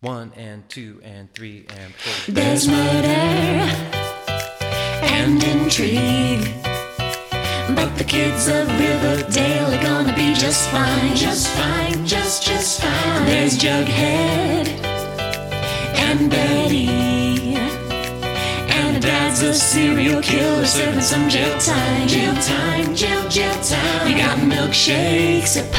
One 0.00 0.32
and 0.36 0.68
two 0.68 1.00
and 1.02 1.28
three 1.34 1.66
and 1.76 1.92
four. 1.92 2.32
There's 2.32 2.68
murder 2.68 3.08
and 5.02 5.42
intrigue. 5.42 6.54
But 7.74 7.96
the 7.98 8.04
kids 8.06 8.46
of 8.46 8.68
Riverdale 8.78 9.74
are 9.74 9.82
gonna 9.82 10.14
be 10.14 10.34
just 10.34 10.70
fine. 10.70 11.16
Just 11.16 11.48
fine, 11.48 12.06
just, 12.06 12.44
just 12.44 12.80
fine. 12.80 13.26
There's 13.26 13.58
Jughead 13.58 14.68
and 15.98 16.30
Betty. 16.30 16.86
And 18.70 19.02
dad's 19.02 19.42
a 19.42 19.52
serial 19.52 20.22
killer 20.22 20.64
serving 20.64 21.00
some 21.00 21.28
jail 21.28 21.58
time. 21.58 22.06
Jail 22.06 22.34
time, 22.34 22.94
jail, 22.94 23.28
jail 23.28 23.60
time. 23.64 24.08
You 24.08 24.16
got 24.16 24.38
milkshakes 24.38 25.56
at 25.56 25.72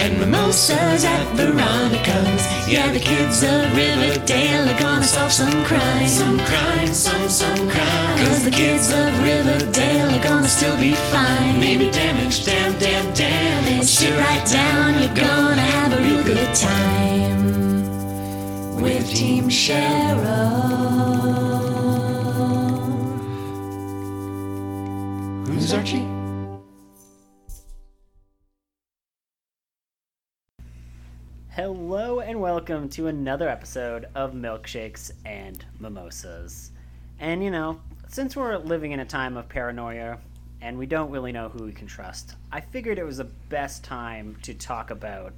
and 0.00 0.18
mimosas 0.18 1.04
at 1.04 1.26
Veronica's. 1.36 2.42
Yeah, 2.66 2.90
the 2.90 3.00
kids 3.00 3.42
of 3.42 3.76
Riverdale 3.76 4.68
are 4.68 4.80
gonna 4.80 5.04
solve 5.04 5.32
some 5.32 5.64
crime. 5.64 6.08
Some 6.08 6.38
crime, 6.38 6.94
some, 6.94 7.28
some 7.28 7.68
crime. 7.68 8.18
Cause 8.18 8.44
the 8.44 8.50
kids 8.50 8.90
of 8.92 9.10
Riverdale 9.22 10.10
are 10.16 10.24
gonna 10.24 10.48
still 10.48 10.76
be 10.78 10.94
fine. 11.12 11.60
Maybe 11.60 11.90
damaged, 11.90 12.46
damn, 12.46 12.78
damn, 12.78 13.12
damn. 13.12 13.82
Sit 13.82 14.16
right 14.18 14.46
down, 14.46 15.02
you're 15.02 15.14
gonna 15.14 15.66
have 15.76 15.92
a 15.92 16.02
real 16.02 16.24
good 16.24 16.54
time. 16.54 17.40
With 18.80 19.06
Team 19.10 19.48
Cheryl. 19.48 20.80
Who's 25.46 25.74
Archie? 25.74 26.09
Hello 31.62 32.20
and 32.20 32.40
welcome 32.40 32.88
to 32.88 33.08
another 33.08 33.46
episode 33.46 34.08
of 34.14 34.32
Milkshakes 34.32 35.10
and 35.26 35.62
Mimosas. 35.78 36.70
And 37.18 37.44
you 37.44 37.50
know, 37.50 37.78
since 38.08 38.34
we're 38.34 38.56
living 38.56 38.92
in 38.92 39.00
a 39.00 39.04
time 39.04 39.36
of 39.36 39.46
paranoia 39.46 40.16
and 40.62 40.78
we 40.78 40.86
don't 40.86 41.10
really 41.10 41.32
know 41.32 41.50
who 41.50 41.64
we 41.64 41.72
can 41.72 41.86
trust, 41.86 42.36
I 42.50 42.62
figured 42.62 42.98
it 42.98 43.04
was 43.04 43.18
the 43.18 43.24
best 43.50 43.84
time 43.84 44.38
to 44.40 44.54
talk 44.54 44.90
about 44.90 45.34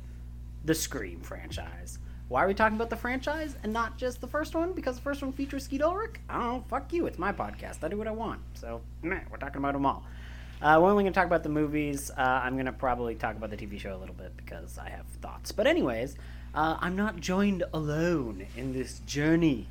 the 0.65 0.77
Scream 0.77 1.19
franchise. 1.23 1.99
Why 2.29 2.45
are 2.45 2.47
we 2.47 2.55
talking 2.55 2.77
about 2.77 2.91
the 2.91 2.97
franchise 2.97 3.57
and 3.65 3.73
not 3.73 3.99
just 3.99 4.21
the 4.21 4.29
first 4.29 4.55
one? 4.55 4.75
Because 4.75 4.95
the 4.95 5.03
first 5.03 5.23
one 5.23 5.33
features 5.33 5.65
Skeet 5.65 5.83
Ulrich? 5.83 6.21
I 6.29 6.35
don't 6.35 6.43
know, 6.45 6.65
fuck 6.69 6.93
you, 6.93 7.07
it's 7.07 7.19
my 7.19 7.33
podcast. 7.33 7.83
I 7.83 7.89
do 7.89 7.99
what 7.99 8.07
I 8.07 8.13
want. 8.13 8.41
So, 8.55 8.81
meh, 9.03 9.23
we're 9.29 9.39
talking 9.39 9.59
about 9.59 9.73
them 9.73 9.87
all. 9.87 10.05
Uh, 10.63 10.79
we're 10.81 10.91
only 10.91 11.03
going 11.03 11.13
to 11.13 11.19
talk 11.19 11.27
about 11.27 11.43
the 11.43 11.49
movies. 11.49 12.11
Uh, 12.17 12.21
I'm 12.21 12.55
going 12.55 12.67
to 12.67 12.73
probably 12.73 13.15
talk 13.17 13.37
about 13.37 13.51
the 13.51 13.57
TV 13.57 13.81
show 13.81 13.95
a 13.95 13.99
little 13.99 14.15
bit 14.15 14.37
because 14.37 14.79
I 14.79 14.89
have 14.91 15.07
thoughts. 15.21 15.51
But, 15.51 15.67
anyways, 15.67 16.15
uh, 16.55 16.77
I'm 16.81 16.95
not 16.95 17.17
joined 17.21 17.65
alone 17.75 18.47
in 18.57 18.73
this 18.73 19.01
journey 19.01 19.67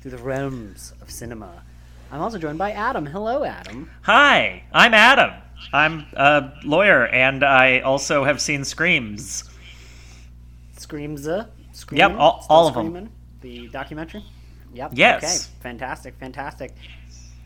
through 0.00 0.12
the 0.12 0.18
realms 0.18 0.94
of 1.02 1.10
cinema. 1.10 1.62
I'm 2.10 2.20
also 2.22 2.38
joined 2.38 2.58
by 2.58 2.72
Adam. 2.72 3.04
Hello, 3.06 3.44
Adam. 3.44 3.90
Hi, 4.02 4.64
I'm 4.72 4.94
Adam. 4.94 5.32
I'm 5.72 6.06
a 6.14 6.52
lawyer, 6.64 7.06
and 7.08 7.44
I 7.44 7.80
also 7.80 8.24
have 8.24 8.40
seen 8.40 8.64
Screams. 8.64 9.44
Screamza. 10.76 11.48
Scream, 11.72 11.98
Yep, 11.98 12.10
all- 12.18 12.46
all 12.48 12.68
of 12.68 12.76
'em. 12.76 12.86
Screamin'? 12.86 13.10
The 13.42 13.68
documentary? 13.68 14.24
Yep. 14.74 14.92
Yes. 14.94 15.22
Okay, 15.22 15.62
fantastic, 15.62 16.14
fantastic. 16.18 16.74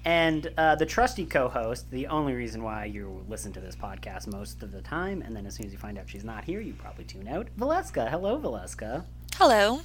And 0.07 0.53
uh, 0.57 0.77
the 0.77 0.87
trusty 0.87 1.27
co-host, 1.27 1.91
the 1.91 2.07
only 2.07 2.33
reason 2.33 2.63
why 2.63 2.85
you 2.85 3.25
listen 3.29 3.53
to 3.55 3.61
this 3.61 3.75
podcast 3.75 4.29
most 4.29 4.63
of 4.63 4.71
the 4.71 4.81
time, 4.81 5.21
and 5.21 5.35
then 5.35 5.45
as 5.47 5.57
soon 5.57 5.67
as 5.67 5.73
you 5.73 5.79
find 5.79 5.99
out 5.99 6.09
she's 6.09 6.23
not 6.23 6.45
here, 6.45 6.61
you 6.61 6.75
probably 6.75 7.03
tune 7.03 7.27
out. 7.27 7.49
Valeska, 7.59 8.09
hello, 8.09 8.39
Valeska. 8.39 9.03
Hello. 9.35 9.81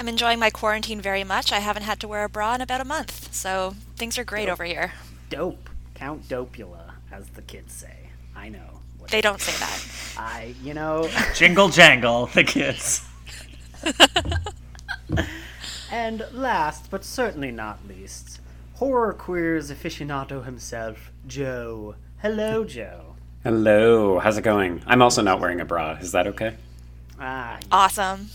I'm 0.00 0.08
enjoying 0.08 0.40
my 0.40 0.50
quarantine 0.50 1.00
very 1.00 1.22
much. 1.22 1.52
I 1.52 1.60
haven't 1.60 1.84
had 1.84 2.00
to 2.00 2.08
wear 2.08 2.24
a 2.24 2.28
bra 2.28 2.56
in 2.56 2.60
about 2.60 2.80
a 2.80 2.84
month, 2.84 3.32
so 3.32 3.76
things 3.94 4.18
are 4.18 4.24
great 4.24 4.48
over 4.48 4.64
here. 4.64 4.94
Dope, 5.30 5.70
Count 5.94 6.28
Dopula, 6.28 6.90
as 7.12 7.28
the 7.28 7.42
kids 7.42 7.72
say. 7.72 8.10
I 8.34 8.48
know. 8.48 8.80
What 8.98 9.12
They 9.12 9.20
don't 9.20 9.40
say 9.40 9.56
that. 9.60 9.84
I, 10.18 10.56
you 10.60 10.74
know, 10.74 11.08
Jingle 11.36 11.68
jangle, 11.68 12.26
the 12.26 12.42
kids. 12.42 13.06
and 15.92 16.26
last 16.32 16.90
but 16.90 17.04
certainly 17.04 17.52
not 17.52 17.86
least, 17.86 18.40
horror 18.76 19.12
queers 19.14 19.70
aficionado 19.70 20.44
himself, 20.44 21.10
Joe. 21.26 21.94
Hello, 22.18 22.64
Joe. 22.64 23.16
Hello, 23.42 24.18
how's 24.18 24.36
it 24.36 24.42
going? 24.42 24.82
I'm 24.86 25.00
also 25.02 25.22
not 25.22 25.40
wearing 25.40 25.60
a 25.60 25.64
bra. 25.64 25.92
Is 25.92 26.12
that 26.12 26.26
okay? 26.26 26.56
Ah, 27.18 27.58
Awesome. 27.70 28.28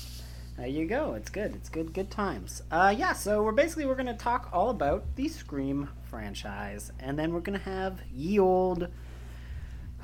There 0.58 0.68
you 0.68 0.86
go. 0.86 1.14
It's 1.16 1.30
good. 1.30 1.56
It's 1.56 1.70
good. 1.70 1.92
Good 1.94 2.12
times. 2.12 2.62
Uh, 2.72 2.94
yeah. 2.96 3.14
So 3.14 3.42
we're 3.42 3.52
basically 3.52 3.86
we're 3.86 3.96
gonna 3.96 4.16
talk 4.16 4.50
all 4.54 4.70
about 4.70 5.04
the 5.16 5.28
Scream 5.28 5.90
franchise, 6.04 6.92
and 7.00 7.18
then 7.18 7.34
we're 7.34 7.40
gonna 7.40 7.58
have 7.58 8.00
ye 8.14 8.38
old. 8.38 8.88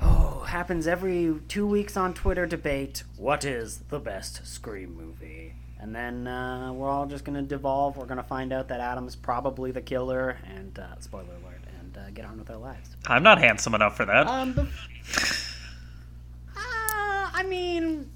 Oh, 0.02 0.44
happens 0.48 0.86
every 0.88 1.34
two 1.48 1.66
weeks 1.66 1.96
on 1.96 2.12
Twitter 2.12 2.44
debate. 2.46 3.04
What 3.16 3.44
is 3.44 3.78
the 3.88 4.00
best 4.00 4.46
Scream 4.46 4.96
movie? 4.96 5.54
And 5.80 5.94
then 5.94 6.26
uh, 6.26 6.72
we're 6.72 6.90
all 6.90 7.06
just 7.06 7.24
gonna 7.24 7.42
devolve. 7.42 7.96
We're 7.96 8.06
gonna 8.06 8.22
find 8.22 8.52
out 8.52 8.68
that 8.68 8.80
Adam's 8.80 9.14
probably 9.14 9.70
the 9.70 9.80
killer, 9.80 10.38
and 10.44 10.76
uh, 10.78 10.98
spoiler 11.00 11.24
alert, 11.42 11.60
and 11.78 11.96
uh, 11.96 12.10
get 12.10 12.24
on 12.24 12.38
with 12.38 12.50
our 12.50 12.56
lives. 12.56 12.90
I'm 13.06 13.22
not 13.22 13.38
handsome 13.38 13.74
enough 13.74 13.96
for 13.96 14.04
that. 14.06 14.26
Um, 14.26 14.52
but, 14.54 14.66
uh, 16.56 17.30
I 17.32 17.44
mean, 17.48 18.10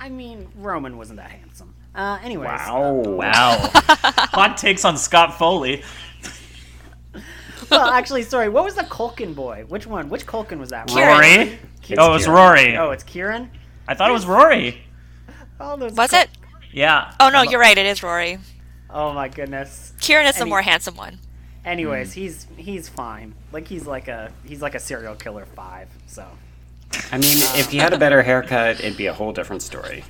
I 0.00 0.08
mean, 0.08 0.48
Roman 0.56 0.96
wasn't 0.96 1.18
that 1.18 1.30
handsome. 1.30 1.74
Uh, 1.94 2.18
anyways. 2.22 2.46
Wow. 2.48 2.92
wow. 3.04 3.56
Hot 3.72 4.56
takes 4.56 4.84
on 4.84 4.96
Scott 4.96 5.38
Foley. 5.38 5.82
well, 7.70 7.90
actually, 7.92 8.22
sorry. 8.22 8.48
What 8.48 8.64
was 8.64 8.74
the 8.74 8.82
Culkin 8.82 9.34
boy? 9.34 9.64
Which 9.68 9.86
one? 9.86 10.08
Which 10.08 10.26
Culkin 10.26 10.58
was 10.58 10.70
that? 10.70 10.90
Rory? 10.90 11.58
Kieran. 11.82 11.98
Oh, 11.98 12.10
it 12.10 12.12
was 12.12 12.24
Kieran. 12.24 12.36
Rory. 12.36 12.76
Oh, 12.76 12.90
it's 12.90 13.02
Kieran. 13.04 13.50
I 13.88 13.94
thought 13.94 14.10
it 14.10 14.14
was 14.14 14.26
Rory. 14.26 14.80
Oh, 15.58 15.76
those 15.76 15.92
Was 15.92 16.10
Cul- 16.10 16.22
it? 16.22 16.28
Yeah. 16.72 17.12
Oh 17.20 17.28
no, 17.30 17.42
you're 17.42 17.60
right. 17.60 17.76
It 17.76 17.86
is 17.86 18.02
Rory. 18.02 18.38
Oh 18.88 19.12
my 19.12 19.28
goodness. 19.28 19.92
Kieran 20.00 20.26
is 20.26 20.36
the 20.36 20.46
more 20.46 20.62
handsome 20.62 20.96
one. 20.96 21.18
Anyways, 21.64 22.12
he's 22.12 22.46
he's 22.56 22.88
fine. 22.88 23.34
Like 23.52 23.68
he's 23.68 23.86
like 23.86 24.08
a 24.08 24.32
he's 24.44 24.62
like 24.62 24.74
a 24.74 24.80
serial 24.80 25.14
killer 25.14 25.46
five. 25.46 25.88
So 26.06 26.26
I 27.12 27.18
mean, 27.18 27.36
if 27.56 27.72
you 27.74 27.80
had 27.80 27.92
a 27.92 27.98
better 27.98 28.22
haircut, 28.22 28.80
it'd 28.80 28.96
be 28.96 29.06
a 29.06 29.12
whole 29.12 29.32
different 29.32 29.62
story. 29.62 30.04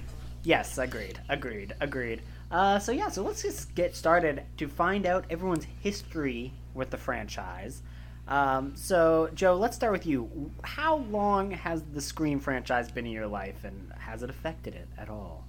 yes, 0.44 0.78
agreed, 0.78 1.20
agreed, 1.28 1.74
agreed. 1.80 2.22
Uh, 2.50 2.78
so 2.78 2.90
yeah, 2.92 3.08
so 3.08 3.22
let's 3.22 3.42
just 3.42 3.74
get 3.74 3.94
started 3.94 4.42
to 4.56 4.66
find 4.66 5.06
out 5.06 5.24
everyone's 5.30 5.66
history 5.82 6.52
with 6.74 6.90
the 6.90 6.96
franchise. 6.96 7.82
Um, 8.28 8.74
so 8.76 9.28
Joe, 9.34 9.56
let's 9.56 9.76
start 9.76 9.92
with 9.92 10.06
you. 10.06 10.50
How 10.62 10.96
long 10.96 11.50
has 11.50 11.82
the 11.92 12.00
Scream 12.00 12.38
franchise 12.40 12.90
been 12.90 13.06
in 13.06 13.12
your 13.12 13.26
life, 13.26 13.64
and 13.64 13.92
has 13.98 14.22
it 14.22 14.30
affected 14.30 14.74
it 14.74 14.88
at 14.96 15.08
all? 15.08 15.46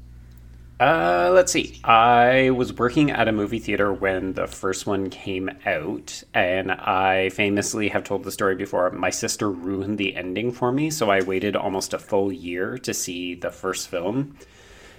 Uh, 0.81 1.30
let's 1.31 1.52
see. 1.52 1.80
I 1.84 2.50
was 2.50 2.74
working 2.74 3.12
at 3.12 3.28
a 3.28 3.31
movie 3.31 3.59
theater 3.59 3.94
when 3.94 4.34
the 4.34 4.47
first 4.47 4.88
one 4.88 5.12
came 5.12 5.47
out, 5.64 6.24
and 6.34 6.72
I 6.72 7.30
famously 7.30 7.90
have 7.90 8.03
told 8.03 8.24
the 8.24 8.31
story 8.31 8.56
before. 8.56 8.90
My 8.90 9.12
sister 9.12 9.52
ruined 9.52 10.00
the 10.00 10.16
ending 10.16 10.52
for 10.52 10.72
me, 10.72 10.90
so 10.90 11.12
I 11.12 11.22
waited 11.22 11.56
almost 11.56 11.94
a 11.94 12.00
full 12.00 12.31
year 12.31 12.80
to 12.80 12.96
see 12.96 13.36
the 13.36 13.52
first 13.52 13.90
film. 13.90 14.36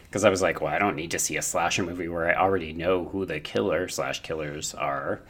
Because 0.04 0.22
I 0.22 0.30
was 0.30 0.40
like, 0.40 0.60
well, 0.60 0.72
I 0.72 0.78
don't 0.78 0.94
need 0.94 1.10
to 1.10 1.18
see 1.18 1.36
a 1.36 1.42
slasher 1.42 1.82
movie 1.82 2.06
where 2.06 2.28
I 2.28 2.40
already 2.40 2.72
know 2.72 3.06
who 3.06 3.26
the 3.26 3.40
killer 3.40 3.88
slash 3.88 4.22
killers 4.22 4.74
are. 4.74 5.22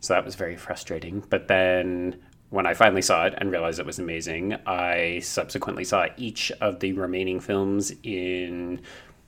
So 0.00 0.14
that 0.14 0.24
was 0.24 0.34
very 0.34 0.56
frustrating. 0.56 1.22
But 1.30 1.46
then 1.46 2.20
when 2.48 2.66
I 2.66 2.74
finally 2.74 3.02
saw 3.02 3.26
it 3.26 3.34
and 3.38 3.52
realized 3.52 3.78
it 3.78 3.86
was 3.86 4.00
amazing, 4.00 4.56
I 4.66 5.20
subsequently 5.20 5.84
saw 5.84 6.06
each 6.16 6.50
of 6.60 6.80
the 6.80 6.94
remaining 6.94 7.38
films 7.38 7.92
in 8.02 8.80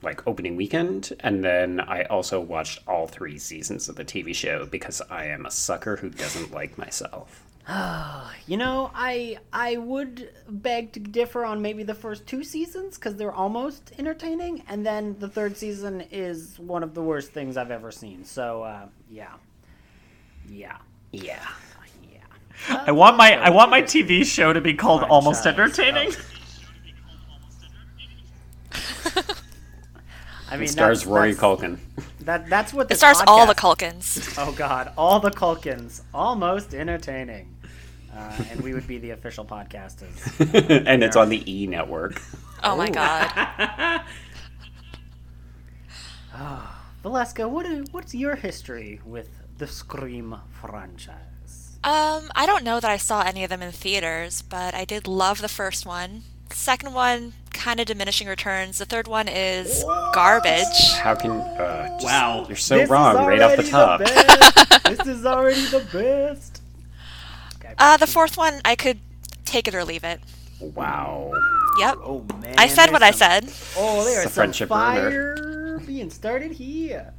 like 0.02 0.26
opening 0.26 0.56
weekend 0.56 1.12
and 1.20 1.44
then 1.44 1.80
I 1.80 2.04
also 2.04 2.40
watched 2.40 2.80
all 2.88 3.06
3 3.06 3.38
seasons 3.38 3.88
of 3.88 3.96
the 3.96 4.04
TV 4.04 4.34
show 4.34 4.66
because 4.66 5.00
I 5.10 5.26
am 5.26 5.46
a 5.46 5.50
sucker 5.50 5.96
who 5.96 6.10
doesn't 6.10 6.52
like 6.52 6.76
myself. 6.78 7.44
You 8.48 8.56
know, 8.56 8.90
I 8.92 9.38
I 9.52 9.76
would 9.76 10.28
beg 10.48 10.92
to 10.94 11.00
differ 11.00 11.44
on 11.44 11.62
maybe 11.62 11.84
the 11.84 11.94
first 11.94 12.26
two 12.26 12.42
seasons 12.42 12.96
because 12.98 13.14
they're 13.14 13.32
almost 13.32 13.92
entertaining, 14.00 14.64
and 14.68 14.84
then 14.84 15.16
the 15.20 15.28
third 15.28 15.56
season 15.56 16.02
is 16.10 16.58
one 16.58 16.82
of 16.82 16.92
the 16.94 17.00
worst 17.02 17.30
things 17.30 17.56
I've 17.56 17.70
ever 17.70 17.92
seen. 17.92 18.24
So 18.24 18.64
uh, 18.64 18.86
yeah, 19.08 19.34
yeah, 20.48 20.78
Yeah. 21.12 21.38
yeah. 22.02 22.18
I 22.68 22.90
want 22.90 23.16
my 23.16 23.34
I 23.34 23.50
want 23.50 23.70
my 23.70 23.80
TV 23.94 24.24
show 24.24 24.52
to 24.52 24.60
be 24.60 24.74
called 24.74 25.04
Almost 25.04 25.46
Entertaining. 25.46 26.10
I 30.52 30.56
mean, 30.56 30.64
It 30.64 30.68
stars 30.68 31.00
that's, 31.00 31.06
Rory 31.06 31.32
that's, 31.32 31.42
Culkin. 31.42 31.78
That 32.20 32.48
that's 32.48 32.72
what 32.74 32.82
It 32.82 32.88
this 32.90 32.98
stars 32.98 33.20
all 33.26 33.46
the 33.46 33.54
podcast- 33.54 34.18
Culkins. 34.34 34.34
Oh 34.38 34.52
God, 34.52 34.92
all 34.98 35.18
the 35.18 35.30
Culkins, 35.30 36.02
almost 36.12 36.74
entertaining, 36.74 37.56
uh, 38.14 38.44
and 38.50 38.60
we 38.60 38.74
would 38.74 38.86
be 38.86 38.98
the 38.98 39.10
official 39.10 39.44
podcast 39.44 40.02
of 40.02 40.54
and 40.86 41.02
it's 41.02 41.16
on 41.16 41.30
the 41.30 41.42
E 41.50 41.66
network. 41.66 42.20
Oh 42.62 42.76
my 42.76 42.90
god. 42.90 44.02
oh, 46.36 46.78
Valeska, 47.04 47.48
what 47.48 47.66
is, 47.66 47.86
what's 47.90 48.14
your 48.14 48.36
history 48.36 49.00
with 49.04 49.28
the 49.58 49.66
Scream 49.66 50.36
franchise? 50.60 51.78
Um, 51.84 52.30
I 52.36 52.46
don't 52.46 52.62
know 52.62 52.78
that 52.78 52.90
I 52.90 52.96
saw 52.96 53.22
any 53.22 53.42
of 53.42 53.50
them 53.50 53.60
in 53.62 53.72
theaters, 53.72 54.42
but 54.42 54.74
I 54.74 54.84
did 54.84 55.08
love 55.08 55.40
the 55.40 55.48
first 55.48 55.84
one. 55.84 56.22
Second 56.52 56.94
one, 56.94 57.32
kind 57.52 57.80
of 57.80 57.86
diminishing 57.86 58.28
returns. 58.28 58.78
The 58.78 58.84
third 58.84 59.08
one 59.08 59.28
is 59.28 59.84
garbage. 60.12 60.92
How 60.94 61.14
can 61.14 61.32
uh, 61.32 61.88
just- 61.94 62.04
Wow. 62.04 62.44
You're 62.48 62.56
so 62.56 62.78
This 62.78 62.90
wrong 62.90 63.26
right 63.26 63.40
off 63.40 63.56
the 63.56 63.62
top. 63.64 64.00
best. 64.00 64.84
this 64.84 65.06
is 65.06 65.26
already 65.26 65.64
the 65.66 65.80
best. 65.92 66.60
Uh, 67.78 67.96
the 67.96 68.06
fourth 68.06 68.36
one, 68.36 68.60
I 68.64 68.74
could 68.76 69.00
take 69.44 69.66
it 69.66 69.74
or 69.74 69.84
leave 69.84 70.04
it. 70.04 70.20
wow. 70.60 71.32
Yep. 71.80 71.98
Oh 72.04 72.26
man! 72.42 72.54
I 72.58 72.66
said 72.68 72.86
there's 72.88 72.92
what 72.92 73.02
I 73.02 73.12
said. 73.12 73.50
Oh, 73.78 74.04
there's 74.04 74.18
a 74.18 74.22
some 74.24 74.32
friendship 74.32 74.68
fire 74.68 75.34
burner. 75.36 75.78
being 75.86 76.10
started 76.10 76.52
here. 76.52 77.14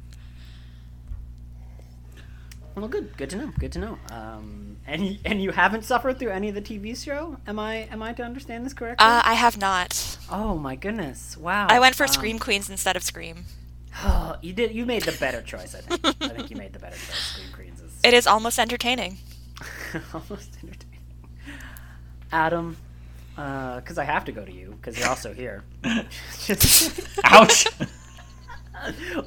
Well, 2.76 2.88
good. 2.88 3.16
Good 3.16 3.30
to 3.30 3.36
know. 3.36 3.52
Good 3.58 3.72
to 3.72 3.78
know. 3.78 3.98
Um, 4.10 4.76
and 4.86 5.06
you, 5.06 5.18
and 5.24 5.40
you 5.40 5.52
haven't 5.52 5.84
suffered 5.84 6.18
through 6.18 6.30
any 6.30 6.48
of 6.48 6.54
the 6.54 6.62
TV 6.62 6.96
show? 7.00 7.36
Am 7.46 7.58
I 7.58 7.88
am 7.90 8.02
I 8.02 8.12
to 8.14 8.22
understand 8.22 8.66
this 8.66 8.74
correctly? 8.74 9.04
Uh, 9.06 9.22
I 9.24 9.34
have 9.34 9.56
not. 9.58 10.18
oh 10.30 10.58
my 10.58 10.74
goodness! 10.76 11.36
Wow. 11.36 11.66
I 11.70 11.78
went 11.78 11.94
for 11.94 12.04
Um, 12.04 12.08
Scream 12.08 12.38
Queens 12.38 12.68
instead 12.68 12.96
of 12.96 13.02
Scream. 13.02 13.44
Oh, 14.02 14.36
you 14.42 14.52
did. 14.52 14.72
You 14.74 14.86
made 14.86 15.04
the 15.04 15.12
better 15.12 15.40
choice. 15.40 15.74
I 15.74 15.80
think. 15.80 16.16
I 16.20 16.28
think 16.28 16.50
you 16.50 16.56
made 16.56 16.72
the 16.72 16.80
better 16.80 16.96
choice. 16.96 17.16
Scream 17.16 17.52
Queens 17.52 17.80
is 17.80 17.92
It 18.02 18.12
is 18.12 18.26
almost 18.26 18.58
entertaining. 18.58 19.18
almost 20.12 20.56
entertaining. 20.62 21.00
Adam, 22.32 22.76
because 23.36 23.98
I 23.98 24.04
have 24.04 24.24
to 24.24 24.32
go 24.32 24.44
to 24.44 24.52
you 24.52 24.76
because 24.80 24.98
you're 24.98 25.08
also 25.08 25.32
here. 25.32 25.62
Ouch. 27.24 27.66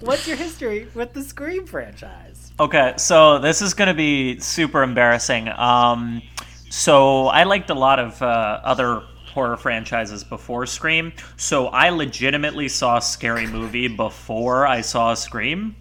What's 0.02 0.28
your 0.28 0.38
history 0.38 0.88
with 0.94 1.14
the 1.14 1.24
Scream 1.24 1.66
franchise? 1.66 2.52
Okay, 2.60 2.94
so 2.98 3.40
this 3.40 3.62
is 3.62 3.74
going 3.74 3.88
to 3.88 3.94
be 3.94 4.40
super 4.40 4.84
embarrassing. 4.84 5.48
Um, 5.50 6.22
so 6.70 7.28
I 7.28 7.44
liked 7.44 7.70
a 7.70 7.76
lot 7.76 8.00
of 8.00 8.22
uh, 8.22 8.60
other 8.64 9.04
horror 9.32 9.58
franchises 9.58 10.24
before 10.24 10.66
Scream. 10.66 11.14
So 11.36 11.68
I 11.68 11.90
legitimately 11.90 12.68
saw 12.68 12.98
a 12.98 13.02
Scary 13.02 13.46
Movie 13.48 13.88
before 13.88 14.66
I 14.66 14.82
saw 14.82 15.14
Scream, 15.14 15.76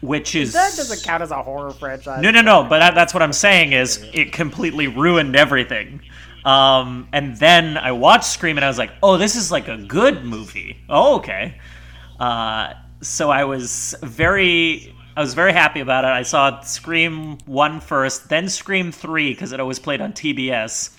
which 0.00 0.34
is 0.34 0.52
That 0.52 0.74
doesn't 0.76 1.02
count 1.02 1.22
as 1.22 1.32
a 1.32 1.42
horror 1.42 1.72
franchise. 1.72 2.22
no, 2.22 2.30
no, 2.30 2.40
no. 2.42 2.62
But 2.62 2.78
that, 2.78 2.94
that's 2.94 3.12
what 3.12 3.22
I'm 3.22 3.32
saying 3.32 3.72
is 3.72 4.04
it 4.12 4.32
completely 4.32 4.86
ruined 4.86 5.34
everything. 5.34 6.00
Um, 6.44 7.08
and 7.12 7.36
then 7.36 7.76
I 7.76 7.92
watched 7.92 8.24
Scream 8.24 8.58
and 8.58 8.64
I 8.64 8.68
was 8.68 8.78
like, 8.78 8.92
oh, 9.02 9.16
this 9.16 9.36
is 9.36 9.52
like 9.52 9.68
a 9.68 9.76
good 9.76 10.24
movie. 10.24 10.78
Oh, 10.88 11.16
okay. 11.16 11.58
Uh, 12.18 12.74
so 13.00 13.30
I 13.30 13.44
was 13.44 13.94
very, 14.02 14.94
I 15.16 15.20
was 15.20 15.34
very 15.34 15.52
happy 15.52 15.80
about 15.80 16.04
it. 16.04 16.08
I 16.08 16.22
saw 16.22 16.60
Scream 16.62 17.38
one 17.46 17.80
first, 17.80 18.28
then 18.28 18.48
Scream 18.48 18.92
three 18.92 19.32
because 19.32 19.52
it 19.52 19.60
always 19.60 19.78
played 19.78 20.00
on 20.00 20.12
TBS, 20.12 20.96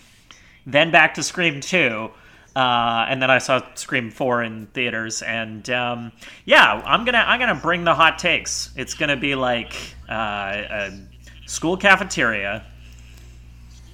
then 0.65 0.91
back 0.91 1.15
to 1.15 1.23
Scream 1.23 1.59
two. 1.61 2.11
Uh, 2.55 3.05
and 3.09 3.19
then 3.19 3.31
I 3.31 3.39
saw 3.39 3.63
Scream 3.73 4.11
Four 4.11 4.43
in 4.43 4.67
theaters, 4.67 5.23
and 5.23 5.67
um, 5.71 6.11
yeah, 6.45 6.83
I'm 6.85 7.03
gonna 7.03 7.23
I'm 7.25 7.39
gonna 7.39 7.59
bring 7.59 7.83
the 7.83 7.95
hot 7.95 8.19
takes. 8.19 8.71
It's 8.75 8.93
gonna 8.93 9.17
be 9.17 9.33
like 9.33 9.73
uh, 10.07 10.13
a 10.13 10.99
school 11.47 11.77
cafeteria. 11.77 12.63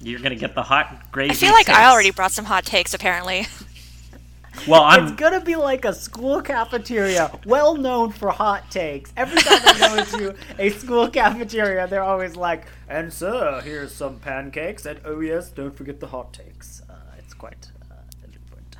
You're 0.02 0.20
gonna 0.20 0.34
get 0.34 0.54
the 0.54 0.62
hot 0.62 1.10
gravy. 1.12 1.30
I 1.32 1.34
feel 1.34 1.52
like 1.52 1.68
I 1.68 1.90
already 1.90 2.10
brought 2.10 2.32
some 2.32 2.46
hot 2.46 2.64
takes, 2.64 2.94
apparently. 2.94 3.46
Well, 4.66 4.86
It's 4.90 5.10
I'm 5.10 5.16
gonna 5.16 5.40
be 5.40 5.56
like 5.56 5.84
a 5.84 5.94
school 5.94 6.42
cafeteria, 6.42 7.30
well 7.46 7.76
known 7.76 8.10
for 8.10 8.30
hot 8.30 8.70
takes. 8.70 9.12
Every 9.16 9.40
time 9.40 9.60
I 9.64 9.78
go 9.78 9.96
into 9.96 10.36
a 10.58 10.70
school 10.70 11.08
cafeteria, 11.08 11.86
they're 11.86 12.02
always 12.02 12.36
like, 12.36 12.66
"And 12.88 13.12
sir, 13.12 13.60
here's 13.64 13.94
some 13.94 14.18
pancakes." 14.18 14.84
And 14.86 15.00
oh 15.04 15.20
yes, 15.20 15.50
don't 15.50 15.74
forget 15.74 16.00
the 16.00 16.08
hot 16.08 16.32
takes. 16.32 16.82
Uh, 16.90 16.94
it's 17.18 17.32
quite 17.32 17.68
uh, 17.90 17.94
different. 18.30 18.76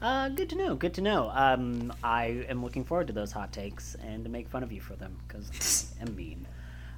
Uh, 0.00 0.28
good 0.28 0.50
to 0.50 0.56
know. 0.56 0.74
Good 0.76 0.94
to 0.94 1.00
know. 1.00 1.30
Um, 1.34 1.92
I 2.04 2.44
am 2.48 2.62
looking 2.62 2.84
forward 2.84 3.06
to 3.08 3.12
those 3.12 3.32
hot 3.32 3.52
takes 3.52 3.96
and 3.96 4.24
to 4.24 4.30
make 4.30 4.48
fun 4.48 4.62
of 4.62 4.70
you 4.72 4.80
for 4.80 4.94
them 4.94 5.16
because 5.26 5.92
I 5.98 6.02
am 6.06 6.14
mean. 6.14 6.46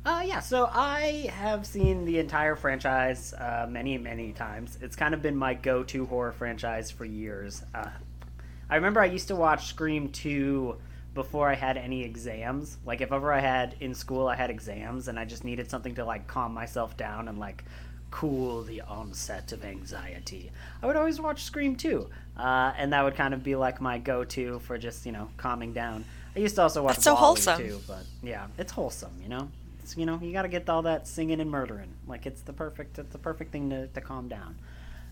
Uh, 0.06 0.22
yeah, 0.24 0.38
so 0.38 0.70
I 0.72 1.28
have 1.34 1.66
seen 1.66 2.04
the 2.04 2.20
entire 2.20 2.54
franchise 2.54 3.34
uh, 3.34 3.66
many, 3.68 3.98
many 3.98 4.30
times. 4.30 4.78
It's 4.80 4.94
kind 4.94 5.12
of 5.14 5.20
been 5.20 5.34
my 5.34 5.54
go-to 5.54 6.06
horror 6.06 6.30
franchise 6.30 6.92
for 6.92 7.04
years. 7.04 7.64
Uh, 7.74 7.88
I 8.70 8.76
remember 8.76 9.00
I 9.00 9.06
used 9.06 9.26
to 9.28 9.34
watch 9.34 9.66
Scream 9.66 10.10
2 10.10 10.76
before 11.14 11.50
I 11.50 11.56
had 11.56 11.76
any 11.76 12.04
exams. 12.04 12.76
Like, 12.86 13.00
if 13.00 13.10
ever 13.10 13.32
I 13.32 13.40
had 13.40 13.74
in 13.80 13.96
school, 13.96 14.28
I 14.28 14.36
had 14.36 14.48
exams, 14.48 15.08
and 15.08 15.18
I 15.18 15.24
just 15.24 15.42
needed 15.42 15.68
something 15.68 15.96
to, 15.96 16.04
like, 16.04 16.28
calm 16.28 16.54
myself 16.54 16.96
down 16.96 17.26
and, 17.26 17.40
like, 17.40 17.64
cool 18.12 18.62
the 18.62 18.82
onset 18.82 19.50
of 19.50 19.64
anxiety. 19.64 20.52
I 20.84 20.86
would 20.86 20.94
always 20.94 21.20
watch 21.20 21.42
Scream 21.42 21.74
2, 21.74 22.08
uh, 22.36 22.72
and 22.78 22.92
that 22.92 23.02
would 23.02 23.16
kind 23.16 23.34
of 23.34 23.42
be, 23.42 23.56
like, 23.56 23.80
my 23.80 23.98
go 23.98 24.22
to 24.22 24.60
for 24.60 24.78
just, 24.78 25.04
you 25.04 25.10
know, 25.10 25.30
calming 25.36 25.72
down. 25.72 26.04
I 26.36 26.38
used 26.38 26.54
to 26.54 26.62
also 26.62 26.84
watch 26.84 26.94
That's 26.94 27.04
so 27.04 27.14
Wall-E, 27.14 27.24
wholesome. 27.24 27.58
too, 27.58 27.80
but 27.88 28.04
yeah, 28.22 28.46
it's 28.56 28.70
wholesome, 28.70 29.10
you 29.20 29.28
know? 29.28 29.48
It's, 29.86 29.96
you 29.96 30.04
know, 30.04 30.18
you 30.20 30.32
gotta 30.32 30.48
get 30.48 30.68
all 30.68 30.82
that 30.82 31.06
singing 31.06 31.40
and 31.40 31.48
murdering. 31.48 31.94
Like, 32.08 32.26
it's 32.26 32.40
the 32.40 32.52
perfect, 32.52 32.98
it's 32.98 33.12
the 33.12 33.18
perfect 33.18 33.52
thing 33.52 33.70
to, 33.70 33.86
to 33.86 34.00
calm 34.00 34.26
down 34.26 34.56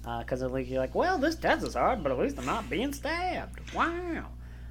because 0.03 0.43
uh, 0.43 0.49
least 0.49 0.69
you're 0.69 0.81
like, 0.81 0.97
well, 0.97 1.17
this 1.17 1.37
test 1.37 1.65
is 1.65 1.75
hard, 1.75 2.03
but 2.03 2.11
at 2.11 2.19
least 2.19 2.37
I'm 2.41 2.44
not 2.44 2.69
being 2.69 2.93
stabbed. 2.93 3.73
Wow, 3.73 4.26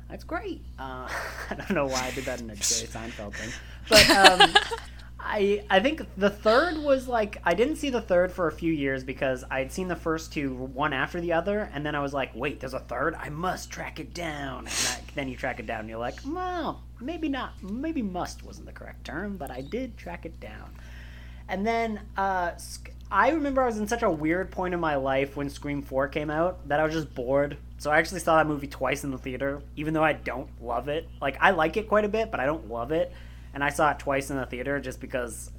that's 0.09 0.25
great. 0.25 0.61
Uh, 0.77 1.07
I 1.49 1.55
don't 1.55 1.71
know 1.71 1.85
why 1.85 2.07
I 2.07 2.11
did 2.11 2.25
that 2.25 2.41
in 2.41 2.49
a 2.49 2.55
Jerry 2.55 2.87
Seinfeld 2.87 3.33
thing, 3.33 3.49
but 3.87 4.09
um, 4.09 4.53
I 5.25 5.63
I 5.69 5.79
think 5.79 6.01
the 6.17 6.29
third 6.29 6.77
was 6.77 7.07
like 7.07 7.41
I 7.43 7.53
didn't 7.53 7.77
see 7.77 7.89
the 7.89 8.01
third 8.01 8.31
for 8.31 8.47
a 8.47 8.51
few 8.51 8.73
years 8.73 9.03
because 9.03 9.43
I'd 9.49 9.71
seen 9.71 9.87
the 9.87 9.95
first 9.95 10.33
two 10.33 10.53
one 10.53 10.93
after 10.93 11.21
the 11.21 11.33
other, 11.33 11.69
and 11.73 11.85
then 11.85 11.95
I 11.95 11.99
was 12.01 12.13
like, 12.13 12.35
wait, 12.35 12.59
there's 12.59 12.73
a 12.73 12.79
third. 12.79 13.15
I 13.15 13.29
must 13.29 13.71
track 13.71 13.99
it 13.99 14.13
down. 14.13 14.67
And 14.67 14.87
I, 14.89 14.99
then 15.15 15.29
you 15.29 15.37
track 15.37 15.59
it 15.59 15.65
down, 15.65 15.81
and 15.81 15.89
you're 15.89 15.99
like, 15.99 16.19
well, 16.25 16.83
maybe 16.99 17.29
not. 17.29 17.53
Maybe 17.63 18.01
must 18.01 18.43
wasn't 18.43 18.65
the 18.65 18.73
correct 18.73 19.05
term, 19.05 19.37
but 19.37 19.49
I 19.49 19.61
did 19.61 19.97
track 19.97 20.25
it 20.25 20.39
down. 20.39 20.75
And 21.47 21.65
then 21.65 22.01
uh, 22.17 22.51
I 23.11 23.29
remember 23.29 23.61
I 23.61 23.65
was 23.65 23.77
in 23.77 23.87
such 23.87 24.01
a 24.01 24.09
weird 24.09 24.51
point 24.51 24.73
in 24.73 24.79
my 24.79 24.95
life 24.95 25.35
when 25.35 25.49
Scream 25.49 25.81
4 25.81 26.07
came 26.07 26.29
out 26.29 26.67
that 26.67 26.79
I 26.79 26.83
was 26.83 26.93
just 26.93 27.13
bored. 27.13 27.57
So 27.77 27.91
I 27.91 27.97
actually 27.99 28.21
saw 28.21 28.37
that 28.37 28.47
movie 28.47 28.67
twice 28.67 29.03
in 29.03 29.11
the 29.11 29.17
theater, 29.17 29.61
even 29.75 29.93
though 29.93 30.03
I 30.03 30.13
don't 30.13 30.49
love 30.61 30.87
it. 30.87 31.07
Like, 31.21 31.37
I 31.41 31.51
like 31.51 31.77
it 31.77 31.89
quite 31.89 32.05
a 32.05 32.09
bit, 32.09 32.31
but 32.31 32.39
I 32.39 32.45
don't 32.45 32.69
love 32.69 32.91
it. 32.91 33.11
And 33.53 33.63
I 33.63 33.69
saw 33.69 33.91
it 33.91 33.99
twice 33.99 34.29
in 34.29 34.37
the 34.37 34.45
theater 34.45 34.79
just 34.79 34.99
because 34.99 35.51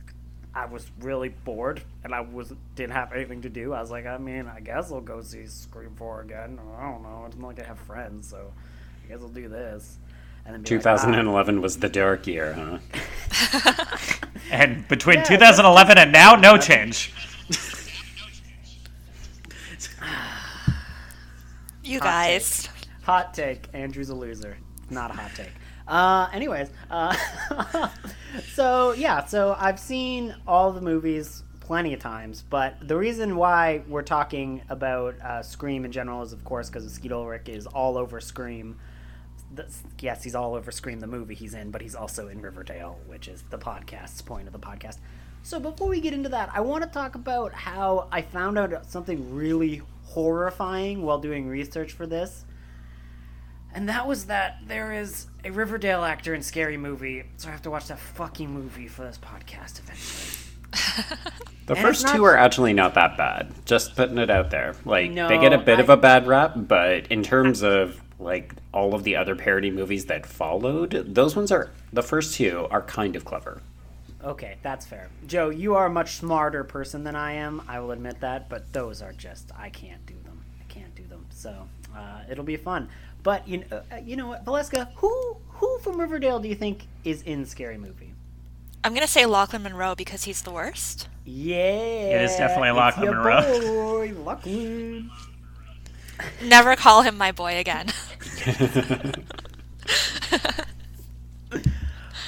I 0.55 0.67
was 0.67 0.91
really 1.01 1.29
bored 1.29 1.83
and 2.03 2.15
I 2.15 2.21
was 2.21 2.53
didn't 2.75 2.93
have 2.93 3.13
anything 3.13 3.43
to 3.43 3.49
do. 3.49 3.73
I 3.73 3.81
was 3.81 3.91
like, 3.91 4.07
I 4.07 4.19
mean, 4.19 4.47
I 4.47 4.61
guess 4.61 4.93
I'll 4.93 5.01
go 5.01 5.21
see 5.23 5.47
Scream 5.47 5.95
4 5.97 6.23
again. 6.23 6.59
I 6.77 6.83
don't 6.91 7.03
know. 7.03 7.25
It's 7.27 7.37
not 7.37 7.49
like 7.49 7.61
I 7.61 7.65
have 7.65 7.79
friends, 7.81 8.29
so 8.29 8.53
I 9.05 9.09
guess 9.09 9.21
I'll 9.21 9.29
do 9.29 9.49
this. 9.49 9.99
And 10.47 10.55
then 10.55 10.63
be 10.63 10.77
like, 10.77 10.87
"Ah." 10.87 10.97
2011 10.97 11.61
was 11.63 11.79
the 11.79 11.89
dark 11.89 12.27
year, 12.27 12.53
huh? 12.53 12.79
and 14.51 14.87
between 14.89 15.19
Yeah, 15.19 15.25
2011 15.25 15.99
and 15.99 16.13
now, 16.13 16.35
no 16.35 16.59
change. 16.59 17.13
You 21.83 21.99
Hot 21.99 22.05
guys. 22.05 22.69
Hot 23.03 23.35
take. 23.35 23.69
Andrew's 23.75 24.09
a 24.09 24.15
loser. 24.15 24.57
Not 24.91 25.11
a 25.11 25.15
hot 25.15 25.31
take. 25.35 25.53
Uh, 25.87 26.29
anyways, 26.33 26.71
uh, 26.91 27.15
so 28.53 28.93
yeah, 28.93 29.25
so 29.25 29.55
I've 29.59 29.79
seen 29.79 30.35
all 30.47 30.73
the 30.73 30.81
movies 30.81 31.43
plenty 31.61 31.95
of 31.95 32.01
times, 32.01 32.43
but 32.49 32.77
the 32.87 32.97
reason 32.97 33.37
why 33.37 33.83
we're 33.89 34.03
talking 34.03 34.63
about 34.69 35.21
uh, 35.21 35.43
Scream 35.43 35.85
in 35.85 35.93
general 35.93 36.23
is, 36.23 36.33
of 36.33 36.45
course, 36.45 36.69
because 36.69 36.91
Skeet 36.93 37.13
Ulrich 37.13 37.49
is 37.49 37.67
all 37.67 37.97
over 37.99 38.21
Scream. 38.21 38.79
Yes, 40.01 40.25
he's 40.25 40.35
all 40.35 40.55
over 40.55 40.71
Scream, 40.71 41.01
the 41.01 41.07
movie 41.07 41.35
he's 41.35 41.55
in, 41.55 41.71
but 41.71 41.81
he's 41.81 41.95
also 41.95 42.29
in 42.29 42.41
Riverdale, 42.41 42.99
which 43.07 43.29
is 43.29 43.43
the 43.51 43.59
podcast's 43.59 44.23
point 44.23 44.47
of 44.47 44.53
the 44.53 44.59
podcast. 44.59 44.99
So 45.43 45.61
before 45.61 45.89
we 45.89 46.01
get 46.01 46.15
into 46.15 46.31
that, 46.31 46.51
I 46.55 46.61
want 46.63 46.83
to 46.85 46.89
talk 46.89 47.15
about 47.15 47.53
how 47.53 48.09
I 48.11 48.23
found 48.23 48.59
out 48.59 48.91
something 48.91 49.35
really 49.35 49.83
horrifying 50.05 51.03
while 51.03 51.19
doing 51.19 51.47
research 51.47 51.93
for 51.93 52.07
this. 52.07 52.45
And 53.75 53.89
that 53.89 54.07
was 54.07 54.27
that 54.27 54.59
there 54.67 54.93
is 54.93 55.27
a 55.45 55.51
Riverdale 55.51 56.05
actor 56.05 56.33
in 56.35 56.43
Scary 56.43 56.77
Movie, 56.77 57.25
so 57.37 57.49
I 57.49 57.53
have 57.53 57.63
to 57.63 57.71
watch 57.71 57.89
that 57.89 57.99
fucking 57.99 58.49
movie 58.51 58.87
for 58.89 59.03
this 59.03 59.19
podcast 59.19 59.81
eventually. 59.81 60.41
The 61.67 61.73
And 61.75 61.83
first 61.83 62.05
not- 62.05 62.15
two 62.15 62.25
are 62.25 62.37
actually 62.37 62.75
not 62.75 62.93
that 62.95 63.17
bad. 63.17 63.51
Just 63.65 63.97
putting 63.97 64.19
it 64.19 64.29
out 64.29 64.51
there. 64.51 64.75
Like 64.85 65.11
No, 65.13 65.29
they 65.29 65.39
get 65.39 65.55
a 65.55 65.59
bit 65.59 65.79
I- 65.79 65.83
of 65.83 65.89
a 65.89 65.97
bad 65.97 66.27
rap, 66.27 66.53
but 66.57 67.07
in 67.07 67.23
terms 67.23 67.63
of 67.63 68.01
like 68.19 68.53
all 68.75 68.95
of 68.95 69.03
the 69.03 69.17
other 69.17 69.35
parody 69.35 69.71
movies 69.71 70.05
that 70.07 70.27
followed, 70.27 70.91
those 71.15 71.35
ones 71.35 71.51
are 71.51 71.71
the 71.93 72.03
first 72.03 72.35
two 72.35 72.67
are 72.71 72.83
kind 72.83 73.17
of 73.17 73.25
clever. 73.25 73.63
Okay, 74.23 74.57
that's 74.63 74.85
fair. 74.85 75.09
Joe, 75.27 75.49
you 75.49 75.75
are 75.75 75.87
a 75.87 75.91
much 75.91 76.17
smarter 76.17 76.65
person 76.65 77.03
than 77.03 77.17
I 77.17 77.33
am. 77.33 77.63
I 77.67 77.81
will 77.81 77.93
admit 77.93 78.21
that, 78.21 78.51
but 78.51 78.71
those 78.75 79.01
are 79.01 79.15
just 79.15 79.51
I 79.59 79.71
can't 79.71 80.05
do 80.05 80.15
them. 80.25 80.39
I 80.61 80.71
can't 80.71 80.95
do 80.95 81.07
them. 81.07 81.25
So 81.31 81.67
uh, 81.97 82.21
it'll 82.31 82.45
be 82.45 82.57
fun. 82.59 82.91
But 83.25 83.49
you 83.49 83.59
know, 83.59 83.83
uh, 83.91 83.97
you 84.05 84.15
know 84.17 84.29
what, 84.29 84.45
Valeska, 84.45 84.91
who 84.97 85.37
who 85.49 85.79
from 85.81 85.99
Riverdale 85.99 86.39
do 86.39 86.47
you 86.49 86.55
think 86.55 86.87
is 87.05 87.23
in 87.23 87.47
Scary 87.47 87.79
Movie? 87.79 88.13
I'm 88.85 88.93
gonna 88.95 89.09
say 89.09 89.23
Lochlyn 89.25 89.63
Munro 89.63 89.95
because 89.97 90.25
he's 90.25 90.43
the 90.43 90.51
worst. 90.53 91.09
Yeah, 91.25 91.57
It 91.57 92.23
is 92.23 92.37
definitely 92.37 92.69
it's 92.69 92.79
Lochlyn 92.79 93.03
your 93.05 93.15
Munro. 93.15 93.41
Boy, 93.43 94.13
Lochlyn. 94.25 95.09
Never 96.45 96.77
call 96.77 97.03
him 97.03 97.17
my 97.17 97.33
boy 97.33 97.57
again. 97.59 97.89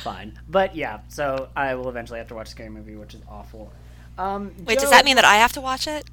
Fine, 0.02 0.38
but 0.48 0.74
yeah. 0.74 1.00
So 1.08 1.48
I 1.54 1.74
will 1.74 1.90
eventually 1.90 2.18
have 2.20 2.28
to 2.28 2.34
watch 2.34 2.48
Scary 2.48 2.70
Movie, 2.70 2.96
which 2.96 3.12
is 3.14 3.20
awful. 3.28 3.70
Um, 4.16 4.54
Wait, 4.64 4.78
does 4.78 4.90
that 4.90 5.04
mean 5.04 5.16
that 5.16 5.26
I 5.26 5.36
have 5.36 5.52
to 5.52 5.60
watch 5.60 5.86
it? 5.86 6.04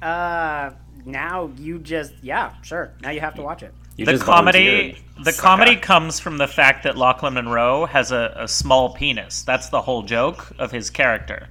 Uh, 0.00 0.70
now 1.04 1.50
you 1.56 1.80
just 1.80 2.12
yeah, 2.22 2.54
sure. 2.62 2.92
Now 3.02 3.10
you 3.10 3.20
have 3.20 3.34
to 3.34 3.42
watch 3.42 3.64
it. 3.64 3.74
You 4.00 4.06
the 4.06 4.12
just 4.12 4.24
comedy 4.24 4.64
volunteered, 4.94 5.24
the 5.24 5.32
sucker. 5.32 5.42
comedy 5.46 5.76
comes 5.76 6.18
from 6.18 6.38
the 6.38 6.48
fact 6.48 6.84
that 6.84 6.94
Lochlyn 6.96 7.34
Munro 7.34 7.84
has 7.86 8.12
a, 8.12 8.34
a 8.36 8.48
small 8.48 8.94
penis. 8.94 9.42
That's 9.42 9.68
the 9.68 9.80
whole 9.82 10.02
joke 10.02 10.50
of 10.58 10.70
his 10.72 10.90
character. 10.90 11.48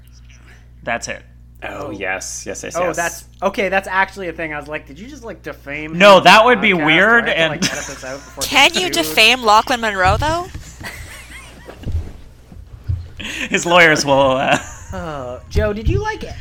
That's 0.84 1.08
it. 1.08 1.22
Oh 1.62 1.92
yes, 1.92 2.46
yes, 2.46 2.64
yes, 2.64 2.76
Oh, 2.78 2.86
yes. 2.88 2.96
that's 2.96 3.26
okay. 3.44 3.68
That's 3.70 3.88
actually 3.88 4.30
a 4.30 4.34
thing. 4.34 4.54
I 4.54 4.60
was 4.60 4.68
like, 4.70 4.88
did 4.88 4.98
you 4.98 5.08
just 5.08 5.24
like 5.26 5.44
defame? 5.44 5.98
No, 5.98 6.18
him 6.18 6.24
that 6.24 6.46
would 6.46 6.62
be 6.62 6.70
podcast? 6.72 6.78
Do 6.78 6.82
I 6.82 6.86
weird 6.86 7.24
have 7.28 7.36
to, 7.36 7.40
and- 7.40 7.52
like, 7.62 7.72
edit 7.74 7.86
this 7.86 8.04
out 8.06 8.16
before 8.18 8.44
Can 8.48 8.74
you 8.76 8.90
defame 8.90 9.40
Lochlyn 9.40 9.80
Munro 9.82 10.18
though? 10.18 10.48
His 13.50 13.66
lawyers 13.66 14.06
will. 14.06 14.32
Uh, 14.38 14.58
Uh, 14.92 15.40
Joe, 15.50 15.72
did 15.72 15.88
you 15.88 16.00
like 16.02 16.24
it? 16.24 16.34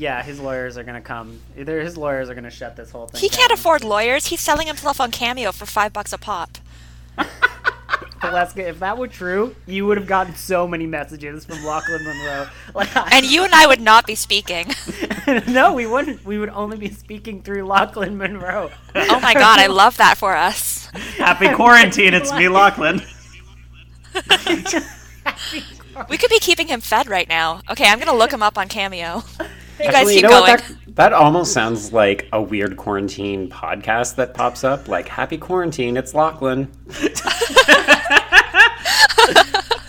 Yeah, 0.00 0.22
his 0.22 0.40
lawyers 0.40 0.78
are 0.78 0.82
gonna 0.82 1.02
come. 1.02 1.38
Either 1.58 1.78
his 1.82 1.98
lawyers 1.98 2.30
are 2.30 2.34
gonna 2.34 2.50
shut 2.50 2.74
this 2.74 2.90
whole 2.90 3.06
thing. 3.06 3.20
He 3.20 3.28
can't 3.28 3.52
afford 3.52 3.84
lawyers. 3.84 4.28
He's 4.28 4.40
selling 4.40 4.66
himself 4.66 4.98
on 4.98 5.10
Cameo 5.10 5.52
for 5.52 5.66
five 5.66 5.92
bucks 5.92 6.14
a 6.14 6.18
pop. 6.18 6.56
Valeska, 8.22 8.60
if 8.66 8.78
that 8.80 8.96
were 8.96 9.08
true, 9.08 9.54
you 9.66 9.84
would 9.86 9.98
have 9.98 10.06
gotten 10.06 10.34
so 10.34 10.66
many 10.66 10.86
messages 10.86 11.44
from 11.44 11.56
Lochlyn 11.58 12.02
Munro. 12.02 12.48
Like, 12.74 12.96
I- 12.96 13.10
And 13.12 13.26
you 13.26 13.44
and 13.44 13.54
I 13.54 13.66
would 13.66 13.80
not 13.82 14.06
be 14.06 14.14
speaking. 14.14 14.72
no, 15.46 15.74
we 15.74 15.84
wouldn't. 15.86 16.24
We 16.24 16.38
would 16.38 16.48
only 16.50 16.78
be 16.78 16.88
speaking 16.90 17.42
through 17.42 17.66
Lochlyn 17.66 18.14
Munro. 18.16 18.70
Oh 18.94 19.20
my 19.20 19.34
god, 19.34 19.58
I 19.58 19.66
love 19.66 19.98
that 19.98 20.16
for 20.16 20.34
us. 20.34 20.86
happy 21.18 21.50
quarantine. 21.50 22.14
It's 22.14 22.32
me, 22.32 22.44
Lochlyn. 22.44 23.04
We 26.08 26.16
could 26.16 26.30
be 26.30 26.38
keeping 26.38 26.68
him 26.68 26.80
fed 26.80 27.06
right 27.06 27.28
now. 27.28 27.60
Okay, 27.70 27.84
I'm 27.86 27.98
gonna 27.98 28.16
look 28.16 28.32
him 28.32 28.42
up 28.42 28.56
on 28.56 28.68
Cameo. 28.68 29.24
You 29.80 29.86
guys 29.86 29.94
Actually, 29.94 30.14
keep 30.14 30.22
you 30.22 30.28
know 30.28 30.40
going. 30.40 30.52
what? 30.52 30.64
That, 30.86 30.96
that 30.96 31.12
almost 31.12 31.52
sounds 31.52 31.92
like 31.92 32.28
a 32.32 32.42
weird 32.42 32.76
quarantine 32.76 33.48
podcast 33.48 34.16
that 34.16 34.34
pops 34.34 34.64
up. 34.64 34.88
Like, 34.88 35.08
happy 35.08 35.38
quarantine, 35.38 35.96
it's 35.96 36.12
Lochlyn. 36.12 36.68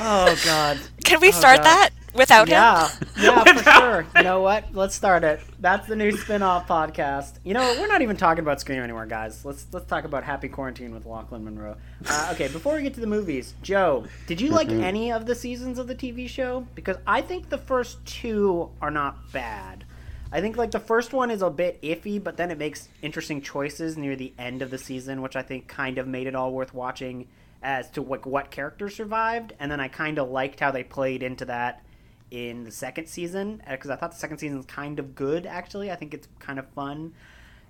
Oh 0.00 0.36
God. 0.44 0.78
Can 1.04 1.20
we 1.20 1.28
oh, 1.28 1.32
start 1.32 1.58
God. 1.58 1.64
that 1.64 1.90
without 2.18 2.48
him? 2.48 2.52
Yeah, 2.52 2.90
yeah, 3.18 3.44
for 3.54 3.62
sure. 3.62 4.06
You 4.16 4.22
know 4.22 4.42
what? 4.42 4.74
Let's 4.74 4.94
start 4.94 5.24
it. 5.24 5.40
That's 5.60 5.86
the 5.86 5.96
new 5.96 6.12
spin-off 6.12 6.68
podcast. 6.68 7.34
You 7.44 7.54
know, 7.54 7.62
what? 7.62 7.78
we're 7.78 7.86
not 7.86 8.02
even 8.02 8.16
talking 8.16 8.40
about 8.40 8.60
Scream 8.60 8.82
anymore, 8.82 9.06
guys. 9.06 9.44
Let's 9.44 9.66
let's 9.72 9.86
talk 9.86 10.04
about 10.04 10.24
Happy 10.24 10.48
Quarantine 10.48 10.92
with 10.92 11.04
Lochlyn 11.04 11.42
Munro. 11.42 11.76
Uh, 12.06 12.30
okay, 12.32 12.48
before 12.48 12.74
we 12.74 12.82
get 12.82 12.94
to 12.94 13.00
the 13.00 13.06
movies, 13.06 13.54
Joe, 13.62 14.04
did 14.26 14.40
you 14.40 14.50
like 14.50 14.68
any 14.68 15.12
of 15.12 15.24
the 15.24 15.34
seasons 15.34 15.78
of 15.78 15.86
the 15.86 15.94
TV 15.94 16.28
show? 16.28 16.66
Because 16.74 16.96
I 17.06 17.22
think 17.22 17.48
the 17.48 17.58
first 17.58 18.04
two 18.04 18.70
are 18.82 18.90
not 18.90 19.32
bad. 19.32 19.84
I 20.30 20.40
think 20.40 20.56
like 20.56 20.72
the 20.72 20.80
first 20.80 21.12
one 21.12 21.30
is 21.30 21.40
a 21.40 21.48
bit 21.48 21.80
iffy, 21.80 22.22
but 22.22 22.36
then 22.36 22.50
it 22.50 22.58
makes 22.58 22.88
interesting 23.00 23.40
choices 23.40 23.96
near 23.96 24.14
the 24.14 24.34
end 24.38 24.60
of 24.60 24.70
the 24.70 24.76
season, 24.76 25.22
which 25.22 25.36
I 25.36 25.42
think 25.42 25.68
kind 25.68 25.96
of 25.96 26.06
made 26.06 26.26
it 26.26 26.34
all 26.34 26.52
worth 26.52 26.74
watching 26.74 27.28
as 27.62 27.90
to 27.90 28.02
like 28.02 28.26
what 28.26 28.50
characters 28.50 28.94
survived. 28.94 29.54
And 29.58 29.70
then 29.70 29.80
I 29.80 29.88
kind 29.88 30.18
of 30.18 30.28
liked 30.28 30.60
how 30.60 30.70
they 30.70 30.84
played 30.84 31.22
into 31.22 31.46
that 31.46 31.82
in 32.30 32.64
the 32.64 32.70
second 32.70 33.06
season 33.06 33.62
because 33.70 33.90
I 33.90 33.96
thought 33.96 34.12
the 34.12 34.18
second 34.18 34.38
season 34.38 34.56
was 34.58 34.66
kind 34.66 34.98
of 34.98 35.14
good. 35.14 35.46
Actually, 35.46 35.90
I 35.90 35.96
think 35.96 36.14
it's 36.14 36.28
kind 36.38 36.58
of 36.58 36.66
fun. 36.68 37.12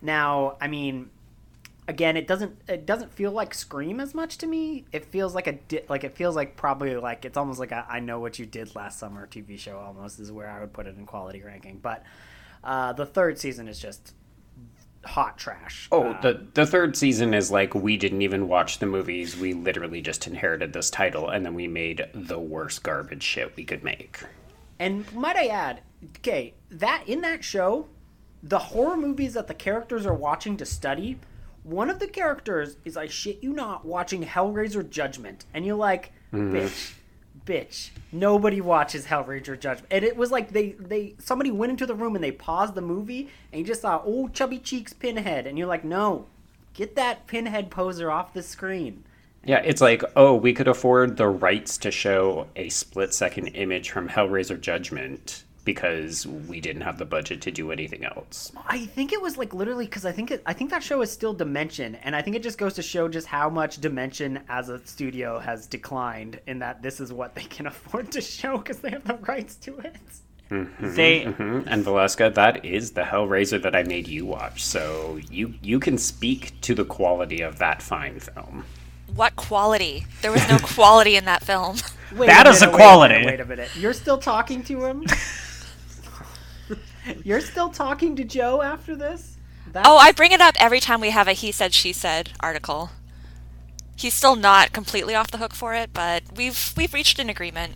Now, 0.03 0.57
I 0.61 0.69
mean, 0.69 1.11
again, 1.87 2.17
it 2.17 2.27
doesn't 2.27 2.61
it 2.69 2.87
doesn't 2.87 3.13
feel 3.13 3.33
like 3.33 3.55
Scream 3.55 4.01
as 4.01 4.15
much 4.15 4.39
to 4.39 4.47
me. 4.47 4.85
It 4.93 5.05
feels 5.05 5.35
like 5.35 5.47
a 5.47 5.53
di- 5.53 5.83
like 5.89 6.05
it 6.05 6.17
feels 6.17 6.37
like 6.37 6.57
probably 6.57 6.97
like 6.97 7.25
it's 7.25 7.37
almost 7.37 7.59
like 7.61 7.73
a 7.73 7.87
I 7.89 8.01
know 8.01 8.21
what 8.21 8.39
you 8.39 8.47
did 8.47 8.75
last 8.75 8.99
summer 8.99 9.27
TV 9.27 9.59
show. 9.59 9.79
Almost 9.79 10.21
is 10.21 10.31
where 10.33 10.49
I 10.49 10.61
would 10.61 10.73
put 10.73 10.87
it 10.87 10.97
in 10.97 11.07
quality 11.07 11.43
ranking. 11.43 11.79
But 11.83 12.05
uh, 12.65 12.93
the 12.93 13.07
third 13.07 13.39
season 13.39 13.69
is 13.69 13.79
just 13.79 14.15
hot 15.05 15.39
trash. 15.39 15.89
Oh, 15.93 16.09
Uh, 16.11 16.21
the 16.21 16.47
the 16.55 16.67
third 16.67 16.97
season 16.97 17.33
is 17.33 17.51
like 17.51 17.75
we 17.75 17.97
didn't 17.97 18.23
even 18.23 18.49
watch 18.49 18.79
the 18.79 18.87
movies. 18.87 19.37
We 19.37 19.55
literally 19.55 20.01
just 20.01 20.27
inherited 20.27 20.73
this 20.73 20.91
title, 20.91 21.31
and 21.31 21.45
then 21.47 21.55
we 21.55 21.69
made 21.69 22.07
the 22.13 22.39
worst 22.39 22.83
garbage 22.83 23.23
shit 23.23 23.55
we 23.57 23.65
could 23.65 23.83
make. 23.83 24.21
And 24.79 25.13
might 25.13 25.37
I 25.37 25.47
add, 25.47 25.81
okay, 26.19 26.55
that 26.71 27.05
in 27.07 27.21
that 27.23 27.45
show, 27.45 27.89
the 28.43 28.59
horror 28.59 28.97
movies 28.97 29.35
that 29.35 29.49
the 29.49 29.55
characters 29.55 30.07
are 30.07 30.15
watching 30.15 30.57
to 30.59 30.67
study, 30.67 31.19
one 31.65 31.91
of 31.91 31.99
the 31.99 32.07
characters 32.07 32.77
is 32.85 32.97
I 32.97 33.07
shit 33.09 33.43
you 33.43 33.53
not 33.53 33.85
watching 33.85 34.25
Hellraiser 34.25 34.89
Judgment, 34.89 35.45
and 35.53 35.67
you're 35.67 35.77
like, 35.77 36.13
mm-hmm. 36.33 36.55
bitch, 36.55 36.95
bitch, 37.45 37.91
nobody 38.13 38.61
watches 38.61 39.07
Hellraiser 39.07 39.59
Judgment, 39.59 39.89
and 39.91 40.05
it 40.05 40.17
was 40.17 40.31
like 40.31 40.53
they 40.53 40.73
they 40.73 41.15
somebody 41.19 41.51
went 41.51 41.71
into 41.71 41.87
the 41.87 41.95
room 41.95 42.15
and 42.15 42.23
they 42.23 42.33
paused 42.33 42.75
the 42.75 42.81
movie 42.81 43.29
and 43.53 43.61
you 43.61 43.67
just 43.67 43.83
saw 43.83 44.03
old 44.03 44.33
chubby 44.33 44.59
cheeks 44.59 44.93
Pinhead, 44.93 45.47
and 45.47 45.59
you're 45.59 45.67
like, 45.67 45.85
no, 45.85 46.27
get 46.73 46.97
that 46.97 47.27
Pinhead 47.27 47.71
poser 47.71 48.11
off 48.11 48.33
the 48.33 48.43
screen. 48.43 49.05
Yeah, 49.45 49.63
it's 49.65 49.81
like, 49.81 50.03
oh, 50.17 50.35
we 50.35 50.53
could 50.53 50.69
afford 50.69 51.17
the 51.17 51.29
rights 51.29 51.79
to 51.79 51.91
show 51.91 52.49
a 52.57 52.69
split 52.69 53.15
second 53.15 53.49
image 53.49 53.91
from 53.91 54.09
Hellraiser 54.09 54.61
Judgment 54.61 55.45
because 55.65 56.27
we 56.27 56.63
didn't 56.63 56.81
have 56.81 56.97
the 56.97 57.05
budget 57.05 57.43
to 57.43 57.51
do 57.51 57.71
anything 57.71 58.03
else. 58.03 58.51
I 58.67 58.87
think 58.87 59.13
it 59.13 59.21
was 59.21 59.37
like 59.37 59.53
literally 59.53 59.85
because 59.85 60.07
I 60.07 60.13
think 60.13 60.31
it, 60.31 60.43
I 60.47 60.55
think 60.55 60.71
that 60.71 60.83
show 60.83 61.03
is 61.03 61.11
still 61.11 61.35
Dimension, 61.35 61.95
and 61.97 62.17
I 62.17 62.23
think 62.23 62.37
it 62.37 62.43
just 62.43 62.57
goes 62.57 62.73
to 62.75 62.83
show 62.83 63.07
just 63.07 63.27
how 63.27 63.51
much 63.51 63.79
Dimension 63.79 64.41
as 64.49 64.71
a 64.71 64.85
studio 64.87 65.39
has 65.39 65.67
declined 65.67 66.41
in 66.47 66.59
that 66.61 66.81
this 66.81 67.01
is 67.01 67.13
what 67.13 67.35
they 67.35 67.43
can 67.45 67.67
afford 67.73 68.11
to 68.13 68.23
show 68.23 68.57
because 68.57 68.79
they 68.79 68.91
have 68.91 69.05
the 69.05 69.17
rights 69.17 69.57
to 69.57 69.79
it. 69.79 70.01
They 70.49 71.25
Mhm. 71.25 71.65
And 71.67 71.85
Valeska, 71.85 72.33
that 72.33 72.65
is 72.65 72.93
the 72.93 73.03
Hellraiser 73.03 73.61
that 73.63 73.77
I 73.77 73.83
made 73.83 74.09
you 74.09 74.25
watch, 74.25 74.65
so 74.65 75.19
you 75.31 75.53
you 75.61 75.79
can 75.79 75.99
speak 75.99 76.59
to 76.63 76.75
the 76.75 76.87
quality 76.87 77.43
of 77.43 77.59
that 77.59 77.83
fine 77.83 78.19
film. 78.21 78.65
What 79.15 79.37
quality? 79.37 80.07
There 80.23 80.33
was 80.33 80.47
no 80.49 80.59
quality 80.63 81.17
in 81.17 81.25
that 81.25 81.43
film. 81.43 81.77
Wait 82.15 82.27
That 82.31 82.47
is 82.47 82.63
a 82.63 82.67
minute, 82.67 82.77
quality. 82.77 83.15
Wait 83.15 83.21
a, 83.21 83.25
minute, 83.27 83.39
wait 83.39 83.41
a 83.41 83.45
minute. 83.47 83.77
You're 83.77 83.93
still 83.93 84.19
talking 84.19 84.63
to 84.65 84.85
him? 84.85 85.05
You're 87.25 87.41
still 87.41 87.71
talking 87.71 88.17
to 88.17 88.25
Joe 88.25 88.61
after 88.63 88.95
this? 88.95 89.37
That's, 89.73 89.89
Oh, 89.89 89.97
I 89.97 90.13
bring 90.13 90.33
it 90.33 90.41
up 90.41 90.55
every 90.61 90.81
time 90.81 91.01
we 91.01 91.11
have 91.11 91.29
a 91.29 91.33
he 91.33 91.53
said 91.53 91.75
she 91.75 91.93
said 91.93 92.31
article. 92.41 92.91
He's 93.97 94.15
still 94.15 94.37
not 94.37 94.73
completely 94.73 95.15
off 95.15 95.31
the 95.31 95.39
hook 95.39 95.55
for 95.55 95.75
it, 95.75 95.91
but 95.93 96.23
we've 96.37 96.73
we've 96.77 96.95
reached 96.95 97.19
an 97.19 97.29
agreement. 97.29 97.75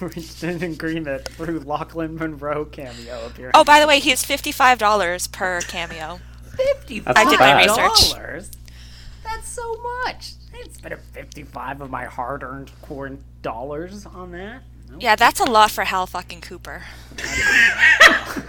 reached 0.00 0.42
an 0.42 0.62
agreement 0.62 1.28
through 1.28 1.60
Lochlyn 1.60 2.18
Munro 2.18 2.64
cameo 2.64 3.26
appearance. 3.26 3.52
Oh, 3.54 3.64
by 3.64 3.80
the 3.80 3.86
way, 3.86 4.00
he's 4.00 4.24
fifty-five 4.24 4.78
dollars 4.78 5.26
per 5.26 5.60
cameo. 5.60 6.20
Fifty-five 6.56 7.16
I 7.16 7.24
did 7.28 7.38
my 7.40 7.62
research. 7.62 8.12
dollars. 8.12 8.50
That's 9.24 9.48
so 9.48 9.76
much. 10.04 10.32
I 10.52 10.58
didn't 10.58 10.74
spend 10.74 10.98
fifty-five 11.12 11.80
of 11.80 11.90
my 11.90 12.04
hard-earned 12.04 12.70
corn 12.82 13.22
dollars 13.42 14.06
on 14.06 14.32
that. 14.32 14.62
Yeah, 14.98 15.16
that's 15.16 15.40
a 15.40 15.44
lot 15.44 15.70
for 15.70 15.84
Hal 15.84 16.06
fucking 16.06 16.40
Cooper. 16.40 16.82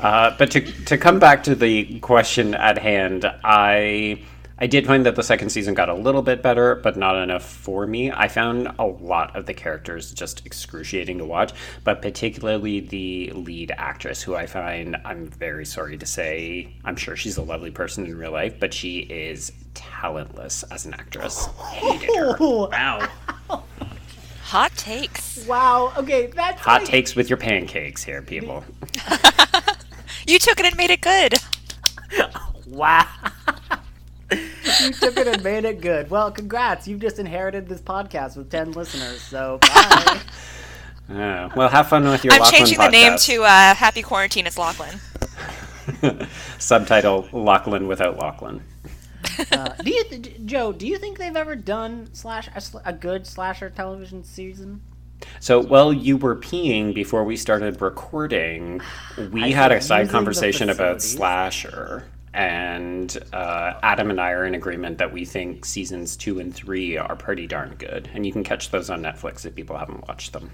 Uh, 0.00 0.34
but 0.36 0.50
to 0.50 0.60
to 0.60 0.98
come 0.98 1.20
back 1.20 1.44
to 1.44 1.54
the 1.54 2.00
question 2.00 2.54
at 2.54 2.76
hand, 2.76 3.24
I 3.44 4.20
I 4.62 4.68
did 4.68 4.86
find 4.86 5.04
that 5.06 5.16
the 5.16 5.24
second 5.24 5.50
season 5.50 5.74
got 5.74 5.88
a 5.88 5.94
little 5.94 6.22
bit 6.22 6.40
better, 6.40 6.76
but 6.76 6.96
not 6.96 7.16
enough 7.20 7.42
for 7.44 7.84
me. 7.84 8.12
I 8.12 8.28
found 8.28 8.68
a 8.78 8.86
lot 8.86 9.34
of 9.34 9.46
the 9.46 9.54
characters 9.54 10.12
just 10.12 10.46
excruciating 10.46 11.18
to 11.18 11.24
watch, 11.24 11.52
but 11.82 12.00
particularly 12.00 12.78
the 12.78 13.32
lead 13.34 13.72
actress, 13.76 14.22
who 14.22 14.36
I 14.36 14.46
find 14.46 14.96
I'm 15.04 15.26
very 15.26 15.66
sorry 15.66 15.98
to 15.98 16.06
say, 16.06 16.72
I'm 16.84 16.94
sure 16.94 17.16
she's 17.16 17.38
a 17.38 17.42
lovely 17.42 17.72
person 17.72 18.06
in 18.06 18.16
real 18.16 18.30
life, 18.30 18.60
but 18.60 18.72
she 18.72 19.00
is 19.00 19.50
talentless 19.74 20.62
as 20.70 20.86
an 20.86 20.94
actress. 20.94 21.46
Hated 21.72 22.14
her. 22.16 22.36
wow. 22.38 23.08
Hot 24.44 24.76
takes. 24.76 25.44
Wow. 25.44 25.92
Okay, 25.96 26.28
that's 26.28 26.60
Hot 26.60 26.82
like- 26.82 26.88
takes 26.88 27.16
with 27.16 27.28
your 27.28 27.36
pancakes 27.36 28.04
here, 28.04 28.22
people. 28.22 28.62
You 30.24 30.38
took 30.38 30.60
it 30.60 30.66
and 30.66 30.76
made 30.76 30.90
it 30.90 31.00
good. 31.00 31.34
Wow. 32.68 33.06
You 34.80 34.92
took 34.92 35.16
it 35.16 35.26
and 35.26 35.42
made 35.42 35.64
it 35.64 35.80
good. 35.80 36.10
Well, 36.10 36.30
congrats. 36.30 36.86
You've 36.88 37.00
just 37.00 37.18
inherited 37.18 37.68
this 37.68 37.80
podcast 37.80 38.36
with 38.36 38.50
10 38.50 38.72
listeners. 38.72 39.20
So, 39.22 39.58
bye. 39.62 40.20
Well, 41.08 41.68
have 41.68 41.88
fun 41.88 42.04
with 42.04 42.24
your 42.24 42.34
I'm 42.34 42.42
Lochlyn 42.42 42.50
changing 42.50 42.78
the 42.78 42.88
name 42.88 43.16
to 43.18 43.42
uh, 43.42 43.74
Happy 43.74 44.02
Quarantine. 44.02 44.46
It's 44.46 44.56
Lochlyn. 44.56 44.98
Subtitle 46.58 47.24
Lochlyn 47.32 47.86
without 47.86 48.18
Lochlyn. 48.18 48.60
Uh, 49.50 49.68
do 49.82 49.90
you, 49.90 50.04
Joe? 50.44 50.72
Do 50.72 50.86
you 50.86 50.98
think 50.98 51.18
they've 51.18 51.36
ever 51.36 51.56
done 51.56 52.08
slash 52.12 52.48
a, 52.48 52.62
a 52.88 52.92
good 52.92 53.26
slasher 53.26 53.70
television 53.70 54.24
season? 54.24 54.82
So 55.40 55.60
while 55.60 55.92
you 55.92 56.16
were 56.16 56.36
peeing 56.36 56.94
before 56.94 57.24
we 57.24 57.36
started 57.36 57.80
recording, 57.80 58.80
we 59.32 59.44
I 59.44 59.50
had 59.50 59.72
a 59.72 59.80
side 59.80 60.08
conversation 60.10 60.70
about. 60.70 61.02
Slasher. 61.02 62.04
And 62.34 63.16
uh, 63.32 63.74
Adam 63.82 64.10
and 64.10 64.20
I 64.20 64.30
are 64.30 64.46
in 64.46 64.54
agreement 64.54 64.98
that 64.98 65.12
we 65.12 65.24
think 65.24 65.64
seasons 65.66 66.16
two 66.16 66.40
and 66.40 66.54
three 66.54 66.96
are 66.96 67.14
pretty 67.14 67.46
darn 67.46 67.74
good. 67.76 68.08
And 68.14 68.24
you 68.24 68.32
can 68.32 68.42
catch 68.42 68.70
those 68.70 68.88
on 68.88 69.02
Netflix 69.02 69.44
if 69.44 69.54
people 69.54 69.76
haven't 69.76 70.06
watched 70.08 70.32
them. 70.32 70.50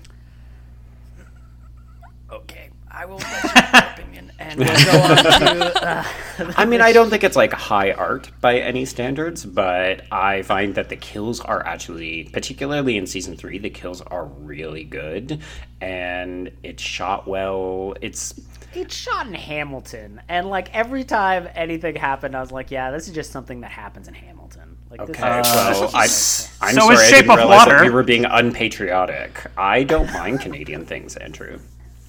Okay, 2.30 2.68
I 2.90 3.06
will 3.06 3.18
let 3.18 3.44
your 3.44 3.82
opinion, 3.92 4.32
and 4.38 4.58
we'll 4.58 4.68
go 4.68 5.00
on 5.00 5.16
to. 5.16 5.88
Uh, 5.88 6.52
I 6.56 6.64
mean, 6.66 6.80
I 6.80 6.92
don't 6.96 7.08
think 7.10 7.24
it's 7.24 7.36
like 7.36 7.52
high 7.52 7.92
art 7.92 8.30
by 8.40 8.58
any 8.58 8.84
standards, 8.84 9.46
but 9.46 10.02
I 10.12 10.42
find 10.42 10.74
that 10.74 10.88
the 10.88 10.96
kills 10.96 11.40
are 11.40 11.64
actually, 11.64 12.24
particularly 12.24 12.96
in 12.96 13.06
season 13.06 13.36
three, 13.36 13.58
the 13.58 13.70
kills 13.70 14.02
are 14.02 14.26
really 14.26 14.84
good. 14.84 15.40
And 15.80 16.50
it's 16.62 16.82
shot 16.82 17.28
well. 17.28 17.94
It's. 18.00 18.34
It's 18.74 18.94
shot 18.94 19.26
in 19.26 19.34
Hamilton, 19.34 20.20
and 20.28 20.48
like 20.48 20.74
every 20.74 21.04
time 21.04 21.48
anything 21.54 21.96
happened, 21.96 22.36
I 22.36 22.40
was 22.40 22.52
like, 22.52 22.70
"Yeah, 22.70 22.90
this 22.90 23.08
is 23.08 23.14
just 23.14 23.30
something 23.32 23.60
that 23.62 23.70
happens 23.70 24.08
in 24.08 24.14
Hamilton." 24.14 24.76
Like, 24.90 25.00
this 25.06 25.10
Okay, 25.18 25.40
is- 25.40 25.46
well, 25.52 25.90
I, 25.94 26.02
I'm 26.04 26.08
so 26.08 26.80
sorry, 26.80 26.94
is 26.94 27.00
I 27.00 27.04
Shape 27.04 27.16
didn't 27.20 27.30
of 27.30 27.36
realize 27.38 27.66
that 27.66 27.72
Water. 27.74 27.84
you 27.84 27.92
were 27.92 28.02
being 28.02 28.24
unpatriotic. 28.24 29.46
I 29.56 29.82
don't 29.84 30.10
mind 30.12 30.40
Canadian 30.40 30.86
things, 30.86 31.16
Andrew. 31.16 31.58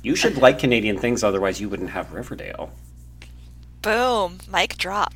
You 0.01 0.15
should 0.15 0.37
like 0.37 0.59
Canadian 0.59 0.97
things, 0.97 1.23
otherwise 1.23 1.59
you 1.59 1.67
wouldn't 1.67 1.89
have 1.89 2.13
Riverdale. 2.13 2.71
Boom. 3.81 4.37
Mic 4.51 4.77
drop. 4.77 5.13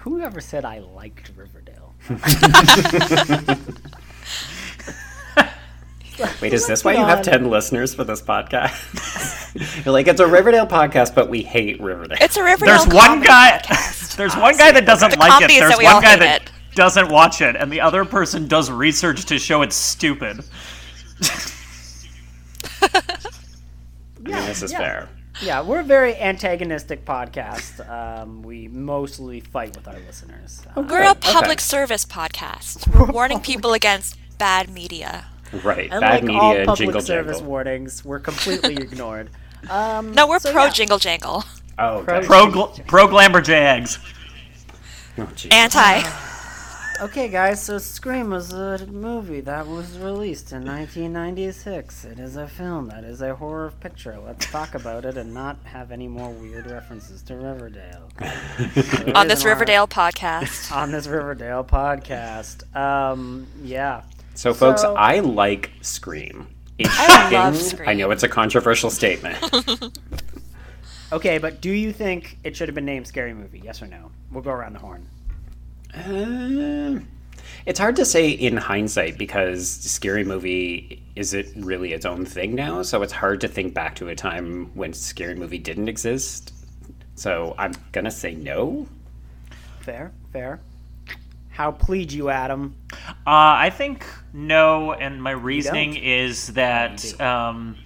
whoever 0.00 0.40
said 0.40 0.64
I 0.64 0.80
liked 0.80 1.30
Riverdale? 1.36 1.94
Wait, 6.40 6.52
is 6.52 6.66
this 6.66 6.84
why 6.84 6.92
you 6.92 7.04
have 7.04 7.22
10 7.22 7.48
listeners 7.50 7.94
for 7.94 8.04
this 8.04 8.20
podcast? 8.20 8.74
You're 9.84 9.92
like, 9.92 10.06
it's 10.08 10.20
a 10.20 10.26
Riverdale 10.26 10.66
podcast, 10.66 11.14
but 11.14 11.30
we 11.30 11.42
hate 11.42 11.80
Riverdale. 11.80 12.18
It's 12.20 12.36
a 12.36 12.42
Riverdale 12.44 12.84
There's 12.84 12.94
one 12.94 13.20
guy. 13.22 13.60
podcast. 13.64 14.16
There's 14.18 14.36
one 14.36 14.56
guy 14.56 14.72
that 14.72 14.84
doesn't 14.86 15.10
The 15.12 15.18
like 15.18 15.42
it. 15.42 15.48
There's 15.48 15.74
one 15.76 16.02
guy 16.02 16.16
that 16.16 16.42
it. 16.42 16.52
doesn't 16.74 17.08
watch 17.10 17.40
it, 17.40 17.56
and 17.56 17.72
the 17.72 17.80
other 17.80 18.04
person 18.04 18.46
does 18.46 18.70
research 18.70 19.24
to 19.26 19.38
show 19.38 19.62
it's 19.62 19.76
stupid. 19.76 20.44
I 22.82 22.88
mean, 24.20 24.34
this 24.46 24.62
is 24.62 24.72
yeah. 24.72 24.78
fair. 24.78 25.08
Yeah, 25.40 25.62
we're 25.62 25.80
a 25.80 25.84
very 25.84 26.14
antagonistic 26.16 27.04
podcast. 27.06 27.88
Um, 27.88 28.42
we 28.42 28.68
mostly 28.68 29.40
fight 29.40 29.74
with 29.74 29.88
our 29.88 29.98
listeners. 30.06 30.62
Uh, 30.76 30.82
We're 30.82 31.02
a 31.04 31.10
Okay. 31.12 31.32
public 31.32 31.58
service 31.60 32.04
podcast. 32.04 32.86
We're 32.94 33.06
warning 33.10 33.40
people 33.40 33.72
against 33.72 34.18
bad 34.38 34.68
media. 34.68 35.26
Right. 35.64 35.90
and 35.90 36.00
Bad 36.00 36.14
like 36.14 36.24
media 36.24 36.40
all 36.40 36.54
public 36.64 36.76
jingle 36.78 37.00
service 37.00 37.36
jangle. 37.38 37.50
warnings, 37.50 38.04
we're 38.04 38.20
completely 38.20 38.74
ignored. 38.76 39.30
Um, 39.70 40.12
No, 40.12 40.26
we're 40.26 40.40
so 40.40 40.50
pro 40.52 40.64
yeah. 40.64 40.70
jingle 40.70 40.98
jangle. 40.98 41.44
Oh, 41.78 42.02
Pro- 42.04 42.16
okay. 42.16 42.26
Pro 42.26 42.46
gl- 42.48 42.86
pro 42.88 43.06
glamour 43.06 43.40
jags. 43.40 44.00
Oh. 45.16 45.28
Anti. 45.52 46.02
Okay, 47.00 47.28
guys, 47.28 47.62
so 47.62 47.78
Scream 47.78 48.30
was 48.30 48.52
a 48.52 48.86
movie 48.88 49.40
that 49.40 49.66
was 49.66 49.98
released 49.98 50.50
in 50.52 50.64
1996. 50.64 52.04
It 52.04 52.18
is 52.18 52.36
a 52.36 52.46
film 52.48 52.88
that 52.88 53.02
is 53.04 53.22
a 53.22 53.34
horror 53.34 53.72
picture. 53.80 54.18
Let's 54.24 54.46
talk 54.50 54.74
about 54.74 55.04
it 55.04 55.16
and 55.16 55.32
not 55.34 55.56
have 55.64 55.90
any 55.92 56.06
more 56.08 56.30
weird 56.30 56.66
references 56.70 57.22
to 57.24 57.34
Riverdale. 57.36 58.08
The 58.18 59.12
On 59.16 59.26
this 59.28 59.38
reason 59.38 59.46
why- 59.46 59.52
Riverdale 59.52 59.86
podcast. 59.88 60.72
On 60.72 60.90
this 60.92 61.06
Riverdale 61.06 61.64
podcast. 61.64 62.74
Um, 62.76 63.46
yeah. 63.62 64.02
So, 64.34 64.54
folks, 64.54 64.82
So- 64.82 64.94
I 64.94 65.20
like 65.20 65.70
Scream. 65.82 66.46
It's 66.78 66.90
I 66.98 67.30
love 67.30 67.60
shocking. 67.62 67.88
I 67.88 67.94
know 67.94 68.10
it's 68.10 68.22
a 68.22 68.28
controversial 68.28 68.90
statement. 68.90 69.38
Okay, 71.12 71.36
but 71.36 71.60
do 71.60 71.70
you 71.70 71.92
think 71.92 72.38
it 72.42 72.56
should 72.56 72.68
have 72.68 72.74
been 72.74 72.86
named 72.86 73.06
Scary 73.06 73.34
Movie? 73.34 73.60
Yes 73.62 73.82
or 73.82 73.86
no? 73.86 74.10
We'll 74.30 74.42
go 74.42 74.50
around 74.50 74.72
the 74.72 74.78
horn. 74.78 75.06
Uh, 75.94 77.00
it's 77.66 77.78
hard 77.78 77.96
to 77.96 78.06
say 78.06 78.30
in 78.30 78.56
hindsight 78.56 79.18
because 79.18 79.68
Scary 79.68 80.24
Movie 80.24 81.02
isn't 81.14 81.48
really 81.66 81.92
its 81.92 82.06
own 82.06 82.24
thing 82.24 82.54
now, 82.54 82.80
so 82.80 83.02
it's 83.02 83.12
hard 83.12 83.42
to 83.42 83.48
think 83.48 83.74
back 83.74 83.94
to 83.96 84.08
a 84.08 84.14
time 84.16 84.70
when 84.72 84.94
Scary 84.94 85.34
Movie 85.34 85.58
didn't 85.58 85.88
exist. 85.88 86.54
So 87.14 87.54
I'm 87.58 87.72
gonna 87.92 88.10
say 88.10 88.34
no. 88.34 88.88
Fair, 89.80 90.12
fair. 90.32 90.60
How 91.52 91.70
plead 91.70 92.10
you, 92.10 92.30
Adam? 92.30 92.74
Uh, 92.92 92.96
I 93.26 93.70
think 93.70 94.06
no, 94.32 94.94
and 94.94 95.22
my 95.22 95.32
reasoning 95.32 95.96
is 95.96 96.48
that 96.54 97.20
um, 97.20 97.76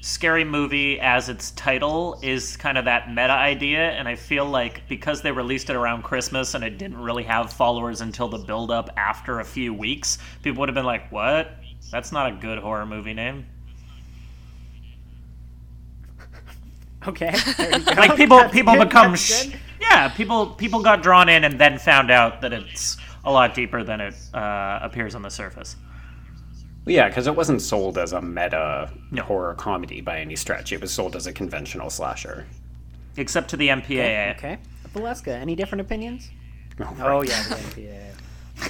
Scary 0.00 0.42
Movie, 0.42 0.98
as 0.98 1.28
its 1.28 1.52
title, 1.52 2.18
is 2.20 2.56
kind 2.56 2.76
of 2.76 2.84
that 2.86 3.08
meta 3.08 3.32
idea, 3.32 3.90
and 3.92 4.08
I 4.08 4.16
feel 4.16 4.44
like 4.44 4.82
because 4.88 5.22
they 5.22 5.30
released 5.30 5.70
it 5.70 5.76
around 5.76 6.02
Christmas 6.02 6.54
and 6.54 6.64
it 6.64 6.78
didn't 6.78 6.98
really 6.98 7.22
have 7.22 7.52
followers 7.52 8.00
until 8.00 8.28
the 8.28 8.38
build 8.38 8.72
up 8.72 8.90
after 8.96 9.38
a 9.38 9.44
few 9.44 9.72
weeks, 9.72 10.18
people 10.42 10.58
would 10.60 10.68
have 10.68 10.74
been 10.74 10.84
like, 10.84 11.10
what? 11.12 11.52
That's 11.92 12.10
not 12.10 12.32
a 12.32 12.34
good 12.36 12.58
horror 12.58 12.86
movie 12.86 13.14
name. 13.14 13.46
Okay. 17.06 17.32
there 17.56 17.78
you 17.78 17.84
go. 17.84 17.92
Like 17.92 18.16
people, 18.16 18.48
people 18.48 18.76
become, 18.84 19.14
sh-. 19.14 19.50
Yeah, 19.80 20.08
people, 20.08 20.46
people 20.50 20.82
got 20.82 21.02
drawn 21.02 21.28
in 21.28 21.44
and 21.44 21.58
then 21.60 21.78
found 21.78 22.10
out 22.10 22.40
that 22.40 22.52
it's 22.52 22.96
a 23.24 23.30
lot 23.32 23.54
deeper 23.54 23.82
than 23.82 24.00
it 24.00 24.14
uh, 24.34 24.78
appears 24.82 25.14
on 25.14 25.22
the 25.22 25.30
surface. 25.30 25.76
Yeah, 26.86 27.08
because 27.08 27.26
it 27.26 27.34
wasn't 27.34 27.60
sold 27.62 27.98
as 27.98 28.12
a 28.12 28.22
meta 28.22 28.90
No. 29.10 29.22
horror 29.24 29.54
comedy 29.54 30.00
by 30.00 30.20
any 30.20 30.36
stretch. 30.36 30.72
It 30.72 30.80
was 30.80 30.92
sold 30.92 31.16
as 31.16 31.26
a 31.26 31.32
conventional 31.32 31.90
slasher. 31.90 32.46
Except 33.16 33.48
to 33.50 33.56
the 33.56 33.68
MPAA. 33.68 34.36
Okay. 34.36 34.58
Valeska, 34.94 35.28
any 35.28 35.56
different 35.56 35.80
opinions? 35.80 36.30
Oh, 36.80 36.96
Oh 37.00 37.18
right. 37.20 37.28
yeah, 37.28 37.42
the 37.48 37.54
MPAA. 37.56 38.10
My. 38.60 38.66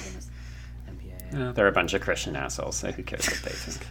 MPAA. 0.91 1.53
They're 1.55 1.67
a 1.67 1.71
bunch 1.71 1.93
of 1.93 2.01
Christian 2.01 2.35
assholes, 2.35 2.77
so 2.77 2.91
who 2.91 3.03
cares 3.03 3.27
what 3.27 3.41
they 3.43 3.51
think? 3.51 3.85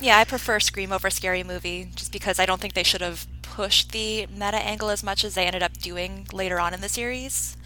Yeah, 0.00 0.18
I 0.18 0.24
prefer 0.24 0.58
Scream 0.60 0.92
over 0.92 1.10
Scary 1.10 1.42
Movie 1.44 1.90
just 1.94 2.10
because 2.12 2.38
I 2.40 2.46
don't 2.46 2.60
think 2.60 2.74
they 2.74 2.82
should 2.82 3.00
have 3.00 3.26
pushed 3.58 3.90
the 3.90 4.24
meta 4.28 4.56
angle 4.56 4.88
as 4.88 5.02
much 5.02 5.24
as 5.24 5.34
they 5.34 5.44
ended 5.44 5.64
up 5.64 5.76
doing 5.78 6.28
later 6.32 6.60
on 6.60 6.72
in 6.72 6.80
the 6.80 6.88
series. 6.88 7.56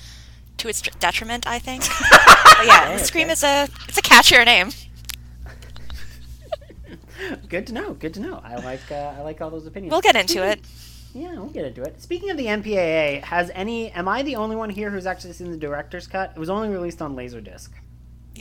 To 0.57 0.69
its 0.69 0.81
detriment, 0.81 1.47
I 1.47 1.59
think. 1.59 1.83
but 2.11 2.65
yeah, 2.65 2.97
Scream 2.97 3.27
okay. 3.27 3.33
is 3.33 3.45
a 3.45 3.69
it's 3.89 3.99
a 3.99 4.03
catchier 4.03 4.43
name. 4.47 4.71
Good 7.47 7.67
to 7.67 7.75
know. 7.75 7.93
Good 7.93 8.15
to 8.15 8.21
know. 8.21 8.41
I 8.43 8.57
like 8.57 8.91
uh, 8.91 9.17
I 9.19 9.21
like 9.21 9.43
all 9.43 9.51
those 9.51 9.67
opinions. 9.67 9.91
We'll 9.93 10.01
get 10.01 10.17
into 10.17 10.43
it. 10.43 10.61
Yeah, 11.15 11.35
we'll 11.35 11.51
get 11.51 11.67
into 11.67 11.83
it. 11.83 12.01
Speaking 12.01 12.31
of 12.31 12.39
the 12.39 12.47
MPAA, 12.47 13.23
has 13.25 13.51
any? 13.55 13.91
Am 13.91 14.09
I 14.09 14.23
the 14.23 14.37
only 14.37 14.57
one 14.57 14.71
here 14.71 14.89
who's 14.89 15.05
actually 15.05 15.35
seen 15.35 15.51
the 15.51 15.59
director's 15.59 16.07
cut? 16.07 16.33
It 16.35 16.39
was 16.39 16.49
only 16.49 16.71
released 16.71 17.03
on 17.03 17.15
Laserdisc. 17.15 17.69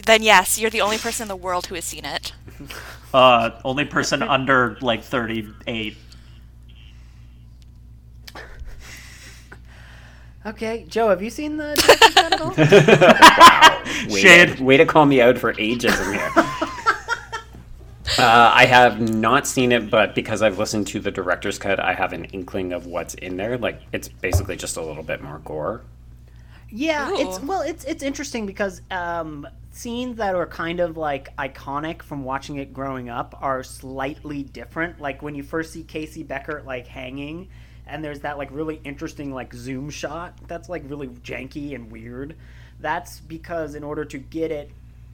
Then 0.05 0.23
yes, 0.23 0.57
you're 0.57 0.69
the 0.69 0.79
only 0.79 0.97
person 0.97 1.25
in 1.25 1.27
the 1.27 1.35
world 1.35 1.65
who 1.65 1.75
has 1.75 1.83
seen 1.83 2.05
it. 2.05 2.31
Uh, 3.13 3.59
only 3.65 3.83
person 3.83 4.23
under 4.23 4.77
like 4.79 5.03
38. 5.03 5.97
Okay, 10.45 10.85
Joe, 10.87 11.09
have 11.09 11.21
you 11.21 11.29
seen 11.29 11.57
the 11.57 11.75
director's 11.75 12.13
cut 12.15 12.33
at 12.33 12.41
all? 12.41 12.49
Way 14.13 14.21
Shade. 14.21 14.57
To, 14.57 14.63
way 14.63 14.77
to 14.77 14.85
call 14.85 15.05
me 15.05 15.21
out 15.21 15.37
for 15.37 15.53
ageism 15.53 16.13
here. 16.13 16.31
uh, 18.17 18.51
I 18.53 18.65
have 18.65 18.99
not 18.99 19.45
seen 19.45 19.71
it, 19.71 19.91
but 19.91 20.15
because 20.15 20.41
I've 20.41 20.57
listened 20.57 20.87
to 20.87 20.99
the 20.99 21.11
director's 21.11 21.59
cut, 21.59 21.79
I 21.79 21.93
have 21.93 22.13
an 22.13 22.25
inkling 22.25 22.73
of 22.73 22.87
what's 22.87 23.13
in 23.15 23.37
there. 23.37 23.57
Like, 23.57 23.81
it's 23.91 24.07
basically 24.07 24.55
just 24.55 24.77
a 24.77 24.81
little 24.81 25.03
bit 25.03 25.21
more 25.21 25.39
gore. 25.39 25.81
Yeah, 26.69 27.11
it's 27.13 27.39
well, 27.41 27.61
it's 27.61 27.83
it's 27.83 28.01
interesting 28.01 28.45
because 28.45 28.81
um, 28.89 29.45
scenes 29.71 30.15
that 30.17 30.35
are 30.35 30.47
kind 30.47 30.79
of 30.79 30.95
like 30.95 31.35
iconic 31.35 32.01
from 32.01 32.23
watching 32.23 32.55
it 32.57 32.73
growing 32.73 33.09
up 33.09 33.37
are 33.41 33.61
slightly 33.61 34.43
different. 34.43 35.01
Like 35.01 35.21
when 35.21 35.35
you 35.35 35.43
first 35.43 35.73
see 35.73 35.83
Casey 35.83 36.23
Becker 36.23 36.63
like 36.65 36.87
hanging, 36.87 37.49
and 37.91 38.03
there's 38.03 38.21
that 38.21 38.37
like 38.37 38.49
really 38.51 38.79
interesting 38.83 39.33
like 39.33 39.53
zoom 39.53 39.89
shot 39.89 40.37
that's 40.47 40.69
like 40.69 40.83
really 40.87 41.07
janky 41.07 41.75
and 41.75 41.91
weird. 41.91 42.35
That's 42.79 43.19
because 43.19 43.75
in 43.75 43.83
order 43.83 44.05
to 44.05 44.17
get 44.17 44.51
it 44.51 44.71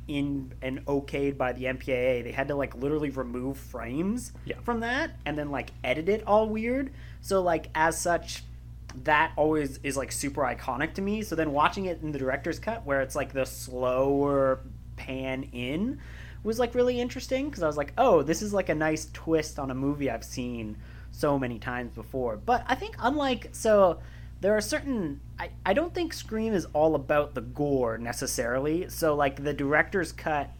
in 0.07 0.53
and 0.61 0.85
okayed 0.85 1.37
by 1.37 1.51
the 1.51 1.65
MPAA, 1.65 2.23
they 2.23 2.31
had 2.31 2.47
to 2.47 2.55
like 2.55 2.73
literally 2.75 3.09
remove 3.09 3.57
frames 3.57 4.31
Yeah. 4.45 4.55
from 4.63 4.79
that 4.81 5.11
and 5.25 5.37
then 5.37 5.51
like 5.51 5.71
edit 5.83 6.07
it 6.07 6.23
all 6.25 6.47
weird. 6.47 6.91
So 7.21 7.41
like 7.41 7.69
as 7.75 7.99
such, 7.99 8.43
that 9.03 9.33
always 9.35 9.79
is 9.83 9.97
like 9.97 10.11
super 10.13 10.41
iconic 10.43 10.93
to 10.93 11.01
me. 11.01 11.23
So 11.23 11.35
then 11.35 11.51
watching 11.51 11.85
it 11.85 12.01
in 12.01 12.11
the 12.13 12.19
director's 12.19 12.57
cut, 12.59 12.85
where 12.85 13.01
it's 13.01 13.15
like 13.15 13.33
the 13.33 13.45
slower 13.45 14.59
pan 14.95 15.43
in, 15.51 15.99
was 16.43 16.57
like 16.57 16.73
really 16.73 16.99
interesting 17.01 17.49
because 17.49 17.63
I 17.63 17.67
was 17.67 17.75
like, 17.77 17.91
oh, 17.97 18.21
this 18.23 18.41
is 18.41 18.53
like 18.53 18.69
a 18.69 18.75
nice 18.75 19.09
twist 19.11 19.59
on 19.59 19.71
a 19.71 19.75
movie 19.75 20.09
I've 20.09 20.23
seen 20.23 20.77
so 21.17 21.39
many 21.39 21.59
times 21.59 21.93
before. 21.93 22.37
But 22.37 22.63
I 22.67 22.75
think 22.75 22.95
unlike 22.99 23.49
so 23.51 23.99
there 24.39 24.55
are 24.55 24.61
certain 24.61 25.19
I, 25.39 25.49
I 25.65 25.73
don't 25.73 25.93
think 25.93 26.13
Scream 26.13 26.53
is 26.53 26.65
all 26.73 26.95
about 26.95 27.33
the 27.33 27.41
gore 27.41 27.97
necessarily. 27.97 28.89
So 28.89 29.15
like 29.15 29.43
the 29.43 29.53
director's 29.53 30.11
cut 30.11 30.51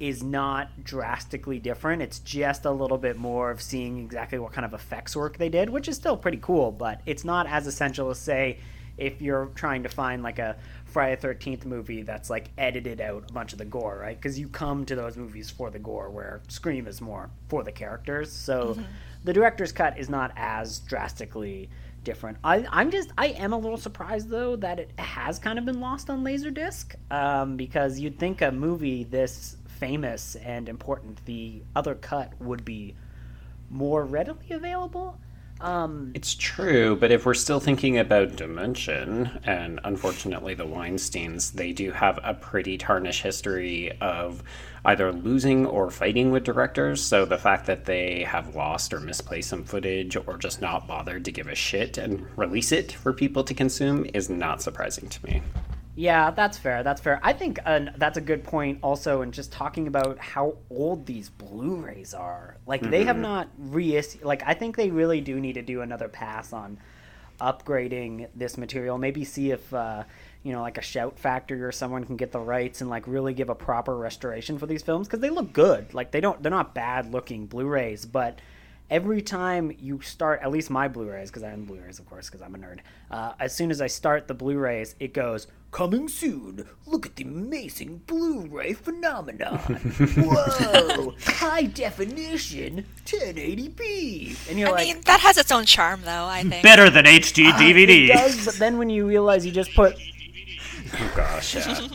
is 0.00 0.22
not 0.22 0.84
drastically 0.84 1.58
different. 1.58 2.02
It's 2.02 2.20
just 2.20 2.64
a 2.64 2.70
little 2.70 2.98
bit 2.98 3.16
more 3.16 3.50
of 3.50 3.60
seeing 3.60 3.98
exactly 3.98 4.38
what 4.38 4.52
kind 4.52 4.64
of 4.64 4.72
effects 4.72 5.16
work 5.16 5.38
they 5.38 5.48
did, 5.48 5.70
which 5.70 5.88
is 5.88 5.96
still 5.96 6.16
pretty 6.16 6.38
cool, 6.40 6.70
but 6.70 7.00
it's 7.04 7.24
not 7.24 7.46
as 7.46 7.66
essential 7.66 8.08
as 8.10 8.18
say 8.18 8.58
if 8.96 9.20
you're 9.22 9.46
trying 9.54 9.82
to 9.82 9.88
find 9.88 10.22
like 10.22 10.38
a 10.38 10.56
Friday 10.84 11.16
the 11.20 11.28
13th 11.28 11.64
movie 11.64 12.02
that's 12.02 12.30
like 12.30 12.50
edited 12.58 13.00
out 13.00 13.24
a 13.28 13.32
bunch 13.32 13.52
of 13.52 13.58
the 13.58 13.64
gore, 13.64 13.98
right? 14.00 14.16
Because 14.16 14.38
you 14.38 14.48
come 14.48 14.84
to 14.86 14.96
those 14.96 15.16
movies 15.16 15.50
for 15.50 15.70
the 15.70 15.78
gore, 15.78 16.10
where 16.10 16.40
Scream 16.48 16.86
is 16.86 17.00
more 17.00 17.30
for 17.48 17.62
the 17.62 17.72
characters. 17.72 18.32
So 18.32 18.74
mm-hmm. 18.74 18.82
The 19.24 19.32
director's 19.32 19.72
cut 19.72 19.98
is 19.98 20.08
not 20.08 20.32
as 20.36 20.78
drastically 20.80 21.68
different. 22.04 22.38
I, 22.44 22.66
I'm 22.70 22.90
just, 22.90 23.10
I 23.18 23.28
am 23.28 23.52
a 23.52 23.58
little 23.58 23.76
surprised 23.76 24.28
though 24.28 24.56
that 24.56 24.78
it 24.78 24.92
has 24.98 25.38
kind 25.38 25.58
of 25.58 25.64
been 25.64 25.80
lost 25.80 26.08
on 26.08 26.24
Laserdisc 26.24 26.94
um, 27.10 27.56
because 27.56 27.98
you'd 27.98 28.18
think 28.18 28.40
a 28.40 28.50
movie 28.50 29.04
this 29.04 29.56
famous 29.78 30.36
and 30.36 30.68
important, 30.68 31.24
the 31.24 31.62
other 31.76 31.94
cut 31.94 32.32
would 32.40 32.64
be 32.64 32.94
more 33.70 34.04
readily 34.04 34.50
available. 34.50 35.18
Um, 35.60 36.12
It's 36.14 36.34
true, 36.34 36.96
but 36.96 37.10
if 37.10 37.26
we're 37.26 37.34
still 37.34 37.58
thinking 37.60 37.98
about 37.98 38.36
Dimension, 38.36 39.40
and 39.44 39.80
unfortunately 39.84 40.54
the 40.54 40.66
Weinsteins, 40.66 41.52
they 41.52 41.72
do 41.72 41.90
have 41.90 42.20
a 42.22 42.34
pretty 42.34 42.78
tarnished 42.78 43.22
history 43.22 43.92
of 44.00 44.42
either 44.84 45.12
losing 45.12 45.66
or 45.66 45.90
fighting 45.90 46.30
with 46.30 46.44
directors. 46.44 47.02
So 47.02 47.24
the 47.24 47.38
fact 47.38 47.66
that 47.66 47.84
they 47.84 48.22
have 48.22 48.54
lost 48.54 48.94
or 48.94 49.00
misplaced 49.00 49.50
some 49.50 49.64
footage 49.64 50.16
or 50.16 50.38
just 50.38 50.60
not 50.60 50.86
bothered 50.86 51.24
to 51.24 51.32
give 51.32 51.48
a 51.48 51.54
shit 51.54 51.98
and 51.98 52.26
release 52.36 52.70
it 52.72 52.92
for 52.92 53.12
people 53.12 53.42
to 53.44 53.54
consume 53.54 54.06
is 54.14 54.30
not 54.30 54.62
surprising 54.62 55.08
to 55.08 55.26
me. 55.26 55.42
Yeah, 55.98 56.30
that's 56.30 56.56
fair. 56.56 56.84
That's 56.84 57.00
fair. 57.00 57.18
I 57.24 57.32
think 57.32 57.58
uh, 57.64 57.86
that's 57.96 58.16
a 58.16 58.20
good 58.20 58.44
point 58.44 58.78
also 58.84 59.22
in 59.22 59.32
just 59.32 59.50
talking 59.50 59.88
about 59.88 60.16
how 60.20 60.58
old 60.70 61.06
these 61.06 61.28
Blu-rays 61.28 62.14
are. 62.14 62.56
Like 62.66 62.88
they 62.88 63.02
have 63.02 63.18
not 63.18 63.48
re 63.58 64.00
like 64.22 64.44
I 64.46 64.54
think 64.54 64.76
they 64.76 64.90
really 64.90 65.20
do 65.20 65.40
need 65.40 65.54
to 65.54 65.62
do 65.62 65.80
another 65.80 66.06
pass 66.06 66.52
on 66.52 66.78
upgrading 67.40 68.28
this 68.36 68.56
material. 68.56 68.96
Maybe 68.96 69.24
see 69.24 69.50
if 69.50 69.74
uh, 69.74 70.04
you 70.44 70.52
know 70.52 70.60
like 70.60 70.78
a 70.78 70.82
Shout 70.82 71.18
Factory 71.18 71.60
or 71.62 71.72
someone 71.72 72.04
can 72.04 72.16
get 72.16 72.30
the 72.30 72.38
rights 72.38 72.80
and 72.80 72.88
like 72.88 73.08
really 73.08 73.34
give 73.34 73.48
a 73.48 73.56
proper 73.56 73.96
restoration 73.96 74.56
for 74.56 74.66
these 74.66 74.84
films 74.84 75.08
because 75.08 75.18
they 75.18 75.30
look 75.30 75.52
good. 75.52 75.94
Like 75.94 76.12
they 76.12 76.20
don't 76.20 76.40
they're 76.40 76.50
not 76.50 76.76
bad 76.76 77.10
looking 77.10 77.46
Blu-rays, 77.46 78.06
but 78.06 78.38
every 78.88 79.20
time 79.20 79.74
you 79.80 80.00
start 80.00 80.40
at 80.42 80.50
least 80.50 80.70
my 80.70 80.88
blu-rays 80.88 81.28
because 81.28 81.42
i 81.42 81.52
own 81.52 81.64
blu-rays 81.64 81.98
of 81.98 82.06
course 82.06 82.30
because 82.30 82.40
i'm 82.40 82.54
a 82.54 82.58
nerd 82.58 82.78
uh, 83.10 83.32
as 83.38 83.54
soon 83.54 83.70
as 83.70 83.82
i 83.82 83.86
start 83.86 84.26
the 84.26 84.32
blu-rays 84.34 84.94
it 84.98 85.12
goes 85.12 85.46
coming 85.70 86.08
soon 86.08 86.66
look 86.86 87.04
at 87.04 87.16
the 87.16 87.24
amazing 87.24 87.98
blu-ray 88.06 88.72
phenomenon 88.72 89.58
whoa 90.16 91.14
high 91.26 91.64
definition 91.64 92.84
1080p 93.04 94.48
and 94.48 94.58
you're 94.58 94.68
I 94.68 94.72
like 94.72 94.86
mean, 94.86 95.00
that 95.02 95.20
has 95.20 95.36
its 95.36 95.52
own 95.52 95.64
charm, 95.66 96.00
though. 96.04 96.24
I 96.24 96.42
think. 96.42 96.62
Better 96.62 96.88
than 96.88 97.04
HD 97.04 97.50
"Ah, 97.52 97.58
DVD. 97.58 98.08
it 98.08 98.12
does 98.12 98.44
but 98.46 98.54
then 98.54 98.78
when 98.78 98.88
you 98.90 99.06
realize 99.06 99.44
you 99.44 99.52
just 99.52 99.74
put 99.74 99.96
Oh 100.94 101.12
gosh, 101.14 101.54
yeah. 101.54 101.88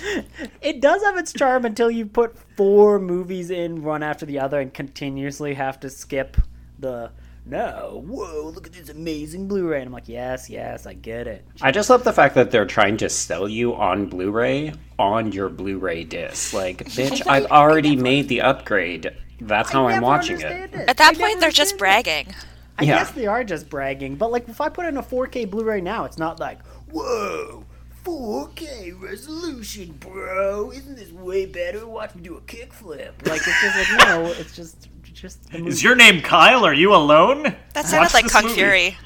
it 0.60 0.80
does 0.80 1.02
have 1.02 1.16
its 1.16 1.32
charm 1.32 1.64
until 1.64 1.90
you 1.90 2.04
put 2.06 2.36
four 2.56 2.98
movies 2.98 3.50
in 3.50 3.82
one 3.84 4.02
after 4.02 4.26
the 4.26 4.38
other 4.40 4.58
and 4.60 4.74
continuously 4.74 5.54
have 5.54 5.78
to 5.80 5.88
skip 5.90 6.36
the 6.78 7.10
no 7.48 8.02
whoa 8.06 8.50
look 8.54 8.66
at 8.66 8.72
this 8.72 8.88
amazing 8.90 9.48
blu-ray 9.48 9.78
and 9.80 9.86
i'm 9.88 9.92
like 9.92 10.08
yes 10.08 10.48
yes 10.50 10.86
i 10.86 10.92
get 10.92 11.26
it 11.26 11.44
I 11.62 11.70
just 11.72 11.88
love 11.90 12.04
the 12.04 12.12
fact 12.12 12.34
that 12.36 12.50
they're 12.50 12.66
trying 12.66 12.96
to 12.98 13.08
sell 13.08 13.48
you 13.48 13.74
on 13.74 14.06
Blu-ray 14.06 14.72
on 14.98 15.32
your 15.32 15.48
Blu-ray 15.48 16.04
disc. 16.04 16.52
Like, 16.54 16.84
bitch, 16.90 17.26
I've 17.26 17.46
already 17.46 17.96
made 17.96 18.28
the 18.28 18.42
upgrade. 18.42 19.12
That's 19.40 19.70
how 19.70 19.86
I 19.88 19.94
I'm 19.94 20.02
watching 20.02 20.40
it. 20.40 20.44
it. 20.44 20.74
At 20.74 20.96
that 20.98 21.14
I 21.16 21.18
point, 21.18 21.40
they're 21.40 21.50
just 21.50 21.72
understand 21.72 22.06
it. 22.06 22.24
bragging. 22.24 22.34
I 22.78 22.82
Yeah. 22.84 22.98
guess 22.98 23.10
they 23.12 23.26
are 23.26 23.42
just 23.42 23.68
bragging, 23.68 24.14
but 24.16 24.30
like 24.30 24.48
if 24.48 24.60
I 24.60 24.68
put 24.68 24.86
in 24.86 24.96
a 24.96 25.02
4K 25.02 25.50
Blu-ray 25.50 25.80
now, 25.80 26.04
it's 26.04 26.18
not 26.18 26.38
like, 26.38 26.64
whoa, 26.92 27.64
4K 28.04 28.92
resolution, 29.00 29.92
bro. 29.98 30.70
Isn't 30.72 30.96
this 30.96 31.10
way 31.12 31.46
better? 31.46 31.86
Watch 31.86 32.14
me 32.14 32.22
do 32.22 32.36
a 32.36 32.40
kickflip. 32.42 33.26
Like 33.26 33.40
it's 33.46 33.60
just 33.62 33.76
like 33.90 34.08
no, 34.08 34.26
it's 34.26 34.54
just 34.56 34.88
just 35.20 35.50
the 35.50 35.58
movie. 35.58 35.70
Is 35.70 35.82
your 35.82 35.94
name 35.94 36.20
Kyle? 36.22 36.64
Are 36.64 36.74
you 36.74 36.94
alone? 36.94 37.54
That 37.74 37.86
sounded 37.86 38.06
Watch 38.06 38.14
like 38.14 38.24
this 38.24 38.32
Kung 38.32 38.44
movie. 38.44 38.54
Fury. 38.54 38.96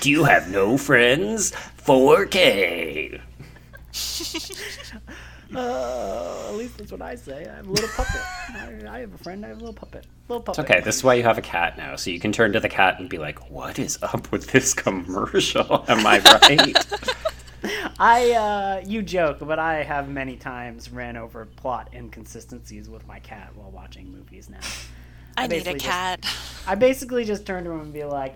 Do 0.00 0.10
you 0.10 0.24
have 0.24 0.50
no 0.50 0.76
friends? 0.76 1.52
4K. 1.52 3.20
Uh, 5.54 6.46
at 6.48 6.54
least 6.54 6.78
that's 6.78 6.90
what 6.90 7.02
I 7.02 7.14
say. 7.14 7.46
I'm 7.46 7.68
a 7.68 7.72
little 7.72 7.88
puppet. 7.90 8.22
I, 8.54 8.96
I 8.96 9.00
have 9.00 9.12
a 9.12 9.18
friend. 9.18 9.44
I 9.44 9.48
have 9.48 9.58
a 9.58 9.60
little 9.60 9.74
puppet. 9.74 10.06
Little 10.28 10.42
puppet. 10.42 10.64
Okay, 10.64 10.80
this 10.80 10.96
is 10.96 11.04
why 11.04 11.12
you 11.12 11.24
have 11.24 11.36
a 11.36 11.42
cat 11.42 11.76
now, 11.76 11.94
so 11.96 12.08
you 12.10 12.18
can 12.18 12.32
turn 12.32 12.54
to 12.54 12.60
the 12.60 12.70
cat 12.70 12.98
and 12.98 13.08
be 13.08 13.18
like, 13.18 13.50
"What 13.50 13.78
is 13.78 13.98
up 14.02 14.32
with 14.32 14.46
this 14.46 14.72
commercial?" 14.72 15.84
Am 15.88 16.06
I 16.06 16.20
right? 16.20 16.74
I 17.98 18.32
uh, 18.32 18.82
you 18.86 19.02
joke, 19.02 19.38
but 19.40 19.58
I 19.58 19.82
have 19.82 20.08
many 20.08 20.36
times 20.36 20.90
ran 20.90 21.16
over 21.16 21.46
plot 21.46 21.90
inconsistencies 21.92 22.88
with 22.88 23.06
my 23.06 23.20
cat 23.20 23.54
while 23.54 23.70
watching 23.70 24.10
movies 24.10 24.50
now. 24.50 24.58
I 25.36 25.46
need 25.46 25.56
a 25.56 25.58
basically 25.58 25.78
just- 25.80 25.90
cat. 25.90 26.26
I 26.66 26.74
basically 26.74 27.24
just 27.24 27.46
turn 27.46 27.64
to 27.64 27.70
him 27.70 27.80
and 27.80 27.92
be 27.92 28.04
like, 28.04 28.34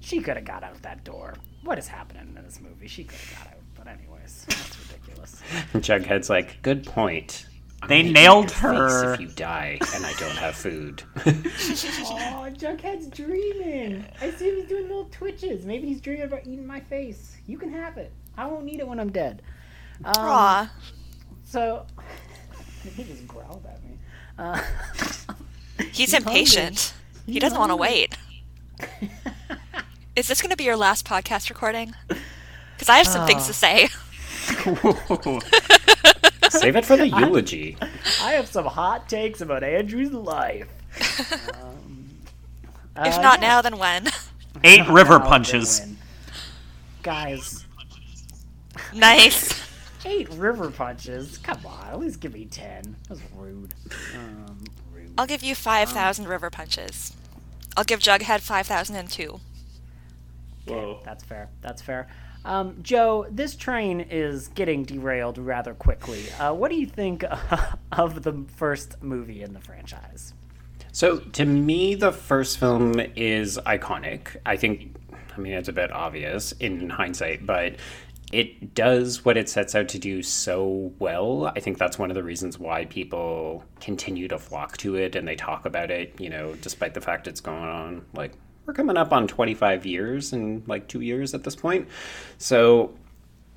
"She 0.00 0.20
could 0.20 0.36
have 0.36 0.44
got 0.44 0.62
out 0.62 0.80
that 0.82 1.04
door. 1.04 1.34
What 1.62 1.78
is 1.78 1.86
happening 1.88 2.34
in 2.36 2.44
this 2.44 2.60
movie? 2.60 2.88
She 2.88 3.04
could 3.04 3.18
have 3.18 3.38
got 3.38 3.46
out." 3.54 3.60
But 3.76 3.86
anyways, 3.88 4.44
that's 4.48 4.78
ridiculous. 4.90 5.42
Jughead's 5.74 6.30
like, 6.30 6.60
"Good 6.62 6.84
point." 6.84 7.46
They 7.88 8.02
gonna 8.02 8.12
nailed 8.12 8.50
your 8.50 8.54
face 8.54 8.60
her. 8.60 9.14
If 9.14 9.20
you 9.20 9.26
die 9.28 9.78
and 9.94 10.06
I 10.06 10.12
don't 10.12 10.36
have 10.36 10.54
food. 10.54 11.02
oh, 11.16 12.48
Jughead's 12.56 13.08
dreaming. 13.08 14.04
I 14.20 14.30
see 14.30 14.50
him 14.50 14.66
doing 14.66 14.82
little 14.84 15.06
twitches. 15.06 15.66
Maybe 15.66 15.88
he's 15.88 16.00
dreaming 16.00 16.22
about 16.24 16.46
eating 16.46 16.64
my 16.64 16.78
face. 16.78 17.36
You 17.48 17.58
can 17.58 17.72
have 17.72 17.98
it. 17.98 18.12
I 18.36 18.46
won't 18.46 18.64
need 18.64 18.80
it 18.80 18.88
when 18.88 18.98
I'm 18.98 19.12
dead. 19.12 19.42
Um, 20.04 20.12
Aw. 20.16 20.72
So 21.44 21.86
he 22.96 23.04
just 23.04 23.26
growled 23.26 23.64
at 23.66 23.82
me. 23.84 23.96
Uh, 24.38 24.60
He's, 25.92 26.12
hungry. 26.12 26.32
impatient. 26.32 26.94
He 27.26 27.38
doesn't 27.38 27.58
want 27.58 27.70
to 27.70 27.76
wait. 27.76 28.16
Is 30.16 30.28
this 30.28 30.42
going 30.42 30.50
to 30.50 30.56
be 30.56 30.64
your 30.64 30.76
last 30.76 31.06
podcast 31.06 31.48
recording? 31.48 31.94
Because 32.08 32.88
I 32.88 32.98
have 32.98 33.06
some 33.06 33.26
things 33.26 33.46
to 33.46 33.52
say. 33.52 33.88
Save 36.50 36.76
it 36.76 36.84
for 36.84 36.96
the 36.96 37.08
eulogy. 37.08 37.76
I 38.20 38.32
have 38.32 38.48
some 38.48 38.66
hot 38.66 39.08
takes 39.08 39.40
about 39.40 39.62
Andrew's 39.62 40.12
life. 40.12 40.68
Um, 41.62 42.08
If 42.96 43.14
uh, 43.14 43.22
not 43.22 43.40
yeah. 43.40 43.48
now, 43.48 43.62
then 43.62 43.78
when? 43.78 44.08
Eight 44.64 44.86
river 44.88 45.18
Now 45.18 45.18
punches. 45.18 45.86
Guys, 47.02 47.64
nice. 48.94 49.62
eight 50.04 50.28
river 50.30 50.70
punches. 50.70 51.38
Come 51.38 51.64
on, 51.66 51.86
at 51.88 51.98
least 52.00 52.20
give 52.20 52.32
me 52.32 52.46
ten. 52.46 52.96
That 53.08 53.10
was 53.10 53.22
rude. 53.36 53.74
Um, 54.16 54.64
rude. 54.92 55.12
I'll 55.18 55.26
give 55.26 55.42
you 55.42 55.54
5,000 55.54 56.26
river 56.26 56.50
punches. 56.50 57.14
I'll 57.76 57.84
give 57.84 58.00
Jughead 58.00 58.40
5,002. 58.40 59.40
Whoa. 60.66 61.00
That's 61.04 61.24
fair. 61.24 61.48
That's 61.60 61.82
fair. 61.82 62.08
Um, 62.44 62.78
Joe, 62.82 63.26
this 63.30 63.54
train 63.54 64.00
is 64.00 64.48
getting 64.48 64.84
derailed 64.84 65.38
rather 65.38 65.74
quickly. 65.74 66.24
Uh, 66.38 66.52
what 66.54 66.70
do 66.70 66.76
you 66.76 66.86
think 66.86 67.24
of 67.92 68.22
the 68.22 68.44
first 68.56 69.02
movie 69.02 69.42
in 69.42 69.52
the 69.52 69.60
franchise? 69.60 70.34
So 70.92 71.18
to 71.18 71.44
me, 71.44 71.94
the 71.94 72.12
first 72.12 72.58
film 72.58 73.00
is 73.16 73.58
iconic. 73.58 74.36
I 74.44 74.56
think, 74.56 74.96
I 75.34 75.40
mean, 75.40 75.52
it's 75.52 75.68
a 75.68 75.72
bit 75.72 75.90
obvious 75.92 76.52
in 76.52 76.90
hindsight, 76.90 77.46
but 77.46 77.76
it 78.32 78.74
does 78.74 79.24
what 79.26 79.36
it 79.36 79.48
sets 79.48 79.74
out 79.74 79.88
to 79.88 79.98
do 79.98 80.22
so 80.22 80.92
well. 80.98 81.52
I 81.54 81.60
think 81.60 81.76
that's 81.76 81.98
one 81.98 82.10
of 82.10 82.14
the 82.14 82.22
reasons 82.22 82.58
why 82.58 82.86
people 82.86 83.62
continue 83.78 84.26
to 84.28 84.38
flock 84.38 84.78
to 84.78 84.96
it 84.96 85.14
and 85.14 85.28
they 85.28 85.36
talk 85.36 85.66
about 85.66 85.90
it, 85.90 86.18
you 86.18 86.30
know, 86.30 86.54
despite 86.54 86.94
the 86.94 87.00
fact 87.02 87.28
it's 87.28 87.40
going 87.40 87.62
on 87.62 88.06
like 88.14 88.32
we're 88.64 88.72
coming 88.72 88.96
up 88.96 89.12
on 89.12 89.26
25 89.26 89.84
years 89.84 90.32
in 90.32 90.62
like 90.66 90.88
two 90.88 91.02
years 91.02 91.34
at 91.34 91.44
this 91.44 91.54
point. 91.54 91.88
So 92.38 92.94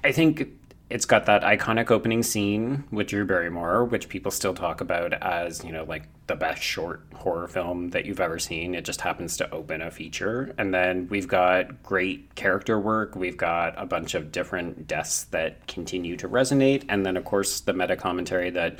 I 0.03 0.11
think 0.11 0.49
it's 0.89 1.05
got 1.05 1.25
that 1.25 1.41
iconic 1.41 1.89
opening 1.89 2.21
scene 2.21 2.83
with 2.91 3.07
Drew 3.07 3.25
Barrymore, 3.25 3.85
which 3.85 4.07
people 4.07 4.29
still 4.31 4.53
talk 4.53 4.81
about 4.81 5.13
as, 5.13 5.63
you 5.63 5.71
know, 5.71 5.83
like 5.83 6.03
the 6.27 6.35
best 6.35 6.61
short 6.61 7.01
horror 7.15 7.47
film 7.47 7.89
that 7.89 8.05
you've 8.05 8.19
ever 8.19 8.37
seen. 8.37 8.75
It 8.75 8.85
just 8.85 9.01
happens 9.01 9.35
to 9.37 9.51
open 9.51 9.81
a 9.81 9.89
feature. 9.89 10.53
And 10.59 10.73
then 10.73 11.07
we've 11.09 11.27
got 11.27 11.81
great 11.81 12.35
character 12.35 12.79
work. 12.79 13.15
We've 13.15 13.37
got 13.37 13.73
a 13.77 13.85
bunch 13.87 14.13
of 14.13 14.31
different 14.31 14.87
deaths 14.87 15.23
that 15.25 15.65
continue 15.67 16.17
to 16.17 16.29
resonate. 16.29 16.85
And 16.87 17.03
then, 17.03 17.17
of 17.17 17.25
course, 17.25 17.61
the 17.61 17.73
meta 17.73 17.95
commentary 17.95 18.51
that, 18.51 18.77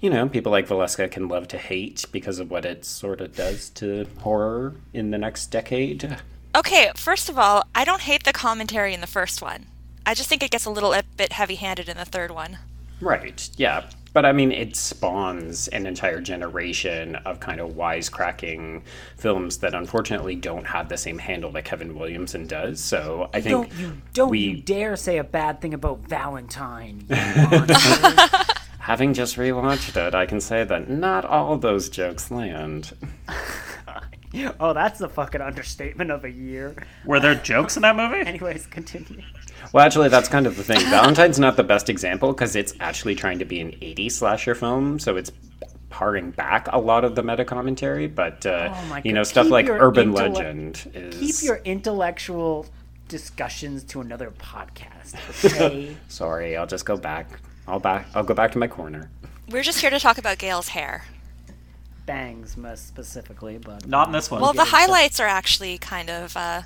you 0.00 0.10
know, 0.10 0.28
people 0.28 0.52
like 0.52 0.68
Valeska 0.68 1.10
can 1.10 1.26
love 1.26 1.48
to 1.48 1.58
hate 1.58 2.04
because 2.12 2.38
of 2.38 2.50
what 2.50 2.66
it 2.66 2.84
sort 2.84 3.22
of 3.22 3.34
does 3.34 3.70
to 3.70 4.06
horror 4.20 4.74
in 4.92 5.10
the 5.10 5.18
next 5.18 5.46
decade. 5.46 6.18
Okay, 6.54 6.90
first 6.96 7.30
of 7.30 7.38
all, 7.38 7.64
I 7.74 7.84
don't 7.84 8.02
hate 8.02 8.24
the 8.24 8.32
commentary 8.34 8.92
in 8.92 9.00
the 9.00 9.06
first 9.06 9.40
one. 9.40 9.66
I 10.06 10.14
just 10.14 10.28
think 10.28 10.42
it 10.42 10.50
gets 10.50 10.64
a 10.64 10.70
little 10.70 10.94
bit 11.16 11.32
heavy-handed 11.32 11.88
in 11.88 11.96
the 11.96 12.04
third 12.04 12.30
one. 12.30 12.58
Right, 13.00 13.50
yeah. 13.56 13.90
But 14.12 14.24
I 14.24 14.32
mean, 14.32 14.50
it 14.50 14.76
spawns 14.76 15.68
an 15.68 15.84
entire 15.84 16.22
generation 16.22 17.16
of 17.16 17.38
kind 17.38 17.60
of 17.60 17.72
wisecracking 17.72 18.80
films 19.18 19.58
that 19.58 19.74
unfortunately 19.74 20.36
don't 20.36 20.66
have 20.66 20.88
the 20.88 20.96
same 20.96 21.18
handle 21.18 21.50
that 21.52 21.66
Kevin 21.66 21.98
Williamson 21.98 22.46
does. 22.46 22.80
So 22.80 23.28
I 23.34 23.42
think 23.42 23.68
Don't 23.68 23.72
you 23.74 24.00
don't 24.14 24.30
we, 24.30 24.38
you 24.38 24.56
dare 24.62 24.96
say 24.96 25.18
a 25.18 25.24
bad 25.24 25.60
thing 25.60 25.74
about 25.74 25.98
Valentine. 25.98 27.04
having 28.78 29.12
just 29.12 29.36
rewatched 29.36 29.96
it, 29.96 30.14
I 30.14 30.24
can 30.24 30.40
say 30.40 30.64
that 30.64 30.88
not 30.88 31.26
all 31.26 31.58
those 31.58 31.90
jokes 31.90 32.30
land. 32.30 32.94
oh, 34.60 34.72
that's 34.72 34.98
the 34.98 35.08
fucking 35.08 35.40
understatement 35.40 36.10
of 36.10 36.24
a 36.24 36.30
year. 36.30 36.74
Were 37.04 37.20
there 37.20 37.34
jokes 37.34 37.76
in 37.76 37.82
that 37.82 37.96
movie? 37.96 38.20
Anyways, 38.26 38.66
continue. 38.66 39.22
Well, 39.72 39.84
actually, 39.84 40.08
that's 40.08 40.28
kind 40.28 40.46
of 40.46 40.56
the 40.56 40.62
thing. 40.64 40.80
Valentine's 40.90 41.38
not 41.38 41.56
the 41.56 41.64
best 41.64 41.88
example 41.90 42.32
because 42.32 42.56
it's 42.56 42.74
actually 42.80 43.14
trying 43.14 43.38
to 43.40 43.44
be 43.44 43.60
an 43.60 43.70
80s 43.72 44.12
slasher 44.12 44.54
film, 44.54 44.98
so 44.98 45.16
it's 45.16 45.30
paring 45.90 46.30
back 46.30 46.68
a 46.72 46.78
lot 46.78 47.04
of 47.04 47.14
the 47.14 47.22
meta 47.22 47.44
commentary. 47.44 48.06
But 48.06 48.44
uh, 48.46 48.72
Oh 48.74 48.86
my 48.86 49.02
you 49.04 49.12
know, 49.12 49.22
stuff 49.22 49.44
Keep 49.46 49.52
like 49.52 49.68
Urban 49.68 50.08
intellect- 50.08 50.36
Legend 50.36 50.90
is 50.94 51.18
Keep 51.40 51.46
your 51.46 51.56
intellectual 51.64 52.66
discussions 53.08 53.84
to 53.84 54.00
another 54.00 54.32
podcast. 54.38 55.14
Okay. 55.44 55.96
Sorry, 56.08 56.56
I'll 56.56 56.66
just 56.66 56.84
go 56.84 56.96
back. 56.96 57.28
I'll 57.68 57.80
back. 57.80 58.06
I'll 58.14 58.24
go 58.24 58.34
back 58.34 58.52
to 58.52 58.58
my 58.58 58.68
corner. 58.68 59.10
We're 59.48 59.62
just 59.62 59.80
here 59.80 59.90
to 59.90 60.00
talk 60.00 60.18
about 60.18 60.38
Gale's 60.38 60.68
hair. 60.68 61.04
Bangs, 62.04 62.56
most 62.56 62.86
specifically, 62.86 63.58
but 63.58 63.86
Not 63.86 64.06
in 64.08 64.12
this 64.12 64.30
one. 64.30 64.40
Well, 64.40 64.52
the 64.52 64.58
get 64.58 64.66
into- 64.66 64.76
highlights 64.76 65.18
are 65.20 65.26
actually 65.26 65.78
kind 65.78 66.08
of 66.10 66.36
uh 66.36 66.62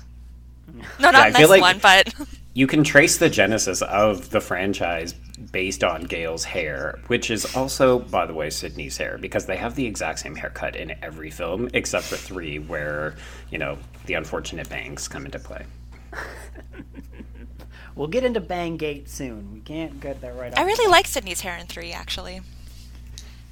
No, 0.99 1.11
not 1.11 1.15
I 1.15 1.27
in 1.27 1.33
this 1.33 1.49
like- 1.49 1.61
one, 1.61 1.79
but 1.79 2.13
You 2.53 2.67
can 2.67 2.83
trace 2.83 3.17
the 3.17 3.29
genesis 3.29 3.81
of 3.81 4.29
the 4.29 4.41
franchise 4.41 5.13
based 5.13 5.85
on 5.85 6.03
Gale's 6.03 6.43
hair, 6.43 6.99
which 7.07 7.31
is 7.31 7.55
also, 7.55 7.99
by 7.99 8.25
the 8.25 8.33
way, 8.33 8.49
Sidney's 8.49 8.97
hair, 8.97 9.17
because 9.17 9.45
they 9.45 9.55
have 9.55 9.75
the 9.75 9.85
exact 9.85 10.19
same 10.19 10.35
haircut 10.35 10.75
in 10.75 10.93
every 11.01 11.29
film 11.29 11.69
except 11.73 12.05
for 12.05 12.17
three, 12.17 12.59
where 12.59 13.15
you 13.51 13.57
know 13.57 13.77
the 14.05 14.15
unfortunate 14.15 14.67
bangs 14.69 15.07
come 15.07 15.25
into 15.25 15.39
play. 15.39 15.65
we'll 17.95 18.07
get 18.07 18.25
into 18.25 18.41
Bang 18.41 18.75
Gate 18.75 19.09
soon. 19.09 19.53
We 19.53 19.61
can't 19.61 20.01
get 20.01 20.19
that 20.19 20.35
right. 20.35 20.57
I 20.57 20.61
off 20.61 20.67
really 20.67 20.91
like 20.91 21.07
Sidney's 21.07 21.39
hair 21.39 21.57
in 21.57 21.67
3 21.67 21.93
actually. 21.93 22.41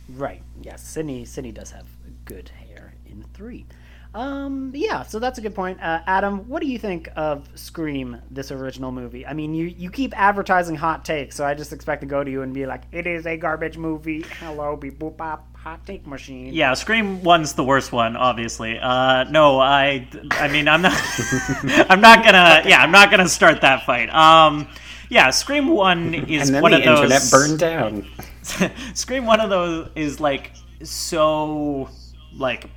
Right. 0.09 0.41
Yes. 0.61 0.85
Sidney. 0.85 1.23
Sidney 1.23 1.51
does 1.51 1.71
have 1.71 1.85
good 2.25 2.49
hair 2.49 2.95
in 3.05 3.23
three. 3.33 3.65
Um. 4.13 4.71
Yeah. 4.73 5.03
So 5.03 5.19
that's 5.19 5.37
a 5.37 5.41
good 5.41 5.53
point. 5.53 5.79
Uh, 5.81 6.01
Adam, 6.07 6.47
what 6.49 6.61
do 6.63 6.67
you 6.67 6.79
think 6.79 7.09
of 7.15 7.47
Scream, 7.53 8.17
this 8.31 8.51
original 8.51 8.91
movie? 8.91 9.25
I 9.25 9.33
mean, 9.33 9.53
you 9.53 9.65
you 9.67 9.91
keep 9.91 10.17
advertising 10.19 10.75
hot 10.75 11.05
takes, 11.05 11.35
so 11.35 11.45
I 11.45 11.53
just 11.53 11.71
expect 11.73 12.01
to 12.01 12.07
go 12.07 12.23
to 12.23 12.31
you 12.31 12.41
and 12.41 12.51
be 12.51 12.65
like, 12.65 12.81
"It 12.91 13.05
is 13.05 13.27
a 13.27 13.37
garbage 13.37 13.77
movie." 13.77 14.25
Hello, 14.39 14.75
beep 14.75 14.97
boop 14.97 15.15
bop, 15.15 15.55
hot 15.55 15.85
take 15.85 16.07
machine. 16.07 16.53
Yeah, 16.53 16.73
Scream 16.73 17.21
One's 17.21 17.53
the 17.53 17.63
worst 17.63 17.91
one, 17.91 18.15
obviously. 18.15 18.79
Uh, 18.79 19.25
no, 19.25 19.59
I, 19.59 20.07
I 20.31 20.47
mean, 20.47 20.67
I'm 20.67 20.81
not, 20.81 20.93
I'm 21.89 22.01
not 22.01 22.23
gonna, 22.25 22.63
yeah, 22.65 22.81
I'm 22.81 22.91
not 22.91 23.11
gonna 23.11 23.29
start 23.29 23.61
that 23.61 23.85
fight. 23.85 24.09
Um, 24.11 24.67
yeah, 25.09 25.29
Scream 25.29 25.67
One 25.67 26.13
is 26.27 26.47
And 26.47 26.55
then 26.55 26.61
one 26.63 26.71
the 26.71 26.77
of 26.79 26.83
those. 26.83 27.11
internet 27.11 27.29
burned 27.31 27.59
down. 27.59 28.07
Scream 28.95 29.27
one 29.27 29.39
of 29.39 29.51
those 29.51 29.89
is 29.95 30.19
like 30.19 30.53
so 30.81 31.89
like 32.33 32.69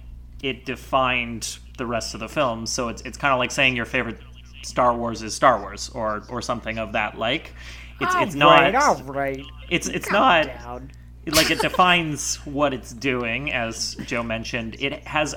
it 0.42 0.64
defined 0.64 1.58
the 1.78 1.86
rest 1.86 2.14
of 2.14 2.20
the 2.20 2.28
film. 2.28 2.66
So 2.66 2.88
it's 2.88 3.02
it's 3.02 3.16
kind 3.18 3.32
of 3.32 3.38
like 3.38 3.50
saying 3.50 3.76
your 3.76 3.84
favorite 3.86 4.18
Star 4.62 4.94
Wars 4.96 5.22
is 5.22 5.34
Star 5.34 5.60
Wars 5.60 5.90
or 5.94 6.22
or 6.28 6.42
something 6.42 6.78
of 6.78 6.92
that 6.92 7.18
like. 7.18 7.52
It's 8.00 8.14
it's 8.16 8.34
All 8.34 8.50
right, 8.50 8.72
not 8.72 9.00
All 9.00 9.12
right. 9.12 9.44
it's 9.70 9.88
it's 9.88 10.06
Calm 10.06 10.20
not 10.20 10.46
down. 10.46 10.90
like 11.26 11.50
it 11.50 11.60
defines 11.62 12.36
what 12.44 12.74
it's 12.74 12.92
doing 12.92 13.52
as 13.52 13.94
Joe 14.06 14.22
mentioned. 14.22 14.76
It 14.80 15.06
has 15.06 15.34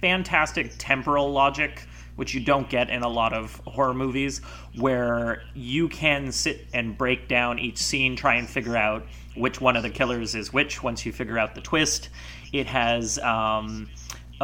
fantastic 0.00 0.72
temporal 0.78 1.32
logic 1.32 1.86
which 2.16 2.32
you 2.32 2.40
don't 2.40 2.68
get 2.70 2.90
in 2.90 3.02
a 3.02 3.08
lot 3.08 3.32
of 3.32 3.60
horror 3.66 3.94
movies 3.94 4.40
where 4.76 5.42
you 5.54 5.88
can 5.88 6.30
sit 6.30 6.66
and 6.72 6.96
break 6.96 7.26
down 7.26 7.58
each 7.58 7.78
scene 7.78 8.14
try 8.14 8.34
and 8.36 8.48
figure 8.48 8.76
out 8.76 9.04
which 9.34 9.60
one 9.60 9.76
of 9.76 9.82
the 9.82 9.90
killers 9.90 10.34
is 10.34 10.52
which 10.52 10.82
once 10.82 11.04
you 11.04 11.12
figure 11.12 11.38
out 11.38 11.54
the 11.54 11.60
twist 11.60 12.10
it 12.52 12.66
has 12.66 13.18
um, 13.20 13.88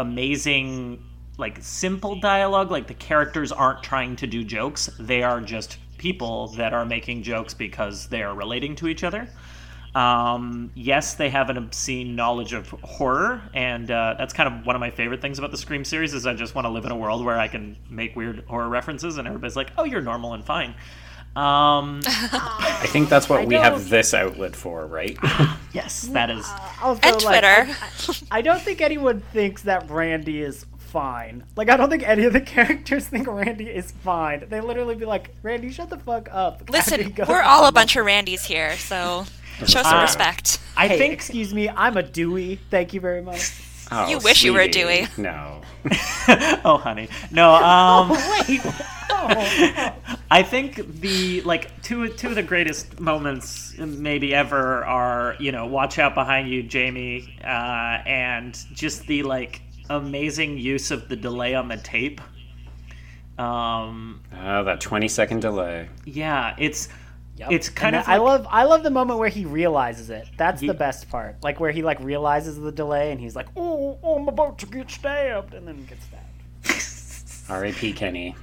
amazing 0.00 1.02
like 1.38 1.58
simple 1.60 2.18
dialogue 2.20 2.70
like 2.70 2.86
the 2.86 2.94
characters 2.94 3.52
aren't 3.52 3.82
trying 3.82 4.16
to 4.16 4.26
do 4.26 4.44
jokes 4.44 4.90
they 4.98 5.22
are 5.22 5.40
just 5.40 5.78
people 5.98 6.48
that 6.48 6.72
are 6.72 6.84
making 6.84 7.22
jokes 7.22 7.54
because 7.54 8.08
they 8.08 8.22
are 8.22 8.34
relating 8.34 8.74
to 8.74 8.88
each 8.88 9.04
other 9.04 9.28
um, 9.94 10.70
yes, 10.74 11.14
they 11.14 11.30
have 11.30 11.50
an 11.50 11.56
obscene 11.56 12.14
knowledge 12.14 12.52
of 12.52 12.70
horror, 12.82 13.42
and 13.54 13.90
uh, 13.90 14.14
that's 14.16 14.32
kind 14.32 14.52
of 14.52 14.64
one 14.64 14.76
of 14.76 14.80
my 14.80 14.90
favorite 14.90 15.20
things 15.20 15.38
about 15.38 15.50
the 15.50 15.56
Scream 15.56 15.84
series. 15.84 16.14
Is 16.14 16.26
I 16.26 16.34
just 16.34 16.54
want 16.54 16.66
to 16.66 16.68
live 16.68 16.84
in 16.84 16.92
a 16.92 16.96
world 16.96 17.24
where 17.24 17.38
I 17.38 17.48
can 17.48 17.76
make 17.88 18.14
weird 18.14 18.44
horror 18.46 18.68
references, 18.68 19.18
and 19.18 19.26
everybody's 19.26 19.56
like, 19.56 19.72
"Oh, 19.76 19.84
you're 19.84 20.00
normal 20.00 20.34
and 20.34 20.44
fine." 20.44 20.74
Um, 21.36 22.00
I 22.04 22.86
think 22.88 23.08
that's 23.08 23.28
what 23.28 23.46
we 23.46 23.54
don't- 23.54 23.64
have 23.64 23.88
this 23.88 24.12
outlet 24.14 24.56
for, 24.56 24.84
right? 24.86 25.16
yes, 25.72 26.02
that 26.12 26.28
is. 26.30 26.46
Also, 26.82 27.00
And 27.02 27.22
like, 27.22 27.40
Twitter. 27.40 27.76
I, 28.30 28.38
I 28.38 28.42
don't 28.42 28.60
think 28.60 28.80
anyone 28.80 29.20
thinks 29.32 29.62
that 29.62 29.88
Randy 29.88 30.42
is 30.42 30.66
fine. 30.78 31.44
Like, 31.54 31.70
I 31.70 31.76
don't 31.76 31.88
think 31.88 32.02
any 32.06 32.24
of 32.24 32.32
the 32.32 32.40
characters 32.56 33.06
think 33.06 33.28
Randy 33.28 33.68
is 33.68 33.92
fine. 33.92 34.46
They 34.48 34.60
literally 34.60 34.96
be 34.96 35.04
like, 35.04 35.30
"Randy, 35.42 35.70
shut 35.70 35.88
the 35.88 35.98
fuck 35.98 36.28
up." 36.32 36.64
Listen, 36.68 37.14
we're 37.28 37.42
all 37.42 37.66
a 37.66 37.72
bunch 37.72 37.94
of 37.96 38.04
Randys 38.04 38.44
here, 38.44 38.76
so 38.76 39.24
show 39.60 39.82
some 39.84 39.98
Uh, 39.98 40.02
respect. 40.02 40.58
I 40.76 40.88
Hey, 40.88 40.98
think 40.98 41.12
excuse 41.14 41.54
me, 41.54 41.68
I'm 41.68 41.96
a 41.96 42.02
Dewey. 42.02 42.58
Thank 42.70 42.92
you 42.92 43.00
very 43.00 43.22
much. 43.22 43.52
Oh, 43.92 44.08
You 44.08 44.18
wish 44.18 44.42
you 44.44 44.52
were 44.52 44.62
sweetie. 44.64 44.80
Dewey. 44.82 45.06
No. 45.16 45.62
oh, 46.64 46.78
honey, 46.82 47.08
no. 47.30 47.54
Um, 47.54 48.10
Wait. 48.10 48.60
Oh, 49.12 49.94
I 50.30 50.42
think 50.42 51.00
the 51.00 51.40
like 51.42 51.82
two 51.82 52.08
two 52.10 52.28
of 52.28 52.34
the 52.36 52.42
greatest 52.42 53.00
moments 53.00 53.74
maybe 53.78 54.34
ever 54.34 54.84
are 54.84 55.34
you 55.40 55.50
know 55.52 55.66
watch 55.66 55.98
out 55.98 56.14
behind 56.14 56.48
you, 56.48 56.62
Jamie, 56.62 57.36
uh, 57.42 57.46
and 58.06 58.54
just 58.72 59.06
the 59.06 59.22
like 59.24 59.60
amazing 59.90 60.56
use 60.58 60.90
of 60.90 61.08
the 61.08 61.16
delay 61.16 61.54
on 61.54 61.68
the 61.68 61.76
tape. 61.78 62.20
Um, 63.38 64.20
Oh, 64.38 64.64
that 64.64 64.80
20 64.80 65.08
second 65.08 65.40
delay. 65.40 65.88
yeah, 66.04 66.54
it's 66.58 66.88
Yep. 67.40 67.52
it's 67.52 67.68
kind 67.70 67.96
And 67.96 68.04
of 68.04 68.08
I 68.08 68.18
love 68.18 68.46
I 68.50 68.64
love 68.64 68.82
the 68.82 68.90
moment 68.90 69.18
where 69.18 69.28
he 69.30 69.44
realizes 69.46 70.10
it. 70.10 70.28
That's 70.36 70.60
Ye- 70.62 70.68
the 70.68 70.74
best 70.74 71.08
part. 71.10 71.42
Like 71.42 71.58
where 71.58 71.70
he 71.72 71.82
like 71.82 71.98
realizes 72.00 72.58
the 72.60 72.70
delay 72.72 73.10
and 73.12 73.20
he's 73.20 73.34
like, 73.34 73.48
"Oh, 73.56 73.98
I'm 74.04 74.28
about 74.28 74.58
to 74.58 74.66
get 74.66 74.90
stabbed," 74.90 75.54
and 75.54 75.66
then 75.66 75.84
gets 75.86 76.04
stabbed. 76.04 77.50
R.A.P. 77.50 77.94
Kenny. 77.94 78.36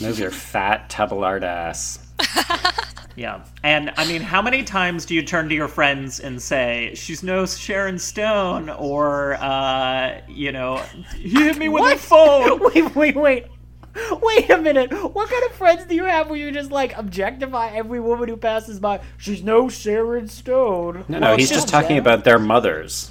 Move 0.00 0.18
your 0.18 0.30
fat 0.30 0.88
Tubbleard 0.90 1.44
ass. 1.44 1.98
Yeah. 3.16 3.44
And 3.64 3.92
I 3.96 4.06
mean, 4.06 4.22
how 4.22 4.40
many 4.40 4.62
times 4.62 5.04
do 5.04 5.14
you 5.14 5.22
turn 5.22 5.48
to 5.48 5.54
your 5.54 5.66
friends 5.68 6.20
and 6.20 6.40
say, 6.40 6.92
she's 6.94 7.22
no 7.24 7.44
Sharon 7.44 7.98
Stone? 7.98 8.70
Or, 8.70 9.34
uh, 9.34 10.20
you 10.28 10.52
know, 10.52 10.76
he 11.16 11.28
hit 11.28 11.58
me 11.58 11.68
with 11.68 11.80
What? 11.82 11.96
a 11.96 11.98
phone. 11.98 12.60
wait, 12.74 12.94
wait, 12.94 13.16
wait. 13.16 13.46
Wait 14.22 14.48
a 14.50 14.58
minute. 14.58 14.92
What 14.92 15.28
kind 15.28 15.44
of 15.44 15.52
friends 15.52 15.84
do 15.84 15.94
you 15.94 16.04
have 16.04 16.28
where 16.30 16.38
you 16.38 16.52
just 16.52 16.70
like 16.70 16.96
objectify 16.96 17.70
every 17.70 18.00
woman 18.00 18.28
who 18.28 18.36
passes 18.36 18.78
by? 18.80 19.00
She's 19.18 19.42
no 19.42 19.68
Sharon 19.68 20.28
Stone. 20.28 21.04
No, 21.08 21.18
no, 21.18 21.28
Well, 21.28 21.36
he's 21.36 21.48
she'll 21.48 21.56
just 21.58 21.68
talking 21.68 21.96
jab. 21.96 22.06
about 22.06 22.24
their 22.24 22.38
mothers. 22.38 23.10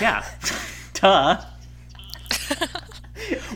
Yeah. 0.00 0.24
Duh. 0.94 1.40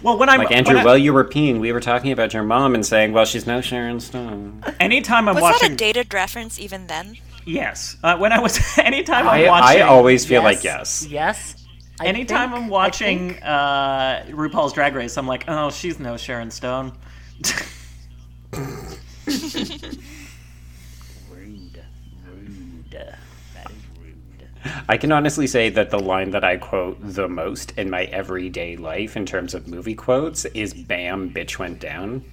well, 0.03 0.19
when 0.19 0.29
I'm. 0.29 0.39
Like, 0.41 0.53
Andrew, 0.53 0.79
I- 0.79 0.85
while 0.85 0.99
you 0.99 1.13
were 1.13 1.25
peeing, 1.25 1.61
we 1.61 1.73
were 1.73 1.81
talking 1.81 2.13
about 2.13 2.33
your 2.35 2.43
mom 2.43 2.75
and 2.75 2.85
saying, 2.85 3.13
well, 3.13 3.25
she's 3.25 3.47
no 3.47 3.61
Sharon 3.61 4.01
Stone. 4.01 4.65
anytime 4.81 5.29
I'm 5.29 5.35
Was 5.37 5.43
watching. 5.43 5.55
Was 5.55 5.61
that 5.63 5.73
a 5.73 5.77
dated 5.77 6.13
reference 6.15 6.59
even 6.59 6.87
then? 6.87 7.17
yes. 7.45 7.97
Uh, 8.03 8.17
when 8.17 8.33
I 8.33 8.41
was. 8.41 8.59
Anytime 8.79 9.29
I'm 9.29 9.45
I, 9.45 9.49
watching. 9.49 9.83
I 9.83 9.83
always 9.83 10.25
feel 10.27 10.43
like 10.43 10.63
yes. 10.65 11.07
Yes. 11.09 11.62
Anytime 12.07 12.51
think, 12.51 12.63
I'm 12.63 12.69
watching 12.69 13.31
think... 13.31 13.45
uh, 13.45 14.23
RuPaul's 14.29 14.73
Drag 14.73 14.95
Race, 14.95 15.17
I'm 15.17 15.27
like, 15.27 15.45
oh, 15.49 15.71
she's 15.71 15.99
no 15.99 16.17
Sharon 16.17 16.51
Stone. 16.51 16.93
rude, 21.31 21.79
rude. 22.27 22.97
I 24.89 24.97
can 24.97 25.13
honestly 25.13 25.47
say 25.47 25.71
that 25.71 25.91
the 25.91 25.99
line 25.99 26.31
that 26.31 26.45
I 26.45 26.57
quote 26.57 26.99
the 27.01 27.29
most 27.29 27.73
in 27.79 27.91
my 27.91 28.05
everyday 28.05 28.77
life 28.77 29.17
in 29.17 29.27
terms 29.27 29.55
of 29.55 29.67
movie 29.69 29.95
quotes 29.95 30.45
is 30.47 30.75
Bam, 30.75 31.31
bitch 31.31 31.59
went 31.59 31.81
down. 31.81 32.25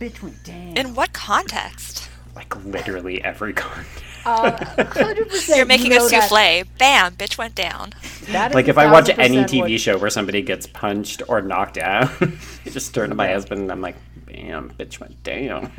bitch 0.00 0.22
went 0.22 0.42
down. 0.44 0.76
In 0.76 0.94
what 0.94 1.12
context? 1.12 2.08
Like 2.34 2.64
literally 2.64 3.22
every 3.22 3.52
con. 3.52 3.84
Uh, 4.26 4.64
hundred 4.86 5.28
percent. 5.28 5.56
You're 5.58 5.66
making 5.66 5.92
a 5.92 6.00
souffle. 6.00 6.64
Bam, 6.78 7.14
bitch 7.14 7.36
went 7.36 7.54
down. 7.54 7.92
Like 8.32 8.68
if 8.68 8.78
I 8.78 8.90
watch 8.90 9.10
any 9.10 9.38
TV 9.38 9.78
show 9.78 9.98
where 9.98 10.10
somebody 10.10 10.42
gets 10.42 10.66
punched 10.66 11.22
or 11.28 11.42
knocked 11.42 11.78
out, 11.78 12.10
I 12.20 12.70
just 12.70 12.94
turn 12.94 13.10
to 13.10 13.14
my 13.14 13.28
husband 13.28 13.60
and 13.62 13.70
I'm 13.72 13.80
like, 13.80 13.96
"Bam, 14.26 14.72
bitch 14.78 14.98
went 14.98 15.22
down." 15.22 15.70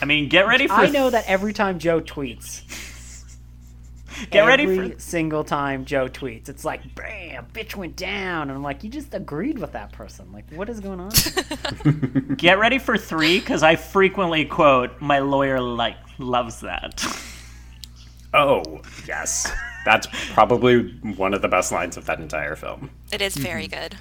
I 0.00 0.04
mean, 0.06 0.28
get 0.28 0.46
ready 0.46 0.66
for 0.66 0.74
I 0.74 0.88
know 0.88 1.10
that 1.10 1.26
every 1.28 1.52
time 1.52 1.78
Joe 1.78 2.00
tweets, 2.00 2.62
get 4.30 4.46
ready 4.46 4.64
every 4.64 4.90
for 4.92 4.98
single 5.00 5.44
time 5.44 5.84
Joe 5.84 6.08
tweets, 6.08 6.48
it's 6.48 6.64
like, 6.64 6.94
"Bam, 6.94 7.46
bitch 7.52 7.76
went 7.76 7.96
down," 7.96 8.48
and 8.48 8.52
I'm 8.52 8.62
like, 8.62 8.84
"You 8.84 8.90
just 8.90 9.14
agreed 9.14 9.58
with 9.58 9.72
that 9.72 9.92
person. 9.92 10.32
Like, 10.32 10.50
what 10.52 10.68
is 10.68 10.80
going 10.80 11.00
on?" 11.00 11.10
get 12.36 12.58
ready 12.58 12.78
for 12.78 12.96
three 12.96 13.40
because 13.40 13.62
I 13.62 13.76
frequently 13.76 14.44
quote 14.44 15.00
my 15.00 15.18
lawyer 15.18 15.60
like 15.60 15.96
loves 16.18 16.60
that. 16.60 17.04
Oh 18.32 18.80
yes, 19.08 19.50
that's 19.84 20.06
probably 20.32 20.92
one 21.16 21.34
of 21.34 21.42
the 21.42 21.48
best 21.48 21.72
lines 21.72 21.96
of 21.96 22.06
that 22.06 22.20
entire 22.20 22.56
film. 22.56 22.90
It 23.12 23.20
is 23.20 23.36
very 23.36 23.66
mm-hmm. 23.66 23.80
good. 23.80 23.96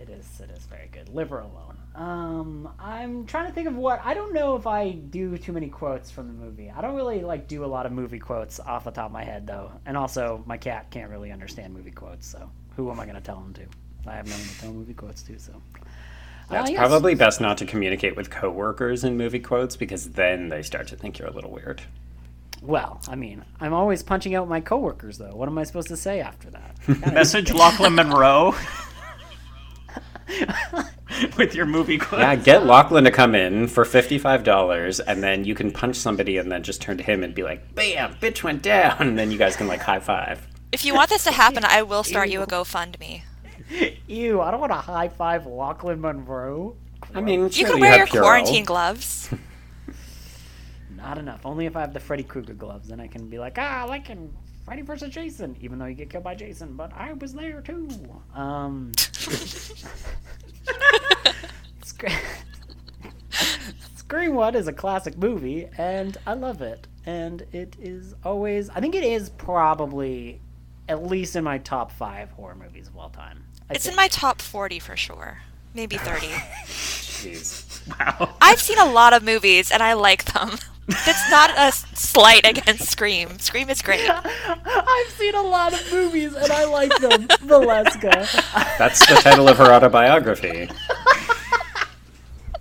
It 0.00 0.08
is. 0.08 0.40
It 0.40 0.50
is 0.50 0.64
very 0.66 0.88
good. 0.90 1.08
Live 1.08 1.30
her 1.30 1.38
alone. 1.38 1.61
Um, 1.94 2.70
I'm 2.78 3.26
trying 3.26 3.46
to 3.48 3.52
think 3.52 3.68
of 3.68 3.76
what 3.76 4.00
I 4.04 4.14
don't 4.14 4.32
know 4.32 4.56
if 4.56 4.66
I 4.66 4.92
do 4.92 5.36
too 5.36 5.52
many 5.52 5.68
quotes 5.68 6.10
from 6.10 6.26
the 6.28 6.32
movie. 6.32 6.70
I 6.74 6.80
don't 6.80 6.94
really 6.96 7.20
like 7.20 7.48
do 7.48 7.64
a 7.64 7.66
lot 7.66 7.84
of 7.84 7.92
movie 7.92 8.18
quotes 8.18 8.58
off 8.60 8.84
the 8.84 8.90
top 8.90 9.06
of 9.06 9.12
my 9.12 9.24
head 9.24 9.46
though, 9.46 9.72
and 9.84 9.96
also 9.96 10.42
my 10.46 10.56
cat 10.56 10.90
can't 10.90 11.10
really 11.10 11.30
understand 11.32 11.74
movie 11.74 11.90
quotes. 11.90 12.26
So 12.26 12.50
who 12.76 12.90
am 12.90 12.98
I 12.98 13.04
going 13.04 13.16
to 13.16 13.22
tell 13.22 13.36
him 13.38 13.52
to? 13.54 13.62
I 14.10 14.14
have 14.16 14.26
no 14.26 14.32
one 14.32 14.42
to 14.42 14.60
tell 14.60 14.72
movie 14.72 14.94
quotes 14.94 15.22
to. 15.24 15.38
So 15.38 15.52
That's 16.48 16.70
Uh, 16.70 16.72
yes. 16.72 16.78
probably 16.78 17.14
best 17.14 17.40
not 17.42 17.58
to 17.58 17.66
communicate 17.66 18.16
with 18.16 18.30
coworkers 18.30 19.04
in 19.04 19.16
movie 19.18 19.38
quotes 19.40 19.76
because 19.76 20.10
then 20.12 20.48
they 20.48 20.62
start 20.62 20.88
to 20.88 20.96
think 20.96 21.18
you're 21.18 21.28
a 21.28 21.32
little 21.32 21.50
weird. 21.52 21.82
well. 22.62 23.00
I 23.06 23.16
mean, 23.16 23.44
I'm 23.60 23.74
always 23.74 24.02
punching 24.02 24.34
out 24.34 24.48
my 24.48 24.60
coworkers 24.62 25.18
though. 25.18 25.34
What 25.36 25.48
am 25.48 25.58
I 25.58 25.64
supposed 25.64 25.88
to 25.88 25.96
say 25.96 26.20
after 26.20 26.48
that? 26.50 26.76
Message 27.12 27.50
Lochlyn 27.50 27.94
Munro 27.94 28.54
with 31.36 31.54
your 31.54 31.66
movie 31.66 31.98
quote. 31.98 32.20
Yeah, 32.20 32.36
get 32.36 32.62
Lochlyn 32.62 33.04
to 33.04 33.10
come 33.10 33.34
in 33.34 33.68
for 33.68 33.84
fifty-five 33.84 34.44
dollars, 34.44 35.00
and 35.00 35.22
then 35.22 35.44
you 35.44 35.54
can 35.54 35.70
punch 35.70 35.96
somebody, 35.96 36.36
and 36.38 36.50
then 36.50 36.62
just 36.62 36.80
turn 36.80 36.96
to 36.98 37.02
him 37.04 37.22
and 37.22 37.34
be 37.34 37.42
like, 37.42 37.74
"Bam, 37.74 38.14
bitch 38.14 38.42
went 38.42 38.62
down," 38.62 38.96
and 39.00 39.18
then 39.18 39.30
you 39.30 39.38
guys 39.38 39.56
can 39.56 39.66
like 39.68 39.80
high 39.80 40.00
five. 40.00 40.46
If 40.72 40.84
you 40.84 40.94
want 40.94 41.10
this 41.10 41.24
to 41.24 41.32
happen, 41.32 41.64
I 41.64 41.82
will 41.82 42.02
start 42.02 42.30
you 42.30 42.40
a 42.42 42.46
GoFundMe. 42.46 43.22
Ew! 44.06 44.40
I 44.40 44.50
don't 44.50 44.60
want 44.60 44.72
to 44.72 44.76
high 44.78 45.08
five 45.08 45.42
Lochlyn 45.44 45.98
Munro. 45.98 46.76
I 47.14 47.20
mean, 47.20 47.48
You 47.52 47.66
can 47.66 47.78
wear 47.80 47.90
have 47.90 47.98
your 47.98 48.06
Purell. 48.06 48.22
quarantine 48.22 48.64
gloves. 48.64 49.28
Not 50.96 51.18
enough. 51.18 51.44
Only 51.44 51.66
if 51.66 51.76
I 51.76 51.80
have 51.80 51.92
the 51.92 52.00
Freddy 52.00 52.22
Krueger 52.22 52.54
gloves, 52.54 52.88
then 52.88 53.00
I 53.00 53.06
can 53.08 53.28
be 53.28 53.38
like, 53.38 53.56
ah, 53.58 53.88
I 53.88 54.02
in 54.08 54.32
Freddy 54.64 54.82
vs. 54.82 55.10
Jason, 55.10 55.56
even 55.60 55.78
though 55.78 55.86
you 55.86 55.94
get 55.94 56.10
killed 56.10 56.24
by 56.24 56.34
Jason, 56.34 56.76
but 56.76 56.92
I 56.94 57.12
was 57.14 57.32
there 57.34 57.60
too. 57.60 57.88
Um, 58.34 58.92
Scream, 61.82 62.16
Scream 63.96 64.34
One 64.34 64.54
is 64.54 64.68
a 64.68 64.72
classic 64.72 65.18
movie, 65.18 65.68
and 65.78 66.16
I 66.26 66.34
love 66.34 66.62
it. 66.62 66.86
And 67.06 67.42
it 67.52 67.76
is 67.80 68.14
always, 68.24 68.70
I 68.70 68.80
think 68.80 68.94
it 68.94 69.02
is 69.02 69.30
probably 69.30 70.40
at 70.88 71.04
least 71.04 71.36
in 71.36 71.44
my 71.44 71.58
top 71.58 71.90
five 71.92 72.30
horror 72.32 72.54
movies 72.54 72.88
of 72.88 72.96
all 72.96 73.08
time. 73.10 73.44
I 73.70 73.74
It's 73.74 73.86
in 73.86 73.96
my 73.96 74.08
top 74.08 74.40
40 74.40 74.78
for 74.78 74.96
sure. 74.96 75.42
Maybe 75.74 75.96
30. 75.96 76.26
Jeez. 76.66 77.98
Wow. 77.98 78.36
I've 78.40 78.60
seen 78.60 78.78
a 78.78 78.90
lot 78.90 79.12
of 79.12 79.22
movies 79.22 79.70
and 79.70 79.82
I 79.82 79.94
like 79.94 80.26
them. 80.26 80.58
That's 80.86 81.30
not 81.30 81.50
a 81.56 81.72
slight 81.72 82.46
against 82.46 82.90
Scream. 82.90 83.38
Scream 83.38 83.70
is 83.70 83.82
great. 83.82 84.08
I've 84.10 85.10
seen 85.10 85.34
a 85.34 85.42
lot 85.42 85.72
of 85.72 85.92
movies 85.92 86.34
and 86.34 86.50
I 86.50 86.64
like 86.64 86.94
them. 86.98 87.28
Valeska. 87.28 88.78
That's 88.78 89.06
the 89.06 89.14
title 89.14 89.48
of 89.48 89.58
her 89.58 89.72
autobiography. 89.72 90.68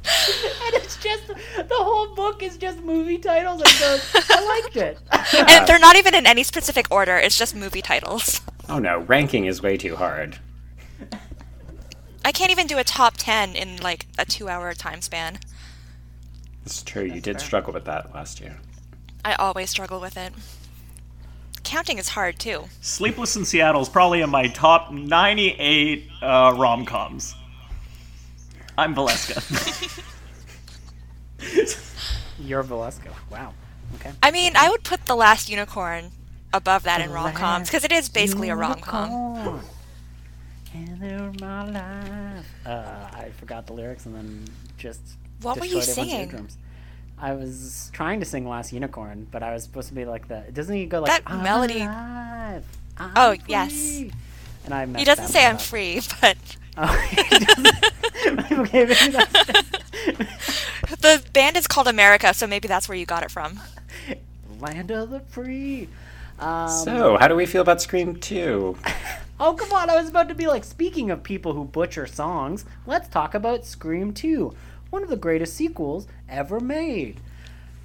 And 0.04 0.76
it's 0.76 0.98
just 0.98 1.28
the 1.28 1.76
whole 1.76 2.14
book 2.16 2.44
is 2.44 2.58
just 2.58 2.80
movie 2.80 3.18
titles, 3.18 3.62
and 3.62 3.70
so 3.70 4.20
I 4.30 4.62
liked 4.64 4.76
it. 4.76 4.98
And 5.38 5.68
they're 5.68 5.80
not 5.80 5.96
even 5.96 6.16
in 6.16 6.26
any 6.26 6.44
specific 6.44 6.88
order, 6.90 7.18
it's 7.18 7.38
just 7.38 7.56
movie 7.56 7.82
titles. 7.82 8.42
Oh 8.70 8.80
no, 8.80 9.00
ranking 9.00 9.46
is 9.46 9.62
way 9.62 9.78
too 9.78 9.96
hard. 9.96 10.38
I 12.24 12.32
can't 12.32 12.52
even 12.52 12.68
do 12.68 12.78
a 12.78 12.84
top 12.84 13.16
10 13.18 13.56
in 13.56 13.78
like 13.78 14.06
a 14.18 14.26
two 14.26 14.48
hour 14.48 14.74
time 14.74 15.02
span. 15.02 15.40
It's 16.65 16.84
true. 16.84 17.04
You 17.04 17.21
did 17.21 17.39
struggle 17.39 17.74
with 17.74 17.86
that 17.86 18.13
last 18.13 18.39
year. 18.39 18.58
I 19.24 19.34
always 19.36 19.69
struggle 19.69 20.00
with 20.00 20.17
it. 20.17 20.34
Counting 21.63 21.97
is 21.97 22.10
hard 22.10 22.39
too. 22.39 22.65
Sleepless 22.82 23.36
in 23.36 23.45
Seattle 23.45 23.82
is 23.82 23.89
probably 23.89 24.21
in 24.21 24.30
my 24.30 24.47
top 24.47 24.91
98 24.91 26.10
uh, 26.21 26.56
rom 26.58 26.86
coms. 26.86 27.36
I'm 28.78 28.95
Valeska. 28.95 29.38
You're 32.39 32.63
Velasco. 32.63 33.12
Wow. 33.30 33.54
Okay. 33.95 34.12
I 34.24 34.32
mean, 34.32 34.54
I 34.56 34.69
would 34.69 34.84
put 34.84 35.06
The 35.06 35.15
Last 35.15 35.50
Unicorn 35.50 36.12
above 36.54 36.84
that 36.84 37.02
in 37.02 37.12
rom 37.12 37.34
coms 37.34 37.69
because 37.69 37.84
it 37.84 37.91
is 37.91 38.10
basically 38.10 38.50
a 38.50 38.56
rom 38.56 38.80
com. 38.82 39.62
And 40.74 41.39
my 41.41 41.69
life. 41.69 42.45
Uh, 42.65 43.10
I 43.13 43.30
forgot 43.38 43.67
the 43.67 43.74
lyrics 43.74 44.06
and 44.06 44.15
then 44.15 44.45
just. 44.78 45.02
What 45.42 45.60
were 45.60 45.66
you 45.66 45.76
destroyed 45.76 46.08
singing? 46.08 46.50
I 47.18 47.34
was 47.34 47.90
trying 47.94 48.20
to 48.20 48.26
sing 48.26 48.48
Last 48.48 48.74
Unicorn, 48.74 49.28
but 49.32 49.44
I 49.44 49.54
was 49.54 49.64
supposed 49.64 49.88
to 49.90 49.94
be 49.94 50.06
like 50.06 50.28
the. 50.28 50.44
Doesn't 50.52 50.76
he 50.76 50.86
go 50.86 51.00
like 51.02 51.10
That 51.12 51.22
"I'm 51.26 51.44
melody- 51.44 51.82
alive, 51.82 52.66
I'm 52.98 53.12
Oh, 53.16 53.36
yes. 53.48 54.02
And 54.66 54.74
I 54.74 54.86
He 54.98 55.06
doesn't 55.06 55.28
say 55.28 55.46
I'm 55.46 55.56
up. 55.56 55.62
free, 55.62 56.02
but 56.22 56.38
Oh, 56.78 56.88
he 56.88 58.56
okay, 58.62 58.86
maybe 58.86 58.94
that's 59.12 59.34
the 61.02 61.22
band 61.34 61.58
is 61.58 61.68
called 61.68 61.88
America, 61.88 62.34
so 62.34 62.48
maybe 62.48 62.68
that's 62.68 62.88
where 62.88 62.98
you 62.98 63.06
got 63.06 63.24
it 63.24 63.32
from. 63.32 63.60
Land 64.60 64.92
of 64.92 65.10
the 65.10 65.20
Free. 65.22 65.90
Um, 66.40 66.70
So, 66.70 67.18
how 67.18 67.28
do 67.28 67.36
we 67.36 67.46
feel 67.46 67.62
about 67.62 67.82
Scream 67.82 68.16
2? 68.16 68.78
Oh, 69.40 69.54
come 69.54 69.72
on. 69.74 69.90
I 69.90 69.96
was 69.96 70.10
about 70.10 70.30
to 70.30 70.36
be 70.36 70.48
like, 70.48 70.64
speaking 70.64 71.10
of 71.12 71.24
people 71.24 71.54
who 71.54 71.66
butcher 71.66 72.06
songs, 72.08 72.66
let's 72.86 73.08
talk 73.08 73.34
about 73.34 73.66
Scream 73.66 74.14
2, 74.14 74.54
one 74.92 75.04
of 75.04 75.10
the 75.10 75.18
greatest 75.18 75.56
sequels 75.56 76.08
ever 76.30 76.60
made. 76.60 77.20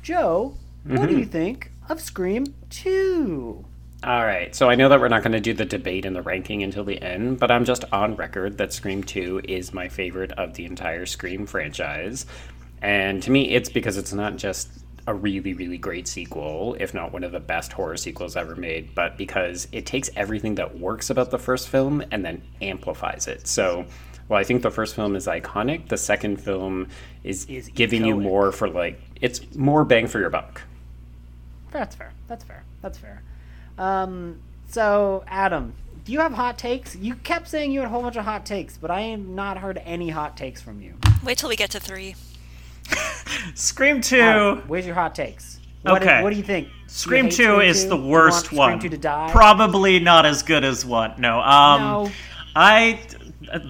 Joe, 0.03 0.55
what 0.85 0.97
do 0.97 1.09
mm-hmm. 1.09 1.19
you 1.21 1.25
think 1.25 1.73
of 1.89 2.01
Scream 2.01 2.55
2? 2.71 3.65
All 4.05 4.25
right, 4.25 4.55
so 4.55 4.69
I 4.69 4.75
know 4.75 4.89
that 4.91 5.01
we're 5.01 5.09
not 5.09 5.23
going 5.23 5.33
to 5.33 5.41
do 5.41 5.55
the 5.55 5.65
debate 5.65 6.05
and 6.05 6.15
the 6.15 6.23
ranking 6.23 6.63
until 6.63 6.85
the 6.85 7.01
end, 7.01 7.39
but 7.39 7.51
I'm 7.51 7.65
just 7.65 7.85
on 7.93 8.15
record 8.15 8.59
that 8.59 8.73
Scream 8.73 9.03
2 9.03 9.43
is 9.49 9.73
my 9.73 9.89
favorite 9.89 10.33
of 10.33 10.55
the 10.55 10.67
entire 10.67 11.07
Scream 11.07 11.47
franchise. 11.47 12.27
And 12.83 13.23
to 13.23 13.31
me, 13.31 13.51
it's 13.51 13.71
because 13.71 13.97
it's 13.97 14.13
not 14.13 14.37
just 14.37 14.69
a 15.07 15.15
really, 15.15 15.55
really 15.55 15.79
great 15.79 16.09
sequel, 16.09 16.77
if 16.79 16.93
not 16.93 17.13
one 17.13 17.25
of 17.25 17.33
the 17.33 17.41
best 17.41 17.73
horror 17.73 17.97
sequels 17.97 18.37
ever 18.37 18.57
made, 18.57 18.95
but 18.95 19.17
because 19.17 19.69
it 19.73 19.87
takes 19.87 20.11
everything 20.17 20.57
that 20.57 20.79
works 20.79 21.11
about 21.11 21.31
the 21.31 21.39
first 21.39 21.69
film 21.69 22.05
and 22.11 22.25
then 22.25 22.43
amplifies 22.61 23.29
it. 23.29 23.47
So, 23.47 23.87
while 24.29 24.41
I 24.41 24.45
think 24.45 24.63
the 24.63 24.71
first 24.71 24.95
film 24.95 25.15
is 25.17 25.27
iconic, 25.27 25.89
the 25.89 25.97
second 25.97 26.39
film 26.41 26.89
is, 27.25 27.45
Is 27.47 27.69
giving 27.69 28.05
you 28.05 28.17
more 28.17 28.53
for 28.53 28.69
like, 28.69 29.01
it's 29.21 29.55
more 29.55 29.85
bang 29.85 30.07
for 30.07 30.19
your 30.19 30.31
buck. 30.31 30.63
That's 31.71 31.95
fair. 31.95 32.13
That's 32.29 32.45
fair. 32.45 32.65
That's 32.83 32.99
fair. 32.99 33.23
Um, 33.79 34.39
so, 34.69 35.25
Adam, 35.29 35.75
do 36.05 36.13
you 36.13 36.21
have 36.21 36.33
hot 36.33 36.59
takes? 36.59 36.97
You 36.97 37.15
kept 37.17 37.49
saying 37.49 37.73
you 37.73 37.81
had 37.81 37.87
a 37.87 37.91
whole 37.91 38.03
bunch 38.03 38.17
of 38.17 38.25
hot 38.25 38.47
takes, 38.47 38.77
but 38.77 38.91
I 38.91 39.03
have 39.03 39.21
not 39.21 39.59
heard 39.59 39.81
any 39.85 40.09
hot 40.11 40.37
takes 40.37 40.61
from 40.63 40.81
you. 40.81 40.95
Wait 41.25 41.39
till 41.39 41.49
we 41.49 41.57
get 41.57 41.71
to 41.71 41.81
three. 41.81 42.15
Scream 43.55 44.01
2. 44.01 44.21
Adam, 44.21 44.59
where's 44.69 44.87
your 44.87 44.95
hot 44.95 45.15
takes? 45.15 45.61
What 45.83 46.03
Okay. 46.03 46.23
what 46.23 46.31
do 46.31 46.37
you 46.37 46.43
think? 46.43 46.69
Do 46.69 46.73
you 46.75 46.89
Scream 46.89 47.29
2 47.29 47.61
is 47.61 47.83
2? 47.85 47.89
the 47.91 47.97
Do 47.97 48.03
you 48.03 48.09
worst 48.09 48.53
want 48.53 48.73
one. 48.75 48.81
2 48.81 48.89
to 48.91 48.97
die? 48.99 49.29
Probably 49.31 50.01
not 50.01 50.27
as 50.27 50.43
good 50.43 50.65
as 50.65 50.85
what? 50.85 51.19
No. 51.19 51.41
Um, 51.41 51.81
No. 51.81 52.11
I. 52.55 53.01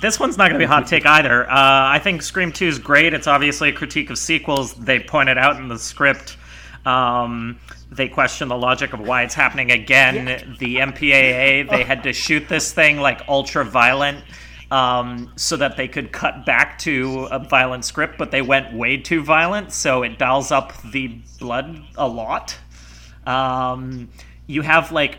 This 0.00 0.18
one's 0.18 0.38
not 0.38 0.48
going 0.48 0.54
to 0.54 0.58
be 0.58 0.64
a 0.64 0.68
hot 0.68 0.86
take 0.86 1.06
either. 1.06 1.48
Uh, 1.48 1.54
I 1.54 1.98
think 1.98 2.22
Scream 2.22 2.52
2 2.52 2.66
is 2.66 2.78
great. 2.78 3.14
It's 3.14 3.26
obviously 3.26 3.68
a 3.68 3.72
critique 3.72 4.10
of 4.10 4.18
sequels. 4.18 4.74
They 4.74 5.00
pointed 5.00 5.38
out 5.38 5.56
in 5.56 5.68
the 5.68 5.78
script. 5.78 6.36
Um, 6.84 7.58
they 7.90 8.08
question 8.08 8.48
the 8.48 8.56
logic 8.56 8.92
of 8.92 9.00
why 9.00 9.22
it's 9.22 9.34
happening 9.34 9.70
again. 9.70 10.56
The 10.58 10.76
MPAA, 10.76 11.68
they 11.70 11.82
had 11.84 12.02
to 12.04 12.12
shoot 12.12 12.48
this 12.48 12.72
thing 12.72 12.98
like 12.98 13.22
ultra 13.28 13.64
violent 13.64 14.24
um, 14.70 15.32
so 15.36 15.56
that 15.56 15.76
they 15.76 15.88
could 15.88 16.12
cut 16.12 16.44
back 16.44 16.78
to 16.80 17.28
a 17.30 17.38
violent 17.38 17.84
script, 17.84 18.18
but 18.18 18.30
they 18.30 18.42
went 18.42 18.72
way 18.72 18.96
too 18.96 19.22
violent, 19.22 19.72
so 19.72 20.02
it 20.02 20.18
dials 20.18 20.50
up 20.50 20.80
the 20.90 21.08
blood 21.38 21.82
a 21.96 22.08
lot. 22.08 22.56
Um, 23.26 24.08
you 24.46 24.62
have 24.62 24.92
like 24.92 25.18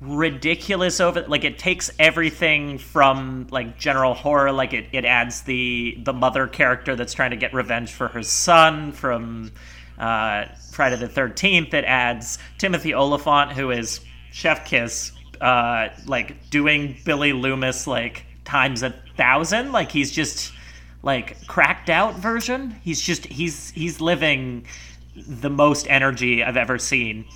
ridiculous 0.00 1.00
over 1.00 1.22
like 1.22 1.42
it 1.42 1.58
takes 1.58 1.90
everything 1.98 2.78
from 2.78 3.48
like 3.50 3.76
general 3.78 4.14
horror 4.14 4.52
like 4.52 4.72
it, 4.72 4.86
it 4.92 5.04
adds 5.04 5.42
the 5.42 5.98
the 6.04 6.12
mother 6.12 6.46
character 6.46 6.94
that's 6.94 7.12
trying 7.12 7.30
to 7.32 7.36
get 7.36 7.52
revenge 7.52 7.90
for 7.90 8.06
her 8.06 8.22
son 8.22 8.92
from 8.92 9.50
uh, 9.98 10.44
Friday 10.70 10.94
the 10.94 11.08
13th 11.08 11.74
it 11.74 11.84
adds 11.84 12.38
Timothy 12.58 12.94
Olyphant 12.94 13.52
who 13.52 13.72
is 13.72 14.00
Chef 14.30 14.64
Kiss 14.64 15.10
uh, 15.40 15.88
like 16.06 16.50
doing 16.50 16.96
Billy 17.04 17.32
Loomis 17.32 17.86
like 17.86 18.24
times 18.44 18.82
a 18.82 18.90
thousand. 19.16 19.72
Like 19.72 19.90
he's 19.90 20.10
just 20.10 20.52
like 21.02 21.46
cracked 21.46 21.90
out 21.90 22.16
version. 22.16 22.70
He's 22.82 23.00
just 23.00 23.26
he's 23.26 23.70
he's 23.70 24.00
living 24.00 24.66
the 25.16 25.50
most 25.50 25.86
energy 25.88 26.42
I've 26.42 26.56
ever 26.56 26.78
seen. 26.78 27.26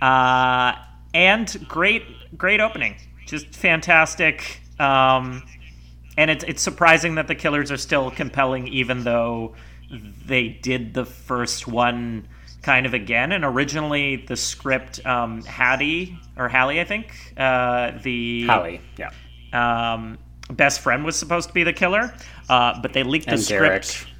Uh, 0.00 0.74
and 1.18 1.66
great 1.68 2.04
great 2.38 2.60
opening 2.60 2.94
just 3.26 3.46
fantastic 3.54 4.60
um, 4.78 5.42
and 6.16 6.30
it's 6.30 6.44
it's 6.44 6.62
surprising 6.62 7.16
that 7.16 7.26
the 7.26 7.34
killers 7.34 7.72
are 7.72 7.76
still 7.76 8.10
compelling 8.10 8.68
even 8.68 9.02
though 9.02 9.54
they 10.26 10.48
did 10.48 10.94
the 10.94 11.04
first 11.04 11.66
one 11.66 12.28
kind 12.62 12.86
of 12.86 12.94
again 12.94 13.32
and 13.32 13.44
originally 13.44 14.16
the 14.16 14.36
script 14.36 15.04
um, 15.04 15.42
Hattie 15.42 16.16
or 16.36 16.48
Hallie 16.48 16.80
I 16.80 16.84
think 16.84 17.34
uh, 17.36 17.92
the 18.02 18.46
Hallie, 18.46 18.80
yeah. 18.96 19.10
um, 19.52 20.18
best 20.50 20.80
friend 20.80 21.04
was 21.04 21.16
supposed 21.16 21.48
to 21.48 21.54
be 21.54 21.64
the 21.64 21.72
killer 21.72 22.14
uh, 22.48 22.80
but 22.80 22.92
they 22.92 23.02
leaked 23.02 23.26
the 23.26 23.32
And 23.32 23.46
Derek. 23.46 23.84
script 23.84 24.12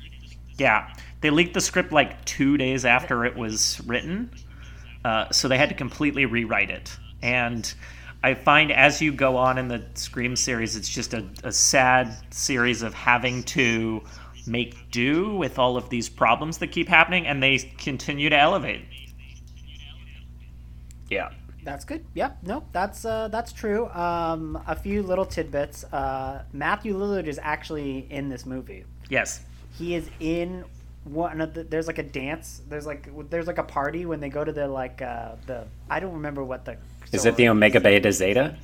yeah, 0.59 0.93
they 1.21 1.31
leaked 1.31 1.55
the 1.55 1.61
script 1.61 1.93
like 1.93 2.23
two 2.25 2.57
days 2.59 2.85
after 2.85 3.25
it 3.25 3.37
was 3.37 3.81
written, 3.87 4.31
uh, 5.09 5.31
so 5.31 5.49
they 5.49 5.57
had 5.57 5.71
to 5.71 5.75
completely 5.75 6.27
rewrite 6.27 6.69
it. 6.69 6.95
And 7.23 7.73
I 8.23 8.35
find 8.35 8.71
as 8.71 9.01
you 9.01 9.11
go 9.11 9.39
on 9.39 9.57
in 9.57 9.69
the 9.69 9.83
Scream 9.95 10.37
series, 10.37 10.77
it's 10.77 10.89
just 10.89 11.15
a, 11.15 11.25
a 11.45 11.51
sad 11.53 12.15
series 12.31 12.83
of 12.83 12.93
having 12.93 13.43
to 13.45 14.03
make 14.47 14.91
do 14.91 15.35
with 15.35 15.59
all 15.59 15.79
of 15.79 15.89
these 15.89 16.11
problems 16.11 16.59
that 16.59 16.69
keep 16.69 16.89
happening, 16.89 17.27
and 17.27 17.43
they 17.43 17.57
continue 17.79 18.29
to 18.29 18.37
elevate. 18.37 18.83
Yeah. 21.09 21.31
That's 21.65 21.87
good. 21.87 22.05
Yep. 22.13 22.39
Nope. 22.43 22.67
That's 22.73 23.05
uh, 23.05 23.29
that's 23.29 23.53
true. 23.53 23.89
Um, 23.89 24.63
a 24.67 24.77
few 24.77 25.03
little 25.03 25.25
tidbits. 25.25 25.85
Uh, 25.85 26.43
Matthew 26.53 26.95
Lillard 26.97 27.27
is 27.27 27.39
actually 27.43 28.07
in 28.11 28.29
this 28.29 28.45
movie. 28.45 28.85
Yes. 29.09 29.41
He 29.79 29.95
is 29.95 30.11
in 30.21 30.65
one 31.13 31.41
of 31.41 31.55
the. 31.55 31.65
There's 31.65 31.87
like 31.87 31.99
a 31.99 32.03
dance. 32.03 32.63
There's 32.69 32.87
like 32.87 33.09
there's 33.31 33.47
like 33.47 33.59
a 33.59 33.63
party 33.63 34.07
when 34.07 34.21
they 34.21 34.29
go 34.29 34.45
to 34.45 34.53
the 34.53 34.69
like 34.69 35.03
uh, 35.03 35.37
the. 35.47 35.67
I 35.91 36.01
don't 36.01 36.15
remember 36.15 36.45
what 36.45 36.65
the. 36.65 36.77
Is 37.13 37.25
it 37.25 37.37
the 37.37 37.49
Omega 37.49 37.81
Beta 37.81 38.13
Zeta? 38.13 38.57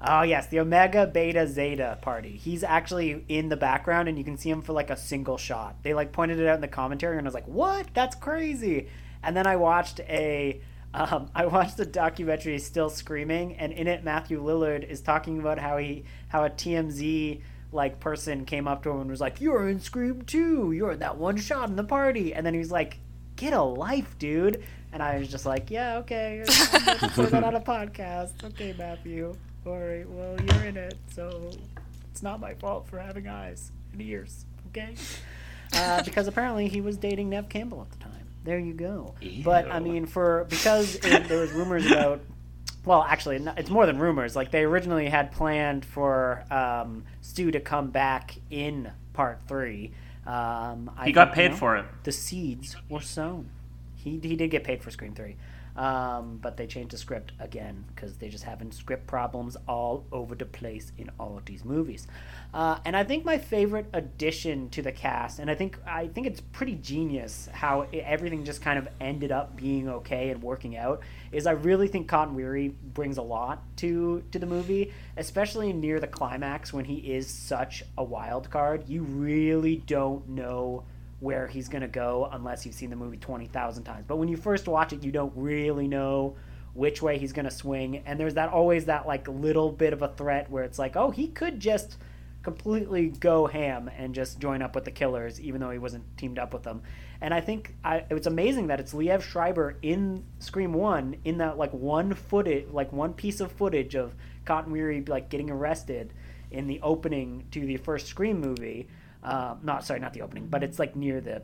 Oh 0.00 0.22
yes, 0.22 0.46
the 0.46 0.60
Omega 0.60 1.06
Beta 1.06 1.46
Zeta 1.48 1.98
party. 2.00 2.30
He's 2.30 2.62
actually 2.62 3.24
in 3.28 3.48
the 3.48 3.56
background, 3.56 4.08
and 4.08 4.16
you 4.16 4.24
can 4.24 4.38
see 4.38 4.48
him 4.48 4.62
for 4.62 4.72
like 4.72 4.90
a 4.90 4.96
single 4.96 5.36
shot. 5.36 5.76
They 5.82 5.92
like 5.92 6.12
pointed 6.12 6.38
it 6.38 6.46
out 6.46 6.54
in 6.54 6.60
the 6.60 6.68
commentary, 6.68 7.18
and 7.18 7.26
I 7.26 7.28
was 7.28 7.34
like, 7.34 7.48
"What? 7.48 7.88
That's 7.94 8.14
crazy!" 8.14 8.88
And 9.22 9.36
then 9.36 9.46
I 9.46 9.56
watched 9.56 9.98
a, 10.00 10.60
um, 10.94 11.30
I 11.34 11.46
watched 11.46 11.76
the 11.76 11.86
documentary 11.86 12.58
"Still 12.60 12.90
Screaming," 12.90 13.56
and 13.56 13.72
in 13.72 13.88
it, 13.88 14.04
Matthew 14.04 14.40
Lillard 14.40 14.88
is 14.88 15.00
talking 15.00 15.40
about 15.40 15.58
how 15.58 15.78
he, 15.78 16.04
how 16.28 16.44
a 16.44 16.50
TMZ 16.50 17.40
like 17.72 18.00
person 18.00 18.44
came 18.44 18.66
up 18.66 18.82
to 18.84 18.90
him 18.90 19.00
and 19.02 19.10
was 19.10 19.20
like, 19.20 19.40
"You're 19.40 19.68
in 19.68 19.80
Scream 19.80 20.22
2. 20.22 20.72
You're 20.72 20.96
that 20.96 21.18
one 21.18 21.36
shot 21.36 21.68
in 21.68 21.76
the 21.76 21.84
party," 21.84 22.34
and 22.34 22.44
then 22.44 22.54
he 22.54 22.58
was 22.58 22.70
like, 22.70 22.98
"Get 23.36 23.52
a 23.52 23.62
life, 23.62 24.18
dude." 24.18 24.64
And 24.92 25.02
I 25.02 25.18
was 25.18 25.28
just 25.28 25.44
like, 25.44 25.70
"Yeah, 25.70 25.98
okay, 25.98 26.44
I'm 26.48 27.10
gonna 27.14 27.28
that 27.30 27.44
on 27.44 27.54
a 27.54 27.60
podcast. 27.60 28.42
Okay, 28.42 28.74
Matthew." 28.78 29.34
All 29.66 29.78
right, 29.78 30.08
well, 30.08 30.36
you're 30.40 30.64
in 30.64 30.76
it, 30.76 30.96
so 31.10 31.50
it's 32.10 32.22
not 32.22 32.40
my 32.40 32.54
fault 32.54 32.88
for 32.88 32.98
having 32.98 33.28
eyes 33.28 33.70
and 33.92 34.00
ears, 34.00 34.46
okay? 34.68 34.94
Uh, 35.74 36.02
because 36.04 36.26
apparently 36.26 36.68
he 36.68 36.80
was 36.80 36.96
dating 36.96 37.28
Neve 37.28 37.48
Campbell 37.48 37.82
at 37.82 37.90
the 37.90 38.02
time. 38.02 38.12
There 38.44 38.58
you 38.58 38.72
go. 38.72 39.14
But 39.44 39.70
I 39.70 39.78
mean, 39.78 40.06
for 40.06 40.46
because 40.48 40.94
it, 40.94 41.28
there 41.28 41.40
was 41.40 41.52
rumors 41.52 41.84
about. 41.84 42.22
Well, 42.84 43.02
actually, 43.02 43.36
it's 43.56 43.70
more 43.70 43.86
than 43.86 43.98
rumors. 43.98 44.34
Like 44.36 44.50
they 44.50 44.64
originally 44.64 45.08
had 45.08 45.32
planned 45.32 45.84
for 45.84 46.44
um, 46.50 47.04
Stu 47.20 47.50
to 47.50 47.60
come 47.60 47.90
back 47.90 48.36
in 48.50 48.90
part 49.12 49.40
three. 49.46 49.92
Um, 50.26 50.90
I 50.96 51.06
He 51.06 51.12
got 51.12 51.28
think, 51.28 51.34
paid 51.34 51.42
you 51.44 51.48
know, 51.50 51.56
for 51.56 51.76
it. 51.76 51.84
the 52.04 52.12
seeds 52.12 52.76
were 52.88 53.00
sown. 53.00 53.50
He, 53.96 54.18
he 54.22 54.36
did 54.36 54.50
get 54.50 54.62
paid 54.64 54.82
for 54.82 54.90
Scream 54.90 55.12
3. 55.14 55.36
Um, 55.78 56.40
but 56.42 56.56
they 56.56 56.66
changed 56.66 56.92
the 56.92 56.98
script 56.98 57.30
again 57.38 57.84
because 57.94 58.16
they 58.16 58.28
just 58.28 58.42
having 58.42 58.72
script 58.72 59.06
problems 59.06 59.56
all 59.68 60.04
over 60.10 60.34
the 60.34 60.44
place 60.44 60.90
in 60.98 61.08
all 61.20 61.38
of 61.38 61.44
these 61.44 61.64
movies. 61.64 62.08
Uh, 62.52 62.80
and 62.84 62.96
I 62.96 63.04
think 63.04 63.24
my 63.24 63.38
favorite 63.38 63.86
addition 63.92 64.70
to 64.70 64.82
the 64.82 64.90
cast, 64.90 65.38
and 65.38 65.48
I 65.48 65.54
think 65.54 65.78
I 65.86 66.08
think 66.08 66.26
it's 66.26 66.40
pretty 66.40 66.74
genius 66.74 67.48
how 67.52 67.82
i 67.92 67.96
everything 67.98 68.44
just 68.44 68.60
kind 68.60 68.76
of 68.76 68.88
ended 69.00 69.30
up 69.30 69.56
being 69.56 69.88
okay 69.88 70.30
and 70.30 70.42
working 70.42 70.76
out, 70.76 71.00
is 71.30 71.46
I 71.46 71.52
really 71.52 71.86
think 71.86 72.08
Cotton 72.08 72.34
Weary 72.34 72.74
brings 72.82 73.16
a 73.16 73.22
lot 73.22 73.62
to 73.76 74.24
to 74.32 74.38
the 74.40 74.46
movie, 74.46 74.92
especially 75.16 75.72
near 75.72 76.00
the 76.00 76.08
climax 76.08 76.72
when 76.72 76.86
he 76.86 76.96
is 76.96 77.28
such 77.28 77.84
a 77.96 78.02
wild 78.02 78.50
card. 78.50 78.88
You 78.88 79.02
really 79.04 79.76
don't 79.76 80.28
know 80.30 80.82
where 81.20 81.46
he's 81.46 81.68
going 81.68 81.82
to 81.82 81.88
go 81.88 82.28
unless 82.32 82.64
you've 82.64 82.74
seen 82.74 82.90
the 82.90 82.96
movie 82.96 83.16
20,000 83.16 83.84
times. 83.84 84.04
But 84.06 84.16
when 84.16 84.28
you 84.28 84.36
first 84.36 84.68
watch 84.68 84.92
it, 84.92 85.02
you 85.02 85.10
don't 85.10 85.32
really 85.34 85.88
know 85.88 86.36
which 86.74 87.02
way 87.02 87.18
he's 87.18 87.32
going 87.32 87.44
to 87.44 87.50
swing. 87.50 88.02
And 88.06 88.20
there's 88.20 88.34
that 88.34 88.50
always 88.50 88.84
that 88.84 89.06
like 89.06 89.26
little 89.26 89.72
bit 89.72 89.92
of 89.92 90.02
a 90.02 90.08
threat 90.08 90.50
where 90.50 90.62
it's 90.62 90.78
like, 90.78 90.96
oh, 90.96 91.10
he 91.10 91.28
could 91.28 91.58
just 91.58 91.96
completely 92.42 93.08
go 93.08 93.46
ham 93.46 93.90
and 93.98 94.14
just 94.14 94.38
join 94.38 94.62
up 94.62 94.74
with 94.74 94.84
the 94.84 94.90
killers, 94.90 95.40
even 95.40 95.60
though 95.60 95.70
he 95.70 95.78
wasn't 95.78 96.04
teamed 96.16 96.38
up 96.38 96.52
with 96.54 96.62
them. 96.62 96.82
And 97.20 97.34
I 97.34 97.40
think 97.40 97.74
I, 97.84 98.04
it's 98.10 98.26
amazing 98.28 98.68
that 98.68 98.78
it's 98.78 98.94
Liev 98.94 99.22
Schreiber 99.22 99.76
in 99.82 100.24
Scream 100.38 100.72
One 100.72 101.16
in 101.24 101.38
that 101.38 101.58
like 101.58 101.72
one 101.72 102.14
footage, 102.14 102.68
like 102.70 102.92
one 102.92 103.12
piece 103.12 103.40
of 103.40 103.50
footage 103.50 103.96
of 103.96 104.14
Cotton 104.44 104.72
Weary 104.72 105.04
like 105.04 105.28
getting 105.28 105.50
arrested 105.50 106.12
in 106.50 106.66
the 106.68 106.80
opening 106.82 107.46
to 107.50 107.66
the 107.66 107.76
first 107.76 108.06
Scream 108.06 108.40
movie. 108.40 108.88
Uh, 109.22 109.56
not 109.62 109.84
sorry, 109.84 110.00
not 110.00 110.12
the 110.14 110.22
opening, 110.22 110.46
but 110.46 110.62
it's 110.62 110.78
like 110.78 110.94
near 110.96 111.20
the 111.20 111.42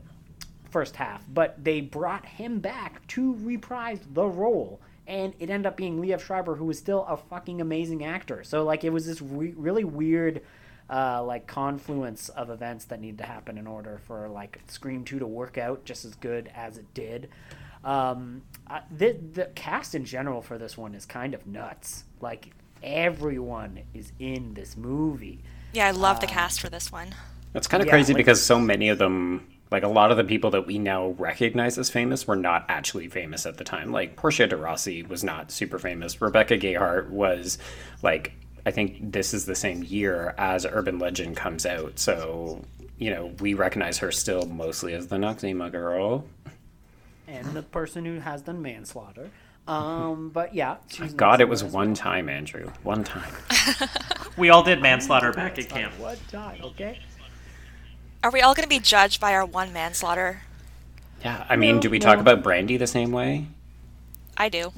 first 0.70 0.97
half. 0.97 1.22
But 1.33 1.62
they 1.62 1.81
brought 1.81 2.25
him 2.27 2.61
back 2.61 3.07
to 3.09 3.35
reprise 3.41 4.01
the 4.12 4.25
role, 4.25 4.81
and 5.07 5.35
it 5.39 5.51
ended 5.51 5.66
up 5.66 5.77
being 5.77 6.01
Liev 6.01 6.20
Schreiber, 6.20 6.57
who 6.57 6.66
was 6.66 6.79
still 6.79 7.05
a 7.05 7.16
fucking 7.16 7.61
amazing 7.61 8.05
actor. 8.05 8.45
So 8.45 8.64
like 8.64 8.85
it 8.85 8.91
was 8.91 9.07
this 9.07 9.20
re- 9.20 9.55
really 9.57 9.85
weird. 9.85 10.43
Uh, 10.91 11.25
like 11.25 11.47
confluence 11.47 12.29
of 12.29 12.51
events 12.51 12.85
that 12.85 13.01
need 13.01 13.16
to 13.16 13.25
happen 13.25 13.57
in 13.57 13.66
order 13.66 13.99
for 14.07 14.29
like 14.29 14.61
Scream 14.66 15.03
2 15.03 15.18
to 15.20 15.27
work 15.27 15.57
out 15.57 15.83
just 15.87 16.05
as 16.05 16.14
good 16.16 16.51
as 16.55 16.77
it 16.77 16.85
did. 16.93 17.31
Um, 17.83 18.43
I, 18.66 18.83
the 18.91 19.12
the 19.12 19.45
cast 19.55 19.95
in 19.95 20.05
general 20.05 20.43
for 20.43 20.59
this 20.59 20.77
one 20.77 20.95
is 20.95 21.07
kind 21.07 21.33
of 21.33 21.47
nuts. 21.47 22.05
Like 22.20 22.51
everyone 22.83 23.81
is 23.93 24.12
in 24.18 24.55
this 24.55 24.77
movie. 24.77 25.43
Yeah, 25.72 25.89
I 25.89 25.91
love 25.91 26.20
the 26.20 26.27
cast 26.27 26.61
for 26.61 26.68
this 26.68 26.93
one. 26.93 27.14
It's 27.55 27.66
kind 27.66 27.80
of 27.82 27.86
Yeah, 27.86 27.92
crazy 27.92 28.12
like- 28.12 28.18
because 28.18 28.42
so 28.44 28.59
many 28.59 28.88
of 28.88 28.98
them, 28.98 29.46
like 29.70 29.82
a 29.84 29.88
lot 29.88 30.11
of 30.11 30.16
the 30.16 30.24
people 30.24 30.50
that 30.50 30.66
we 30.66 30.78
now 30.78 31.09
recognize 31.18 31.78
as 31.78 31.88
famous, 31.90 32.26
were 32.26 32.36
not 32.36 32.64
actually 32.68 33.09
famous 33.09 33.46
at 33.46 33.57
the 33.57 33.64
time. 33.64 33.92
Like 33.92 34.16
Portia 34.16 34.46
de 34.46 34.57
Rossi 34.57 35.02
was 35.02 35.22
not 35.24 35.50
super 35.50 35.78
famous. 35.78 36.20
Rebecca 36.20 36.59
Gayheart 36.59 37.11
was 37.11 37.59
like, 38.02 38.32
I 38.66 38.70
think 38.70 39.12
this 39.12 39.34
is 39.34 39.46
the 39.46 39.55
same 39.55 39.82
year 39.84 40.34
as 40.38 40.66
Urban 40.66 40.98
Legend 40.98 41.36
comes 41.36 41.66
out. 41.66 41.98
So, 41.98 42.64
you 42.98 43.11
know, 43.11 43.26
we 43.40 43.55
recognize 43.55 43.98
her 43.98 44.11
still 44.11 44.46
mostly 44.46 44.94
as 44.94 45.07
the 45.09 45.16
Noxzema 45.16 45.70
girl. 45.70 46.24
and 47.28 47.46
the 47.55 47.62
person 47.62 48.05
who 48.05 48.18
has 48.20 48.42
done 48.42 48.61
manslaughter. 48.62 49.30
Um, 49.66 50.28
but 50.28 50.55
yeah, 50.55 50.76
she's 50.88 51.14
God, 51.14 51.40
it 51.40 51.48
was 51.48 51.61
somewhere 51.61 51.74
one 51.86 51.94
time, 51.94 52.28
Andrew. 52.28 52.70
One 52.82 53.05
time. 53.05 53.32
We 54.36 54.50
all 54.50 54.64
did 54.64 54.82
manslaughter 54.82 55.32
back 55.32 55.59
at 55.61 55.68
camp. 55.68 55.96
One 55.96 56.16
time, 56.28 56.61
okay. 56.64 56.98
Are 58.25 58.31
we 58.31 58.41
all 58.41 58.55
going 58.55 58.62
to 58.62 58.68
be 58.70 58.79
judged 58.79 59.20
by 59.20 59.35
our 59.35 59.45
one 59.45 59.75
manslaughter? 59.75 60.41
Yeah, 61.22 61.45
I 61.47 61.57
mean, 61.57 61.77
No, 61.77 61.83
do 61.83 61.91
we 61.91 61.99
talk 61.99 62.18
about 62.18 62.43
Brandy 62.43 62.79
the 62.79 62.87
same 62.87 63.12
way? 63.12 63.49
I 64.35 64.49
do. 64.49 64.72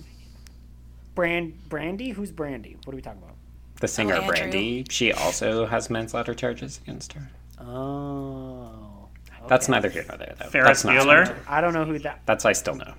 Brand 1.14 1.68
Brandy, 1.68 2.10
who's 2.10 2.32
Brandy? 2.32 2.76
What 2.84 2.92
are 2.92 2.96
we 2.96 3.02
talking 3.02 3.22
about? 3.22 3.36
The 3.80 3.86
singer 3.86 4.14
Andrew. 4.14 4.30
Brandy, 4.30 4.84
she 4.90 5.12
also 5.12 5.64
has 5.64 5.88
manslaughter 5.88 6.34
charges 6.34 6.80
against 6.82 7.12
her. 7.12 7.30
Oh, 7.60 9.08
That's 9.48 9.68
neither 9.68 9.90
here 9.90 10.04
nor 10.08 10.18
there, 10.18 10.34
though. 10.38 10.46
Ferris 10.46 10.82
That's 10.82 10.84
not 10.84 11.06
Bueller? 11.06 11.36
I 11.46 11.60
don't 11.60 11.72
know 11.72 11.84
who 11.84 12.00
that. 12.00 12.22
That's 12.26 12.44
I 12.44 12.52
still 12.52 12.74
know. 12.74 12.94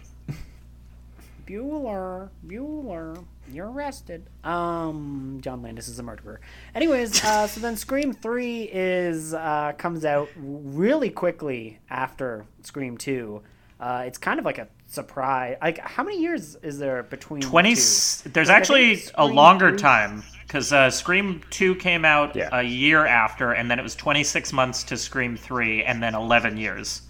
Bueller, 1.45 2.29
Bueller, 2.47 3.21
you're 3.51 3.69
arrested. 3.71 4.27
Um, 4.43 5.39
John 5.41 5.61
Landis 5.61 5.87
is 5.87 5.99
a 5.99 6.03
murderer. 6.03 6.39
Anyways, 6.75 7.23
uh, 7.23 7.47
so 7.47 7.59
then 7.59 7.75
Scream 7.75 8.13
Three 8.13 8.63
is 8.63 9.33
uh, 9.33 9.73
comes 9.77 10.05
out 10.05 10.29
really 10.35 11.09
quickly 11.09 11.79
after 11.89 12.45
Scream 12.63 12.97
Two. 12.97 13.41
Uh, 13.79 14.03
it's 14.07 14.17
kind 14.17 14.39
of 14.39 14.45
like 14.45 14.57
a 14.57 14.67
surprise. 14.87 15.55
Like, 15.61 15.77
how 15.79 16.03
many 16.03 16.19
years 16.19 16.55
is 16.63 16.79
there 16.79 17.03
between 17.03 17.41
the 17.41 17.47
20 17.47 17.75
two? 17.75 18.29
there's 18.31 18.47
Like, 18.47 18.57
actually 18.57 19.03
a 19.15 19.25
longer 19.25 19.69
three- 19.69 19.77
time 19.79 20.23
because 20.47 20.73
uh, 20.73 20.89
scream 20.89 21.41
2 21.51 21.75
came 21.75 22.03
out 22.05 22.35
Yeah. 22.35 22.49
a 22.53 22.63
year 22.63 23.05
after 23.05 23.51
and 23.51 23.69
then 23.69 23.77
it 23.79 23.83
was 23.83 23.93
26 23.95 24.51
months 24.53 24.83
to 24.85 24.97
scream 24.97 25.35
3 25.37 25.83
and 25.83 26.01
then 26.01 26.15
11 26.15 26.55
years 26.57 27.01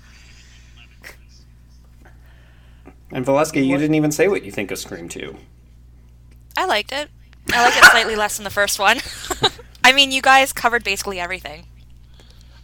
And 3.12 3.24
Velasquez, 3.26 3.66
you 3.66 3.78
didn't 3.78 3.96
even 3.96 4.12
say 4.12 4.28
what 4.28 4.44
you 4.44 4.52
think 4.52 4.70
of 4.72 4.78
Scream 4.80 5.08
2. 5.08 5.36
I 6.58 6.66
liked 6.66 6.92
it. 6.92 7.10
I 7.54 7.64
liked 7.64 7.78
it 7.78 7.86
slightly 7.86 8.16
less 8.16 8.38
than 8.38 8.44
the 8.44 8.50
first 8.50 8.80
one. 8.80 8.98
I 9.84 9.94
mean, 9.94 10.12
you 10.12 10.22
guys 10.22 10.52
covered 10.52 10.84
basically 10.84 11.20
everything. 11.20 11.66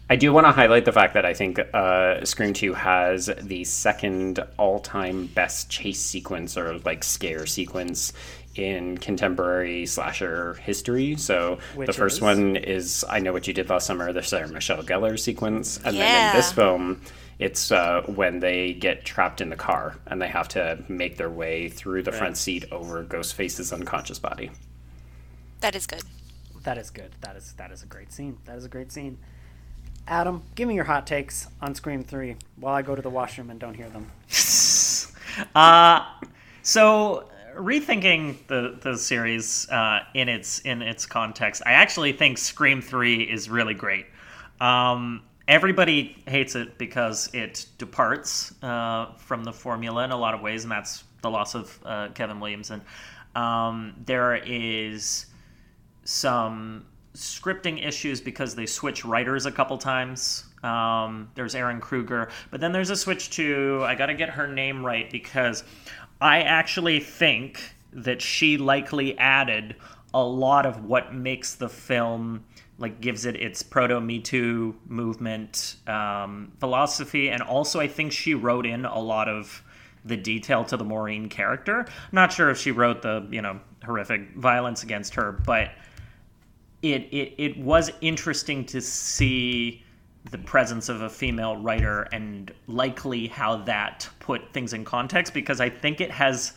I 0.09 0.15
do 0.15 0.33
want 0.33 0.45
to 0.45 0.51
highlight 0.51 0.85
the 0.85 0.91
fact 0.91 1.13
that 1.13 1.25
I 1.25 1.33
think 1.33 1.59
uh, 1.73 2.25
Scream 2.25 2.53
2 2.53 2.73
has 2.73 3.29
the 3.41 3.63
second 3.63 4.39
all 4.57 4.79
time 4.79 5.27
best 5.27 5.69
chase 5.69 6.01
sequence 6.01 6.57
or 6.57 6.79
like 6.79 7.03
scare 7.03 7.45
sequence 7.45 8.13
in 8.55 8.97
contemporary 8.97 9.85
slasher 9.85 10.55
history. 10.55 11.15
So 11.15 11.59
Which 11.75 11.87
the 11.87 11.93
first 11.93 12.17
is? 12.17 12.21
one 12.21 12.55
is 12.57 13.05
I 13.09 13.19
Know 13.19 13.31
What 13.31 13.47
You 13.47 13.53
Did 13.53 13.69
Last 13.69 13.85
Summer, 13.85 14.11
the 14.11 14.21
Sarah 14.23 14.47
Michelle 14.49 14.83
Gellar 14.83 15.17
sequence. 15.17 15.79
And 15.85 15.95
then 15.95 16.31
in 16.31 16.35
this 16.35 16.51
film, 16.51 17.01
it's 17.39 17.71
uh, 17.71 18.03
when 18.07 18.39
they 18.39 18.73
get 18.73 19.05
trapped 19.05 19.41
in 19.41 19.49
the 19.49 19.55
car 19.55 19.95
and 20.05 20.21
they 20.21 20.27
have 20.27 20.47
to 20.49 20.83
make 20.87 21.17
their 21.17 21.29
way 21.29 21.69
through 21.69 22.03
the 22.03 22.11
front 22.11 22.37
seat 22.37 22.65
over 22.71 23.03
Ghostface's 23.03 23.73
unconscious 23.73 24.19
body. 24.19 24.51
That 25.61 25.75
is 25.75 25.87
good. 25.87 26.03
That 26.63 26.77
is 26.77 26.89
good. 26.89 27.11
That 27.21 27.35
is 27.35 27.53
that 27.53 27.71
is 27.71 27.83
a 27.83 27.85
great 27.85 28.11
scene. 28.11 28.37
That 28.45 28.57
is 28.57 28.65
a 28.65 28.69
great 28.69 28.91
scene. 28.91 29.17
Adam, 30.07 30.43
give 30.55 30.67
me 30.67 30.75
your 30.75 30.83
hot 30.83 31.07
takes 31.07 31.47
on 31.61 31.75
Scream 31.75 32.03
Three 32.03 32.35
while 32.57 32.75
I 32.75 32.81
go 32.81 32.95
to 32.95 33.01
the 33.01 33.09
washroom 33.09 33.49
and 33.49 33.59
don't 33.59 33.75
hear 33.75 33.89
them. 33.89 34.09
Uh, 35.55 36.05
so 36.61 37.27
rethinking 37.57 38.37
the 38.45 38.77
the 38.81 38.95
series 38.95 39.67
uh, 39.69 40.01
in 40.13 40.29
its 40.29 40.59
in 40.59 40.83
its 40.83 41.07
context, 41.07 41.63
I 41.65 41.71
actually 41.71 42.13
think 42.13 42.37
Scream 42.37 42.83
Three 42.83 43.23
is 43.23 43.49
really 43.49 43.73
great. 43.73 44.05
Um, 44.61 45.23
everybody 45.47 46.15
hates 46.27 46.55
it 46.55 46.77
because 46.77 47.29
it 47.33 47.65
departs 47.77 48.53
uh, 48.63 49.13
from 49.17 49.43
the 49.43 49.53
formula 49.53 50.03
in 50.03 50.11
a 50.11 50.17
lot 50.17 50.33
of 50.33 50.41
ways, 50.41 50.63
and 50.63 50.71
that's 50.71 51.03
the 51.21 51.29
loss 51.29 51.55
of 51.55 51.79
uh, 51.85 52.09
Kevin 52.09 52.39
Williamson. 52.39 52.81
Um, 53.35 53.95
there 54.05 54.35
is 54.35 55.25
some 56.05 56.85
scripting 57.15 57.85
issues 57.85 58.21
because 58.21 58.55
they 58.55 58.65
switch 58.65 59.05
writers 59.05 59.45
a 59.45 59.51
couple 59.51 59.77
times. 59.77 60.45
Um, 60.63 61.29
there's 61.35 61.55
Ehren 61.55 61.79
Kruger, 61.79 62.29
but 62.51 62.61
then 62.61 62.71
there's 62.71 62.89
a 62.89 62.95
switch 62.95 63.29
to 63.31 63.83
I 63.85 63.95
got 63.95 64.07
to 64.07 64.13
get 64.13 64.29
her 64.29 64.47
name 64.47 64.85
right 64.85 65.09
because 65.11 65.63
I 66.21 66.41
actually 66.41 66.99
think 66.99 67.59
that 67.91 68.21
she 68.21 68.57
likely 68.57 69.17
added 69.17 69.75
a 70.13 70.23
lot 70.23 70.65
of 70.65 70.85
what 70.85 71.13
makes 71.13 71.55
the 71.55 71.69
film 71.69 72.43
like 72.83 73.01
gives 73.01 73.25
it 73.25 73.35
its 73.35 73.63
proto 73.63 73.99
Me 73.99 74.19
Too 74.19 74.75
movement 74.87 75.77
um, 75.87 76.51
philosophy, 76.59 77.29
and 77.29 77.41
also 77.41 77.79
I 77.79 77.87
think 77.87 78.11
she 78.11 78.35
wrote 78.35 78.65
in 78.65 78.85
a 78.85 78.99
lot 78.99 79.27
of 79.27 79.63
the 80.05 80.17
detail 80.17 80.65
to 80.65 80.75
the 80.77 80.83
Maureen 80.83 81.29
character. 81.29 81.87
Not 82.11 82.33
sure 82.33 82.49
if 82.49 82.57
she 82.59 82.71
wrote 82.71 83.01
the 83.01 83.25
you 83.31 83.41
know 83.41 83.59
horrific 83.83 84.35
violence 84.35 84.83
against 84.83 85.15
her, 85.15 85.31
but 85.31 85.71
it, 86.81 87.03
it 87.11 87.33
it 87.37 87.57
was 87.57 87.89
interesting 88.01 88.65
to 88.65 88.81
see 88.81 89.83
the 90.29 90.37
presence 90.37 90.89
of 90.89 91.01
a 91.01 91.09
female 91.09 91.55
writer 91.55 92.07
and 92.11 92.53
likely 92.67 93.27
how 93.27 93.55
that 93.55 94.07
put 94.19 94.53
things 94.53 94.73
in 94.73 94.85
context 94.85 95.33
because 95.33 95.59
I 95.59 95.69
think 95.69 96.01
it 96.01 96.11
has 96.11 96.53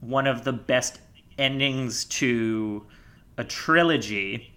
one 0.00 0.26
of 0.26 0.44
the 0.44 0.52
best 0.52 1.00
endings 1.38 2.04
to 2.06 2.86
a 3.38 3.44
trilogy. 3.44 4.53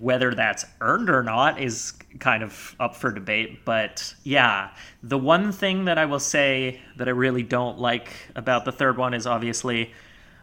Whether 0.00 0.34
that's 0.34 0.64
earned 0.80 1.10
or 1.10 1.22
not 1.22 1.60
is 1.60 1.92
kind 2.18 2.42
of 2.42 2.74
up 2.80 2.96
for 2.96 3.12
debate. 3.12 3.64
But 3.64 4.14
yeah, 4.24 4.70
the 5.02 5.18
one 5.18 5.52
thing 5.52 5.84
that 5.84 5.98
I 5.98 6.06
will 6.06 6.20
say 6.20 6.80
that 6.96 7.08
I 7.08 7.12
really 7.12 7.42
don't 7.42 7.78
like 7.78 8.10
about 8.34 8.64
the 8.64 8.72
third 8.72 8.96
one 8.96 9.14
is 9.14 9.26
obviously, 9.26 9.92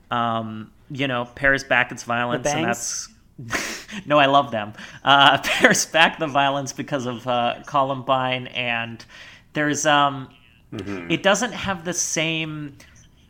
um, 0.09 0.71
you 0.89 1.07
know, 1.07 1.25
Paris 1.35 1.63
back 1.63 1.91
its 1.91 2.03
violence, 2.03 2.47
and 2.47 2.65
that's 2.65 3.09
no, 4.05 4.19
I 4.19 4.25
love 4.25 4.51
them. 4.51 4.73
Uh, 5.03 5.37
Paris 5.43 5.85
back 5.85 6.19
the 6.19 6.27
violence 6.27 6.73
because 6.73 7.05
of 7.05 7.27
uh, 7.27 7.55
Columbine, 7.65 8.47
and 8.47 9.03
there's 9.53 9.85
um, 9.85 10.29
it 10.71 11.23
doesn't 11.23 11.51
have 11.51 11.83
the 11.83 11.93
same 11.93 12.77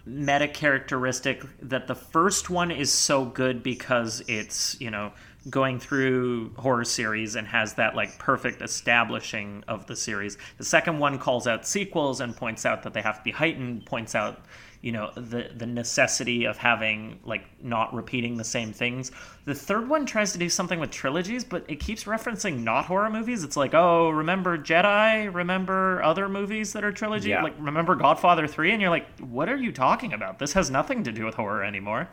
meta 0.06 0.48
characteristic 0.48 1.44
that 1.62 1.88
the 1.88 1.96
first 1.96 2.50
one 2.50 2.72
is 2.72 2.92
so 2.92 3.26
good 3.26 3.62
because 3.64 4.24
it's 4.28 4.80
you 4.82 4.90
know 4.90 5.12
going 5.50 5.80
through 5.80 6.54
horror 6.58 6.86
series 6.86 7.36
and 7.36 7.48
has 7.48 7.74
that 7.74 7.96
like 7.96 8.18
perfect 8.20 8.62
establishing 8.62 9.64
of 9.68 9.88
the 9.88 9.96
series. 9.96 10.38
The 10.58 10.66
second 10.66 11.00
one 11.00 11.18
calls 11.18 11.48
out 11.48 11.66
sequels 11.66 12.22
and 12.22 12.36
points 12.36 12.66
out 12.66 12.84
that 12.84 12.94
they 12.94 13.02
have 13.02 13.18
to 13.18 13.24
be 13.24 13.32
heightened 13.32 13.86
points 13.86 14.14
out 14.14 14.42
you 14.82 14.92
know 14.92 15.12
the 15.16 15.52
the 15.56 15.66
necessity 15.66 16.46
of 16.46 16.58
having 16.58 17.20
like 17.24 17.46
not 17.64 17.94
repeating 17.94 18.38
the 18.38 18.44
same 18.44 18.72
things. 18.72 19.12
The 19.46 19.56
third 19.56 19.90
one 19.90 20.06
tries 20.06 20.32
to 20.34 20.38
do 20.38 20.50
something 20.50 20.80
with 20.80 20.92
trilogies 20.92 21.44
but 21.44 21.66
it 21.68 21.80
keeps 21.80 22.04
referencing 22.04 22.64
not 22.64 22.86
horror 22.86 23.10
movies. 23.10 23.44
It's 23.44 23.58
like 23.58 23.74
oh 23.74 24.10
remember 24.10 24.60
jedi? 24.60 25.34
Remember 25.34 26.04
other 26.04 26.30
movies 26.30 26.74
that 26.74 26.84
are 26.84 26.92
trilogy? 26.92 27.30
Yeah. 27.30 27.44
like 27.44 27.56
remember 27.60 27.96
godfather 27.96 28.46
3 28.48 28.74
and 28.74 28.82
you're 28.82 28.92
like 28.92 29.08
what 29.20 29.50
are 29.50 29.58
you 29.58 29.72
talking 29.72 30.14
about? 30.14 30.38
This 30.38 30.54
has 30.54 30.70
nothing 30.70 31.04
to 31.04 31.12
do 31.12 31.26
with 31.26 31.36
horror 31.36 31.64
anymore 31.64 32.10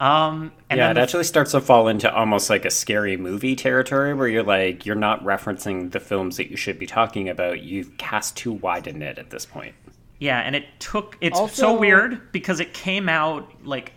um 0.00 0.52
and 0.70 0.78
yeah, 0.78 0.90
it 0.90 0.94
the 0.94 1.00
actually 1.00 1.24
starts 1.24 1.50
to 1.52 1.60
fall 1.60 1.88
into 1.88 2.12
almost 2.14 2.48
like 2.50 2.64
a 2.64 2.70
scary 2.70 3.16
movie 3.16 3.56
territory 3.56 4.14
where 4.14 4.28
you're 4.28 4.42
like, 4.44 4.86
you're 4.86 4.94
not 4.94 5.24
referencing 5.24 5.90
the 5.90 5.98
films 6.00 6.36
that 6.36 6.50
you 6.50 6.56
should 6.56 6.78
be 6.78 6.86
talking 6.86 7.28
about. 7.28 7.62
You've 7.62 7.96
cast 7.98 8.36
too 8.36 8.52
wide 8.52 8.86
a 8.86 8.92
net 8.92 9.18
at 9.18 9.30
this 9.30 9.44
point. 9.44 9.74
Yeah, 10.20 10.40
and 10.40 10.54
it 10.54 10.66
took 10.78 11.16
it's 11.20 11.38
Also- 11.38 11.54
so 11.62 11.78
weird 11.78 12.30
because 12.32 12.60
it 12.60 12.74
came 12.74 13.08
out 13.08 13.50
like 13.64 13.92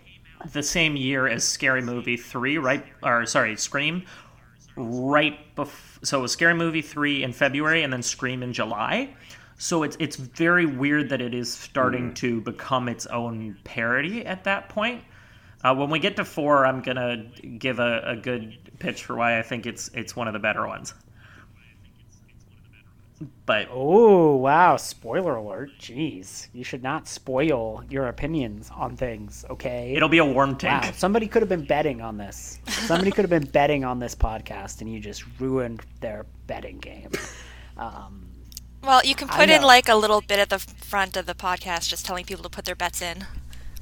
the 0.52 0.62
same 0.62 0.96
year 0.96 1.28
as 1.28 1.44
Scary 1.44 1.82
Movie 1.82 2.16
3, 2.16 2.58
right? 2.58 2.84
Or 3.02 3.24
sorry, 3.26 3.56
Scream 3.56 4.04
right 4.76 5.54
bef- 5.54 6.04
so 6.04 6.18
it 6.18 6.22
was 6.22 6.32
Scary 6.32 6.54
Movie 6.54 6.82
3 6.82 7.22
in 7.22 7.32
February 7.32 7.82
and 7.82 7.92
then 7.92 8.02
Scream 8.02 8.42
in 8.42 8.52
July. 8.52 9.14
So 9.58 9.84
it's 9.84 9.96
it's 10.00 10.16
very 10.16 10.66
weird 10.66 11.08
that 11.10 11.20
it 11.20 11.34
is 11.34 11.52
starting 11.52 12.12
to 12.14 12.40
become 12.40 12.88
its 12.88 13.06
own 13.06 13.56
parody 13.62 14.26
at 14.26 14.42
that 14.44 14.68
point. 14.68 15.04
Uh, 15.64 15.74
when 15.74 15.90
we 15.90 15.98
get 15.98 16.16
to 16.16 16.24
four, 16.24 16.66
I'm 16.66 16.80
gonna 16.80 17.24
give 17.58 17.78
a, 17.78 18.02
a 18.04 18.16
good 18.16 18.56
pitch 18.78 19.04
for 19.04 19.14
why 19.14 19.38
I 19.38 19.42
think 19.42 19.66
it's 19.66 19.88
it's 19.94 20.16
one 20.16 20.26
of 20.26 20.32
the 20.32 20.40
better 20.40 20.66
ones. 20.66 20.94
But 23.46 23.68
Oh 23.70 24.34
wow! 24.36 24.76
Spoiler 24.76 25.36
alert! 25.36 25.70
Jeez, 25.78 26.48
you 26.52 26.64
should 26.64 26.82
not 26.82 27.06
spoil 27.06 27.84
your 27.88 28.08
opinions 28.08 28.70
on 28.74 28.96
things. 28.96 29.44
Okay. 29.48 29.92
it'll 29.94 30.08
be 30.08 30.18
a 30.18 30.24
warm 30.24 30.56
take. 30.56 30.70
Wow, 30.70 30.90
somebody 30.92 31.28
could 31.28 31.42
have 31.42 31.48
been 31.48 31.64
betting 31.64 32.00
on 32.00 32.16
this. 32.16 32.58
Somebody 32.68 33.12
could 33.12 33.22
have 33.22 33.30
been 33.30 33.48
betting 33.48 33.84
on 33.84 34.00
this 34.00 34.16
podcast, 34.16 34.80
and 34.80 34.92
you 34.92 34.98
just 34.98 35.24
ruined 35.38 35.82
their 36.00 36.26
betting 36.48 36.78
game. 36.78 37.10
Um, 37.76 38.26
Well, 38.82 39.04
you 39.04 39.14
can 39.14 39.28
put 39.28 39.48
in 39.48 39.62
like 39.62 39.88
a 39.88 39.94
little 39.94 40.20
bit 40.20 40.40
at 40.40 40.48
the 40.48 40.58
front 40.58 41.16
of 41.16 41.26
the 41.26 41.34
podcast, 41.34 41.88
just 41.88 42.04
telling 42.04 42.24
people 42.24 42.42
to 42.42 42.50
put 42.50 42.64
their 42.64 42.74
bets 42.74 43.00
in 43.00 43.26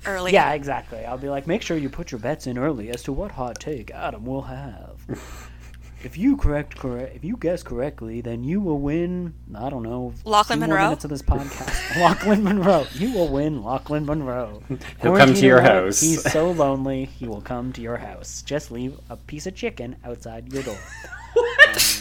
early. 0.07 0.33
yeah, 0.33 0.53
exactly. 0.53 1.05
I'll 1.05 1.19
be 1.19 1.29
like, 1.29 1.47
make 1.47 1.63
sure 1.63 1.77
you 1.77 1.89
put 1.89 2.11
your 2.13 2.19
bets 2.19 2.47
in 2.47 2.59
early 2.59 2.91
as 2.91 3.03
to 3.05 3.13
what 3.13 3.33
hot 3.33 3.59
take 3.61 3.91
Adam 3.91 4.25
will 4.25 4.43
have. 4.43 5.01
if 6.03 6.17
you 6.17 6.37
correct, 6.37 6.77
correct, 6.79 7.15
if 7.17 7.25
you 7.25 7.37
guess 7.37 7.63
correctly, 7.63 8.21
then 8.21 8.43
you 8.43 8.61
will 8.61 8.79
win. 8.79 9.35
I 9.55 9.69
don't 9.71 9.83
know. 9.83 10.15
Lochlyn 10.25 10.55
two 10.55 10.57
more 10.61 10.69
Munro? 10.69 10.85
minutes 10.85 11.05
of 11.05 11.11
this 11.11 11.23
podcast. 11.23 11.93
Lochlyn 12.01 12.43
Munro. 12.43 12.87
You 12.95 13.13
will 13.13 13.29
win. 13.29 13.63
Lochlyn 13.63 14.05
Munro. 14.05 14.63
He'll 15.03 15.17
come 15.17 15.35
to 15.35 15.47
your 15.47 15.61
Quarantine 15.61 15.75
alert, 15.75 15.85
house. 15.85 16.01
He's 16.01 16.33
so 16.33 16.51
lonely. 16.53 17.05
He 17.05 17.27
will 17.27 17.43
come 17.43 17.73
to 17.75 17.81
your 17.81 17.97
house. 17.99 18.43
Just 18.43 18.71
leave 18.71 18.99
a 19.11 19.17
piece 19.17 19.47
of 19.47 19.55
chicken 19.55 19.97
outside 20.05 20.53
your 20.53 20.63
door. 20.63 20.79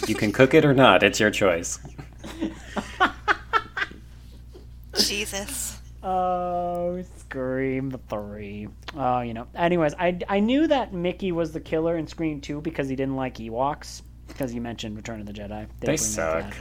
You 0.08 0.16
can 0.16 0.32
cook 0.32 0.54
it 0.54 0.66
or 0.66 0.74
not. 0.74 1.04
It's 1.04 1.20
your 1.20 1.30
choice. 1.30 1.80
Jesus. 4.98 5.80
Oh, 6.04 7.04
Scream 7.30 7.92
three. 8.10 8.68
Oh, 8.96 9.22
you 9.22 9.36
know. 9.36 9.46
Anyways, 9.56 9.94
I, 10.00 10.18
I 10.28 10.40
knew 10.40 10.66
that 10.66 10.94
Mickey 10.94 11.32
was 11.32 11.52
the 11.52 11.60
killer 11.60 11.96
in 11.96 12.08
Scream 12.08 12.42
two 12.42 12.60
because 12.60 12.90
he 12.90 12.96
didn't 12.96 13.16
like 13.16 13.36
Ewoks 13.36 14.02
because 14.28 14.52
you 14.52 14.62
mentioned 14.62 14.96
Return 14.96 15.20
of 15.20 15.28
the 15.28 15.34
Jedi. 15.34 15.68
They 15.80 15.86
bring 15.86 15.98
that 15.98 16.00
suck. 16.00 16.56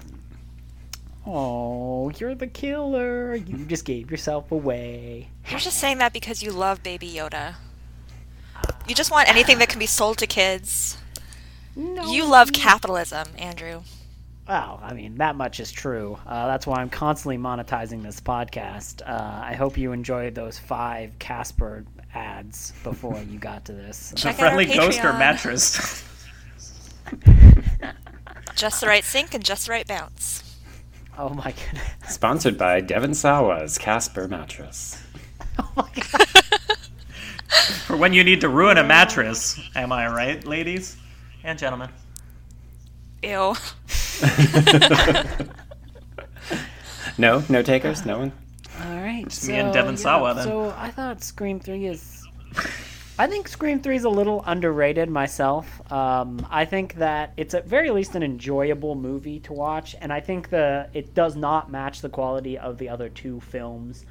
Oh, 1.27 2.11
you're 2.19 2.35
the 2.35 2.47
killer. 2.47 3.35
You 3.35 3.57
just 3.67 3.87
gave 3.87 4.11
yourself 4.11 4.53
away. 4.53 5.31
You're 5.49 5.59
just 5.59 5.79
saying 5.79 5.99
that 5.99 6.13
because 6.13 6.43
you 6.43 6.53
love 6.53 6.83
Baby 6.83 7.11
Yoda. 7.11 7.55
You 8.87 8.95
just 8.95 9.11
want 9.11 9.29
anything 9.31 9.59
that 9.59 9.71
can 9.71 9.79
be 9.79 9.87
sold 9.87 10.19
to 10.19 10.27
kids. 10.27 10.99
No. 11.77 12.13
You 12.13 12.27
love 12.27 12.53
capitalism, 12.53 13.29
Andrew. 13.39 13.83
Well, 14.49 14.81
I 14.83 14.95
mean, 14.95 15.17
that 15.19 15.37
much 15.37 15.61
is 15.61 15.71
true. 15.71 16.19
Uh, 16.27 16.47
that's 16.47 16.67
why 16.67 16.79
I'm 16.79 16.89
constantly 16.89 17.37
monetizing 17.37 18.03
this 18.03 18.19
podcast. 18.19 19.03
Uh, 19.07 19.43
I 19.45 19.53
hope 19.55 19.77
you 19.77 19.93
enjoyed 19.93 20.35
those 20.35 20.59
five 20.59 21.19
Casper 21.19 21.85
ads 22.15 22.73
before 22.83 23.21
you 23.29 23.39
got 23.39 23.67
to 23.67 23.75
this. 23.75 24.15
Check 24.17 24.37
out 24.37 24.41
our 24.41 24.47
Friendly 24.47 24.65
ghost 24.75 25.05
or 25.05 25.13
mattress. 25.13 26.03
Just 28.57 28.81
the 28.81 28.87
right 28.87 29.05
sink 29.05 29.35
and 29.35 29.45
just 29.45 29.67
the 29.67 29.73
right 29.73 29.87
bounce. 29.87 30.57
Oh 31.17 31.29
my 31.29 31.53
goodness. 31.53 31.93
Sponsored 32.09 32.59
by 32.59 32.81
Devon 32.81 33.15
Sawa's 33.15 33.79
Casper 33.79 34.27
Mattress. 34.29 35.03
Oh 35.61 35.73
my 35.75 35.91
god. 36.13 36.27
For 37.87 37.97
when 37.97 38.13
you 38.13 38.23
need 38.23 38.41
to 38.43 38.49
ruin 38.49 38.79
a 38.79 38.85
mattress. 38.85 39.59
Am 39.75 39.91
I 39.91 40.07
right, 40.07 40.45
ladies 40.45 40.97
and 41.43 41.59
gentlemen? 41.59 41.91
Ew. 43.25 43.55
No, 47.19 47.43
no 47.49 47.63
takers, 47.63 48.07
no 48.07 48.19
one. 48.19 48.33
All 48.85 48.97
right. 48.97 49.31
So, 49.31 49.51
me 49.51 49.59
and 49.59 49.73
Devon 49.73 49.95
yeah, 49.95 50.01
Sawa, 50.01 50.35
then. 50.35 50.45
So 50.45 50.73
I 50.77 50.91
thought 50.91 51.23
Scream 51.23 51.59
3 51.59 51.87
is. 51.87 52.25
I 53.19 53.27
think 53.27 53.49
Scream 53.49 53.81
3 53.81 53.97
is 53.97 54.05
a 54.05 54.09
little 54.09 54.45
underrated 54.47 55.11
myself. 55.11 55.93
Um, 55.93 56.47
I 56.49 56.65
think 56.65 56.95
that 56.95 57.33
it's 57.37 57.55
at 57.55 57.67
very 57.67 57.91
least 57.91 58.15
an 58.15 58.23
enjoyable 58.23 58.95
movie 58.95 59.41
to 59.41 59.53
watch, 59.53 59.97
and 60.01 60.13
I 60.13 60.21
think 60.21 60.51
the 60.51 60.89
it 60.95 61.15
does 61.15 61.35
not 61.35 61.71
match 61.73 62.01
the 62.01 62.09
quality 62.09 62.57
of 62.57 62.79
the 62.79 62.89
other 62.89 63.09
two 63.09 63.41
films 63.41 64.05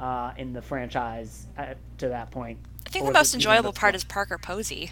uh, 0.00 0.32
in 0.38 0.54
the 0.54 0.62
franchise 0.62 1.46
uh, 1.58 1.74
to 1.98 2.08
that 2.08 2.30
point. 2.30 2.58
I 2.86 2.90
think 2.90 3.04
the 3.04 3.12
most 3.12 3.34
it 3.34 3.38
enjoyable 3.38 3.72
the- 3.72 3.78
part 3.80 3.94
is 3.94 4.04
Parker 4.04 4.38
Posey. 4.38 4.90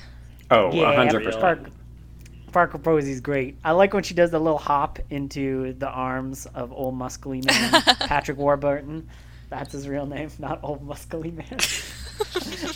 Oh, 0.51 0.71
Yeah, 0.71 0.95
100%. 0.95 1.41
Parker, 1.41 1.71
Parker 2.53 2.79
Posey's 2.79 3.21
great. 3.21 3.59
I 3.65 3.73
like 3.73 3.95
when 3.95 4.03
she 4.03 4.15
does 4.15 4.31
the 4.31 4.39
little 4.39 4.59
hop 4.59 4.99
into 5.11 5.73
the 5.75 5.89
arms 5.89 6.47
of 6.55 6.73
old 6.73 6.95
muscly 6.95 7.45
man 7.45 7.83
Patrick 8.01 8.39
Warburton. 8.39 9.09
That's 9.49 9.73
his 9.73 9.89
real 9.89 10.07
name, 10.07 10.31
not 10.39 10.61
old 10.63 10.87
muscly 10.87 11.35
man. 11.35 11.59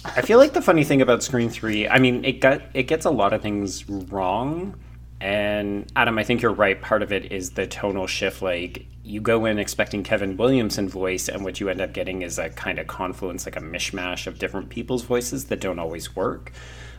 I 0.04 0.22
feel 0.22 0.38
like 0.38 0.52
the 0.52 0.62
funny 0.62 0.84
thing 0.84 1.00
about 1.00 1.22
Screen 1.22 1.48
3, 1.48 1.88
I 1.88 1.98
mean, 1.98 2.24
it 2.24 2.40
got 2.40 2.62
it 2.74 2.84
gets 2.84 3.06
a 3.06 3.10
lot 3.10 3.32
of 3.32 3.42
things 3.42 3.88
wrong. 3.88 4.78
And 5.20 5.90
Adam, 5.96 6.18
I 6.18 6.24
think 6.24 6.42
you're 6.42 6.52
right. 6.52 6.80
Part 6.80 7.02
of 7.02 7.10
it 7.10 7.32
is 7.32 7.52
the 7.52 7.66
tonal 7.66 8.06
shift. 8.06 8.42
Like 8.42 8.86
you 9.02 9.20
go 9.20 9.46
in 9.46 9.58
expecting 9.58 10.02
Kevin 10.02 10.36
Williamson 10.36 10.88
voice, 10.88 11.28
and 11.28 11.44
what 11.44 11.60
you 11.60 11.68
end 11.68 11.80
up 11.80 11.92
getting 11.94 12.22
is 12.22 12.38
a 12.38 12.50
kind 12.50 12.78
of 12.78 12.86
confluence, 12.86 13.46
like 13.46 13.56
a 13.56 13.60
mishmash 13.60 14.26
of 14.26 14.38
different 14.38 14.68
people's 14.68 15.02
voices 15.04 15.46
that 15.46 15.60
don't 15.60 15.78
always 15.78 16.14
work. 16.14 16.52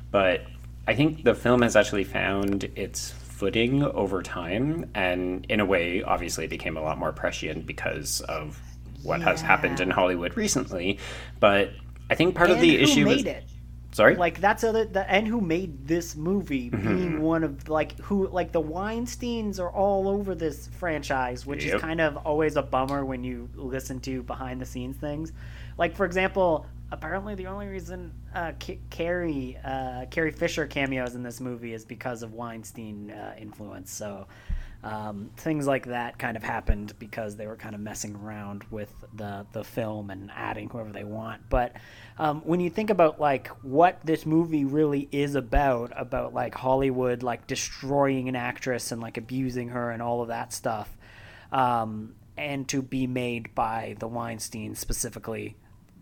But 0.09 0.41
I 0.87 0.95
think 0.95 1.23
the 1.23 1.35
film 1.35 1.61
has 1.61 1.75
actually 1.75 2.05
found 2.05 2.63
its 2.75 3.11
footing 3.11 3.83
over 3.83 4.23
time, 4.23 4.89
and 4.95 5.45
in 5.49 5.59
a 5.59 5.65
way, 5.65 6.01
obviously, 6.01 6.45
it 6.45 6.49
became 6.49 6.77
a 6.77 6.81
lot 6.81 6.97
more 6.97 7.11
prescient 7.11 7.65
because 7.65 8.21
of 8.21 8.59
what 9.03 9.21
has 9.21 9.41
happened 9.41 9.79
in 9.79 9.89
Hollywood 9.91 10.35
recently. 10.37 10.97
But 11.39 11.71
I 12.09 12.15
think 12.15 12.35
part 12.35 12.49
of 12.49 12.59
the 12.59 12.77
who 12.77 12.83
issue 12.83 13.05
made 13.05 13.19
is 13.19 13.25
it? 13.25 13.43
sorry. 13.91 14.15
Like 14.15 14.39
that's 14.39 14.63
other 14.63 14.85
the, 14.85 15.09
and 15.11 15.27
who 15.27 15.41
made 15.41 15.87
this 15.87 16.15
movie 16.15 16.69
Mm-hmm. 16.71 16.95
being 16.95 17.21
one 17.21 17.43
of 17.43 17.67
like 17.69 17.97
who 17.99 18.27
like 18.29 18.51
the 18.51 18.61
Weinsteins 18.61 19.59
are 19.59 19.69
all 19.69 20.07
over 20.07 20.33
this 20.35 20.67
franchise, 20.79 21.45
which 21.45 21.63
Yep. 21.65 21.75
is 21.75 21.81
kind 21.81 22.01
of 22.01 22.17
always 22.17 22.55
a 22.55 22.61
bummer 22.63 23.05
when 23.05 23.23
you 23.23 23.49
listen 23.55 23.99
to 24.01 24.23
behind 24.23 24.61
the 24.61 24.65
scenes 24.65 24.95
things. 24.97 25.31
Like 25.77 25.95
for 25.95 26.05
example, 26.05 26.65
apparently 26.91 27.35
the 27.35 27.47
only 27.47 27.67
reason 27.67 28.13
uh, 28.33 28.53
K- 28.59 28.79
Carrie 28.89 29.57
uh, 29.63 30.05
Carrie 30.11 30.31
Fisher 30.31 30.67
cameos 30.67 31.15
in 31.15 31.23
this 31.23 31.39
movie 31.39 31.73
is 31.73 31.85
because 31.85 32.23
of 32.23 32.33
Weinstein 32.33 33.11
uh, 33.11 33.35
influence. 33.39 33.91
So. 33.91 34.27
Um, 34.83 35.31
things 35.37 35.65
like 35.65 35.87
that 35.87 36.19
kind 36.19 36.37
of 36.37 36.43
happened 36.43 36.93
because 36.99 37.35
they 37.35 37.47
were 37.47 37.55
kind 37.55 37.73
of 37.73 37.81
messing 37.81 38.15
around 38.15 38.63
with 38.69 38.93
the 39.15 39.45
the 39.51 39.63
film 39.63 40.11
and 40.11 40.29
adding 40.33 40.69
whoever 40.69 40.91
they 40.91 41.03
want. 41.03 41.41
But 41.49 41.73
um, 42.19 42.41
when 42.45 42.59
you 42.59 42.69
think 42.69 42.91
about 42.91 43.19
like 43.19 43.47
what 43.63 43.99
this 44.03 44.25
movie 44.25 44.65
really 44.65 45.09
is 45.11 45.33
about, 45.33 45.91
about 45.95 46.35
like 46.35 46.53
Hollywood 46.53 47.23
like 47.23 47.47
destroying 47.47 48.29
an 48.29 48.35
actress 48.35 48.91
and 48.91 49.01
like 49.01 49.17
abusing 49.17 49.69
her 49.69 49.89
and 49.89 49.99
all 50.01 50.21
of 50.21 50.27
that 50.27 50.53
stuff, 50.53 50.95
um, 51.51 52.13
and 52.37 52.67
to 52.69 52.83
be 52.83 53.07
made 53.07 53.55
by 53.55 53.95
the 53.97 54.07
Weinstein 54.07 54.75
specifically, 54.75 55.55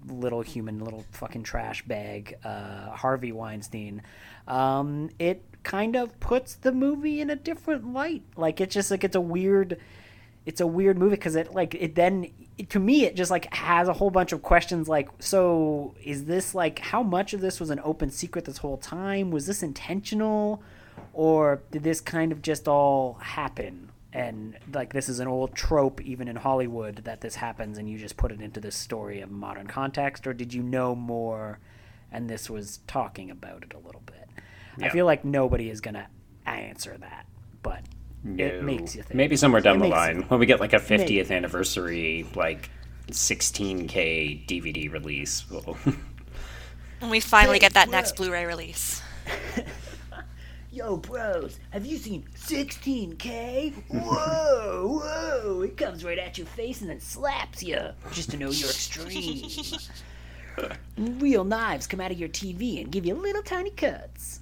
little 0.07 0.41
human, 0.41 0.83
little 0.83 1.05
fucking 1.11 1.43
trash 1.43 1.83
bag, 1.85 2.37
uh, 2.43 2.89
Harvey 2.91 3.31
Weinstein, 3.31 4.01
um, 4.47 5.09
it 5.19 5.43
kind 5.63 5.95
of 5.95 6.19
puts 6.19 6.55
the 6.55 6.71
movie 6.71 7.21
in 7.21 7.29
a 7.29 7.35
different 7.35 7.91
light. 7.91 8.23
Like 8.35 8.61
it's 8.61 8.73
just 8.73 8.91
like 8.91 9.03
it's 9.03 9.15
a 9.15 9.21
weird, 9.21 9.79
it's 10.45 10.61
a 10.61 10.67
weird 10.67 10.97
movie 10.97 11.15
because 11.15 11.35
it 11.35 11.53
like 11.53 11.73
it 11.75 11.95
then 11.95 12.31
it, 12.57 12.69
to 12.69 12.79
me 12.79 13.05
it 13.05 13.15
just 13.15 13.31
like 13.31 13.51
has 13.53 13.87
a 13.87 13.93
whole 13.93 14.11
bunch 14.11 14.31
of 14.31 14.41
questions. 14.41 14.87
Like, 14.87 15.09
so 15.19 15.95
is 16.03 16.25
this 16.25 16.53
like 16.53 16.79
how 16.79 17.01
much 17.03 17.33
of 17.33 17.41
this 17.41 17.59
was 17.59 17.69
an 17.69 17.79
open 17.83 18.11
secret 18.11 18.45
this 18.45 18.57
whole 18.57 18.77
time? 18.77 19.31
Was 19.31 19.47
this 19.47 19.63
intentional, 19.63 20.61
or 21.13 21.61
did 21.71 21.83
this 21.83 21.99
kind 22.01 22.31
of 22.31 22.41
just 22.41 22.67
all 22.67 23.13
happen? 23.21 23.89
And 24.15 24.57
like 24.73 24.93
this 24.93 25.09
is 25.09 25.19
an 25.19 25.27
old 25.27 25.55
trope, 25.55 25.99
even 25.99 26.29
in 26.29 26.37
Hollywood, 26.37 27.03
that 27.03 27.19
this 27.19 27.35
happens, 27.35 27.77
and 27.77 27.89
you 27.89 27.97
just 27.97 28.15
put 28.15 28.31
it 28.31 28.39
into 28.39 28.61
this 28.61 28.73
story 28.73 29.19
of 29.19 29.29
modern 29.29 29.67
context, 29.67 30.25
or 30.25 30.33
did 30.33 30.53
you 30.53 30.63
know 30.63 30.95
more, 30.95 31.59
and 32.13 32.29
this 32.29 32.49
was 32.49 32.79
talking 32.87 33.29
about 33.29 33.63
it 33.63 33.73
a 33.73 33.85
little 33.85 34.01
bit? 34.05 34.29
I 34.81 34.87
feel 34.87 35.05
like 35.05 35.25
nobody 35.25 35.69
is 35.69 35.81
gonna 35.81 36.07
answer 36.45 36.97
that, 36.97 37.25
but 37.61 37.81
it 38.23 38.63
makes 38.63 38.95
you 38.95 39.03
think. 39.03 39.15
Maybe 39.15 39.35
somewhere 39.35 39.59
down 39.59 39.77
It 39.77 39.79
the 39.79 39.87
line 39.87 40.21
when 40.29 40.39
we 40.39 40.45
get 40.45 40.61
like 40.61 40.71
a 40.71 40.79
50th 40.79 40.99
Maybe. 40.99 41.31
anniversary, 41.33 42.25
like 42.35 42.69
16k 43.11 44.47
DVD 44.47 44.89
release. 44.93 45.43
We'll... 45.49 45.77
When 46.99 47.09
we 47.09 47.19
finally 47.19 47.59
get 47.59 47.73
that 47.73 47.89
next 47.89 48.15
Blu-ray 48.15 48.45
release. 48.45 49.01
Yo, 50.75 50.97
bros, 50.97 51.57
have 51.69 51.85
you 51.85 51.95
seen 51.95 52.25
16K? 52.35 53.71
Whoa, 53.87 55.01
whoa! 55.45 55.61
It 55.61 55.77
comes 55.77 56.03
right 56.03 56.19
at 56.19 56.37
your 56.37 56.47
face 56.47 56.81
and 56.81 56.89
then 56.89 56.99
slaps 56.99 57.63
you, 57.63 57.79
just 58.11 58.31
to 58.31 58.37
know 58.37 58.49
you're 58.49 58.67
extreme. 58.69 59.49
Real 61.21 61.45
knives 61.45 61.87
come 61.87 62.01
out 62.01 62.11
of 62.11 62.19
your 62.19 62.27
TV 62.27 62.81
and 62.81 62.91
give 62.91 63.05
you 63.05 63.15
little 63.15 63.41
tiny 63.41 63.69
cuts. 63.69 64.41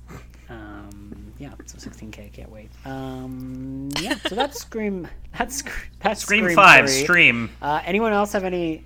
Um, 0.49 1.31
yeah, 1.37 1.51
so 1.67 1.77
16K, 1.77 2.33
can't 2.33 2.51
wait. 2.51 2.71
Um, 2.83 3.89
yeah, 4.01 4.15
so 4.25 4.33
that's 4.33 4.59
Scream. 4.59 5.07
That's 5.37 5.57
Sc- 5.57 5.69
that's 5.99 6.21
Scream, 6.21 6.45
Scream 6.45 6.55
5, 6.55 6.89
3. 6.89 7.03
stream. 7.03 7.49
Uh, 7.61 7.79
anyone 7.85 8.11
else 8.11 8.33
have 8.33 8.43
any? 8.43 8.83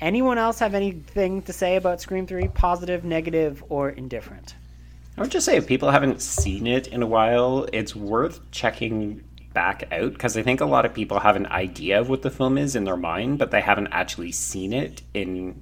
Anyone 0.00 0.38
else 0.38 0.60
have 0.60 0.74
anything 0.74 1.42
to 1.42 1.52
say 1.52 1.74
about 1.74 2.00
Scream 2.00 2.28
Three? 2.28 2.46
Positive, 2.46 3.04
negative, 3.04 3.64
or 3.68 3.90
indifferent? 3.90 4.54
I 5.20 5.22
would 5.22 5.32
just 5.32 5.44
say 5.44 5.56
if 5.58 5.66
people 5.66 5.90
haven't 5.90 6.22
seen 6.22 6.66
it 6.66 6.86
in 6.86 7.02
a 7.02 7.06
while, 7.06 7.68
it's 7.74 7.94
worth 7.94 8.40
checking 8.52 9.22
back 9.52 9.86
out 9.92 10.14
because 10.14 10.34
I 10.34 10.42
think 10.42 10.62
a 10.62 10.64
lot 10.64 10.86
of 10.86 10.94
people 10.94 11.20
have 11.20 11.36
an 11.36 11.44
idea 11.48 12.00
of 12.00 12.08
what 12.08 12.22
the 12.22 12.30
film 12.30 12.56
is 12.56 12.74
in 12.74 12.84
their 12.84 12.96
mind, 12.96 13.38
but 13.38 13.50
they 13.50 13.60
haven't 13.60 13.88
actually 13.88 14.32
seen 14.32 14.72
it 14.72 15.02
in 15.12 15.60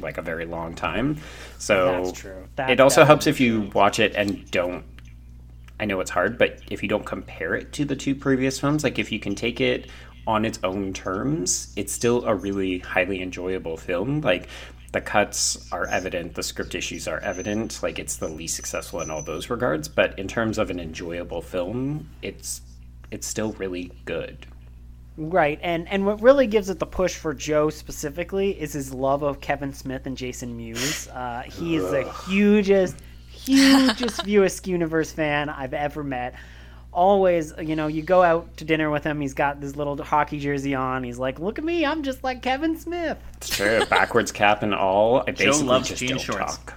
like 0.00 0.18
a 0.18 0.22
very 0.22 0.46
long 0.46 0.74
time. 0.74 1.18
So 1.58 2.02
That's 2.02 2.20
true. 2.20 2.48
That- 2.56 2.70
it 2.70 2.80
also 2.80 3.04
helps 3.04 3.28
if 3.28 3.38
you 3.38 3.70
watch 3.72 4.00
it 4.00 4.16
and 4.16 4.50
don't. 4.50 4.84
I 5.78 5.84
know 5.84 6.00
it's 6.00 6.10
hard, 6.10 6.36
but 6.36 6.60
if 6.68 6.82
you 6.82 6.88
don't 6.88 7.06
compare 7.06 7.54
it 7.54 7.72
to 7.74 7.84
the 7.84 7.94
two 7.94 8.16
previous 8.16 8.58
films, 8.58 8.82
like 8.82 8.98
if 8.98 9.12
you 9.12 9.20
can 9.20 9.36
take 9.36 9.60
it 9.60 9.88
on 10.26 10.44
its 10.44 10.58
own 10.64 10.92
terms, 10.92 11.72
it's 11.76 11.92
still 11.92 12.24
a 12.24 12.34
really 12.34 12.80
highly 12.80 13.22
enjoyable 13.22 13.76
film. 13.76 14.22
Like 14.22 14.48
the 14.92 15.00
cuts 15.00 15.70
are 15.70 15.86
evident, 15.86 16.34
the 16.34 16.42
script 16.42 16.74
issues 16.74 17.06
are 17.06 17.20
evident. 17.20 17.82
Like 17.82 17.98
it's 17.98 18.16
the 18.16 18.28
least 18.28 18.56
successful 18.56 19.00
in 19.00 19.10
all 19.10 19.22
those 19.22 19.50
regards, 19.50 19.88
but 19.88 20.18
in 20.18 20.28
terms 20.28 20.58
of 20.58 20.70
an 20.70 20.80
enjoyable 20.80 21.42
film, 21.42 22.08
it's 22.22 22.62
it's 23.10 23.26
still 23.26 23.52
really 23.52 23.92
good. 24.04 24.46
Right, 25.16 25.58
and 25.62 25.88
and 25.88 26.06
what 26.06 26.22
really 26.22 26.46
gives 26.46 26.70
it 26.70 26.78
the 26.78 26.86
push 26.86 27.16
for 27.16 27.34
Joe 27.34 27.70
specifically 27.70 28.58
is 28.58 28.72
his 28.72 28.94
love 28.94 29.22
of 29.22 29.40
Kevin 29.40 29.72
Smith 29.72 30.06
and 30.06 30.16
Jason 30.16 30.56
Mewes. 30.56 31.08
Uh, 31.08 31.42
he 31.44 31.76
is 31.76 31.90
the 31.90 32.10
hugest, 32.26 32.96
hugest 33.28 34.24
View 34.24 34.44
Askew 34.44 34.72
Universe 34.72 35.10
fan 35.10 35.48
I've 35.48 35.74
ever 35.74 36.04
met. 36.04 36.34
Always, 36.92 37.52
you 37.60 37.76
know, 37.76 37.86
you 37.86 38.02
go 38.02 38.22
out 38.22 38.56
to 38.56 38.64
dinner 38.64 38.90
with 38.90 39.04
him. 39.04 39.20
He's 39.20 39.34
got 39.34 39.60
this 39.60 39.76
little 39.76 40.02
hockey 40.02 40.40
jersey 40.40 40.74
on. 40.74 41.04
He's 41.04 41.18
like, 41.18 41.38
"Look 41.38 41.58
at 41.58 41.64
me, 41.64 41.84
I'm 41.84 42.02
just 42.02 42.24
like 42.24 42.42
Kevin 42.42 42.76
Smith." 42.78 43.18
It's 43.36 43.50
true, 43.50 43.84
backwards 43.90 44.32
cap 44.32 44.62
and 44.62 44.74
all. 44.74 45.22
I 45.26 45.32
basically 45.32 45.68
loves 45.68 45.88
just 45.88 46.00
jean 46.00 46.10
don't 46.10 46.20
shorts. 46.20 46.56
talk. 46.56 46.74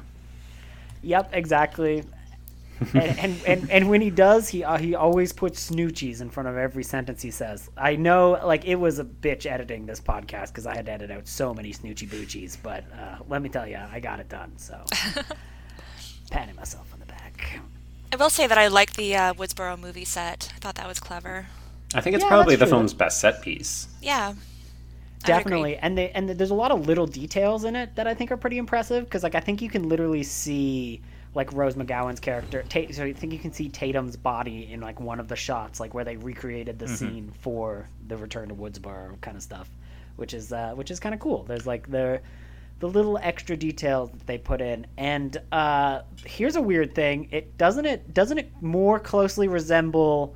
Yep, 1.02 1.30
exactly. 1.34 2.04
and, 2.94 2.96
and, 3.20 3.42
and 3.46 3.72
and 3.72 3.90
when 3.90 4.02
he 4.02 4.10
does, 4.10 4.50
he 4.50 4.64
uh, 4.64 4.78
he 4.78 4.96
always 4.96 5.32
puts 5.32 5.70
snoochies 5.72 6.22
in 6.22 6.30
front 6.30 6.50
of 6.50 6.58
every 6.58 6.84
sentence 6.84 7.22
he 7.22 7.32
says. 7.32 7.70
I 7.78 7.96
know, 7.96 8.40
like 8.44 8.66
it 8.66 8.76
was 8.76 9.00
a 9.00 9.06
bitch 9.06 9.46
editing 9.46 9.86
this 9.86 10.02
podcast 10.02 10.48
because 10.48 10.66
I 10.68 10.76
had 10.76 10.88
to 10.88 10.92
edit 10.92 11.12
out 11.12 11.28
so 11.28 11.54
many 11.54 11.72
snoochy 11.74 12.08
boochies, 12.08 12.58
but 12.62 12.84
uh, 12.94 13.18
let 13.30 13.42
me 13.42 13.50
tell 13.50 13.68
you, 13.68 13.80
I 13.92 14.00
got 14.00 14.20
it 14.20 14.30
done. 14.30 14.52
So, 14.58 14.84
patting 16.32 16.56
myself 16.56 16.92
on 16.94 17.00
the 17.00 17.06
back. 17.06 17.60
I 18.12 18.16
will 18.18 18.30
say 18.30 18.46
that 18.48 18.58
I 18.58 18.68
like 18.68 18.94
the 18.94 19.16
uh, 19.16 19.34
Woodsboro 19.34 19.80
movie 19.80 20.06
set. 20.06 20.52
I 20.56 20.60
thought 20.60 20.76
that 20.76 20.88
was 20.88 21.00
clever. 21.00 21.48
I 21.94 22.02
think 22.02 22.16
it's 22.16 22.24
Yeah, 22.24 22.30
probably 22.30 22.56
the 22.56 22.66
true. 22.66 22.72
film's 22.72 22.94
best 22.94 23.20
set 23.20 23.42
piece. 23.42 23.88
Yeah. 24.02 24.34
Definitely 25.24 25.78
and 25.78 25.96
they 25.98 26.10
and 26.12 26.28
there's 26.30 26.50
a 26.50 26.56
lot 26.56 26.72
of 26.72 26.88
little 26.88 27.06
details 27.06 27.64
in 27.64 27.76
it 27.76 27.96
that 27.96 28.08
i 28.08 28.14
think 28.16 28.32
are 28.32 28.38
pretty 28.38 28.58
impressive 28.58 29.04
because 29.04 29.22
like 29.22 29.36
i 29.36 29.40
think 29.40 29.62
you 29.62 29.70
can 29.70 29.88
literally 29.88 30.24
see 30.24 31.00
like 31.36 31.54
rose 31.54 31.76
mcgowan's 31.76 32.20
character 32.20 32.64
Tate, 32.68 32.96
so 32.96 33.04
i 33.04 33.14
think 33.14 33.32
you 33.32 33.38
can 33.38 33.54
see 33.54 33.70
tatum's 33.70 34.18
body 34.18 34.72
in 34.72 34.82
like 34.82 35.00
one 35.00 35.20
of 35.20 35.28
the 35.28 35.36
shots 35.36 35.80
like 35.80 35.94
where 35.94 36.04
they 36.04 36.18
recreated 36.18 36.80
the 36.80 36.88
scene 36.88 37.32
for 37.40 37.88
the 38.08 38.18
return 38.18 38.50
to 38.50 38.56
woodsboro 38.56 39.22
kind 39.22 39.38
of 39.38 39.44
stuff 39.44 39.70
which 40.16 40.34
is 40.34 40.52
uh 40.52 40.72
which 40.74 40.90
is 40.90 41.00
kind 41.00 41.14
of 41.14 41.22
cool 41.22 41.44
there's 41.44 41.68
like 41.68 41.88
the 41.92 42.20
the 42.82 42.90
little 42.90 43.18
extra 43.22 43.56
details 43.56 44.12
that 44.12 44.28
they 44.28 44.38
put 44.38 44.60
in 44.60 44.86
and 44.98 45.38
uh 45.52 46.02
here's 46.26 46.56
a 46.58 46.62
weird 46.62 46.94
thing 46.94 47.28
it 47.32 47.58
doesn't 47.58 47.86
it 47.86 48.14
doesn't 48.14 48.38
it 48.40 48.52
more 48.62 49.00
closely 49.00 49.48
resemble 49.48 50.36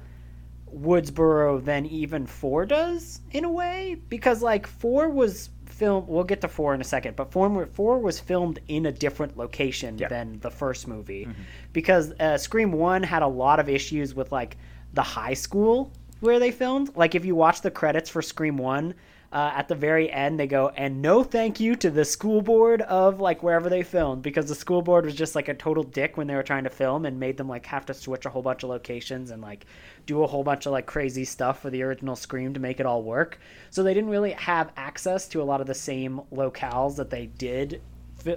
Woodsboro 0.73 1.63
than 1.63 1.85
even 1.85 2.25
four 2.25 2.65
does 2.65 3.21
in 3.31 3.45
a 3.45 3.51
way 3.51 3.95
because 4.09 4.41
like 4.41 4.67
four 4.67 5.09
was 5.09 5.49
filmed. 5.65 6.07
We'll 6.07 6.23
get 6.23 6.41
to 6.41 6.47
four 6.47 6.73
in 6.73 6.81
a 6.81 6.85
second, 6.85 7.15
but 7.15 7.31
four 7.31 7.65
four 7.67 7.99
was 7.99 8.19
filmed 8.19 8.59
in 8.67 8.85
a 8.85 8.91
different 8.91 9.37
location 9.37 9.97
Yeah. 9.97 10.07
than 10.09 10.39
the 10.39 10.51
first 10.51 10.87
movie 10.87 11.27
because 11.73 12.11
uh, 12.19 12.37
Scream 12.37 12.71
one 12.71 13.03
had 13.03 13.21
a 13.23 13.27
lot 13.27 13.59
of 13.59 13.69
issues 13.69 14.13
with 14.13 14.31
like 14.31 14.57
the 14.93 15.01
high 15.01 15.33
school 15.33 15.91
where 16.19 16.39
they 16.39 16.51
filmed. 16.51 16.95
Like 16.95 17.15
if 17.15 17.25
you 17.25 17.35
watch 17.35 17.61
the 17.61 17.71
credits 17.71 18.09
for 18.09 18.21
Scream 18.21 18.57
one. 18.57 18.95
Uh, 19.35 19.51
at 19.53 19.67
the 19.67 19.75
very 19.75 20.09
end, 20.09 20.39
they 20.39 20.47
go, 20.47 20.69
and 20.77 21.01
no 21.01 21.21
thank 21.21 21.59
you 21.59 21.75
to 21.75 21.89
the 21.89 22.05
school 22.05 22.41
board 22.41 22.81
of 22.83 23.19
like 23.19 23.43
wherever 23.43 23.67
they 23.67 23.83
filmed 23.83 24.21
because 24.21 24.45
the 24.45 24.55
school 24.55 24.81
board 24.81 25.03
was 25.03 25.13
just 25.13 25.35
like 25.35 25.49
a 25.49 25.53
total 25.53 25.83
dick 25.83 26.15
when 26.15 26.25
they 26.25 26.35
were 26.35 26.41
trying 26.41 26.63
to 26.63 26.69
film 26.69 27.05
and 27.05 27.19
made 27.19 27.35
them 27.35 27.49
like 27.49 27.65
have 27.65 27.85
to 27.85 27.93
switch 27.93 28.25
a 28.25 28.29
whole 28.29 28.41
bunch 28.41 28.63
of 28.63 28.69
locations 28.69 29.31
and 29.31 29.41
like 29.41 29.65
do 30.05 30.23
a 30.23 30.27
whole 30.27 30.41
bunch 30.41 30.65
of 30.65 30.71
like 30.71 30.85
crazy 30.85 31.25
stuff 31.25 31.61
for 31.61 31.69
the 31.69 31.83
original 31.83 32.15
Scream 32.15 32.53
to 32.53 32.61
make 32.61 32.79
it 32.79 32.85
all 32.85 33.03
work. 33.03 33.37
So 33.71 33.83
they 33.83 33.93
didn't 33.93 34.09
really 34.09 34.31
have 34.31 34.71
access 34.77 35.27
to 35.27 35.41
a 35.41 35.43
lot 35.43 35.59
of 35.59 35.67
the 35.67 35.73
same 35.73 36.21
locales 36.31 36.95
that 36.95 37.09
they 37.09 37.25
did 37.25 37.81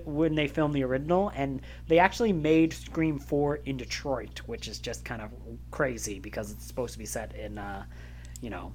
when 0.05 0.35
they 0.35 0.49
filmed 0.49 0.75
the 0.75 0.83
original 0.83 1.31
and 1.37 1.61
they 1.87 2.01
actually 2.01 2.33
made 2.33 2.73
Scream 2.73 3.21
4 3.21 3.61
in 3.67 3.77
Detroit, 3.77 4.41
which 4.47 4.67
is 4.67 4.81
just 4.81 5.05
kind 5.05 5.23
of 5.23 5.31
crazy 5.71 6.19
because 6.19 6.51
it's 6.51 6.65
supposed 6.65 6.95
to 6.95 6.99
be 6.99 7.07
set 7.07 7.37
in 7.37 7.57
uh, 7.57 7.85
you 8.41 8.51
know, 8.51 8.73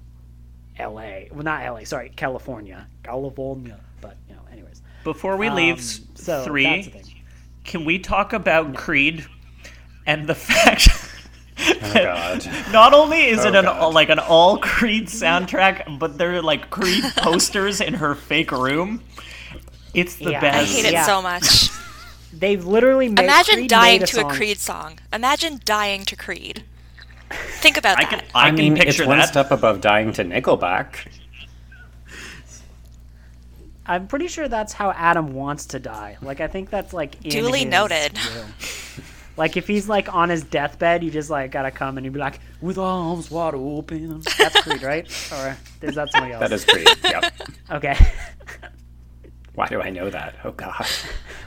LA. 0.80 1.26
Well, 1.32 1.44
not 1.44 1.64
LA, 1.66 1.84
sorry, 1.86 2.12
California. 2.16 2.88
California. 3.04 3.80
But, 4.02 4.18
you 4.28 4.36
know, 4.36 4.42
anyways. 4.52 4.82
Before 5.04 5.38
we 5.38 5.48
Um, 5.48 5.56
leave 5.56 5.82
so 6.16 6.44
three, 6.44 6.92
can 7.64 7.86
we 7.86 8.00
talk 8.00 8.34
about 8.34 8.76
Creed 8.76 9.26
and 10.06 10.28
the 10.28 10.36
fact 10.50 10.90
Oh 11.60 11.94
god. 11.94 12.46
not 12.72 12.94
only 12.94 13.26
is 13.26 13.46
it 13.46 13.56
Oh, 13.56 13.60
an 13.60 13.66
God. 13.66 13.94
like 13.94 14.10
an 14.10 14.20
all 14.20 14.58
Creed 14.58 15.08
soundtrack, 15.08 16.00
but 16.00 16.18
there 16.18 16.36
are 16.36 16.42
like 16.42 16.70
Creed 16.70 17.04
posters 17.18 17.80
in 17.80 17.94
her 17.96 18.16
fake 18.16 18.52
room. 18.52 19.02
It's 19.94 20.16
the 20.16 20.32
Yeah. 20.32 20.42
Best. 20.42 20.58
I 20.72 20.76
hate 20.76 20.86
it 20.86 20.94
Yeah. 20.94 21.06
so 21.06 21.22
much. 21.22 21.70
They've 22.34 22.66
literally 22.66 23.10
made 23.10 23.20
Imagine 23.24 23.56
Creed 23.56 23.70
dying 23.70 24.00
made 24.00 24.08
to 24.08 24.18
a 24.18 24.22
song- 24.22 24.32
Creed 24.32 24.58
song. 24.60 25.00
Imagine 25.14 25.62
dying 25.64 26.04
to 26.06 26.16
Creed. 26.16 26.64
Think 27.60 27.78
about 27.78 27.98
I 28.00 28.04
that. 28.04 28.10
can 28.10 28.20
I, 28.36 28.44
I, 28.44 28.46
can 28.48 28.56
mean, 28.56 28.78
it's 28.78 29.00
one 29.00 29.20
that. 29.20 29.30
step 29.30 29.52
above 29.52 29.82
dying 29.82 30.12
to 30.14 30.24
Nickelback. 30.26 31.08
I'm 33.86 34.08
pretty 34.08 34.28
sure 34.28 34.48
that's 34.48 34.72
how 34.74 34.92
Adam 34.92 35.34
wants 35.34 35.66
to 35.68 35.80
die. 35.80 36.18
Like 36.22 36.40
I 36.40 36.48
think 36.48 36.70
that's 36.70 36.94
like 36.94 37.24
in 37.26 37.32
Duly 37.32 37.60
his 37.62 37.68
noted. 37.70 38.14
will. 38.18 38.46
Like 39.36 39.58
if 39.58 39.68
he's 39.68 39.90
like 39.90 40.14
on 40.14 40.30
his 40.30 40.44
deathbed, 40.44 41.04
you 41.04 41.12
just 41.12 41.30
like 41.30 41.52
gotta 41.52 41.72
come 41.72 41.98
and 41.98 42.06
he'd 42.06 42.14
be 42.14 42.20
like, 42.20 42.40
"With 42.62 42.78
arms 42.78 43.30
wide 43.32 43.56
open." 43.56 44.22
That's 44.38 44.62
Creed, 44.62 44.84
right? 44.84 45.06
Or 45.34 45.58
is 45.82 45.96
that 45.96 46.12
somebody 46.12 46.34
else? 46.34 46.42
That 46.42 46.52
is 46.54 46.64
Creed. 46.66 46.88
yep. 47.04 47.34
okay. 47.72 47.98
Why 49.56 49.68
do 49.68 49.82
I 49.82 49.90
know 49.90 50.10
that? 50.10 50.36
Oh 50.44 50.52
god. 50.52 50.86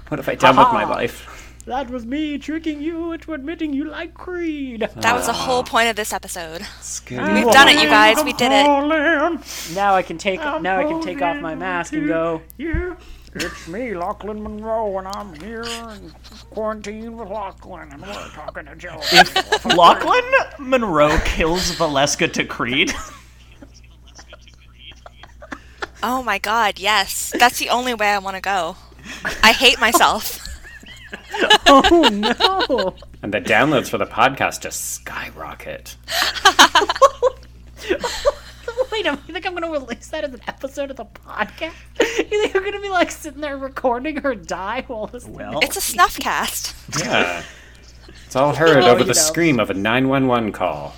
What 0.08 0.18
have 0.18 0.28
I 0.28 0.34
done 0.34 0.56
with 0.56 0.66
my 0.72 0.82
Ha-ha. 0.82 0.92
life? 0.92 1.45
That 1.66 1.90
was 1.90 2.06
me 2.06 2.38
tricking 2.38 2.80
you 2.80 3.10
into 3.10 3.34
admitting 3.34 3.72
you 3.72 3.86
like 3.86 4.14
Creed. 4.14 4.82
that 4.82 5.16
was 5.16 5.26
the 5.26 5.32
ah. 5.32 5.34
whole 5.34 5.64
point 5.64 5.88
of 5.90 5.96
this 5.96 6.12
episode. 6.12 6.60
Scooby. 6.80 7.34
We've 7.34 7.52
done 7.52 7.66
it, 7.66 7.82
you 7.82 7.88
guys. 7.88 8.22
We 8.22 8.32
did 8.34 8.52
it. 8.52 9.74
Now 9.74 9.96
I 9.96 10.02
can 10.02 10.16
take 10.16 10.38
now 10.38 10.78
I 10.78 10.84
can 10.84 11.02
take 11.02 11.20
off 11.20 11.40
my 11.40 11.56
mask 11.56 11.92
and 11.92 12.06
go. 12.06 12.40
It's 12.58 13.66
me, 13.68 13.90
Lochlyn 13.90 14.40
Munro, 14.40 14.96
and 14.96 15.08
I'm 15.08 15.34
here 15.40 15.64
in 15.64 16.14
quarantine 16.50 17.16
with 17.16 17.28
Lochlyn, 17.28 17.92
and 17.92 18.00
we're 18.00 18.28
talking 18.28 18.64
to 18.64 18.76
Joe. 18.76 19.00
If 19.12 19.34
Lochlyn 19.64 20.58
Munro 20.60 21.18
kills 21.24 21.72
Valeska 21.72 22.32
to 22.32 22.44
Creed. 22.44 22.94
Oh 26.02 26.22
my 26.22 26.38
god, 26.38 26.78
yes. 26.78 27.34
That's 27.36 27.58
the 27.58 27.70
only 27.70 27.92
way 27.92 28.10
I 28.10 28.18
want 28.18 28.36
to 28.36 28.40
go. 28.40 28.76
I 29.42 29.50
hate 29.52 29.80
myself. 29.80 30.45
oh 31.66 32.08
no! 32.12 32.94
And 33.22 33.32
the 33.34 33.40
downloads 33.40 33.88
for 33.88 33.98
the 33.98 34.06
podcast 34.06 34.60
just 34.62 34.92
skyrocket. 34.94 35.96
Wait 38.92 39.04
a 39.06 39.10
minute, 39.10 39.20
you 39.26 39.32
think 39.34 39.46
I'm 39.46 39.54
gonna 39.54 39.70
release 39.70 40.08
that 40.08 40.24
as 40.24 40.32
an 40.32 40.40
episode 40.48 40.90
of 40.90 40.96
the 40.96 41.04
podcast? 41.04 41.72
You 42.00 42.24
think 42.42 42.56
I'm 42.56 42.64
gonna 42.64 42.80
be 42.80 42.88
like 42.88 43.10
sitting 43.10 43.40
there 43.40 43.56
recording 43.58 44.16
her 44.16 44.34
die 44.34 44.84
while 44.86 45.06
this? 45.06 45.26
Well, 45.26 45.60
It's 45.62 45.76
a 45.76 45.80
snuff 45.80 46.18
cast. 46.18 46.74
Yeah. 46.98 47.42
It's 48.24 48.34
all 48.36 48.54
heard 48.56 48.78
Well, 48.78 48.88
over 48.88 49.02
the 49.04 49.08
know. 49.08 49.12
scream 49.12 49.60
of 49.60 49.68
a 49.70 49.74
911 49.74 50.52
call. 50.52 50.94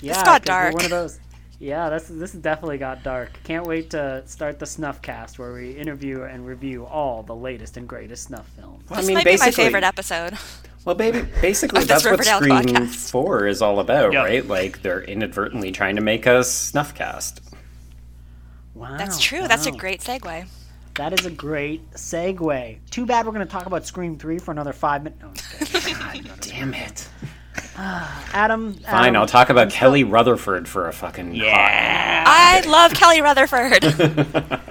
yeah, 0.00 0.14
got 0.24 0.24
'cause 0.24 0.40
we're 0.40 0.44
dark. 0.46 0.74
One 0.74 0.84
of 0.84 0.90
those. 0.90 1.19
Yeah, 1.60 1.90
this 1.90 2.08
this 2.08 2.32
definitely 2.32 2.78
got 2.78 3.02
dark. 3.02 3.38
Can't 3.44 3.66
wait 3.66 3.90
to 3.90 4.22
start 4.26 4.58
the 4.58 4.64
snuff 4.64 5.02
cast 5.02 5.38
where 5.38 5.52
we 5.52 5.72
interview 5.72 6.22
and 6.22 6.46
review 6.46 6.86
all 6.86 7.22
the 7.22 7.34
latest 7.36 7.76
and 7.76 7.86
greatest 7.86 8.24
snuff 8.24 8.48
films. 8.58 8.82
I 8.90 8.96
This 8.96 9.06
mean, 9.08 9.14
might 9.16 9.24
be 9.26 9.32
my 9.32 9.36
basically- 9.46 9.64
favorite 9.64 9.84
episode. 9.84 10.38
Well, 10.86 10.94
baby, 10.94 11.20
basically 11.42 11.82
Of 11.82 11.88
this 11.88 12.02
that's 12.02 12.04
what 12.06 12.12
Riverdale 12.12 12.38
Scream 12.62 12.76
podcast. 12.86 13.10
4 13.10 13.46
is 13.46 13.60
all 13.60 13.78
about, 13.80 14.10
Yeah. 14.14 14.20
right? 14.24 14.46
Like, 14.48 14.80
they're 14.80 15.02
inadvertently 15.02 15.70
trying 15.72 15.96
to 15.96 16.00
make 16.02 16.26
us 16.26 16.50
snuff 16.50 16.94
cast. 16.94 17.42
Wow, 18.74 18.96
That's 18.96 19.20
true. 19.20 19.46
That's 19.46 19.66
a 19.66 19.72
great 19.72 20.00
segue. 20.00 20.46
That 20.94 21.12
is 21.12 21.26
a 21.26 21.30
great 21.30 21.90
segue. 21.92 22.78
Too 22.90 23.04
bad 23.04 23.26
we're 23.26 23.32
going 23.32 23.46
to 23.46 23.52
talk 23.52 23.66
about 23.66 23.84
Scream 23.86 24.18
3 24.18 24.38
for 24.38 24.52
another 24.52 24.72
five 24.72 25.02
minutes. 25.02 25.20
No, 25.22 25.28
I'm. 26.00 26.24
Damn 26.40 26.72
it. 26.72 27.06
Adam. 27.76 28.74
Fine, 28.74 28.84
Adam, 28.86 29.16
I'll 29.16 29.26
talk 29.26 29.50
about 29.50 29.70
Kelly 29.70 30.04
Rutherford 30.04 30.68
for 30.68 30.88
a 30.88 30.92
fucking 30.92 31.34
yeah. 31.34 32.24
I 32.26 32.60
love 32.68 32.92
Kelly 32.92 33.20
Rutherford. 33.20 33.82
that 33.82 34.62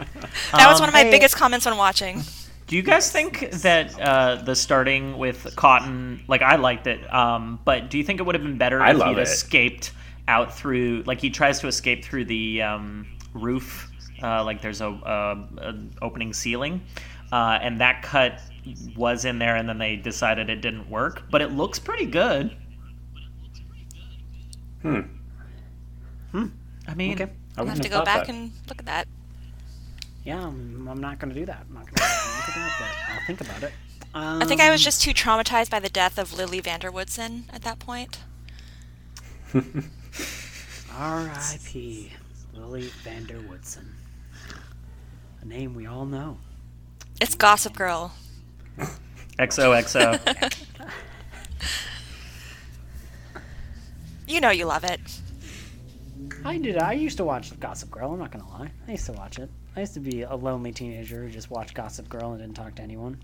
was 0.53 0.79
one 0.79 0.89
of 0.89 0.93
my 0.93 1.03
hey. 1.03 1.11
biggest 1.11 1.35
comments 1.35 1.65
when 1.65 1.77
watching. 1.77 2.21
Do 2.67 2.75
you 2.75 2.83
guys 2.83 3.11
think 3.11 3.49
that 3.49 3.99
uh, 3.99 4.35
the 4.43 4.55
starting 4.55 5.17
with 5.17 5.55
Cotton, 5.55 6.23
like 6.27 6.43
I 6.43 6.55
liked 6.57 6.85
it, 6.85 7.11
um, 7.11 7.59
but 7.65 7.89
do 7.89 7.97
you 7.97 8.03
think 8.03 8.19
it 8.19 8.23
would 8.23 8.35
have 8.35 8.43
been 8.43 8.59
better 8.59 8.79
I 8.79 8.91
if 8.91 8.97
love 8.97 9.15
he'd 9.15 9.17
it. 9.17 9.23
escaped 9.23 9.91
out 10.27 10.55
through, 10.55 11.01
like 11.07 11.19
he 11.19 11.31
tries 11.31 11.59
to 11.61 11.67
escape 11.67 12.05
through 12.05 12.25
the 12.25 12.61
um, 12.61 13.07
roof, 13.33 13.89
uh, 14.21 14.43
like 14.43 14.61
there's 14.61 14.81
a, 14.81 14.87
a, 14.87 15.47
an 15.61 15.91
opening 16.03 16.31
ceiling, 16.31 16.81
uh, 17.31 17.57
and 17.59 17.81
that 17.81 18.03
cut 18.03 18.39
was 18.95 19.25
in 19.25 19.39
there, 19.39 19.55
and 19.55 19.67
then 19.67 19.79
they 19.79 19.95
decided 19.95 20.51
it 20.51 20.61
didn't 20.61 20.87
work, 20.89 21.23
but 21.31 21.41
it 21.41 21.51
looks 21.51 21.79
pretty 21.79 22.05
good. 22.05 22.55
Hmm. 24.81 24.99
Hmm. 26.31 26.45
I 26.87 26.93
mean, 26.95 27.13
Okay. 27.13 27.23
I 27.25 27.27
I'll 27.57 27.65
wouldn't 27.65 27.83
have 27.83 27.91
to 27.91 27.97
go 27.97 28.03
back 28.05 28.27
that. 28.27 28.33
and 28.33 28.51
look 28.67 28.79
at 28.79 28.85
that. 28.85 29.07
Yeah, 30.23 30.45
I'm, 30.45 30.87
I'm 30.87 31.01
not 31.01 31.19
going 31.19 31.33
to 31.33 31.39
do 31.39 31.45
that. 31.45 31.65
I'm 31.67 31.73
not 31.73 31.85
going 31.85 31.95
to 31.95 32.01
look 32.03 32.49
at 32.49 32.53
that, 32.55 32.75
but 33.07 33.13
I'll 33.15 33.25
think 33.25 33.41
about 33.41 33.63
it. 33.63 33.73
Um, 34.13 34.41
I 34.41 34.45
think 34.45 34.61
I 34.61 34.69
was 34.71 34.83
just 34.83 35.01
too 35.01 35.11
traumatized 35.11 35.69
by 35.69 35.79
the 35.79 35.89
death 35.89 36.17
of 36.17 36.33
Lily 36.37 36.59
van 36.61 36.79
der 36.79 36.91
Woodsen 36.91 37.43
at 37.53 37.61
that 37.63 37.79
point. 37.79 38.19
R.I.P. 40.95 42.11
Lily 42.53 42.87
van 43.03 43.25
der 43.25 43.39
Woodsen. 43.47 43.95
A 45.41 45.45
name 45.45 45.73
we 45.75 45.85
all 45.85 46.05
know. 46.05 46.37
It's 47.21 47.35
Gossip 47.35 47.75
Girl. 47.75 48.13
XOXO. 49.39 50.19
You 54.29 54.39
know 54.39 54.51
you 54.51 54.65
love 54.65 54.83
it. 54.83 55.01
I 56.45 56.59
did. 56.59 56.77
I 56.77 56.93
used 56.93 57.17
to 57.17 57.25
watch 57.25 57.59
Gossip 57.59 57.89
Girl. 57.89 58.13
I'm 58.13 58.19
not 58.19 58.31
gonna 58.31 58.47
lie. 58.47 58.69
I 58.87 58.91
used 58.91 59.07
to 59.07 59.13
watch 59.13 59.39
it. 59.39 59.49
I 59.75 59.79
used 59.79 59.95
to 59.95 59.99
be 59.99 60.21
a 60.21 60.35
lonely 60.35 60.71
teenager 60.71 61.23
who 61.23 61.31
just 61.31 61.49
watched 61.49 61.73
Gossip 61.73 62.07
Girl 62.07 62.33
and 62.33 62.39
didn't 62.39 62.55
talk 62.55 62.75
to 62.75 62.83
anyone. 62.83 63.19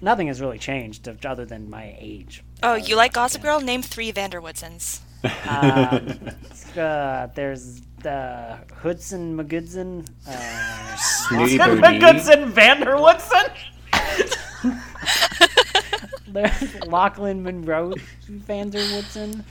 Nothing 0.00 0.28
has 0.28 0.40
really 0.40 0.58
changed 0.58 1.06
other 1.26 1.44
than 1.44 1.68
my 1.68 1.94
age. 1.98 2.42
Oh, 2.62 2.74
you 2.74 2.96
like 2.96 3.12
Gossip 3.12 3.42
Girl? 3.42 3.60
Name 3.60 3.82
three 3.82 4.10
Vanderwoodsons. 4.12 5.00
Um, 5.46 6.30
uh, 6.76 7.26
there's 7.34 7.82
the 8.02 8.58
Hoodson 8.82 9.36
McGoodson. 9.36 10.08
Uh, 10.26 10.96
Snooty 10.96 11.58
the 11.58 11.80
Booty. 11.82 11.98
Goodson 11.98 12.50
Vanderwoodson? 12.50 13.52
there's 16.28 16.52
Lochlyn 16.86 17.40
Munro 17.40 17.92
Vanderwoodson. 18.26 19.44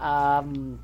Um, 0.00 0.80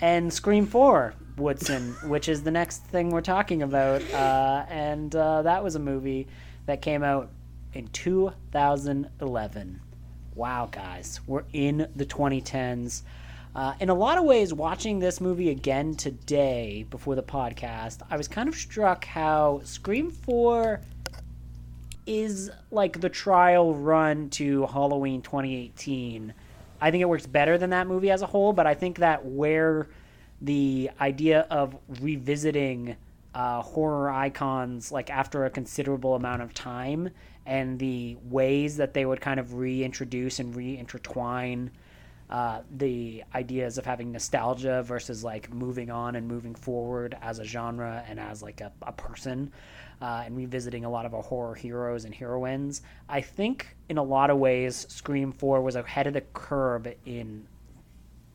and 0.00 0.32
Scream 0.32 0.66
4, 0.66 1.14
Woodson, 1.36 1.92
which 2.04 2.28
is 2.28 2.42
the 2.42 2.50
next 2.50 2.84
thing 2.84 3.10
we're 3.10 3.20
talking 3.20 3.62
about. 3.62 4.02
Uh, 4.12 4.64
and 4.68 5.14
uh, 5.14 5.42
that 5.42 5.62
was 5.62 5.74
a 5.74 5.80
movie 5.80 6.28
that 6.66 6.80
came 6.82 7.02
out 7.02 7.30
in 7.74 7.88
2011. 7.88 9.80
Wow, 10.34 10.68
guys, 10.70 11.20
we're 11.26 11.44
in 11.52 11.88
the 11.96 12.06
2010s. 12.06 13.02
Uh, 13.54 13.74
in 13.80 13.88
a 13.88 13.94
lot 13.94 14.18
of 14.18 14.24
ways, 14.24 14.54
watching 14.54 15.00
this 15.00 15.20
movie 15.20 15.50
again 15.50 15.94
today 15.96 16.86
before 16.90 17.16
the 17.16 17.22
podcast, 17.22 18.02
I 18.08 18.16
was 18.16 18.28
kind 18.28 18.48
of 18.48 18.54
struck 18.54 19.04
how 19.04 19.62
Scream 19.64 20.10
4 20.10 20.80
is 22.06 22.50
like 22.70 23.00
the 23.00 23.08
trial 23.08 23.74
run 23.74 24.30
to 24.30 24.66
Halloween 24.66 25.22
2018. 25.22 26.32
I 26.80 26.90
think 26.90 27.02
it 27.02 27.08
works 27.08 27.26
better 27.26 27.58
than 27.58 27.70
that 27.70 27.86
movie 27.86 28.10
as 28.10 28.22
a 28.22 28.26
whole, 28.26 28.52
but 28.52 28.66
I 28.66 28.74
think 28.74 28.98
that 28.98 29.24
where 29.24 29.88
the 30.40 30.90
idea 31.00 31.46
of 31.50 31.76
revisiting 32.00 32.96
uh, 33.34 33.62
horror 33.62 34.10
icons 34.10 34.90
like 34.90 35.10
after 35.10 35.44
a 35.44 35.50
considerable 35.50 36.14
amount 36.14 36.42
of 36.42 36.54
time 36.54 37.10
and 37.46 37.78
the 37.78 38.16
ways 38.24 38.76
that 38.76 38.94
they 38.94 39.04
would 39.04 39.20
kind 39.20 39.38
of 39.38 39.54
reintroduce 39.54 40.38
and 40.38 40.54
reintertwine 40.54 41.70
uh, 42.30 42.60
the 42.76 43.24
ideas 43.34 43.78
of 43.78 43.86
having 43.86 44.12
nostalgia 44.12 44.82
versus 44.82 45.24
like 45.24 45.52
moving 45.52 45.90
on 45.90 46.14
and 46.14 46.28
moving 46.28 46.54
forward 46.54 47.16
as 47.22 47.38
a 47.38 47.44
genre 47.44 48.04
and 48.08 48.20
as 48.20 48.42
like 48.42 48.60
a, 48.60 48.70
a 48.82 48.92
person 48.92 49.50
uh, 50.00 50.22
and 50.24 50.36
revisiting 50.36 50.84
a 50.84 50.90
lot 50.90 51.06
of 51.06 51.14
our 51.14 51.22
horror 51.22 51.54
heroes 51.54 52.04
and 52.04 52.14
heroines. 52.14 52.82
I 53.08 53.20
think 53.20 53.76
in 53.88 53.98
a 53.98 54.02
lot 54.02 54.30
of 54.30 54.38
ways, 54.38 54.86
Scream 54.88 55.32
4 55.32 55.60
was 55.62 55.76
ahead 55.76 56.06
of 56.06 56.14
the 56.14 56.20
curve 56.20 56.86
in 57.04 57.46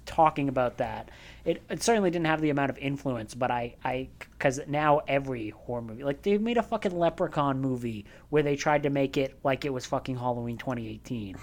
talking 0.05 0.49
about 0.49 0.77
that. 0.77 1.09
It, 1.45 1.61
it 1.69 1.81
certainly 1.81 2.11
didn't 2.11 2.27
have 2.27 2.41
the 2.41 2.49
amount 2.49 2.69
of 2.69 2.77
influence, 2.77 3.33
but 3.33 3.51
I, 3.51 3.75
I, 3.83 4.09
because 4.19 4.59
now 4.67 5.01
every 5.07 5.49
horror 5.49 5.81
movie, 5.81 6.03
like 6.03 6.21
they 6.21 6.37
made 6.37 6.57
a 6.57 6.63
fucking 6.63 6.97
Leprechaun 6.97 7.61
movie 7.61 8.05
where 8.29 8.43
they 8.43 8.55
tried 8.55 8.83
to 8.83 8.89
make 8.89 9.17
it 9.17 9.39
like 9.43 9.65
it 9.65 9.73
was 9.73 9.85
fucking 9.85 10.17
Halloween 10.17 10.57
2018. 10.57 11.37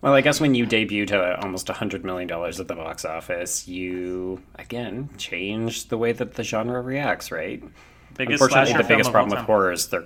Well, 0.00 0.14
I 0.14 0.20
guess 0.20 0.40
when 0.40 0.54
you 0.54 0.66
debut 0.66 1.06
to 1.06 1.40
almost 1.40 1.68
$100 1.68 2.02
million 2.02 2.30
at 2.30 2.56
the 2.56 2.74
box 2.74 3.04
office, 3.04 3.68
you, 3.68 4.42
again, 4.56 5.10
change 5.18 5.88
the 5.88 5.98
way 5.98 6.12
that 6.12 6.34
the 6.34 6.42
genre 6.42 6.80
reacts, 6.80 7.30
right? 7.30 7.62
Biggest 8.18 8.42
Unfortunately, 8.42 8.74
the 8.74 8.88
biggest 8.88 8.88
film 8.88 8.98
of 8.98 9.06
all 9.06 9.12
problem 9.12 9.38
with 9.38 9.46
horror 9.46 9.72
is 9.72 9.86
they're. 9.88 10.04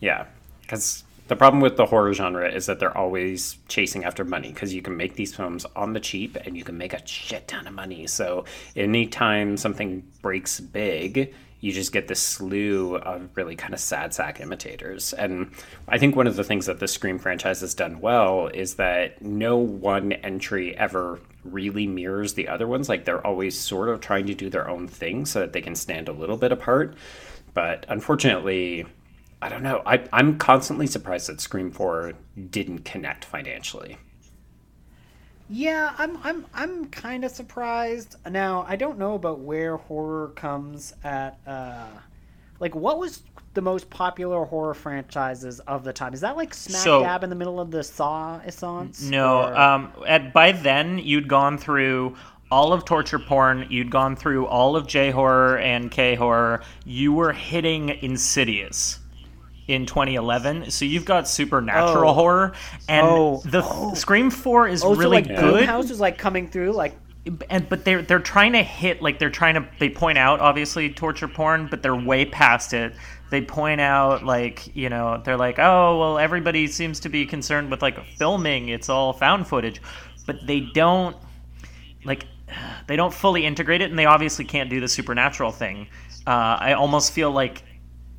Yeah. 0.00 0.26
Because 0.60 1.02
the 1.28 1.34
problem 1.34 1.60
with 1.60 1.76
the 1.76 1.86
horror 1.86 2.12
genre 2.12 2.48
is 2.48 2.66
that 2.66 2.78
they're 2.78 2.96
always 2.96 3.56
chasing 3.68 4.04
after 4.04 4.24
money 4.24 4.52
because 4.52 4.74
you 4.74 4.82
can 4.82 4.96
make 4.96 5.16
these 5.16 5.34
films 5.34 5.64
on 5.74 5.94
the 5.94 6.00
cheap 6.00 6.36
and 6.44 6.56
you 6.56 6.62
can 6.62 6.76
make 6.76 6.92
a 6.92 7.04
shit 7.06 7.48
ton 7.48 7.66
of 7.66 7.72
money. 7.72 8.06
So 8.06 8.44
anytime 8.76 9.56
something 9.56 10.04
breaks 10.20 10.60
big, 10.60 11.34
you 11.60 11.72
just 11.72 11.92
get 11.92 12.08
this 12.08 12.20
slew 12.20 12.96
of 12.96 13.30
really 13.34 13.56
kind 13.56 13.72
of 13.72 13.80
sad 13.80 14.12
sack 14.12 14.40
imitators. 14.40 15.12
And 15.12 15.50
I 15.88 15.98
think 15.98 16.14
one 16.14 16.26
of 16.26 16.36
the 16.36 16.44
things 16.44 16.66
that 16.66 16.80
the 16.80 16.88
Scream 16.88 17.18
franchise 17.18 17.60
has 17.60 17.74
done 17.74 18.00
well 18.00 18.48
is 18.48 18.74
that 18.74 19.22
no 19.22 19.56
one 19.56 20.12
entry 20.12 20.76
ever 20.76 21.18
really 21.44 21.86
mirrors 21.86 22.34
the 22.34 22.48
other 22.48 22.66
ones. 22.66 22.88
Like 22.88 23.04
they're 23.04 23.26
always 23.26 23.58
sort 23.58 23.88
of 23.88 24.00
trying 24.00 24.26
to 24.26 24.34
do 24.34 24.50
their 24.50 24.68
own 24.68 24.86
thing 24.86 25.24
so 25.24 25.40
that 25.40 25.52
they 25.52 25.62
can 25.62 25.74
stand 25.74 26.08
a 26.08 26.12
little 26.12 26.36
bit 26.36 26.52
apart. 26.52 26.94
But 27.54 27.86
unfortunately, 27.88 28.84
I 29.40 29.48
don't 29.48 29.62
know. 29.62 29.82
I, 29.86 30.04
I'm 30.12 30.38
constantly 30.38 30.86
surprised 30.86 31.28
that 31.28 31.40
Scream 31.40 31.70
4 31.70 32.12
didn't 32.50 32.80
connect 32.80 33.24
financially. 33.24 33.96
Yeah, 35.48 35.92
I'm 35.98 36.18
I'm 36.24 36.44
I'm 36.54 36.86
kind 36.86 37.24
of 37.24 37.30
surprised. 37.30 38.16
Now, 38.28 38.64
I 38.68 38.76
don't 38.76 38.98
know 38.98 39.14
about 39.14 39.40
where 39.40 39.76
horror 39.76 40.28
comes 40.34 40.92
at 41.04 41.38
uh 41.46 41.86
like 42.58 42.74
what 42.74 42.98
was 42.98 43.22
the 43.54 43.62
most 43.62 43.88
popular 43.88 44.44
horror 44.44 44.74
franchises 44.74 45.60
of 45.60 45.84
the 45.84 45.92
time? 45.92 46.12
Is 46.14 46.20
that 46.20 46.36
like 46.36 46.52
smack 46.52 46.82
So- 46.82 47.02
dab 47.02 47.22
in 47.24 47.30
the 47.30 47.36
middle 47.36 47.60
of 47.60 47.70
the 47.70 47.82
Saw 47.84 48.40
essence? 48.44 49.02
No, 49.02 49.42
Or- 49.42 49.56
um, 49.58 49.92
at 50.06 50.32
by 50.32 50.52
then 50.52 50.98
you'd 50.98 51.28
gone 51.28 51.56
through 51.58 52.16
all 52.50 52.72
of 52.72 52.84
torture 52.84 53.18
porn. 53.18 53.66
You'd 53.70 53.90
gone 53.90 54.14
through 54.16 54.46
all 54.46 54.76
of 54.76 54.86
J 54.86 55.10
horror 55.10 55.58
and 55.58 55.90
K 55.90 56.14
horror. 56.16 56.62
You 56.84 57.12
were 57.12 57.32
hitting 57.32 57.88
Insidious 57.88 58.98
in 59.68 59.84
2011, 59.86 60.70
so 60.70 60.84
you've 60.84 61.04
got 61.04 61.26
supernatural 61.28 62.10
Oh. 62.10 62.14
horror, 62.14 62.52
and 62.88 63.06
Oh. 63.06 63.42
the 63.44 63.62
Scream 63.94 64.30
Four 64.30 64.68
is 64.68 64.84
oh, 64.84 64.94
so 64.94 65.00
really 65.00 65.16
like 65.22 65.26
good. 65.28 65.64
House 65.66 65.90
is 65.90 65.98
like 66.00 66.18
coming 66.18 66.48
through 66.48 66.72
like 66.72 66.96
and 67.50 67.68
but 67.68 67.84
they're 67.84 68.02
they're 68.02 68.20
trying 68.20 68.52
to 68.52 68.62
hit 68.62 69.02
like 69.02 69.18
they're 69.18 69.28
trying 69.30 69.54
to 69.54 69.66
they 69.80 69.88
point 69.90 70.16
out 70.16 70.38
obviously 70.38 70.88
torture 70.88 71.26
porn 71.26 71.66
but 71.68 71.82
they're 71.82 71.96
way 71.96 72.24
past 72.24 72.72
it 72.72 72.94
they 73.32 73.40
point 73.42 73.80
out 73.80 74.24
like 74.24 74.74
you 74.76 74.88
know 74.88 75.20
they're 75.24 75.36
like 75.36 75.58
oh 75.58 75.98
well 75.98 76.18
everybody 76.20 76.68
seems 76.68 77.00
to 77.00 77.08
be 77.08 77.26
concerned 77.26 77.68
with 77.68 77.82
like 77.82 77.98
filming 78.16 78.68
it's 78.68 78.88
all 78.88 79.12
found 79.12 79.44
footage 79.44 79.82
but 80.24 80.36
they 80.46 80.60
don't 80.72 81.16
like 82.04 82.26
they 82.86 82.94
don't 82.94 83.12
fully 83.12 83.44
integrate 83.44 83.80
it 83.80 83.90
and 83.90 83.98
they 83.98 84.06
obviously 84.06 84.44
can't 84.44 84.70
do 84.70 84.78
the 84.78 84.86
supernatural 84.86 85.50
thing 85.50 85.88
uh, 86.28 86.56
i 86.60 86.74
almost 86.74 87.12
feel 87.12 87.32
like 87.32 87.64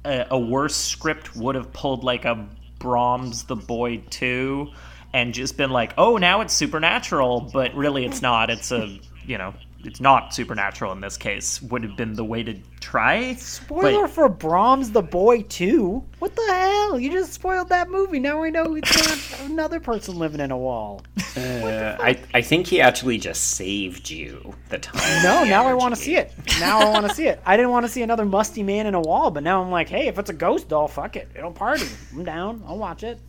a, 0.07 0.27
a 0.31 0.39
worse 0.39 0.75
script 0.75 1.35
would 1.35 1.55
have 1.55 1.71
pulled 1.73 2.03
like 2.03 2.25
a 2.25 2.47
brahms 2.79 3.43
the 3.43 3.55
boy 3.55 3.97
2 4.09 4.69
and 5.13 5.33
just 5.33 5.57
been 5.57 5.71
like 5.71 5.93
oh 5.97 6.17
now 6.17 6.41
it's 6.41 6.53
supernatural 6.53 7.41
but 7.53 7.73
really 7.75 8.05
it's 8.05 8.21
not. 8.21 8.49
It's 8.49 8.71
a 8.71 8.99
you 9.25 9.37
know 9.37 9.53
it's 9.83 9.99
not 10.01 10.33
supernatural 10.33 10.91
in 10.91 10.99
this 11.01 11.17
case 11.17 11.61
would 11.61 11.83
have 11.83 11.95
been 11.95 12.13
the 12.13 12.23
way 12.25 12.43
to 12.43 12.57
try 12.79 13.33
spoiler 13.35 14.03
But- 14.03 14.11
for 14.11 14.29
Brahms 14.29 14.91
the 14.91 15.01
Boy 15.01 15.43
too. 15.43 16.03
What 16.19 16.35
the 16.35 16.45
hell? 16.47 16.99
You 16.99 17.11
just 17.11 17.33
spoiled 17.33 17.69
that 17.69 17.89
movie. 17.89 18.19
Now 18.19 18.43
I 18.43 18.49
know 18.49 18.75
it's 18.75 19.39
not 19.39 19.49
another 19.49 19.79
person 19.79 20.17
living 20.17 20.39
in 20.41 20.51
a 20.51 20.57
wall. 20.57 21.01
Uh, 21.35 21.95
I, 21.99 22.19
I 22.33 22.41
think 22.41 22.65
he 22.67 22.81
actually 22.81 23.19
just 23.19 23.51
saved 23.51 24.09
you 24.09 24.55
the 24.69 24.79
time. 24.79 25.23
No, 25.23 25.43
now 25.43 25.67
I 25.67 25.73
want 25.75 25.93
to 25.95 26.01
see 26.01 26.15
it. 26.15 26.33
Now 26.59 26.79
I 26.79 26.85
want 26.89 27.07
to 27.07 27.13
see 27.13 27.27
it. 27.27 27.39
I 27.45 27.55
didn't 27.55 27.71
want 27.71 27.85
to 27.85 27.91
see 27.91 28.01
another 28.01 28.25
musty 28.25 28.63
man 28.63 28.87
in 28.87 28.95
a 28.95 29.01
wall, 29.01 29.29
but 29.29 29.43
now 29.43 29.61
I'm 29.61 29.69
like, 29.69 29.87
hey, 29.89 30.07
if 30.07 30.17
it's 30.17 30.31
a 30.31 30.33
ghost 30.33 30.67
doll, 30.69 30.87
fuck 30.87 31.15
it. 31.15 31.29
It'll 31.35 31.51
party. 31.51 31.85
I'm 32.13 32.23
down. 32.25 32.63
I'll 32.65 32.77
watch 32.77 33.03
it. 33.03 33.19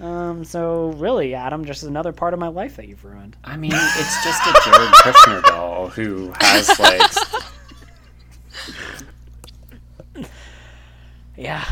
Um, 0.00 0.44
so 0.44 0.92
really, 0.96 1.34
Adam, 1.34 1.64
just 1.64 1.82
another 1.82 2.12
part 2.12 2.32
of 2.32 2.40
my 2.40 2.48
life 2.48 2.76
that 2.76 2.88
you've 2.88 3.04
ruined. 3.04 3.36
I 3.44 3.56
mean, 3.56 3.72
it's 3.74 4.24
just 4.24 4.42
a 4.46 4.60
Jared 4.64 4.92
Kushner 4.94 5.42
doll 5.44 5.88
who 5.88 6.32
has 6.40 6.78
like. 6.78 7.10
Yeah. 11.36 11.64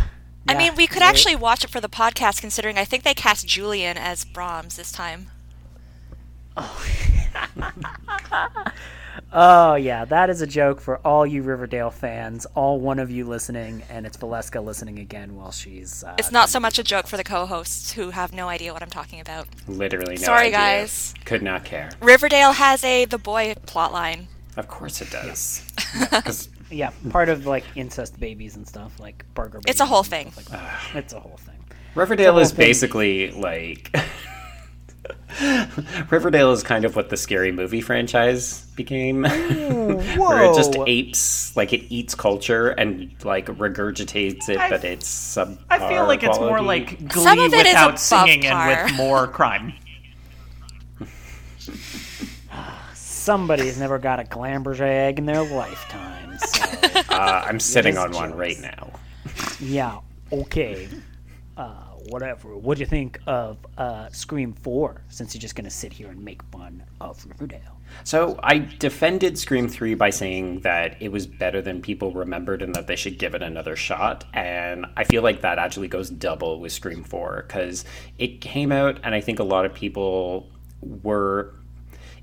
I 0.49 0.53
Yeah. 0.53 0.59
mean, 0.59 0.77
we 0.77 0.87
could 0.87 1.03
actually 1.03 1.37
watch 1.37 1.63
it 1.63 1.69
for 1.71 1.81
the 1.81 1.89
podcast, 1.91 2.41
considering 2.41 2.79
I 2.79 2.85
think 2.87 3.03
they 3.05 3.13
cast 3.13 3.47
Julian 3.47 3.99
as 3.99 4.25
Brahms 4.25 4.77
this 4.77 4.91
time. 4.93 5.31
Oh 9.31 9.75
yeah, 9.75 10.07
that 10.07 10.31
is 10.31 10.41
a 10.41 10.47
joke 10.47 10.81
for 10.81 10.99
all 11.07 11.27
you 11.27 11.43
Riverdale 11.43 11.91
fans, 11.91 12.47
all 12.55 12.81
one 12.81 12.99
of 12.99 13.11
you 13.11 13.27
listening, 13.27 13.83
and 13.91 14.07
it's 14.07 14.17
Valeska 14.17 14.65
listening 14.65 15.01
again 15.01 15.35
while 15.37 15.51
she's. 15.53 16.03
Uh, 16.03 16.15
It's 16.19 16.33
not 16.33 16.49
so 16.49 16.59
much 16.59 16.79
a 16.79 16.83
joke 16.83 17.07
for 17.07 17.19
the 17.19 17.25
co-hosts 17.25 17.93
who 17.93 18.09
have 18.11 18.33
no 18.33 18.49
idea 18.49 18.73
what 18.73 18.83
I'm 18.83 18.89
talking 18.89 19.21
about. 19.21 19.47
Literally 19.67 20.15
no 20.15 20.23
Sorry, 20.23 20.47
idea. 20.47 20.53
guys. 20.59 21.13
Could 21.27 21.43
not 21.43 21.65
care. 21.65 21.91
Riverdale 22.01 22.53
has 22.53 22.83
a 22.85 23.05
the 23.05 23.19
boy 23.19 23.55
plotline. 23.67 24.27
Of 24.57 24.69
course 24.69 25.03
it 25.03 25.11
does. 25.11 25.63
'Cause 26.11 26.49
yeah, 26.71 26.91
part 27.11 27.29
of 27.29 27.45
like 27.45 27.65
incest 27.75 28.19
babies 28.19 28.57
and 28.57 28.67
stuff, 28.67 28.99
like 28.99 29.27
burger. 29.35 29.61
It's 29.67 29.81
a 29.81 29.87
whole 29.87 30.05
thing. 30.05 30.33
Like. 30.39 30.47
It's 30.95 31.13
a 31.13 31.21
whole 31.21 31.39
thing. 31.39 31.57
Riverdale 31.95 32.33
whole 32.33 32.41
is 32.41 32.53
thing. 32.53 32.57
basically 32.67 33.31
like. 33.33 33.95
Riverdale 36.11 36.53
is 36.53 36.63
kind 36.63 36.85
of 36.85 36.97
what 36.97 37.11
the 37.11 37.17
scary 37.17 37.53
movie 37.53 37.81
franchise 37.81 38.63
became. 38.77 39.23
Where 39.25 40.43
it 40.45 40.55
just 40.55 40.75
whoa. 40.75 40.85
apes, 40.87 41.57
like 41.57 41.73
it 41.73 41.85
eats 41.93 42.15
culture 42.15 42.71
and 42.71 43.15
like 43.25 43.47
regurgitates 43.47 44.49
it, 44.49 44.59
I- 44.59 44.71
but 44.71 44.85
it's 44.85 45.07
sub. 45.07 45.59
i 45.71 45.79
feel 45.89 46.07
like 46.07 46.23
it's 46.23 46.39
more 46.39 46.61
like 46.61 46.99
glee 47.09 47.23
Some 47.25 47.39
of 47.39 47.53
it 47.53 47.67
is 47.67 47.73
without 47.73 47.89
above 47.91 47.99
singing 48.01 48.43
par. 48.43 48.69
and 48.71 48.91
with 48.91 48.97
more 48.97 49.27
crime 49.29 49.73
Somebody's 52.95 53.79
never 53.79 53.99
got 53.99 54.21
a 54.21 54.25
Glamberge 54.25 54.81
egg 54.81 55.19
in 55.19 55.27
their 55.27 55.43
lifetime. 55.43 56.39
So 56.39 56.65
Uh, 57.11 57.43
I'm 57.47 57.61
sitting 57.61 57.93
is 57.95 57.99
on 57.99 58.13
one 58.13 58.35
right 58.35 58.59
now. 58.61 58.91
yeah, 59.61 59.99
okay. 60.33 60.89
Uh, 61.57 61.75
whatever. 62.09 62.57
What 62.57 62.77
do 62.77 62.81
you 62.81 62.87
think 62.87 63.21
of 63.27 63.59
uh, 63.77 64.09
Scream 64.11 64.53
Four? 64.53 65.03
Since 65.09 65.35
you're 65.35 65.41
just 65.41 65.55
gonna 65.55 65.71
sit 65.71 65.93
here 65.93 66.09
and 66.09 66.23
make 66.25 66.43
fun 66.45 66.83
of 67.01 67.25
Riverdale. 67.27 67.79
So 68.05 68.39
I 68.43 68.59
defended 68.59 69.39
Scream 69.39 69.69
3 69.69 69.95
by 69.95 70.11
saying 70.11 70.61
that 70.61 71.01
it 71.01 71.11
was 71.11 71.27
better 71.27 71.61
than 71.61 71.81
people 71.83 72.13
remembered 72.13 72.63
and 72.63 72.75
that 72.75 72.87
they 72.87 72.97
should 72.97 73.19
give 73.19 73.35
it 73.35 73.43
another 73.43 73.77
shot. 73.77 74.25
And 74.35 74.87
I 74.97 75.05
feel 75.05 75.23
like 75.23 75.41
that 75.43 75.59
actually 75.59 75.89
goes 75.89 76.11
double 76.11 76.61
with 76.61 76.73
Scream 76.73 77.05
4 77.05 77.45
because 77.47 77.85
it 78.19 78.41
came 78.41 78.73
out 78.73 79.01
and 79.03 79.15
I 79.15 79.21
think 79.21 79.39
a 79.39 79.45
lot 79.45 79.65
of 79.65 79.75
people 79.75 80.51
were. 80.81 81.55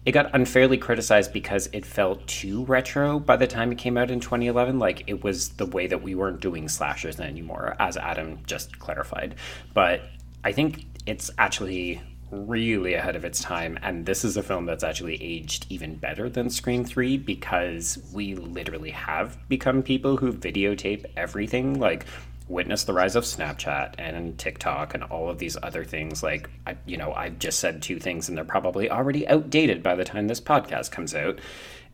It 0.05 0.11
got 0.11 0.33
unfairly 0.33 0.77
criticized 0.77 1.33
because 1.33 1.67
it 1.73 1.85
felt 1.85 2.25
too 2.27 2.63
retro 2.65 3.19
by 3.19 3.35
the 3.35 3.47
time 3.47 3.71
it 3.71 3.77
came 3.77 3.97
out 3.97 4.11
in 4.11 4.19
2011. 4.19 4.77
Like 4.77 5.03
it 5.07 5.23
was 5.23 5.49
the 5.49 5.65
way 5.65 5.87
that 5.87 6.03
we 6.03 6.13
weren't 6.13 6.41
doing 6.41 6.69
slashers 6.69 7.19
anymore, 7.19 7.75
as 7.79 7.97
Adam 7.97 8.39
just 8.45 8.77
clarified. 8.77 9.35
But 9.73 10.01
I 10.43 10.51
think 10.51 10.85
it's 11.07 11.31
actually 11.37 12.01
really 12.31 12.93
ahead 12.93 13.15
of 13.15 13.25
its 13.25 13.41
time, 13.41 13.79
and 13.81 14.05
this 14.05 14.23
is 14.25 14.37
a 14.37 14.43
film 14.43 14.65
that's 14.65 14.83
actually 14.83 15.21
aged 15.21 15.65
even 15.69 15.95
better 15.95 16.29
than 16.29 16.49
Scream 16.49 16.83
3 16.83 17.17
because 17.17 17.97
we 18.13 18.35
literally 18.35 18.91
have 18.91 19.37
become 19.47 19.81
people 19.81 20.17
who 20.17 20.33
videotape 20.33 21.05
everything. 21.15 21.79
Like, 21.79 22.05
witness 22.47 22.83
the 22.83 22.93
rise 22.93 23.15
of 23.15 23.23
Snapchat 23.23 23.95
and 23.97 24.37
TikTok 24.37 24.93
and 24.93 25.03
all 25.03 25.29
of 25.29 25.39
these 25.39 25.57
other 25.63 25.83
things. 25.83 26.21
Like, 26.21 26.49
I, 26.67 26.77
you 26.85 26.97
know, 26.97 27.13
I've 27.13 27.39
just 27.39 27.59
said 27.59 27.81
two 27.81 27.99
things 27.99 28.29
and 28.29 28.37
they're 28.37 28.45
probably 28.45 28.89
already 28.89 29.27
outdated 29.27 29.81
by 29.81 29.95
the 29.95 30.05
time 30.05 30.27
this 30.27 30.41
podcast 30.41 30.91
comes 30.91 31.15
out. 31.15 31.39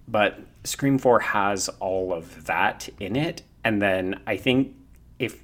But 0.07 0.39
Scream 0.63 0.97
4 0.97 1.19
has 1.19 1.69
all 1.79 2.13
of 2.13 2.45
that 2.45 2.89
in 2.99 3.15
it. 3.15 3.43
And 3.63 3.81
then 3.81 4.21
I 4.27 4.37
think 4.37 4.75
if 5.19 5.39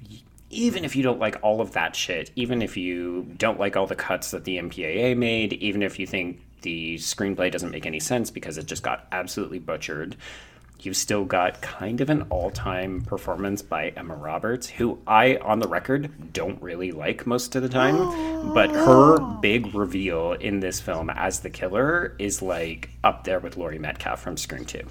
even 0.50 0.84
if 0.84 0.96
you 0.96 1.02
don't 1.02 1.18
like 1.18 1.36
all 1.42 1.60
of 1.60 1.72
that 1.72 1.94
shit, 1.94 2.30
even 2.34 2.62
if 2.62 2.76
you 2.76 3.26
don't 3.36 3.60
like 3.60 3.76
all 3.76 3.86
the 3.86 3.94
cuts 3.94 4.30
that 4.30 4.44
the 4.44 4.56
MPAA 4.56 5.16
made, 5.16 5.52
even 5.54 5.82
if 5.82 5.98
you 5.98 6.06
think 6.06 6.40
the 6.62 6.96
screenplay 6.96 7.50
doesn't 7.50 7.70
make 7.70 7.86
any 7.86 8.00
sense 8.00 8.30
because 8.30 8.58
it 8.58 8.66
just 8.66 8.82
got 8.82 9.06
absolutely 9.12 9.58
butchered, 9.58 10.16
you've 10.80 10.96
still 10.96 11.24
got 11.24 11.60
kind 11.60 12.00
of 12.00 12.10
an 12.10 12.22
all 12.30 12.50
time 12.50 13.00
performance 13.02 13.62
by 13.62 13.88
Emma 13.90 14.14
Roberts, 14.14 14.68
who 14.68 14.98
I, 15.06 15.36
on 15.36 15.58
the 15.58 15.68
record, 15.68 16.32
don't 16.32 16.60
really 16.62 16.92
like 16.92 17.26
most 17.26 17.56
of 17.56 17.62
the 17.62 17.68
time. 17.68 18.52
But 18.52 18.70
her 18.70 19.18
big 19.18 19.74
reveal 19.74 20.32
in 20.32 20.60
this 20.60 20.80
film 20.80 21.10
as 21.10 21.40
the 21.40 21.50
killer 21.50 22.14
is 22.18 22.42
like 22.42 22.90
up 23.04 23.24
there 23.24 23.40
with 23.40 23.56
Laurie 23.56 23.78
Metcalf 23.78 24.20
from 24.20 24.36
Scream 24.36 24.64
2. 24.64 24.82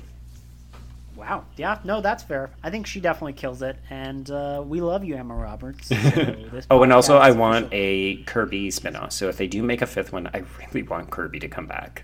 Wow. 1.16 1.46
Yeah, 1.56 1.80
no, 1.84 2.00
that's 2.00 2.24
fair. 2.24 2.52
I 2.64 2.70
think 2.70 2.86
she 2.86 3.02
definitely 3.02 3.34
kills 3.34 3.64
it, 3.64 3.78
and 3.90 4.30
uh, 4.30 4.64
we 4.66 4.82
love 4.82 5.04
you, 5.04 5.16
Emma 5.16 5.36
Roberts. 5.36 5.88
So 5.88 5.96
Oh, 6.70 6.84
and 6.84 6.94
also, 6.94 7.18
I 7.18 7.32
want 7.32 7.70
a 7.72 8.18
Kirby 8.24 8.70
spin-off. 8.70 9.12
So 9.12 9.28
if 9.28 9.38
they 9.38 9.48
do 9.48 9.64
make 9.64 9.82
a 9.82 9.88
fifth 9.88 10.14
one, 10.14 10.30
I 10.34 10.44
really 10.60 10.84
want 10.84 11.10
Kirby 11.10 11.40
to 11.40 11.48
come 11.48 11.66
back. 11.66 12.04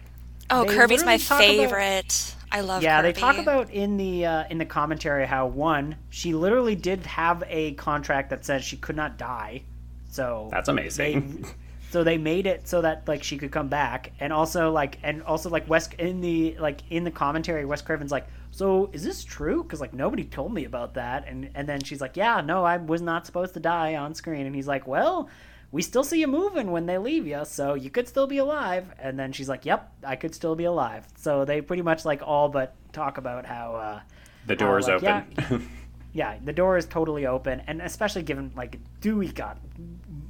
Oh, 0.50 0.66
They 0.66 0.76
Kirby's 0.76 1.04
my 1.04 1.14
literally 1.18 1.20
talk 1.28 1.40
about- 1.40 1.70
favorite. 1.70 2.36
I 2.52 2.62
love 2.62 2.84
Yeah, 2.84 3.02
Kirby. 3.02 3.14
they 3.14 3.20
talk 3.20 3.38
about 3.38 3.72
in 3.72 3.98
the 3.98 4.26
uh, 4.28 4.44
in 4.50 4.60
the 4.60 4.66
commentary 4.66 5.26
how 5.26 5.48
one, 5.48 5.96
she 6.12 6.34
literally 6.36 6.76
did 6.76 7.04
have 7.08 7.44
a 7.48 7.72
contract 7.74 8.30
that 8.30 8.46
says 8.46 8.64
she 8.64 8.78
could 8.78 8.96
not 8.96 9.18
die. 9.18 9.64
So 10.12 10.50
That's 10.52 10.70
amazing. 10.70 11.42
They, 11.42 11.50
so 11.90 12.04
they 12.04 12.20
made 12.20 12.46
it 12.46 12.68
so 12.68 12.82
that 12.82 13.08
like 13.08 13.24
she 13.24 13.38
could 13.38 13.52
come 13.52 13.70
back, 13.70 14.12
and 14.20 14.32
also 14.32 14.72
like 14.72 15.00
and 15.02 15.24
also 15.24 15.50
like 15.50 15.68
Wes 15.68 15.90
in 15.98 16.22
the 16.22 16.56
like 16.60 16.82
in 16.92 17.04
the 17.04 17.12
commentary, 17.12 17.66
Wes 17.66 17.82
Craven's 17.82 18.12
like, 18.12 18.28
so 18.52 18.92
is 18.94 19.04
this 19.04 19.24
true? 19.24 19.64
Because 19.64 19.82
like 19.82 19.94
nobody 19.94 20.24
told 20.24 20.54
me 20.54 20.66
about 20.66 20.94
that, 20.94 21.28
and 21.28 21.50
and 21.56 21.68
then 21.68 21.82
she's 21.84 22.02
like, 22.02 22.16
yeah, 22.16 22.42
no, 22.42 22.64
I 22.64 22.78
was 22.78 23.02
not 23.02 23.26
supposed 23.26 23.56
to 23.56 23.60
die 23.60 23.96
on 23.96 24.14
screen, 24.14 24.46
and 24.46 24.56
he's 24.56 24.68
like, 24.68 24.86
well. 24.86 25.28
We 25.74 25.82
still 25.82 26.04
see 26.04 26.20
you 26.20 26.28
moving 26.28 26.72
when 26.72 26.86
they 26.86 27.00
leave 27.00 27.26
you, 27.26 27.46
so 27.46 27.74
you 27.74 27.90
could 27.90 28.08
still 28.08 28.28
be 28.28 28.38
alive. 28.38 28.86
And 29.00 29.18
then 29.18 29.32
she's 29.32 29.50
like, 29.50 29.66
"Yep, 29.66 29.92
I 30.06 30.16
could 30.16 30.36
still 30.36 30.56
be 30.56 30.66
alive." 30.66 31.04
So 31.18 31.46
they 31.46 31.62
pretty 31.62 31.82
much 31.82 32.06
like 32.06 32.22
all 32.24 32.48
but 32.48 32.76
talk 32.94 33.18
about 33.18 33.48
how 33.48 33.76
uh, 33.76 34.00
The 34.46 34.56
door 34.56 34.78
is 34.78 34.88
like, 34.88 35.04
open. 35.04 35.26
yeah. 35.36 35.58
yeah, 36.14 36.38
the 36.44 36.54
door 36.54 36.78
is 36.78 36.86
totally 36.86 37.26
open, 37.26 37.64
and 37.66 37.82
especially 37.82 38.22
given 38.22 38.52
like 38.56 38.78
Dewey 39.02 39.30
got 39.30 39.58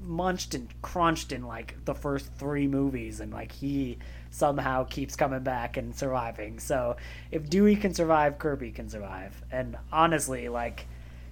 munched 0.02 0.56
and 0.56 0.70
crunched 0.82 1.34
in 1.34 1.44
like 1.46 1.76
the 1.84 1.94
first 1.94 2.32
three 2.36 2.68
movies, 2.68 3.20
and 3.20 3.34
like 3.34 3.52
he 3.52 3.98
somehow 4.32 4.86
keeps 4.86 5.18
coming 5.18 5.44
back 5.44 5.76
and 5.76 5.94
surviving. 5.94 6.58
So 6.58 6.96
if 7.32 7.50
Dewey 7.50 7.76
can 7.76 7.94
survive, 7.94 8.40
Kirby 8.40 8.72
can 8.72 8.88
survive. 8.90 9.42
And 9.52 9.76
honestly, 9.92 10.48
like 10.48 10.88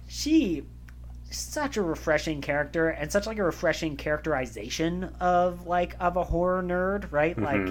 she 0.06 0.64
such 1.32 1.76
a 1.76 1.82
refreshing 1.82 2.40
character 2.40 2.88
and 2.88 3.10
such 3.10 3.26
like 3.26 3.38
a 3.38 3.44
refreshing 3.44 3.96
characterization 3.96 5.04
of 5.20 5.66
like 5.66 5.94
of 6.00 6.16
a 6.16 6.24
horror 6.24 6.62
nerd 6.62 7.10
right? 7.10 7.38
Like 7.38 7.68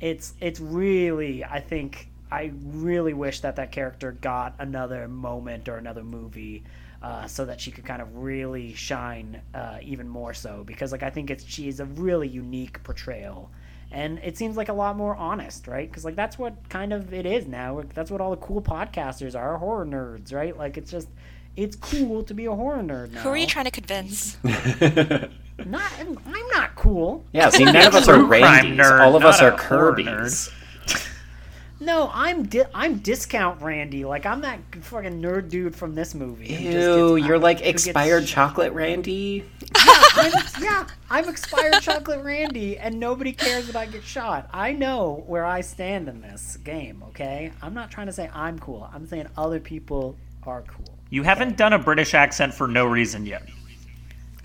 it's 0.00 0.34
it's 0.40 0.60
really 0.60 1.44
i 1.44 1.60
think 1.60 2.08
i 2.30 2.52
really 2.64 3.14
wish 3.14 3.40
that 3.40 3.56
that 3.56 3.72
character 3.72 4.12
got 4.12 4.54
another 4.58 5.08
moment 5.08 5.68
or 5.68 5.76
another 5.76 6.04
movie 6.04 6.62
uh, 7.02 7.26
so 7.26 7.44
that 7.44 7.60
she 7.60 7.70
could 7.70 7.84
kind 7.84 8.02
of 8.02 8.16
really 8.16 8.72
shine 8.72 9.40
uh, 9.54 9.78
even 9.82 10.08
more 10.08 10.32
so. 10.34 10.64
Because 10.64 10.92
like 10.92 11.02
i 11.02 11.10
think 11.10 11.30
it's 11.30 11.44
she's 11.44 11.78
a 11.78 11.84
really 11.84 12.26
unique 12.26 12.82
portrayal. 12.82 13.50
And 13.92 14.18
it 14.24 14.36
seems 14.36 14.56
like 14.56 14.68
a 14.68 14.72
lot 14.72 14.96
more 14.96 15.14
honest 15.14 15.68
right? 15.68 15.88
Because 15.88 16.04
like 16.04 16.16
that's 16.16 16.38
what 16.38 16.68
kind 16.68 16.92
of 16.92 17.14
it 17.14 17.24
is 17.24 17.46
now. 17.46 17.82
That's 17.94 18.10
what 18.10 18.20
all 18.20 18.30
the 18.30 18.38
cool 18.38 18.60
podcasters 18.60 19.38
are 19.38 19.56
horror 19.58 19.86
nerds 19.86 20.32
right? 20.32 20.56
Like 20.56 20.76
it's 20.78 20.90
just 20.90 21.08
it's 21.56 21.76
cool 21.76 22.22
to 22.24 22.34
be 22.34 22.46
a 22.46 22.54
horror 22.54 22.82
nerd 22.82 23.12
now. 23.12 23.20
Who 23.22 23.30
are 23.30 23.36
you 23.36 23.46
trying 23.46 23.64
to 23.66 23.70
convince? 23.70 24.36
Not, 24.44 25.90
I'm, 25.98 26.18
I'm 26.26 26.48
not 26.48 26.74
cool. 26.74 27.24
yeah, 27.32 27.48
see, 27.48 27.64
none 27.64 27.76
of 27.76 27.94
us 27.94 28.06
are 28.08 28.16
True 28.18 28.26
crime 28.28 28.42
Randys. 28.42 28.78
nerd, 28.78 29.00
All 29.00 29.16
of 29.16 29.24
us 29.24 29.40
not 29.40 29.52
are 29.52 29.54
a 29.54 29.62
horror 29.62 29.94
Kirby's. 29.94 30.50
No, 31.80 32.10
I'm 32.12 32.44
di- 32.44 32.64
I'm 32.74 32.98
discount 32.98 33.60
Randy. 33.62 34.04
Like 34.04 34.24
I'm 34.26 34.40
that 34.42 34.60
fucking 34.82 35.20
nerd 35.20 35.50
dude 35.50 35.74
from 35.76 35.94
this 35.94 36.14
movie. 36.14 36.48
who 36.54 36.72
just 36.72 36.88
Ew, 36.88 37.16
gets- 37.16 37.26
you're 37.28 37.38
like 37.38 37.58
who 37.58 37.64
gets 37.64 37.86
expired 37.86 38.26
chocolate, 38.26 38.72
Randy. 38.72 39.44
I'm, 39.74 40.32
yeah, 40.60 40.86
I'm 41.10 41.28
expired 41.28 41.82
chocolate 41.82 42.22
Randy, 42.24 42.78
and 42.78 42.98
nobody 43.00 43.32
cares 43.32 43.68
if 43.68 43.76
I 43.76 43.86
get 43.86 44.04
shot. 44.04 44.48
I 44.52 44.72
know 44.72 45.22
where 45.26 45.44
I 45.44 45.60
stand 45.62 46.08
in 46.08 46.20
this 46.22 46.56
game. 46.58 47.02
Okay, 47.08 47.50
I'm 47.62 47.74
not 47.74 47.90
trying 47.90 48.06
to 48.06 48.12
say 48.12 48.30
I'm 48.32 48.58
cool. 48.58 48.88
I'm 48.92 49.06
saying 49.06 49.26
other 49.36 49.60
people 49.60 50.16
are 50.44 50.62
cool. 50.62 50.95
You 51.10 51.22
haven't 51.22 51.56
done 51.56 51.72
a 51.72 51.78
British 51.78 52.14
accent 52.14 52.54
for 52.54 52.66
no 52.66 52.86
reason 52.86 53.26
yet. 53.26 53.42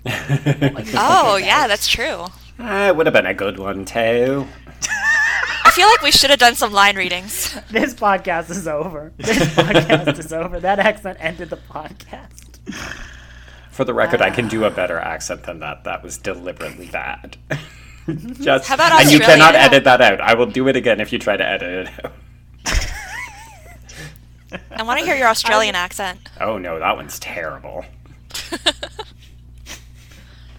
Oh, 0.94 1.36
yeah, 1.36 1.68
that's 1.68 1.86
true. 1.86 2.24
Ah, 2.58 2.88
it 2.88 2.96
would 2.96 3.06
have 3.06 3.12
been 3.12 3.26
a 3.26 3.34
good 3.34 3.58
one 3.58 3.84
too. 3.84 4.46
I 5.64 5.70
feel 5.70 5.86
like 5.86 6.02
we 6.02 6.10
should 6.10 6.30
have 6.30 6.38
done 6.38 6.54
some 6.54 6.72
line 6.72 6.96
readings. 6.96 7.56
This 7.70 7.94
podcast 7.94 8.50
is 8.50 8.66
over. 8.66 9.12
This 9.16 9.38
podcast 9.38 10.18
is 10.18 10.32
over. 10.32 10.58
That 10.60 10.78
accent 10.78 11.18
ended 11.20 11.50
the 11.50 11.56
podcast. 11.56 12.58
For 13.70 13.84
the 13.84 13.94
record, 13.94 14.20
I 14.20 14.30
can 14.30 14.48
do 14.48 14.64
a 14.64 14.70
better 14.70 14.98
accent 14.98 15.44
than 15.44 15.60
that. 15.60 15.84
That 15.84 16.02
was 16.02 16.18
deliberately 16.18 16.88
bad. 16.88 17.36
Just 18.40 18.66
How 18.68 18.74
about 18.74 19.00
and 19.00 19.10
you 19.10 19.20
cannot 19.20 19.54
edit 19.54 19.84
that 19.84 20.00
out. 20.00 20.20
I 20.20 20.34
will 20.34 20.46
do 20.46 20.66
it 20.68 20.74
again 20.76 21.00
if 21.00 21.12
you 21.12 21.18
try 21.18 21.36
to 21.36 21.46
edit 21.46 21.86
it 21.88 22.04
out. 22.04 22.12
I 24.70 24.82
want 24.82 25.00
to 25.00 25.06
hear 25.06 25.14
your 25.16 25.28
Australian 25.28 25.74
accent. 25.74 26.18
Oh 26.40 26.58
no, 26.58 26.78
that 26.78 26.96
one's 26.96 27.18
terrible. 27.18 27.84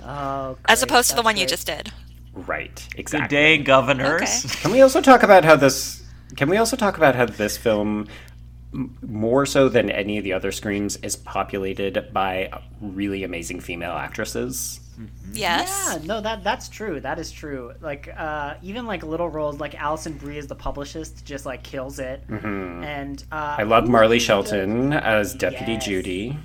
Oh, 0.06 0.58
As 0.66 0.84
opposed 0.84 1.10
to 1.10 1.16
the 1.16 1.22
that's 1.22 1.26
one 1.26 1.38
you 1.38 1.44
great. 1.44 1.50
just 1.50 1.68
did. 1.68 1.92
Right, 2.34 2.88
Exactly. 2.96 2.96
Good 2.96 3.00
exactly. 3.00 3.38
day, 3.38 3.58
governors. 3.60 4.46
Okay. 4.46 4.60
Can 4.62 4.72
we 4.72 4.82
also 4.82 5.02
talk 5.02 5.24
about 5.24 5.46
how 5.46 5.56
this? 5.56 6.04
Can 6.36 6.50
we 6.50 6.58
also 6.58 6.76
talk 6.76 6.98
about 6.98 7.16
how 7.16 7.26
this 7.26 7.58
film, 7.58 8.08
m- 8.74 8.98
more 9.02 9.46
so 9.46 9.70
than 9.70 9.90
any 9.90 10.18
of 10.18 10.24
the 10.24 10.34
other 10.34 10.52
screams, 10.52 10.98
is 10.98 11.16
populated 11.16 12.10
by 12.12 12.50
really 12.82 13.24
amazing 13.24 13.60
female 13.62 13.92
actresses? 13.94 14.80
Yes. 15.32 15.98
Yeah, 16.00 16.06
no, 16.06 16.22
that 16.22 16.44
that's 16.44 16.70
true. 16.70 17.00
That 17.00 17.18
is 17.20 17.32
true. 17.32 17.74
Like 17.82 18.08
uh, 18.16 18.56
even 18.62 18.86
like 18.86 19.04
little 19.04 19.30
roles, 19.30 19.60
like 19.60 19.76
Alison 19.76 20.14
Brie 20.14 20.38
as 20.38 20.48
the 20.48 20.56
publicist, 20.56 21.26
just 21.26 21.46
like 21.46 21.64
kills 21.64 22.00
it. 22.00 22.24
And 22.30 23.24
uh, 23.32 23.52
Mm-hmm. 23.56 23.62
I 23.62 23.64
love 23.64 23.88
Marley 23.88 24.20
Shelton 24.20 24.94
as 24.94 25.34
Deputy 25.34 25.74
Yes. 25.74 25.86
Judy. 25.86 26.38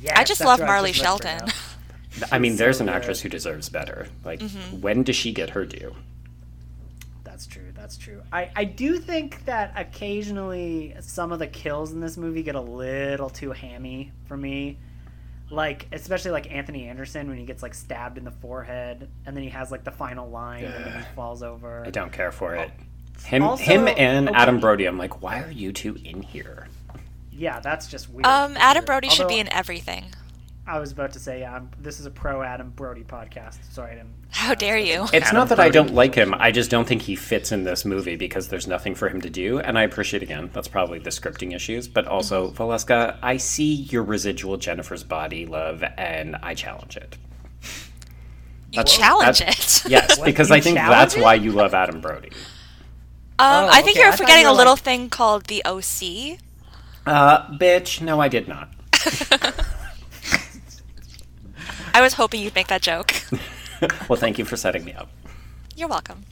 yes, 0.00 0.12
I 0.16 0.24
just 0.24 0.40
love 0.42 0.60
Marley 0.60 0.92
just 0.92 1.02
Shelton. 1.04 1.40
I 2.30 2.38
mean, 2.38 2.56
there's 2.56 2.78
so 2.78 2.84
an 2.84 2.88
good. 2.88 2.96
actress 2.96 3.20
who 3.22 3.28
deserves 3.28 3.68
better. 3.68 4.06
Like, 4.24 4.40
Mm-hmm. 4.40 4.80
when 4.80 5.02
does 5.02 5.16
she 5.16 5.32
get 5.32 5.50
her 5.50 5.64
due? 5.64 5.94
That's 7.24 7.46
true. 7.46 7.72
That's 7.74 7.96
true. 7.96 8.22
I 8.32 8.50
I 8.54 8.64
do 8.64 8.98
think 8.98 9.44
that 9.46 9.72
occasionally 9.76 10.94
some 11.00 11.32
of 11.32 11.38
the 11.38 11.46
kills 11.48 11.92
in 11.92 12.00
this 12.00 12.16
movie 12.16 12.42
get 12.42 12.54
a 12.54 12.60
little 12.60 13.28
too 13.30 13.50
hammy 13.52 14.12
for 14.26 14.36
me. 14.36 14.78
Like 15.54 15.86
especially 15.92 16.32
like 16.32 16.52
Anthony 16.52 16.88
Anderson 16.88 17.28
when 17.28 17.38
he 17.38 17.44
gets 17.44 17.62
like 17.62 17.74
stabbed 17.74 18.18
in 18.18 18.24
the 18.24 18.30
forehead 18.30 19.08
and 19.24 19.36
then 19.36 19.42
he 19.44 19.50
has 19.50 19.70
like 19.70 19.84
the 19.84 19.90
final 19.90 20.28
line 20.28 20.64
and 20.64 20.84
then 20.84 20.98
he 20.98 21.04
falls 21.14 21.42
over. 21.42 21.84
I 21.86 21.90
don't 21.90 22.12
care 22.12 22.32
for 22.32 22.54
it. 22.56 22.70
Him, 23.24 23.42
Also- 23.44 23.62
him, 23.64 23.86
and 23.88 24.28
okay. 24.28 24.36
Adam 24.36 24.58
Brody. 24.60 24.86
I'm 24.86 24.98
like, 24.98 25.22
why 25.22 25.40
are 25.42 25.50
you 25.50 25.72
two 25.72 25.96
in 26.04 26.22
here? 26.22 26.68
Yeah, 27.32 27.60
that's 27.60 27.86
just 27.88 28.10
weird. 28.10 28.26
Um, 28.26 28.56
Adam 28.56 28.82
Weird. 28.82 28.86
Brody 28.86 29.08
should 29.08 29.28
be 29.28 29.38
in 29.38 29.52
everything. 29.52 30.04
I 30.66 30.78
was 30.78 30.92
about 30.92 31.12
to 31.12 31.18
say, 31.18 31.40
yeah, 31.40 31.54
I'm, 31.56 31.68
this 31.78 32.00
is 32.00 32.06
a 32.06 32.10
pro 32.10 32.42
Adam 32.42 32.70
Brody 32.74 33.02
podcast. 33.02 33.58
Sorry, 33.70 33.92
I 33.92 33.94
didn't. 33.96 34.14
How 34.30 34.54
dare 34.54 34.78
you? 34.78 35.02
It's 35.12 35.26
Adam 35.26 35.34
not 35.34 35.48
that 35.50 35.60
I 35.60 35.68
don't 35.68 35.92
like 35.94 36.14
him. 36.14 36.32
I 36.32 36.52
just 36.52 36.70
don't 36.70 36.86
think 36.88 37.02
he 37.02 37.16
fits 37.16 37.52
in 37.52 37.64
this 37.64 37.84
movie 37.84 38.16
because 38.16 38.48
there's 38.48 38.66
nothing 38.66 38.94
for 38.94 39.10
him 39.10 39.20
to 39.20 39.28
do. 39.28 39.58
And 39.58 39.78
I 39.78 39.82
appreciate 39.82 40.22
again, 40.22 40.48
that's 40.54 40.66
probably 40.68 40.98
the 40.98 41.10
scripting 41.10 41.54
issues. 41.54 41.86
But 41.86 42.06
also, 42.06 42.48
Mm-hmm. 42.48 42.62
Valeska, 42.62 43.18
I 43.22 43.36
see 43.36 43.74
your 43.74 44.02
residual 44.04 44.56
Jennifer's 44.56 45.04
body, 45.04 45.44
love, 45.44 45.84
and 45.98 46.34
I 46.42 46.54
challenge 46.54 46.96
it. 46.96 47.18
You 48.72 48.82
challenge 48.84 49.40
that's- 49.40 49.84
it. 49.84 49.90
Yes, 49.90 50.18
What, 50.18 50.24
because 50.24 50.50
I 50.50 50.60
think 50.60 50.76
that's 50.78 51.14
it? 51.14 51.22
why 51.22 51.34
you 51.34 51.52
love 51.52 51.74
Adam 51.74 52.00
Brody. 52.00 52.30
Um, 53.38 53.64
Oh, 53.64 53.68
I 53.70 53.82
think 53.82 53.96
okay, 53.98 54.04
you're 54.04 54.12
forgetting 54.12 54.42
you 54.44 54.48
were 54.48 54.54
a 54.54 54.56
little 54.56 54.72
like- 54.74 54.82
thing 54.82 55.10
called 55.10 55.44
the 55.44 55.62
OC. 55.66 56.38
Uh, 57.06 57.46
bitch, 57.58 58.00
no, 58.00 58.18
I 58.18 58.28
did 58.28 58.48
not. 58.48 58.72
I 61.94 62.00
was 62.02 62.14
hoping 62.14 62.40
you'd 62.42 62.54
make 62.54 62.68
that 62.68 62.82
joke. 62.82 63.14
Well, 64.08 64.16
thank 64.18 64.38
you 64.38 64.46
for 64.46 64.56
setting 64.56 64.82
me 64.84 64.94
up. 64.94 65.10
You're 65.76 65.88
welcome. 65.88 66.22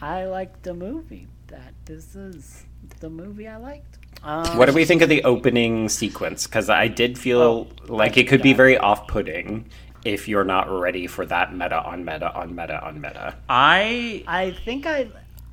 I 0.00 0.24
liked 0.24 0.64
the 0.64 0.74
movie. 0.74 1.28
That 1.48 1.72
this 1.84 2.16
is 2.16 2.64
the 2.98 3.08
movie 3.08 3.46
I 3.46 3.56
liked. 3.58 3.98
Um, 4.24 4.56
What 4.56 4.66
do 4.66 4.72
we 4.72 4.84
think 4.84 5.02
of 5.02 5.08
the 5.08 5.22
opening 5.22 5.88
sequence? 5.88 6.46
Because 6.48 6.68
I 6.68 6.88
did 6.88 7.16
feel 7.16 7.40
Oh, 7.40 7.68
like 7.86 8.16
it 8.16 8.26
could 8.26 8.42
be 8.42 8.54
very 8.54 8.76
off-putting 8.76 9.66
if 10.04 10.26
you're 10.26 10.42
not 10.44 10.68
ready 10.68 11.06
for 11.06 11.24
that 11.26 11.54
meta 11.54 11.80
on 11.84 12.04
meta 12.04 12.32
on 12.34 12.56
meta 12.56 12.84
on 12.84 13.00
meta. 13.00 13.36
I 13.48 14.24
I 14.26 14.50
think 14.64 14.84
I 14.86 15.08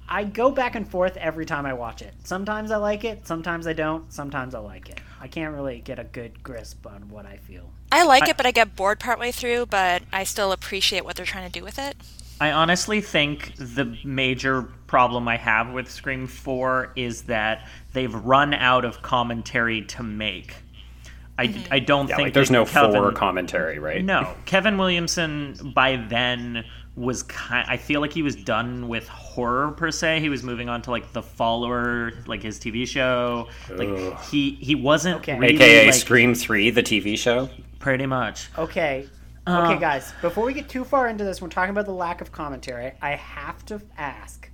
I 0.09 0.23
go 0.23 0.49
back 0.49 0.73
and 0.75 0.89
forth 0.89 1.17
every 1.17 1.45
time 1.45 1.65
I 1.67 1.73
watch 1.73 2.01
it. 2.01 2.13
Sometimes 2.23 2.71
I 2.71 2.77
like 2.77 3.03
it, 3.03 3.27
sometimes 3.27 3.67
I 3.67 3.73
don't, 3.73 4.11
sometimes 4.11 4.55
I 4.55 4.59
like 4.59 4.89
it. 4.89 4.99
I 5.23 5.27
can't 5.29 5.55
really 5.55 5.79
get 5.79 5.99
a 5.99 6.03
good 6.03 6.43
grasp 6.43 6.85
on 6.85 7.07
what 7.07 7.25
I 7.25 7.37
feel. 7.37 7.69
I 7.93 8.03
like 8.03 8.27
it, 8.27 8.35
but 8.35 8.45
I 8.45 8.51
get 8.51 8.75
bored 8.75 8.99
partway 8.99 9.31
through, 9.31 9.67
but 9.67 10.03
I 10.11 10.25
still 10.25 10.51
appreciate 10.51 11.05
what 11.05 11.15
they're 11.15 11.25
trying 11.25 11.49
to 11.49 11.59
do 11.59 11.63
with 11.63 11.79
it. 11.79 11.95
I 12.41 12.51
honestly 12.51 12.99
think 12.99 13.53
the 13.55 13.97
major 14.03 14.63
problem 14.85 15.29
I 15.29 15.37
have 15.37 15.71
with 15.71 15.89
Scream 15.89 16.27
4 16.27 16.91
is 16.97 17.21
that 17.23 17.69
they've 17.93 18.13
run 18.13 18.53
out 18.53 18.83
of 18.83 19.01
commentary 19.01 19.83
to 19.83 20.03
make. 20.03 20.55
I, 21.37 21.47
mm-hmm. 21.47 21.71
I 21.71 21.79
don't 21.79 22.09
Yeah, 22.09 22.17
think 22.17 22.25
like 22.27 22.33
there's 22.33 22.51
no 22.51 22.65
Kevin, 22.65 22.91
four 22.91 23.13
commentary, 23.13 23.79
right? 23.79 24.03
No, 24.03 24.35
Kevin 24.43 24.77
Williamson 24.77 25.71
by 25.73 25.95
then 25.95 26.65
was 26.95 27.23
kind. 27.23 27.65
I 27.69 27.77
feel 27.77 28.01
like 28.01 28.13
he 28.13 28.21
was 28.21 28.35
done 28.35 28.87
with 28.87 29.07
horror 29.07 29.71
per 29.71 29.89
se. 29.91 30.19
He 30.19 30.29
was 30.29 30.43
moving 30.43 30.69
on 30.69 30.81
to 30.83 30.91
like 30.91 31.11
The 31.11 31.23
Following, 31.23 32.13
like 32.27 32.43
his 32.43 32.59
TV 32.59 32.87
show. 32.87 33.47
Like 33.69 34.21
he 34.25 34.51
he 34.51 34.75
wasn't 34.75 35.17
Okay. 35.17 35.37
really, 35.39 35.55
AKA 35.55 35.85
like, 35.87 35.93
Scream 35.95 36.35
Three, 36.35 36.69
the 36.69 36.83
TV 36.83 37.17
show. 37.17 37.49
pretty 37.79 38.05
much. 38.05 38.49
Okay. 38.57 39.07
Uh, 39.45 39.63
Okay, 39.71 39.79
guys, 39.79 40.13
before 40.21 40.45
we 40.45 40.53
get 40.53 40.69
too 40.69 40.85
far 40.85 41.09
into 41.09 41.23
this, 41.25 41.41
we're 41.41 41.49
talking 41.49 41.71
about 41.71 41.85
the 41.85 41.91
lack 41.91 42.21
of 42.21 42.31
commentary. 42.31 42.93
I 43.01 43.15
have 43.15 43.65
to 43.65 43.81
ask 43.97 44.49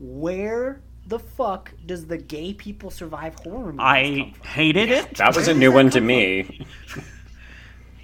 where 0.00 0.80
the 1.06 1.18
fuck 1.18 1.70
does 1.86 2.06
the 2.06 2.16
gay 2.18 2.52
people 2.54 2.90
survive 2.90 3.34
horror 3.36 3.66
movies 3.66 3.80
I 3.80 4.02
come 4.18 4.32
from? 4.32 4.48
hated 4.48 4.90
it. 4.90 5.16
That 5.18 5.36
was 5.36 5.46
a 5.48 5.54
new 5.54 5.70
one 5.70 5.90
to 5.90 6.00
me. 6.00 6.66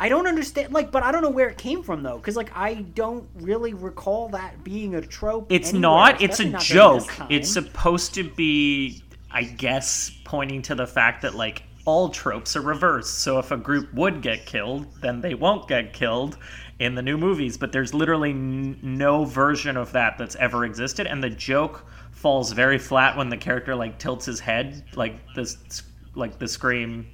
I 0.03 0.09
don't 0.09 0.27
understand, 0.27 0.73
like, 0.73 0.91
but 0.91 1.03
I 1.03 1.13
don't 1.13 1.21
know 1.21 1.31
where 1.31 1.51
it 1.51 1.59
came 1.59 1.83
from 1.83 2.03
though, 2.03 2.17
because 2.17 2.35
like 2.35 2.51
I 2.57 2.75
don't 2.95 3.29
really 3.35 3.75
recall 3.75 4.31
that 4.31 4.65
being 4.65 4.95
a 4.95 5.03
trope. 5.03 5.53
It's 5.53 5.69
anywhere, 5.69 5.83
not. 5.83 6.23
It's 6.23 6.41
a 6.41 6.47
not 6.47 6.63
joke. 6.63 7.13
It's 7.29 7.53
supposed 7.53 8.15
to 8.15 8.25
be, 8.25 9.03
I 9.31 9.43
guess, 9.43 10.11
pointing 10.25 10.63
to 10.63 10.75
the 10.75 10.87
fact 10.87 11.21
that 11.21 11.35
like 11.35 11.65
all 11.85 12.09
tropes 12.09 12.57
are 12.57 12.63
reversed. 12.63 13.19
So 13.19 13.39
if 13.39 13.51
a 13.51 13.59
group 13.59 13.93
would 13.93 14.23
get 14.23 14.47
killed, 14.47 14.87
then 15.03 15.21
they 15.21 15.35
won't 15.35 15.69
get 15.69 15.93
killed 15.93 16.39
in 16.79 16.95
the 16.95 17.03
new 17.03 17.19
movies. 17.19 17.59
But 17.59 17.71
there's 17.71 17.93
literally 17.93 18.31
n- 18.31 18.79
no 18.83 19.27
version 19.27 19.77
of 19.77 19.93
that 19.93 20.17
that's 20.17 20.35
ever 20.37 20.65
existed, 20.65 21.09
and 21.09 21.23
the 21.23 21.29
joke 21.29 21.87
falls 22.11 22.53
very 22.53 22.79
flat 22.79 23.19
when 23.19 23.29
the 23.29 23.37
character 23.37 23.75
like 23.75 23.99
tilts 23.99 24.25
his 24.25 24.41
head, 24.41 24.83
like 24.97 25.21
this, 25.35 25.83
like 26.15 26.39
the 26.39 26.49
scream, 26.49 27.07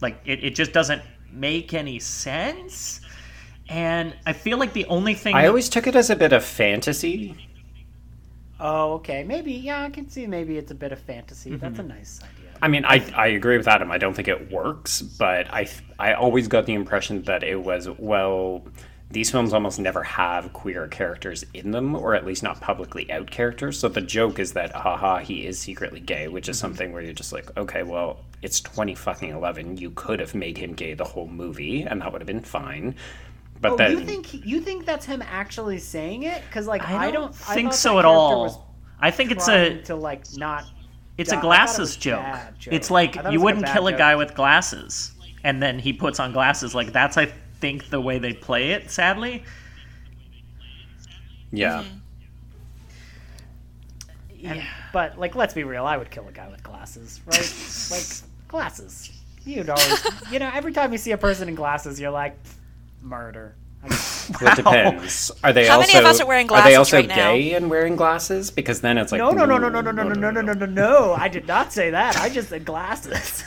like 0.00 0.20
it, 0.24 0.44
it 0.44 0.54
just 0.54 0.72
doesn't 0.72 1.02
make 1.32 1.74
any 1.74 1.98
sense. 1.98 3.00
And 3.68 4.16
I 4.26 4.32
feel 4.32 4.58
like 4.58 4.72
the 4.72 4.86
only 4.86 5.14
thing 5.14 5.34
I 5.34 5.46
always 5.46 5.68
took 5.68 5.86
it 5.86 5.94
as 5.96 6.10
a 6.10 6.16
bit 6.16 6.32
of 6.32 6.44
fantasy. 6.44 7.36
Oh, 8.58 8.94
okay. 8.94 9.24
Maybe, 9.24 9.52
yeah, 9.54 9.82
I 9.82 9.90
can 9.90 10.08
see 10.08 10.26
maybe 10.26 10.56
it's 10.58 10.70
a 10.70 10.74
bit 10.74 10.92
of 10.92 11.00
fantasy. 11.00 11.56
That's 11.56 11.78
Mm-hmm. 11.78 11.80
a 11.80 11.82
nice 11.82 12.20
idea. 12.22 12.62
I 12.62 12.68
mean, 12.68 12.84
I, 12.84 13.10
I 13.14 13.28
agree 13.28 13.56
with 13.56 13.68
Adam. 13.68 13.90
I 13.90 13.96
don't 13.98 14.14
think 14.14 14.28
it 14.28 14.50
works, 14.50 15.00
but 15.00 15.46
I 15.52 15.66
I 15.98 16.12
always 16.14 16.46
got 16.48 16.66
the 16.66 16.74
impression 16.74 17.22
that 17.22 17.42
it 17.42 17.56
was 17.62 17.88
well. 17.88 18.66
These 19.12 19.30
films 19.32 19.52
almost 19.52 19.80
never 19.80 20.04
have 20.04 20.52
queer 20.52 20.86
characters 20.86 21.44
in 21.52 21.72
them, 21.72 21.96
or 21.96 22.14
at 22.14 22.24
least 22.24 22.44
not 22.44 22.60
publicly 22.60 23.10
out 23.10 23.28
characters. 23.28 23.76
So 23.76 23.88
the 23.88 24.00
joke 24.00 24.38
is 24.38 24.52
that, 24.52 24.72
haha, 24.72 25.18
he 25.18 25.46
is 25.46 25.58
secretly 25.58 25.98
gay, 25.98 26.28
which 26.28 26.48
is 26.48 26.56
mm-hmm. 26.56 26.60
something 26.60 26.92
where 26.92 27.02
you're 27.02 27.12
just 27.12 27.32
like, 27.32 27.56
okay, 27.56 27.82
well, 27.82 28.20
it's 28.42 28.60
twenty 28.60 28.94
fucking 28.94 29.30
eleven. 29.30 29.76
You 29.76 29.90
could 29.90 30.20
have 30.20 30.34
made 30.34 30.56
him 30.56 30.74
gay 30.74 30.94
the 30.94 31.04
whole 31.04 31.26
movie, 31.26 31.82
and 31.82 32.00
that 32.00 32.12
would 32.12 32.20
have 32.20 32.26
been 32.26 32.40
fine. 32.40 32.94
But 33.60 33.72
Oh, 33.72 33.76
then, 33.76 33.92
you 33.92 34.04
think 34.04 34.32
you 34.46 34.60
think 34.60 34.86
that's 34.86 35.04
him 35.04 35.22
actually 35.22 35.78
saying 35.78 36.22
it? 36.22 36.42
Because 36.48 36.66
like 36.66 36.82
I 36.88 37.08
I 37.08 37.10
don't, 37.10 37.22
don't 37.24 37.34
think 37.34 37.70
thought 37.72 37.78
so 37.78 37.98
at 37.98 38.04
all. 38.04 38.74
I 39.00 39.10
think 39.10 39.30
it's 39.30 39.48
a 39.48 39.82
to 39.82 39.96
like 39.96 40.24
not. 40.36 40.64
it's 41.18 41.30
die- 41.30 41.36
a 41.36 41.38
I 41.38 41.42
thought 41.42 41.46
it 41.46 41.48
glasses 41.48 41.96
joke. 41.96 42.24
joke. 42.58 42.72
It's 42.72 42.90
like 42.90 43.16
thought 43.16 43.26
it 43.26 43.32
you 43.32 43.40
was 43.40 43.42
like 43.42 43.42
a 43.42 43.44
wouldn't 43.44 43.64
bad 43.66 43.72
kill 43.74 43.86
a 43.88 43.92
guy 43.92 44.16
with 44.16 44.34
glasses, 44.34 45.12
and 45.44 45.62
then 45.62 45.78
he 45.78 45.92
puts 45.92 46.20
on 46.20 46.32
glasses. 46.32 46.74
Like 46.74 46.92
that's 46.92 47.18
I 47.18 47.32
think 47.60 47.90
the 47.90 48.00
way 48.00 48.18
they 48.18 48.32
play 48.32 48.70
it. 48.72 48.90
Sadly, 48.90 49.44
yeah, 51.52 51.84
And- 54.44 54.62
But 54.92 55.18
like, 55.18 55.34
let's 55.34 55.54
be 55.54 55.64
real. 55.64 55.84
I 55.84 55.96
would 55.96 56.10
kill 56.10 56.26
a 56.28 56.32
guy 56.32 56.48
with 56.48 56.62
glasses, 56.62 57.20
right? 57.26 57.54
like 57.90 58.06
glasses. 58.48 59.10
You'd 59.44 59.68
always, 59.70 60.06
you 60.30 60.38
know, 60.38 60.50
every 60.52 60.72
time 60.72 60.92
you 60.92 60.98
see 60.98 61.12
a 61.12 61.18
person 61.18 61.48
in 61.48 61.54
glasses, 61.54 62.00
you're 62.00 62.10
like, 62.10 62.36
murder. 63.02 63.54
it 63.84 64.56
depends. 64.56 65.30
Are 65.42 65.52
they 65.52 65.66
How 65.66 65.76
also 65.76 65.86
many 65.92 65.98
of 65.98 66.04
us 66.04 66.20
are 66.20 66.26
wearing 66.26 66.46
glasses? 66.46 66.66
Are 66.66 66.70
they 66.70 66.76
also 66.76 66.96
right 66.98 67.08
now? 67.08 67.32
gay 67.32 67.54
and 67.54 67.70
wearing 67.70 67.96
glasses? 67.96 68.50
Because 68.50 68.80
then 68.82 68.98
it's 68.98 69.12
like 69.12 69.18
No, 69.20 69.30
no, 69.30 69.44
no, 69.46 69.56
no, 69.56 69.68
no, 69.70 69.80
no, 69.80 69.90
no, 69.92 70.02
no, 70.02 70.12
no, 70.14 70.30
no, 70.30 70.40
no, 70.40 70.52
no, 70.52 70.66
no. 70.66 71.14
I 71.14 71.28
did 71.28 71.46
not 71.46 71.72
say 71.72 71.90
that. 71.90 72.18
I 72.18 72.28
just 72.28 72.48
said 72.50 72.64
glasses. 72.64 73.44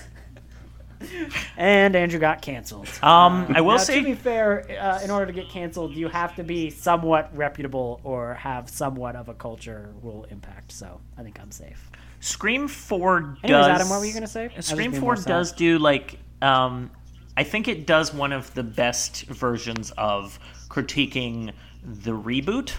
And 1.58 1.96
Andrew 1.96 2.20
got 2.20 2.42
canceled. 2.42 2.88
um, 3.04 3.54
I 3.56 3.62
will 3.62 3.72
Now, 3.72 3.78
say 3.78 4.00
to 4.00 4.06
be 4.06 4.16
fair, 4.16 4.66
uh, 4.80 5.02
in 5.04 5.12
order 5.12 5.26
to 5.26 5.34
get 5.34 5.50
canceled, 5.50 5.94
you 5.94 6.08
have 6.10 6.36
to 6.36 6.44
be 6.44 6.70
somewhat 6.70 7.30
reputable 7.36 8.02
or 8.04 8.36
have 8.36 8.70
somewhat 8.70 9.16
of 9.16 9.30
a 9.30 9.34
culture 9.34 9.94
cultural 10.04 10.26
impact. 10.30 10.72
So 10.72 11.00
I 11.18 11.24
think 11.24 11.40
I'm 11.40 11.52
safe. 11.52 11.92
Scream 12.20 12.68
Four 12.68 13.18
Anyways, 13.18 13.50
does. 13.50 13.68
Adam, 13.68 13.90
what 13.90 14.00
were 14.00 14.06
you 14.06 14.14
gonna 14.14 14.28
say? 14.28 14.50
Scream 14.60 14.94
Four 14.94 15.16
does 15.16 15.52
do 15.52 15.78
like 15.78 16.20
um, 16.42 16.92
I 17.36 17.44
think 17.44 17.68
it 17.68 17.86
does 17.86 18.14
one 18.14 18.32
of 18.32 18.54
the 18.54 18.64
best 18.64 19.26
versions 19.26 19.92
of 19.98 20.40
critiquing 20.70 21.52
the 21.84 22.12
reboot 22.12 22.74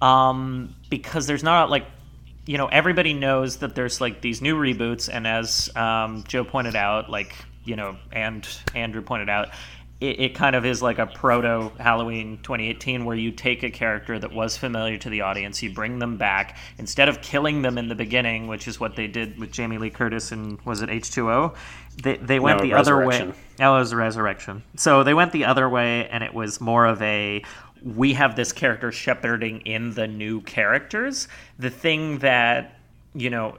um, 0.00 0.74
because 0.88 1.26
there's 1.26 1.42
not 1.42 1.70
like 1.70 1.86
you 2.46 2.58
know 2.58 2.66
everybody 2.66 3.12
knows 3.12 3.58
that 3.58 3.74
there's 3.74 4.00
like 4.00 4.20
these 4.20 4.40
new 4.40 4.56
reboots 4.56 5.10
and 5.12 5.26
as 5.26 5.74
um, 5.76 6.24
joe 6.28 6.44
pointed 6.44 6.76
out 6.76 7.10
like 7.10 7.34
you 7.66 7.76
know 7.76 7.96
and 8.12 8.48
andrew 8.74 9.02
pointed 9.02 9.28
out 9.28 9.48
it, 9.98 10.20
it 10.20 10.34
kind 10.34 10.54
of 10.54 10.66
is 10.66 10.82
like 10.82 10.98
a 10.98 11.06
proto 11.06 11.70
halloween 11.78 12.38
2018 12.42 13.04
where 13.04 13.16
you 13.16 13.30
take 13.30 13.62
a 13.62 13.70
character 13.70 14.18
that 14.18 14.32
was 14.32 14.56
familiar 14.56 14.98
to 14.98 15.10
the 15.10 15.20
audience 15.20 15.62
you 15.62 15.72
bring 15.72 15.98
them 15.98 16.16
back 16.16 16.56
instead 16.78 17.08
of 17.08 17.20
killing 17.20 17.62
them 17.62 17.78
in 17.78 17.88
the 17.88 17.94
beginning 17.94 18.46
which 18.46 18.68
is 18.68 18.78
what 18.80 18.96
they 18.96 19.06
did 19.06 19.38
with 19.38 19.50
jamie 19.50 19.78
lee 19.78 19.90
curtis 19.90 20.32
and 20.32 20.60
was 20.62 20.82
it 20.82 20.88
h2o 20.88 21.54
they, 22.02 22.16
they 22.18 22.38
went 22.38 22.60
No, 22.60 22.66
the 22.66 22.74
other 22.74 23.04
way 23.04 23.32
that 23.56 23.66
oh, 23.66 23.78
was 23.78 23.94
resurrection. 23.94 24.62
So 24.76 25.02
they 25.02 25.14
went 25.14 25.32
the 25.32 25.46
other 25.46 25.68
way, 25.68 26.08
and 26.08 26.22
it 26.22 26.34
was 26.34 26.60
more 26.60 26.86
of 26.86 27.00
a 27.00 27.42
we 27.82 28.14
have 28.14 28.36
this 28.36 28.52
character 28.52 28.90
shepherding 28.90 29.60
in 29.60 29.94
the 29.94 30.06
new 30.06 30.40
characters. 30.42 31.28
The 31.58 31.70
thing 31.70 32.18
that 32.18 32.78
you 33.14 33.30
know 33.30 33.56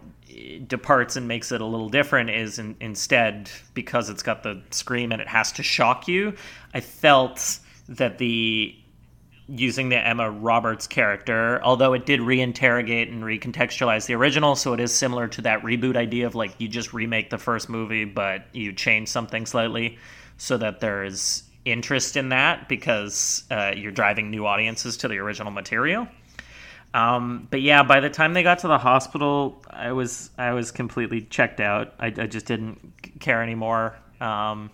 departs 0.68 1.16
and 1.16 1.28
makes 1.28 1.52
it 1.52 1.62
a 1.62 1.66
little 1.66 1.90
different 1.90 2.30
is 2.30 2.60
in, 2.60 2.76
instead 2.80 3.50
because 3.74 4.10
it's 4.10 4.24
got 4.24 4.44
the 4.44 4.62
scream 4.72 5.12
and 5.12 5.22
it 5.22 5.28
has 5.28 5.52
to 5.54 5.64
shock 5.64 6.08
you. 6.08 6.34
I 6.74 6.80
felt 6.80 7.60
that 7.90 8.18
the 8.18 8.76
using 9.50 9.90
the 9.90 9.98
Emma 9.98 10.30
Roberts 10.30 10.88
character, 10.88 11.62
although 11.64 11.94
it 11.94 12.06
did 12.06 12.20
reinterrogate 12.20 13.10
and 13.10 13.24
recontextualize 13.24 14.06
the 14.06 14.14
original, 14.14 14.56
so 14.56 14.74
it 14.74 14.80
is 14.80 14.94
similar 14.94 15.28
to 15.30 15.42
that 15.44 15.62
reboot 15.62 15.96
idea 15.96 16.28
of 16.28 16.36
like 16.36 16.54
you 16.58 16.68
just 16.68 16.94
remake 16.94 17.30
the 17.30 17.38
first 17.38 17.70
movie, 17.70 18.04
but 18.04 18.46
you 18.54 18.74
change 18.74 19.08
something 19.08 19.46
slightly 19.46 19.98
so 20.38 20.58
that 20.58 20.82
there's 20.82 21.44
interest 21.64 22.18
in 22.18 22.30
that 22.30 22.68
because 22.70 23.44
uh, 23.50 23.72
you're 23.76 23.92
driving 23.92 24.30
new 24.30 24.46
audiences 24.46 24.98
to 24.98 25.08
the 25.08 25.18
original 25.18 25.52
material. 25.52 26.08
Um, 26.94 27.48
but 27.52 27.62
yeah, 27.62 27.84
by 27.84 28.00
the 28.00 28.10
time 28.10 28.34
they 28.34 28.44
got 28.44 28.60
to 28.60 28.68
the 28.68 28.78
hospital, 28.78 29.64
I 29.70 29.92
was 29.92 30.30
I 30.38 30.54
was 30.54 30.72
completely 30.72 31.22
checked 31.22 31.60
out. 31.60 31.94
I, 32.00 32.08
I 32.08 32.28
just 32.28 32.46
didn't 32.46 33.20
care 33.20 33.44
anymore, 33.44 33.96
um, 34.20 34.72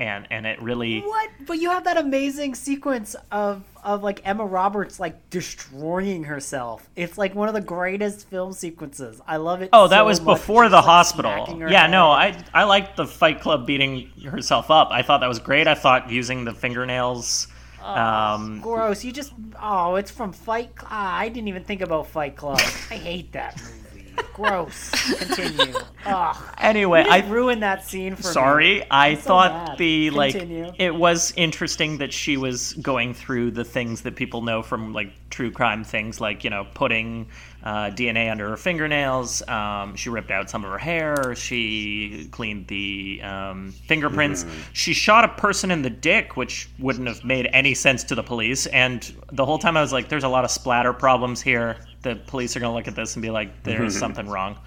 and 0.00 0.26
and 0.30 0.46
it 0.46 0.60
really 0.62 1.00
What? 1.02 1.30
But 1.46 1.58
you 1.58 1.70
have 1.70 1.84
that 1.84 1.96
amazing 1.96 2.54
sequence 2.54 3.14
of 3.30 3.62
of 3.84 4.02
like 4.02 4.26
Emma 4.26 4.44
Roberts 4.44 4.98
like 4.98 5.30
destroying 5.30 6.24
herself. 6.24 6.88
It's 6.96 7.16
like 7.16 7.34
one 7.34 7.48
of 7.48 7.54
the 7.54 7.60
greatest 7.60 8.28
film 8.28 8.52
sequences. 8.52 9.20
I 9.26 9.36
love 9.36 9.62
it. 9.62 9.68
Oh, 9.72 9.86
that 9.88 9.98
so 9.98 10.04
was 10.06 10.20
much. 10.20 10.38
before 10.38 10.64
She's, 10.64 10.70
the 10.70 10.76
like, 10.76 10.84
hospital. 10.86 11.62
Yeah, 11.70 11.86
no. 11.86 12.10
I 12.10 12.36
I 12.52 12.64
liked 12.64 12.96
the 12.96 13.06
Fight 13.06 13.40
Club 13.40 13.66
beating 13.66 14.10
herself 14.24 14.70
up. 14.70 14.88
I 14.90 15.02
thought 15.02 15.20
that 15.20 15.28
was 15.28 15.38
great. 15.38 15.68
I 15.68 15.74
thought 15.74 16.10
using 16.10 16.44
the 16.44 16.54
fingernails 16.54 17.46
Um, 17.82 18.60
Gross. 18.60 19.04
You 19.04 19.12
just 19.12 19.32
oh, 19.60 19.96
it's 19.96 20.10
from 20.10 20.32
Fight. 20.32 20.74
Club. 20.76 20.90
Ah, 20.92 21.16
I 21.16 21.28
didn't 21.28 21.48
even 21.48 21.64
think 21.64 21.80
about 21.80 22.06
Fight 22.08 22.36
Club. 22.36 22.58
I 22.58 22.94
hate 22.96 23.32
that 23.32 23.60
movie. 23.60 23.76
Gross. 24.34 24.90
Continue. 25.18 25.74
Oh, 26.06 26.52
anyway, 26.58 27.04
I 27.08 27.18
I 27.20 27.28
ruined 27.28 27.62
that 27.62 27.84
scene 27.84 28.16
for 28.16 28.26
me. 28.26 28.32
Sorry, 28.32 28.90
I 28.90 29.14
so 29.14 29.20
thought 29.20 29.68
mad. 29.68 29.78
the 29.78 30.10
like 30.10 30.32
Continue. 30.32 30.72
it 30.78 30.94
was 30.94 31.32
interesting 31.36 31.98
that 31.98 32.12
she 32.12 32.36
was 32.36 32.74
going 32.74 33.14
through 33.14 33.52
the 33.52 33.64
things 33.64 34.02
that 34.02 34.16
people 34.16 34.42
know 34.42 34.62
from 34.62 34.92
like 34.92 35.12
true 35.30 35.50
crime 35.50 35.84
things, 35.84 36.20
like 36.20 36.44
you 36.44 36.50
know 36.50 36.66
putting 36.74 37.28
uh, 37.62 37.90
DNA 37.90 38.30
under 38.30 38.48
her 38.48 38.56
fingernails. 38.56 39.46
Um, 39.48 39.94
she 39.94 40.08
ripped 40.08 40.30
out 40.30 40.48
some 40.48 40.64
of 40.64 40.70
her 40.70 40.78
hair. 40.78 41.34
She 41.34 42.28
cleaned 42.30 42.66
the 42.68 43.20
um, 43.22 43.72
fingerprints. 43.86 44.46
She 44.72 44.92
shot 44.92 45.24
a 45.24 45.28
person 45.28 45.70
in 45.70 45.82
the 45.82 45.90
dick, 45.90 46.36
which 46.36 46.68
wouldn't 46.78 47.06
have 47.06 47.24
made 47.24 47.48
any 47.52 47.74
sense 47.74 48.04
to 48.04 48.14
the 48.14 48.22
police. 48.22 48.66
And 48.66 49.14
the 49.32 49.44
whole 49.44 49.58
time 49.58 49.76
I 49.76 49.82
was 49.82 49.92
like, 49.92 50.08
"There's 50.08 50.24
a 50.24 50.28
lot 50.28 50.44
of 50.44 50.50
splatter 50.50 50.92
problems 50.92 51.42
here. 51.42 51.76
The 52.02 52.16
police 52.16 52.56
are 52.56 52.60
gonna 52.60 52.74
look 52.74 52.88
at 52.88 52.96
this 52.96 53.14
and 53.14 53.22
be 53.22 53.30
like, 53.30 53.62
there's 53.62 53.98
something 54.04 54.28
wrong." 54.28 54.58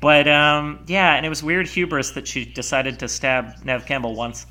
But 0.00 0.28
um, 0.28 0.84
yeah, 0.86 1.14
and 1.14 1.26
it 1.26 1.28
was 1.28 1.42
weird 1.42 1.66
hubris 1.66 2.12
that 2.12 2.28
she 2.28 2.44
decided 2.44 3.00
to 3.00 3.08
stab 3.08 3.64
Neve 3.64 3.84
Campbell 3.84 4.14
once. 4.14 4.46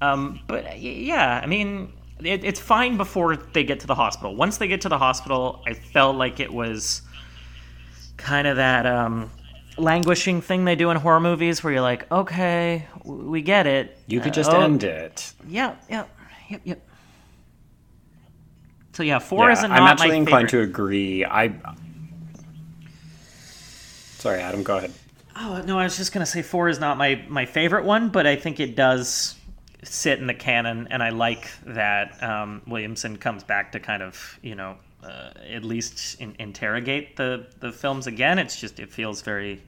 Um, 0.00 0.40
but 0.46 0.78
yeah, 0.78 1.40
I 1.42 1.46
mean, 1.46 1.92
it, 2.20 2.44
it's 2.44 2.60
fine 2.60 2.96
before 2.96 3.36
they 3.36 3.64
get 3.64 3.80
to 3.80 3.86
the 3.86 3.94
hospital. 3.94 4.36
Once 4.36 4.58
they 4.58 4.68
get 4.68 4.80
to 4.82 4.88
the 4.88 4.98
hospital, 4.98 5.62
I 5.66 5.74
felt 5.74 6.16
like 6.16 6.40
it 6.40 6.52
was 6.52 7.02
kind 8.24 8.46
of 8.46 8.56
that 8.56 8.86
um, 8.86 9.30
languishing 9.76 10.40
thing 10.40 10.64
they 10.64 10.76
do 10.76 10.90
in 10.90 10.96
horror 10.96 11.20
movies, 11.20 11.62
where 11.62 11.72
you're 11.74 11.82
like, 11.82 12.10
okay, 12.10 12.86
we 13.04 13.42
get 13.42 13.66
it. 13.66 13.98
You 14.06 14.20
could 14.20 14.32
Uh, 14.32 14.40
just 14.40 14.50
oh, 14.50 14.60
end 14.62 14.82
it. 14.82 15.32
Yeah, 15.46 15.76
yeah, 15.90 16.06
yep, 16.48 16.60
yep. 16.64 16.80
So 18.94 19.02
yeah, 19.02 19.18
four 19.18 19.46
Yeah, 19.46 19.52
isn't 19.52 19.70
not 19.70 19.80
I'm 19.80 19.86
actually 19.88 20.16
inclined 20.16 20.50
favorite. 20.50 20.64
to 20.66 20.70
agree. 20.70 21.24
I. 21.24 21.52
Sorry, 24.18 24.40
Adam. 24.40 24.62
Go 24.62 24.78
ahead. 24.78 24.92
Oh 25.36 25.62
no, 25.66 25.78
I 25.78 25.84
was 25.84 25.96
just 25.96 26.12
gonna 26.12 26.26
say 26.26 26.42
four 26.42 26.68
is 26.68 26.78
not 26.80 26.96
my 26.96 27.22
my 27.28 27.44
favorite 27.44 27.84
one, 27.84 28.08
but 28.08 28.26
I 28.26 28.36
think 28.36 28.60
it 28.60 28.76
does 28.76 29.34
sit 29.82 30.18
in 30.18 30.26
the 30.26 30.34
canon, 30.34 30.88
and 30.90 31.02
I 31.02 31.10
like 31.10 31.50
that 31.66 32.22
um, 32.22 32.62
Williamson 32.66 33.16
comes 33.18 33.42
back 33.44 33.72
to 33.72 33.80
kind 33.80 34.02
of 34.02 34.38
you 34.42 34.54
know 34.54 34.76
uh, 35.04 35.30
at 35.50 35.64
least 35.64 36.20
in, 36.20 36.34
interrogate 36.38 37.16
the 37.16 37.46
the 37.60 37.70
films 37.72 38.06
again. 38.06 38.38
It's 38.38 38.58
just 38.58 38.80
it 38.80 38.92
feels 38.92 39.22
very 39.22 39.62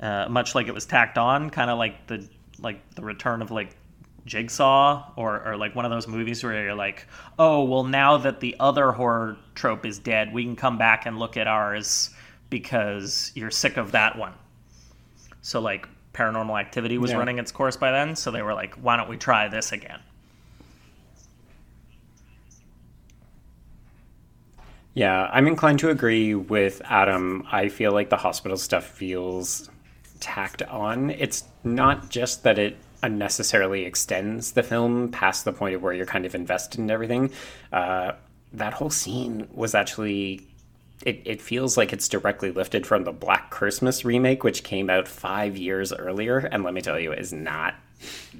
uh, 0.00 0.26
much 0.28 0.54
like 0.54 0.68
it 0.68 0.74
was 0.74 0.86
tacked 0.86 1.18
on, 1.18 1.50
kind 1.50 1.70
of 1.70 1.78
like 1.78 2.06
the 2.06 2.26
like 2.58 2.94
the 2.94 3.02
return 3.02 3.42
of 3.42 3.50
like 3.50 3.76
Jigsaw 4.24 5.10
or, 5.16 5.42
or 5.44 5.56
like 5.56 5.74
one 5.74 5.84
of 5.84 5.90
those 5.90 6.06
movies 6.06 6.44
where 6.44 6.62
you're 6.62 6.74
like, 6.74 7.06
oh 7.38 7.64
well, 7.64 7.84
now 7.84 8.16
that 8.18 8.40
the 8.40 8.56
other 8.60 8.92
horror 8.92 9.36
trope 9.54 9.84
is 9.84 9.98
dead, 9.98 10.32
we 10.32 10.44
can 10.44 10.56
come 10.56 10.78
back 10.78 11.06
and 11.06 11.18
look 11.18 11.36
at 11.36 11.46
ours 11.46 12.10
because 12.48 13.32
you're 13.34 13.50
sick 13.50 13.76
of 13.76 13.92
that 13.92 14.16
one. 14.16 14.32
So 15.40 15.60
like 15.60 15.88
Paranormal 16.14 16.60
Activity 16.60 16.98
was 16.98 17.10
Yeah. 17.10 17.18
running 17.18 17.38
its 17.38 17.50
course 17.50 17.76
by 17.76 17.90
then, 17.90 18.14
so 18.14 18.30
they 18.30 18.42
were 18.42 18.54
like, 18.54 18.74
why 18.74 18.96
don't 18.96 19.08
we 19.08 19.16
try 19.16 19.48
this 19.48 19.72
again? 19.72 20.00
Yeah, 24.94 25.30
I'm 25.32 25.46
inclined 25.46 25.78
to 25.80 25.90
agree 25.90 26.34
with 26.34 26.82
Adam. 26.84 27.46
I 27.50 27.68
feel 27.68 27.92
like 27.92 28.10
the 28.10 28.16
hospital 28.16 28.58
stuff 28.58 28.84
feels 28.84 29.70
tacked 30.20 30.62
on. 30.62 31.10
It's 31.10 31.44
not 31.64 32.10
just 32.10 32.42
that 32.42 32.58
it 32.58 32.76
unnecessarily 33.02 33.84
extends 33.84 34.52
the 34.52 34.62
film 34.62 35.10
past 35.10 35.44
the 35.44 35.52
point 35.52 35.74
of 35.74 35.82
where 35.82 35.92
you're 35.92 36.06
kind 36.06 36.26
of 36.26 36.34
invested 36.34 36.78
in 36.78 36.90
everything. 36.90 37.30
Uh, 37.72 38.12
that 38.52 38.74
whole 38.74 38.90
scene 38.90 39.48
was 39.52 39.74
actually. 39.74 40.46
It, 41.04 41.20
it 41.24 41.42
feels 41.42 41.76
like 41.76 41.92
it's 41.92 42.08
directly 42.08 42.52
lifted 42.52 42.86
from 42.86 43.02
the 43.02 43.10
Black 43.10 43.50
Christmas 43.50 44.04
remake, 44.04 44.44
which 44.44 44.62
came 44.62 44.88
out 44.88 45.08
five 45.08 45.56
years 45.56 45.92
earlier, 45.92 46.38
and 46.38 46.62
let 46.62 46.74
me 46.74 46.80
tell 46.80 46.96
you, 46.96 47.12
is 47.12 47.32
not 47.32 47.74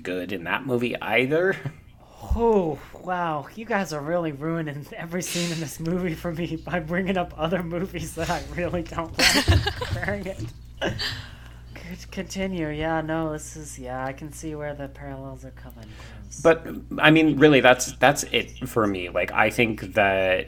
good 0.00 0.30
in 0.30 0.44
that 0.44 0.64
movie 0.64 0.94
either. 1.00 1.56
Oh 2.22 2.78
wow, 3.02 3.48
you 3.56 3.64
guys 3.64 3.92
are 3.92 4.00
really 4.00 4.32
ruining 4.32 4.86
every 4.96 5.22
scene 5.22 5.50
in 5.50 5.58
this 5.58 5.80
movie 5.80 6.14
for 6.14 6.32
me 6.32 6.56
by 6.56 6.78
bringing 6.78 7.16
up 7.16 7.34
other 7.36 7.62
movies 7.62 8.14
that 8.14 8.30
I 8.30 8.42
really 8.54 8.82
don't 8.82 9.16
like. 9.18 9.48
and 9.50 9.64
comparing 9.64 10.26
it. 10.26 10.40
Could 11.74 12.10
continue. 12.12 12.68
Yeah, 12.68 13.00
no, 13.00 13.32
this 13.32 13.56
is 13.56 13.78
yeah. 13.78 14.04
I 14.04 14.12
can 14.12 14.32
see 14.32 14.54
where 14.54 14.72
the 14.72 14.88
parallels 14.88 15.44
are 15.44 15.50
coming. 15.50 15.88
Gross. 15.88 16.40
But 16.40 16.66
I 16.98 17.10
mean, 17.10 17.38
really, 17.38 17.60
that's 17.60 17.92
that's 17.94 18.22
it 18.24 18.68
for 18.68 18.86
me. 18.86 19.08
Like, 19.08 19.32
I 19.32 19.50
think 19.50 19.94
that, 19.94 20.46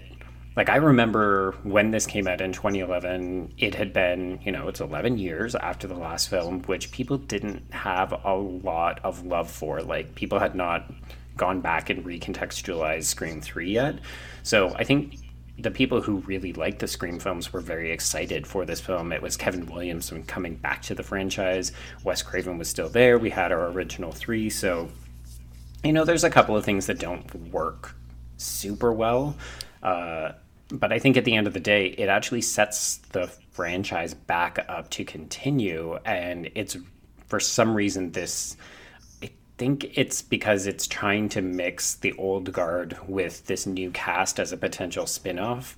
like, 0.56 0.68
I 0.68 0.76
remember 0.76 1.56
when 1.64 1.90
this 1.90 2.06
came 2.06 2.28
out 2.28 2.40
in 2.40 2.52
2011. 2.52 3.54
It 3.58 3.74
had 3.74 3.92
been, 3.92 4.38
you 4.44 4.52
know, 4.52 4.68
it's 4.68 4.80
11 4.80 5.18
years 5.18 5.56
after 5.56 5.88
the 5.88 5.96
last 5.96 6.30
film, 6.30 6.62
which 6.62 6.92
people 6.92 7.18
didn't 7.18 7.72
have 7.72 8.12
a 8.24 8.34
lot 8.34 9.00
of 9.02 9.26
love 9.26 9.50
for. 9.50 9.82
Like, 9.82 10.14
people 10.14 10.38
had 10.38 10.54
not 10.54 10.88
gone 11.36 11.60
back 11.60 11.90
and 11.90 12.04
recontextualized 12.04 13.04
Scream 13.04 13.40
3 13.40 13.70
yet. 13.70 13.98
So 14.42 14.74
I 14.76 14.84
think 14.84 15.18
the 15.58 15.70
people 15.70 16.00
who 16.00 16.16
really 16.18 16.52
liked 16.52 16.80
the 16.80 16.88
Scream 16.88 17.18
films 17.18 17.52
were 17.52 17.60
very 17.60 17.92
excited 17.92 18.46
for 18.46 18.64
this 18.64 18.80
film. 18.80 19.12
It 19.12 19.22
was 19.22 19.36
Kevin 19.36 19.66
Williamson 19.66 20.24
coming 20.24 20.56
back 20.56 20.82
to 20.82 20.94
the 20.94 21.02
franchise. 21.02 21.72
Wes 22.02 22.22
Craven 22.22 22.58
was 22.58 22.68
still 22.68 22.88
there. 22.88 23.18
We 23.18 23.30
had 23.30 23.52
our 23.52 23.68
original 23.68 24.10
three, 24.10 24.50
so 24.50 24.88
you 25.84 25.92
know, 25.92 26.04
there's 26.04 26.24
a 26.24 26.30
couple 26.30 26.56
of 26.56 26.64
things 26.64 26.86
that 26.86 26.98
don't 26.98 27.50
work 27.50 27.94
super 28.38 28.92
well. 28.92 29.36
Uh, 29.82 30.32
but 30.70 30.92
I 30.92 30.98
think 30.98 31.16
at 31.16 31.24
the 31.24 31.36
end 31.36 31.46
of 31.46 31.52
the 31.52 31.60
day, 31.60 31.88
it 31.88 32.08
actually 32.08 32.40
sets 32.40 32.96
the 33.12 33.26
franchise 33.50 34.14
back 34.14 34.64
up 34.68 34.88
to 34.90 35.04
continue. 35.04 35.98
And 36.06 36.50
it's 36.54 36.76
for 37.26 37.38
some 37.38 37.74
reason, 37.74 38.12
this. 38.12 38.56
I 39.54 39.58
think 39.58 39.96
it's 39.96 40.20
because 40.20 40.66
it's 40.66 40.88
trying 40.88 41.28
to 41.30 41.42
mix 41.42 41.94
the 41.94 42.12
old 42.14 42.52
guard 42.52 42.98
with 43.06 43.46
this 43.46 43.66
new 43.66 43.90
cast 43.92 44.40
as 44.40 44.50
a 44.50 44.56
potential 44.56 45.06
spin 45.06 45.38
off 45.38 45.76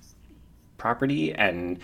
property. 0.77 1.33
And 1.33 1.79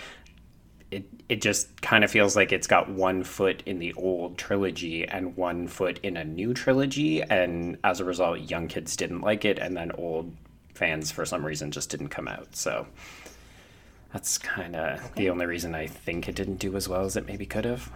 it 0.90 1.06
it 1.30 1.42
just 1.42 1.82
kind 1.82 2.04
of 2.04 2.10
feels 2.10 2.36
like 2.36 2.52
it's 2.52 2.68
got 2.68 2.90
one 2.90 3.24
foot 3.24 3.62
in 3.66 3.80
the 3.80 3.94
old 3.94 4.38
trilogy 4.38 5.08
and 5.08 5.38
one 5.38 5.68
foot 5.68 6.00
in 6.04 6.18
a 6.18 6.24
new 6.24 6.54
trilogy 6.54 7.22
and 7.24 7.78
as 7.84 8.00
a 8.00 8.06
result 8.06 8.40
young 8.40 8.68
kids 8.68 8.96
didn't 8.96 9.22
like 9.22 9.44
it 9.44 9.58
and 9.58 9.76
then 9.76 9.92
old 9.94 10.32
fans 10.76 11.12
for 11.12 11.26
some 11.26 11.44
reason 11.44 11.72
just 11.72 11.90
didn't 11.90 12.10
come 12.10 12.28
out 12.28 12.56
so 12.56 12.86
that's 14.14 14.38
kind 14.38 14.76
of 14.76 15.16
the 15.16 15.32
only 15.32 15.48
reason 15.48 15.74
I 15.74 15.88
think 15.88 16.30
it 16.30 16.36
didn't 16.36 16.58
do 16.58 16.76
as 16.76 16.88
well 16.88 17.04
as 17.04 17.18
it 17.18 17.26
maybe 17.26 17.48
could 17.48 17.66
have. 17.66 17.92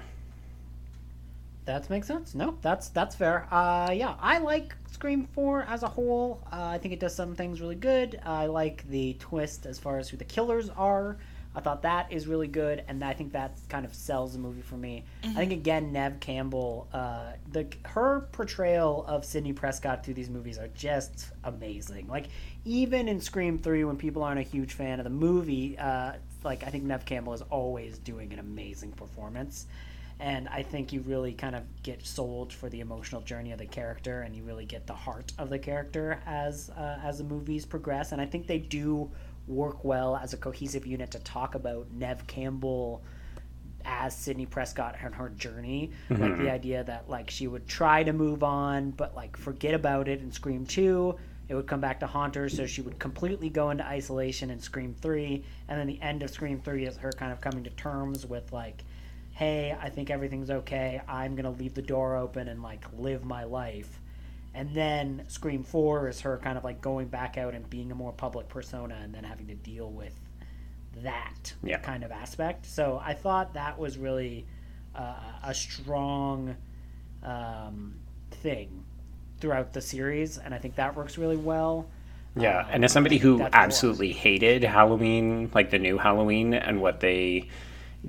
That 1.67 1.89
makes 1.89 2.07
sense. 2.07 2.33
No, 2.33 2.57
that's 2.61 2.87
that's 2.87 3.13
fair. 3.13 3.45
Uh, 3.51 3.91
yeah, 3.91 4.15
I 4.21 4.37
like 4.37 4.73
Scream 4.89 5.27
Four 5.33 5.63
as 5.63 5.83
a 5.83 5.87
whole. 5.89 6.41
Uh, 6.49 6.63
I 6.63 6.77
think 6.77 6.93
it 6.93 6.99
does 7.01 7.13
some 7.13 7.35
things 7.35 7.59
really 7.59 7.75
good. 7.75 8.21
I 8.23 8.45
like 8.45 8.87
the 8.87 9.15
twist 9.19 9.65
as 9.65 9.77
far 9.77 9.97
as 9.99 10.07
who 10.07 10.15
the 10.15 10.23
killers 10.23 10.69
are. 10.69 11.17
I 11.53 11.59
thought 11.59 11.81
that 11.81 12.09
is 12.13 12.25
really 12.25 12.47
good, 12.47 12.85
and 12.87 13.03
I 13.03 13.11
think 13.11 13.33
that 13.33 13.59
kind 13.67 13.83
of 13.83 13.93
sells 13.93 14.31
the 14.31 14.39
movie 14.39 14.61
for 14.61 14.77
me. 14.77 15.03
I 15.23 15.33
think 15.33 15.51
again, 15.51 15.91
Neve 15.91 16.21
Campbell, 16.21 16.87
uh, 16.93 17.33
the 17.51 17.67
her 17.83 18.29
portrayal 18.31 19.03
of 19.05 19.25
Sidney 19.25 19.51
Prescott 19.51 20.05
through 20.05 20.13
these 20.13 20.29
movies 20.29 20.57
are 20.57 20.69
just 20.69 21.31
amazing. 21.43 22.07
Like 22.07 22.27
even 22.63 23.09
in 23.09 23.19
Scream 23.19 23.57
Three, 23.57 23.83
when 23.83 23.97
people 23.97 24.23
aren't 24.23 24.39
a 24.39 24.43
huge 24.43 24.71
fan 24.71 25.01
of 25.01 25.03
the 25.03 25.09
movie, 25.09 25.77
uh, 25.77 26.13
like 26.45 26.63
I 26.63 26.67
think 26.67 26.85
Neve 26.85 27.03
Campbell 27.03 27.33
is 27.33 27.41
always 27.41 27.97
doing 27.97 28.31
an 28.31 28.39
amazing 28.39 28.93
performance 28.93 29.65
and 30.19 30.47
I 30.49 30.63
think 30.63 30.91
you 30.91 31.01
really 31.01 31.33
kind 31.33 31.55
of 31.55 31.63
get 31.83 32.05
sold 32.05 32.51
for 32.51 32.69
the 32.69 32.79
emotional 32.79 33.21
journey 33.21 33.51
of 33.51 33.59
the 33.59 33.65
character, 33.65 34.21
and 34.21 34.35
you 34.35 34.43
really 34.43 34.65
get 34.65 34.87
the 34.87 34.93
heart 34.93 35.31
of 35.37 35.49
the 35.49 35.59
character 35.59 36.19
as 36.25 36.69
uh, 36.71 36.99
as 37.03 37.19
the 37.19 37.23
movies 37.23 37.65
progress. 37.65 38.11
And 38.11 38.21
I 38.21 38.25
think 38.25 38.47
they 38.47 38.59
do 38.59 39.11
work 39.47 39.83
well 39.83 40.17
as 40.17 40.33
a 40.33 40.37
cohesive 40.37 40.85
unit 40.85 41.11
to 41.11 41.19
talk 41.19 41.55
about 41.55 41.91
Neve 41.91 42.25
Campbell 42.27 43.03
as 43.85 44.15
Sidney 44.15 44.45
Prescott 44.45 44.95
and 45.01 45.15
her 45.15 45.29
journey. 45.29 45.91
Like 46.09 46.37
the 46.37 46.49
idea 46.51 46.83
that 46.83 47.09
like 47.09 47.29
she 47.29 47.47
would 47.47 47.67
try 47.67 48.03
to 48.03 48.11
move 48.11 48.43
on, 48.43 48.91
but 48.91 49.15
like 49.15 49.37
forget 49.37 49.73
about 49.73 50.07
it 50.07 50.21
and 50.21 50.33
Scream 50.33 50.65
Two. 50.65 51.15
It 51.47 51.55
would 51.55 51.67
come 51.67 51.79
back 51.79 52.01
to 52.01 52.07
haunt 52.07 52.35
her, 52.35 52.49
so 52.49 52.65
she 52.65 52.81
would 52.81 52.99
completely 52.99 53.49
go 53.49 53.69
into 53.69 53.85
isolation 53.85 54.49
in 54.49 54.59
Scream 54.59 54.93
Three, 54.99 55.45
and 55.69 55.79
then 55.79 55.87
the 55.87 56.01
end 56.01 56.23
of 56.23 56.29
Scream 56.29 56.59
Three 56.59 56.85
is 56.85 56.97
her 56.97 57.11
kind 57.13 57.31
of 57.31 57.39
coming 57.39 57.63
to 57.63 57.69
terms 57.69 58.25
with 58.25 58.51
like 58.51 58.83
hey, 59.37 59.77
I 59.79 59.89
think 59.89 60.09
everything's 60.09 60.49
okay. 60.49 60.99
I'm 61.07 61.35
going 61.35 61.43
to 61.45 61.51
leave 61.51 61.75
the 61.75 61.81
door 61.83 62.15
open 62.17 62.47
and 62.47 62.63
like 62.63 62.83
live 62.97 63.23
my 63.23 63.43
life. 63.43 64.01
And 64.55 64.73
then 64.73 65.25
Scream 65.27 65.63
4 65.63 66.09
is 66.09 66.21
her 66.21 66.39
kind 66.39 66.57
of 66.57 66.63
like 66.63 66.81
going 66.81 67.07
back 67.07 67.37
out 67.37 67.53
and 67.53 67.69
being 67.69 67.91
a 67.91 67.95
more 67.95 68.11
public 68.11 68.49
persona 68.49 68.97
and 68.99 69.13
then 69.13 69.23
having 69.23 69.45
to 69.47 69.53
deal 69.53 69.91
with 69.91 70.19
that 71.03 71.53
Yeah. 71.63 71.77
kind 71.77 72.03
of 72.03 72.11
aspect. 72.11 72.65
So 72.65 72.99
I 73.05 73.13
thought 73.13 73.53
that 73.53 73.77
was 73.77 73.99
really 73.99 74.47
uh, 74.95 75.13
a 75.43 75.53
strong 75.53 76.55
um, 77.21 77.99
thing 78.31 78.83
throughout 79.39 79.71
the 79.71 79.81
series, 79.81 80.39
and 80.39 80.51
I 80.51 80.57
think 80.57 80.75
that 80.77 80.95
works 80.95 81.19
really 81.19 81.37
well. 81.37 81.87
Yeah, 82.35 82.67
and 82.71 82.83
as 82.83 82.91
somebody 82.91 83.17
who 83.19 83.41
absolutely 83.53 84.11
hated 84.11 84.63
Halloween, 84.63 85.51
like 85.53 85.69
the 85.69 85.77
new 85.79 85.99
Halloween, 85.99 86.55
and 86.55 86.81
what 86.81 86.99
they 86.99 87.49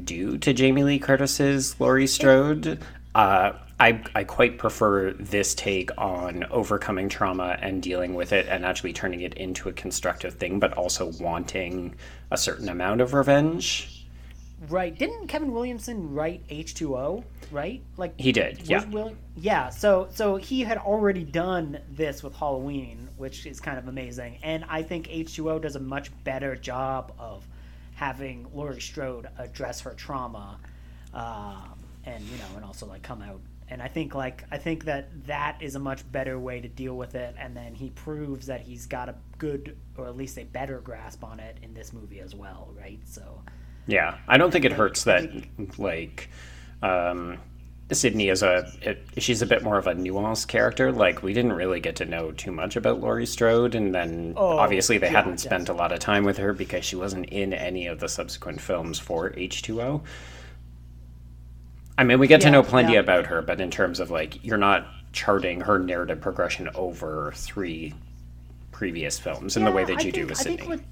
do 0.05 0.39
to 0.39 0.53
Jamie 0.53 0.85
Lee 0.85 0.99
Curtis's 0.99 1.79
Laurie 1.81 2.07
Strode, 2.07 2.81
uh, 3.15 3.53
I 3.81 4.03
I 4.15 4.25
quite 4.25 4.59
prefer 4.59 5.13
this 5.13 5.55
take 5.55 5.91
on 5.99 6.45
overcoming 6.51 7.09
trauma 7.09 7.57
and 7.61 7.83
dealing 7.83 8.15
with 8.15 8.33
it, 8.33 8.47
and 8.49 8.65
actually 8.65 8.93
turning 8.93 9.21
it 9.21 9.35
into 9.35 9.69
a 9.69 9.73
constructive 9.73 10.35
thing, 10.35 10.59
but 10.59 10.73
also 10.75 11.13
wanting 11.21 11.95
a 12.31 12.37
certain 12.37 12.69
amount 12.69 13.01
of 13.01 13.15
revenge. 13.15 14.07
Right. 14.69 14.99
Didn't 14.99 15.29
Kevin 15.29 15.53
Williamson 15.53 16.13
write 16.13 16.47
H2O, 16.49 17.23
right? 17.53 17.81
Like 17.97 18.19
He 18.19 18.33
did, 18.33 18.67
yeah. 18.69 18.85
Will- 18.87 19.15
yeah, 19.37 19.71
so 19.71 20.09
so 20.11 20.35
he 20.35 20.63
had 20.63 20.79
already 20.79 21.23
done 21.23 21.79
this 21.91 22.25
with 22.25 22.35
Halloween, 22.35 23.09
which 23.17 23.47
is 23.47 23.61
kind 23.61 23.79
of 23.79 23.87
amazing. 23.87 24.39
And 24.43 24.65
I 24.69 24.83
think 24.83 25.07
H2O 25.09 25.63
does 25.63 25.77
a 25.77 25.81
much 25.81 26.11
better 26.25 26.57
job 26.57 27.13
of 27.21 27.47
having 27.99 28.47
Laurie 28.55 28.81
Strode 28.81 29.27
address 29.39 29.81
her 29.81 29.93
trauma 29.93 30.61
uh, 31.13 31.67
and 32.05 32.23
you 32.25 32.39
know, 32.39 32.45
and 32.55 32.65
also 32.65 32.87
like 32.87 33.03
come 33.03 33.23
out 33.23 33.41
and 33.69 33.83
I 33.83 33.89
think 33.89 34.15
like 34.15 34.45
I 34.53 34.57
think 34.57 34.85
that 34.85 35.27
that 35.27 35.57
is 35.61 35.75
a 35.75 35.81
much 35.81 36.11
better 36.13 36.39
way 36.39 36.61
to 36.61 36.69
deal 36.69 36.97
with 36.97 37.17
it 37.17 37.35
and 37.37 37.57
then 37.57 37.75
he 37.75 37.91
proves 37.91 38.47
that 38.47 38.61
he's 38.61 38.87
got 38.87 39.09
a 39.09 39.17
good 39.39 39.77
or 39.97 40.07
at 40.07 40.17
least 40.17 40.39
a 40.39 40.45
better 40.45 40.79
grasp 40.79 41.25
on 41.25 41.41
it 41.41 41.57
in 41.61 41.75
this 41.75 41.93
movie 41.93 42.21
as 42.21 42.37
well, 42.37 42.69
right? 42.79 43.01
So 43.05 43.43
Yeah, 43.89 44.17
I 44.29 44.39
don't 44.39 44.53
think 44.53 44.65
it 44.65 44.73
hurts 44.73 45.03
that 45.05 45.29
like 45.77 46.31
um, 46.83 47.39
Sidney 47.95 48.29
is 48.29 48.43
a 48.43 48.71
it, 48.83 49.07
she's 49.19 49.41
a 49.41 49.47
bit 49.47 49.63
more 49.63 49.79
of 49.79 49.87
a 49.87 49.95
nuanced 49.95 50.47
character. 50.49 50.93
Like 50.93 51.23
we 51.23 51.33
didn't 51.33 51.55
really 51.55 51.81
get 51.81 51.97
to 51.97 52.05
know 52.05 52.33
too 52.33 52.53
much 52.53 52.77
about 52.77 53.01
Laurie 53.01 53.25
Strode, 53.27 53.75
and 53.75 53.95
then 53.95 54.35
Oh, 54.37 54.59
obviously 54.59 54.99
they 54.99 55.07
yeah, 55.07 55.13
hadn't 55.15 55.39
spent 55.39 55.69
a 55.71 55.73
lot 55.73 55.93
of 55.93 55.99
time 55.99 56.25
with 56.25 56.37
her 56.39 56.53
because 56.53 56.85
she 56.85 56.97
wasn't 56.97 57.27
in 57.31 57.53
any 57.55 57.87
of 57.87 57.99
the 58.01 58.09
subsequent 58.09 58.61
films 58.61 58.99
for 58.99 59.33
H 59.37 59.63
two 59.63 59.81
O. 59.81 60.03
I 61.97 62.05
mean, 62.05 62.19
we 62.19 62.27
get 62.29 62.43
to 62.43 62.51
know 62.51 62.63
plenty 62.63 62.93
yeah. 62.95 63.01
about 63.01 63.27
her, 63.27 63.43
but 63.43 63.61
in 63.61 63.71
terms 63.71 64.01
of 64.01 64.11
like 64.11 64.45
you're 64.45 64.59
not 64.59 64.87
charting 65.13 65.63
her 65.63 65.79
narrative 65.79 66.21
progression 66.21 66.69
over 66.75 67.33
three 67.35 67.95
previous 68.71 69.19
films 69.19 69.57
in 69.57 69.65
the 69.65 69.73
way 69.73 69.83
Yeah, 69.83 69.87
that 69.89 69.99
I 70.01 70.03
you 70.03 70.13
do 70.13 70.27
think- 70.27 70.31
with 70.31 70.39
I 70.41 70.43
Sidney. 70.43 70.85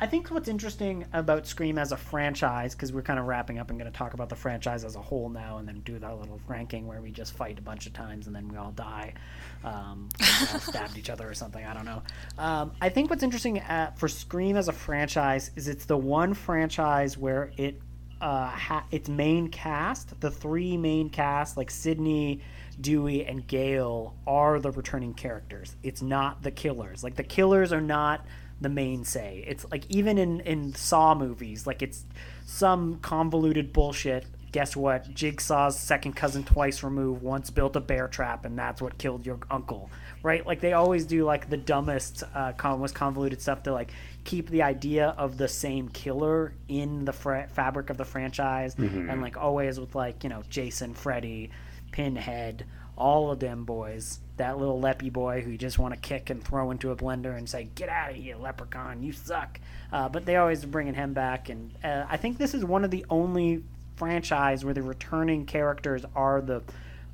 I 0.00 0.06
think 0.06 0.28
what's 0.30 0.48
interesting 0.48 1.06
about 1.12 1.46
Scream 1.46 1.78
as 1.78 1.92
a 1.92 1.96
franchise, 1.96 2.74
because 2.74 2.92
we're 2.92 3.02
kind 3.02 3.20
of 3.20 3.26
wrapping 3.26 3.58
up 3.58 3.70
and 3.70 3.78
going 3.78 3.90
to 3.90 3.96
talk 3.96 4.12
about 4.12 4.28
the 4.28 4.34
franchise 4.34 4.84
as 4.84 4.96
a 4.96 5.00
whole 5.00 5.28
now, 5.28 5.58
and 5.58 5.68
then 5.68 5.80
do 5.80 6.00
that 6.00 6.18
little 6.18 6.40
ranking 6.48 6.88
where 6.88 7.00
we 7.00 7.12
just 7.12 7.32
fight 7.34 7.58
a 7.60 7.62
bunch 7.62 7.86
of 7.86 7.92
times 7.92 8.26
and 8.26 8.34
then 8.34 8.48
we 8.48 8.56
all 8.56 8.72
die, 8.72 9.14
um, 9.62 10.08
stabbed 10.58 10.98
each 10.98 11.10
other 11.10 11.28
or 11.28 11.34
something. 11.34 11.64
I 11.64 11.72
don't 11.72 11.84
know. 11.84 12.02
Um, 12.38 12.72
I 12.80 12.88
think 12.88 13.08
what's 13.08 13.22
interesting 13.22 13.58
at, 13.60 13.96
for 13.96 14.08
Scream 14.08 14.56
as 14.56 14.66
a 14.66 14.72
franchise 14.72 15.52
is 15.54 15.68
it's 15.68 15.84
the 15.84 15.96
one 15.96 16.34
franchise 16.34 17.16
where 17.16 17.52
it 17.56 17.80
uh, 18.20 18.48
ha- 18.48 18.86
its 18.90 19.08
main 19.08 19.48
cast, 19.48 20.18
the 20.20 20.30
three 20.30 20.76
main 20.76 21.10
cast, 21.10 21.56
like 21.56 21.70
Sidney, 21.70 22.40
Dewey, 22.80 23.26
and 23.26 23.46
Gale, 23.46 24.16
are 24.26 24.58
the 24.58 24.70
returning 24.70 25.14
characters. 25.14 25.76
It's 25.82 26.02
not 26.02 26.42
the 26.42 26.50
killers. 26.50 27.04
Like 27.04 27.16
the 27.16 27.22
killers 27.22 27.72
are 27.72 27.80
not 27.82 28.26
the 28.60 28.68
main 28.68 29.04
say. 29.04 29.44
It's 29.46 29.66
like 29.70 29.84
even 29.88 30.18
in 30.18 30.40
in 30.40 30.74
Saw 30.74 31.14
movies, 31.14 31.66
like 31.66 31.82
it's 31.82 32.04
some 32.46 32.98
convoluted 33.00 33.72
bullshit. 33.72 34.26
Guess 34.52 34.76
what? 34.76 35.12
Jigsaw's 35.12 35.76
second 35.76 36.12
cousin 36.12 36.44
twice 36.44 36.84
removed 36.84 37.22
once 37.22 37.50
built 37.50 37.74
a 37.74 37.80
bear 37.80 38.06
trap, 38.06 38.44
and 38.44 38.56
that's 38.56 38.80
what 38.80 38.98
killed 38.98 39.26
your 39.26 39.40
uncle. 39.50 39.90
Right? 40.22 40.46
Like 40.46 40.60
they 40.60 40.74
always 40.74 41.06
do 41.06 41.24
like 41.24 41.50
the 41.50 41.56
dumbest, 41.56 42.22
uh, 42.34 42.52
most 42.62 42.94
convoluted 42.94 43.42
stuff 43.42 43.64
to 43.64 43.72
like 43.72 43.90
keep 44.22 44.48
the 44.48 44.62
idea 44.62 45.08
of 45.18 45.36
the 45.36 45.48
same 45.48 45.88
killer 45.88 46.54
in 46.68 47.04
the 47.04 47.12
fra- 47.12 47.48
fabric 47.48 47.90
of 47.90 47.96
the 47.96 48.04
franchise, 48.04 48.76
and 49.10 49.20
like 49.20 49.36
always 49.36 49.80
with 49.80 49.94
like 49.96 50.22
you 50.22 50.30
know 50.30 50.42
Jason, 50.48 50.94
Freddy, 50.94 51.50
Pinhead, 51.90 52.64
all 52.96 53.32
of 53.32 53.40
them 53.40 53.64
boys. 53.64 54.20
That 54.36 54.58
little 54.58 54.80
leppy 54.80 55.10
boy 55.10 55.42
who 55.42 55.50
you 55.52 55.58
just 55.58 55.78
want 55.78 55.94
to 55.94 56.00
kick 56.00 56.28
and 56.30 56.42
throw 56.42 56.70
into 56.72 56.90
a 56.90 56.96
blender 56.96 57.36
and 57.38 57.48
say, 57.48 57.68
"Get 57.76 57.88
out 57.88 58.10
of 58.10 58.16
here, 58.16 58.36
leprechaun! 58.36 59.02
You 59.02 59.12
suck." 59.12 59.60
Uh, 59.92 60.08
but 60.08 60.26
they 60.26 60.36
always 60.36 60.64
are 60.64 60.68
bringing 60.68 60.94
him 60.94 61.12
back, 61.12 61.48
and 61.50 61.70
uh, 61.84 62.04
I 62.08 62.16
think 62.16 62.36
this 62.38 62.52
is 62.52 62.64
one 62.64 62.84
of 62.84 62.90
the 62.90 63.04
only 63.10 63.62
franchise 63.94 64.64
where 64.64 64.74
the 64.74 64.82
returning 64.82 65.46
characters 65.46 66.04
are 66.16 66.40
the 66.40 66.62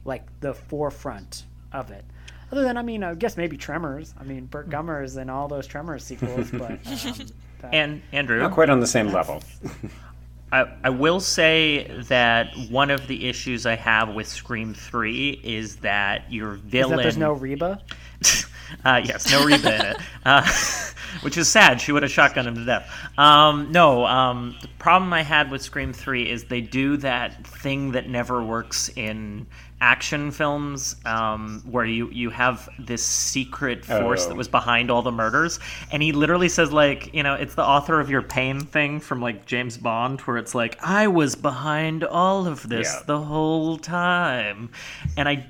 like 0.06 0.22
the 0.40 0.54
forefront 0.54 1.44
of 1.72 1.90
it. 1.90 2.04
Other 2.50 2.62
than, 2.62 2.76
I 2.78 2.82
mean, 2.82 3.04
I 3.04 3.14
guess 3.14 3.36
maybe 3.36 3.56
Tremors. 3.58 4.14
I 4.18 4.24
mean, 4.24 4.46
Burt 4.46 4.70
Gummer's 4.70 5.16
in 5.18 5.28
all 5.30 5.46
those 5.46 5.66
Tremors 5.66 6.02
sequels, 6.02 6.50
but 6.50 6.70
um, 6.86 7.14
that- 7.60 7.74
And 7.74 8.02
Andrew, 8.12 8.38
Not 8.40 8.52
quite 8.52 8.70
on 8.70 8.80
the 8.80 8.86
same 8.86 9.08
level. 9.12 9.42
I, 10.52 10.66
I 10.82 10.90
will 10.90 11.20
say 11.20 11.86
that 12.08 12.56
one 12.70 12.90
of 12.90 13.06
the 13.06 13.28
issues 13.28 13.66
I 13.66 13.76
have 13.76 14.14
with 14.14 14.26
Scream 14.26 14.74
3 14.74 15.40
is 15.44 15.76
that 15.76 16.30
your 16.30 16.54
is 16.54 16.60
villain. 16.60 16.96
that 16.96 17.02
there's 17.04 17.16
no 17.16 17.32
Reba. 17.32 17.80
uh, 18.84 19.00
yes, 19.04 19.30
no 19.30 19.44
Reba 19.44 19.74
in 19.74 19.86
it, 19.86 19.96
uh, 20.24 20.52
which 21.20 21.38
is 21.38 21.48
sad. 21.48 21.80
She 21.80 21.92
would 21.92 22.02
have 22.02 22.10
shotgunned 22.10 22.46
him 22.46 22.56
to 22.56 22.64
death. 22.64 22.90
Um, 23.16 23.70
no, 23.70 24.04
um, 24.06 24.56
the 24.60 24.68
problem 24.78 25.12
I 25.12 25.22
had 25.22 25.50
with 25.50 25.62
Scream 25.62 25.92
3 25.92 26.28
is 26.28 26.44
they 26.44 26.60
do 26.60 26.96
that 26.98 27.46
thing 27.46 27.92
that 27.92 28.08
never 28.08 28.42
works 28.42 28.90
in 28.96 29.46
action 29.80 30.30
films 30.30 30.96
um, 31.06 31.62
where 31.70 31.84
you, 31.84 32.10
you 32.10 32.28
have 32.30 32.68
this 32.78 33.04
secret 33.04 33.84
force 33.84 34.26
Oh. 34.26 34.28
that 34.28 34.34
was 34.36 34.48
behind 34.48 34.90
all 34.90 35.02
the 35.02 35.12
murders. 35.12 35.58
And 35.90 36.02
he 36.02 36.12
literally 36.12 36.48
says, 36.48 36.70
like, 36.72 37.14
you 37.14 37.22
know, 37.22 37.34
it's 37.34 37.54
the 37.54 37.64
author 37.64 37.98
of 38.00 38.10
your 38.10 38.22
pain 38.22 38.60
thing 38.60 39.00
from, 39.00 39.20
like, 39.22 39.46
James 39.46 39.78
Bond, 39.78 40.20
where 40.22 40.36
it's 40.36 40.54
like, 40.54 40.78
I 40.82 41.08
was 41.08 41.34
behind 41.34 42.04
all 42.04 42.46
of 42.46 42.68
this 42.68 42.92
Yeah. 42.92 43.02
the 43.06 43.20
whole 43.20 43.78
time. 43.78 44.70
And 45.16 45.28
I. 45.28 45.46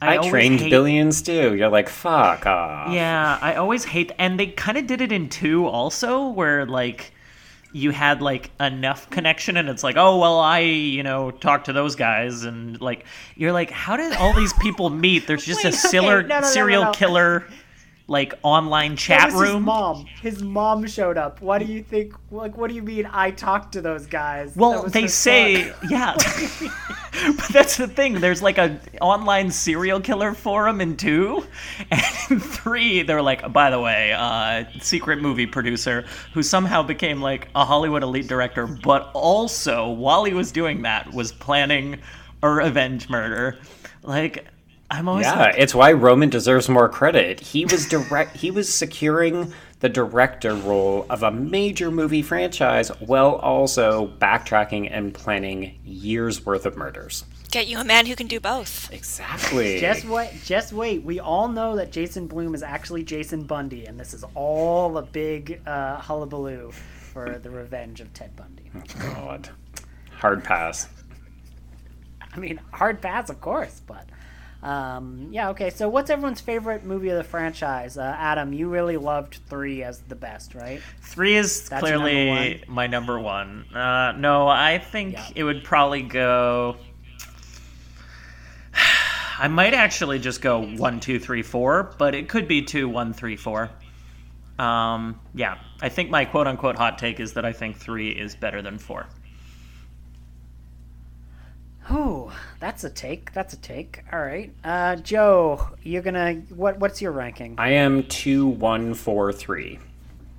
I, 0.00 0.16
always 0.16 0.30
trained 0.32 0.60
hate- 0.60 0.70
billions 0.70 1.22
too. 1.22 1.54
You're 1.54 1.68
like, 1.68 1.88
fuck 1.88 2.44
off. 2.44 2.92
yeah, 2.92 3.38
I 3.40 3.54
always 3.54 3.84
hate, 3.84 4.10
and 4.18 4.38
they 4.38 4.46
kind 4.48 4.76
of 4.76 4.88
did 4.88 5.00
it 5.00 5.12
in 5.12 5.28
two 5.28 5.64
also, 5.66 6.26
where 6.26 6.66
like 6.66 7.12
you 7.72 7.90
had 7.90 8.22
like 8.22 8.50
enough 8.60 9.08
connection, 9.10 9.56
and 9.56 9.68
it's 9.68 9.82
like, 9.82 9.96
oh 9.96 10.18
well, 10.18 10.38
I 10.38 10.60
you 10.60 11.02
know 11.02 11.30
talked 11.30 11.66
to 11.66 11.72
those 11.72 11.96
guys, 11.96 12.44
and 12.44 12.80
like 12.80 13.04
you're 13.36 13.52
like, 13.52 13.70
how 13.70 13.96
did 13.96 14.14
all 14.14 14.32
these 14.34 14.52
people 14.54 14.90
meet? 14.90 15.26
There's 15.26 15.44
just 15.44 15.64
Wait, 15.64 15.74
a 15.74 15.88
okay, 15.88 16.28
no, 16.28 16.34
no, 16.36 16.40
no, 16.40 16.46
serial 16.46 16.84
no. 16.84 16.92
killer 16.92 17.46
like 18.08 18.34
online 18.42 18.96
chat 18.96 19.32
was 19.32 19.34
His 19.34 19.52
room. 19.52 19.62
mom. 19.64 20.06
His 20.20 20.42
mom 20.42 20.86
showed 20.86 21.16
up. 21.16 21.40
What 21.40 21.58
do 21.58 21.66
you 21.66 21.82
think? 21.82 22.14
Like, 22.30 22.56
what 22.56 22.68
do 22.68 22.74
you 22.74 22.82
mean? 22.82 23.08
I 23.12 23.30
talked 23.30 23.72
to 23.74 23.80
those 23.80 24.06
guys. 24.06 24.54
Well, 24.56 24.84
they 24.84 25.06
say, 25.06 25.70
son. 25.70 25.74
yeah. 25.90 26.14
but 27.36 27.48
that's 27.50 27.76
the 27.76 27.88
thing. 27.88 28.14
There's 28.14 28.42
like 28.42 28.58
a 28.58 28.78
online 29.00 29.50
serial 29.50 30.00
killer 30.00 30.34
forum 30.34 30.80
in 30.80 30.96
two, 30.96 31.44
and 31.90 32.02
in 32.30 32.40
three, 32.40 33.02
they're 33.02 33.22
like, 33.22 33.52
by 33.52 33.70
the 33.70 33.80
way, 33.80 34.12
uh, 34.12 34.64
secret 34.80 35.20
movie 35.20 35.46
producer 35.46 36.04
who 36.34 36.42
somehow 36.42 36.82
became 36.82 37.20
like 37.20 37.48
a 37.54 37.64
Hollywood 37.64 38.02
elite 38.02 38.28
director, 38.28 38.66
but 38.66 39.10
also 39.14 39.90
while 39.90 40.24
he 40.24 40.34
was 40.34 40.52
doing 40.52 40.82
that, 40.82 41.12
was 41.12 41.32
planning 41.32 41.98
a 42.42 42.50
revenge 42.50 43.08
murder. 43.08 43.58
Like, 44.02 44.46
I'm 44.92 45.08
always 45.08 45.24
Yeah, 45.24 45.38
like, 45.38 45.54
it's 45.56 45.74
why 45.74 45.92
Roman 45.92 46.28
deserves 46.28 46.68
more 46.68 46.88
credit. 46.88 47.40
He 47.40 47.64
was 47.64 47.88
direct. 47.88 48.36
he 48.36 48.50
was 48.50 48.72
securing 48.72 49.52
the 49.80 49.88
director 49.88 50.54
role 50.54 51.06
of 51.08 51.22
a 51.22 51.30
major 51.30 51.90
movie 51.90 52.22
franchise, 52.22 52.88
while 53.00 53.34
also 53.36 54.12
backtracking 54.18 54.88
and 54.92 55.12
planning 55.12 55.78
years 55.84 56.44
worth 56.44 56.66
of 56.66 56.76
murders. 56.76 57.24
Get 57.50 57.66
you 57.66 57.78
a 57.78 57.84
man 57.84 58.06
who 58.06 58.14
can 58.14 58.28
do 58.28 58.38
both. 58.38 58.92
Exactly. 58.92 59.80
Just 59.80 60.04
wait. 60.04 60.30
Just 60.44 60.72
wait. 60.72 61.02
We 61.02 61.20
all 61.20 61.48
know 61.48 61.76
that 61.76 61.90
Jason 61.90 62.26
Blum 62.26 62.54
is 62.54 62.62
actually 62.62 63.02
Jason 63.02 63.42
Bundy, 63.44 63.86
and 63.86 63.98
this 63.98 64.14
is 64.14 64.24
all 64.34 64.96
a 64.98 65.02
big 65.02 65.60
uh, 65.66 65.96
hullabaloo 65.96 66.70
for 66.70 67.38
the 67.38 67.50
revenge 67.50 68.00
of 68.00 68.12
Ted 68.14 68.36
Bundy. 68.36 68.70
God. 69.00 69.48
Hard 70.12 70.44
pass. 70.44 70.88
I 72.34 72.38
mean, 72.38 72.60
hard 72.72 73.02
pass, 73.02 73.28
of 73.30 73.40
course, 73.40 73.80
but 73.86 74.06
um, 74.62 75.28
yeah. 75.30 75.48
Okay, 75.50 75.70
so 75.70 75.88
what's 75.88 76.08
everyone's 76.10 76.40
favorite 76.40 76.84
movie 76.84 77.08
of 77.08 77.16
the 77.16 77.24
franchise? 77.24 77.98
Uh, 77.98 78.14
Adam, 78.16 78.52
you 78.52 78.68
really 78.68 78.96
loved 78.96 79.40
three 79.48 79.82
as 79.82 80.00
the 80.02 80.14
best, 80.14 80.54
right? 80.54 80.80
Three 81.00 81.36
is 81.36 81.68
That's 81.68 81.80
clearly 81.82 82.26
number 82.60 82.72
my 82.72 82.86
number 82.86 83.18
one. 83.18 83.64
Uh, 83.74 84.12
no, 84.12 84.46
I 84.48 84.78
think 84.78 85.14
Yeah. 85.14 85.28
it 85.34 85.44
would 85.44 85.64
probably 85.64 86.02
go. 86.02 86.76
I 89.38 89.48
might 89.48 89.74
actually 89.74 90.20
just 90.20 90.40
go 90.40 90.62
one, 90.64 91.00
two, 91.00 91.18
three, 91.18 91.42
four, 91.42 91.94
but 91.98 92.14
it 92.14 92.28
could 92.28 92.46
be 92.46 92.62
two, 92.62 92.88
one, 92.88 93.12
three, 93.12 93.36
four. 93.36 93.70
Um, 94.58 95.18
yeah, 95.34 95.58
I 95.80 95.88
think 95.88 96.10
my 96.10 96.24
quote 96.24 96.46
unquote 96.46 96.76
hot 96.76 96.98
take 96.98 97.18
is 97.18 97.32
that 97.32 97.44
I 97.44 97.52
think 97.52 97.76
three 97.78 98.10
is 98.10 98.36
better 98.36 98.62
than 98.62 98.78
four. 98.78 99.06
Oh, 101.90 102.32
that's 102.60 102.84
a 102.84 102.90
take. 102.90 103.32
That's 103.32 103.54
a 103.54 103.56
take. 103.56 104.04
All 104.12 104.20
right, 104.20 104.52
uh, 104.64 104.96
Joe, 104.96 105.68
you're 105.82 106.02
gonna 106.02 106.34
what? 106.50 106.78
What's 106.78 107.02
your 107.02 107.12
ranking? 107.12 107.54
I 107.58 107.70
am 107.72 108.04
two 108.04 108.46
one 108.46 108.94
four 108.94 109.32
three, 109.32 109.78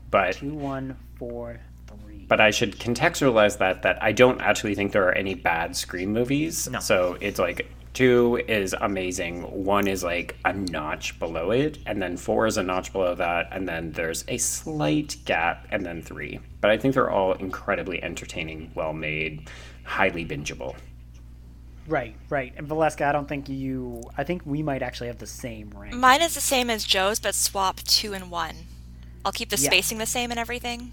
but 0.10 0.36
Two, 0.36 0.54
one, 0.54 0.96
four, 1.18 1.60
three. 1.88 2.26
but 2.30 2.40
I 2.40 2.52
should 2.52 2.80
contextualize 2.80 3.58
that 3.58 3.82
that 3.84 4.02
I 4.02 4.14
don't 4.14 4.42
actually 4.42 4.76
think 4.76 4.94
there 4.94 5.08
are 5.08 5.12
any 5.14 5.36
bad 5.36 5.76
Scream 5.76 6.14
movies. 6.14 6.70
No. 6.70 6.80
So 6.80 7.18
it's 7.20 7.40
like 7.40 7.70
two 7.94 8.42
is 8.48 8.74
amazing, 8.80 9.42
one 9.66 9.86
is 9.88 10.04
like 10.04 10.36
a 10.46 10.54
notch 10.54 11.20
below 11.20 11.52
it, 11.52 11.78
and 11.86 12.02
then 12.02 12.16
four 12.18 12.48
is 12.48 12.58
a 12.58 12.64
notch 12.64 12.92
below 12.94 13.14
that, 13.16 13.50
and 13.52 13.68
then 13.68 13.92
there's 13.92 14.24
a 14.30 14.38
slight 14.38 15.18
gap, 15.26 15.68
and 15.72 15.86
then 15.86 16.02
three. 16.02 16.40
But 16.62 16.72
I 16.72 16.78
think 16.78 16.94
they're 16.96 17.12
all 17.12 17.34
incredibly 17.34 18.02
entertaining, 18.02 18.72
well 18.74 18.94
made, 18.94 19.50
highly 19.84 20.26
bingeable. 20.26 20.76
Right, 21.88 22.16
right. 22.30 22.54
And 22.56 22.68
Valeska, 22.68 23.06
I 23.08 23.12
don't 23.12 23.28
think 23.28 23.50
you. 23.50 24.02
I 24.18 24.24
think 24.24 24.44
we 24.46 24.64
might 24.64 24.82
actually 24.82 25.08
have 25.08 25.18
the 25.20 25.28
same 25.28 25.70
rank. 25.76 25.94
Mine 25.96 26.22
is 26.22 26.34
the 26.34 26.42
same 26.42 26.70
as 26.70 26.86
Joe's, 26.86 27.20
but 27.20 27.36
swap 27.36 27.82
two 27.82 28.14
and 28.14 28.32
one. 28.32 28.56
I'll 29.26 29.32
keep 29.34 29.50
the 29.50 29.58
Yeah. 29.58 29.70
spacing 29.70 29.98
the 29.98 30.06
same 30.06 30.32
and 30.32 30.40
everything. 30.40 30.92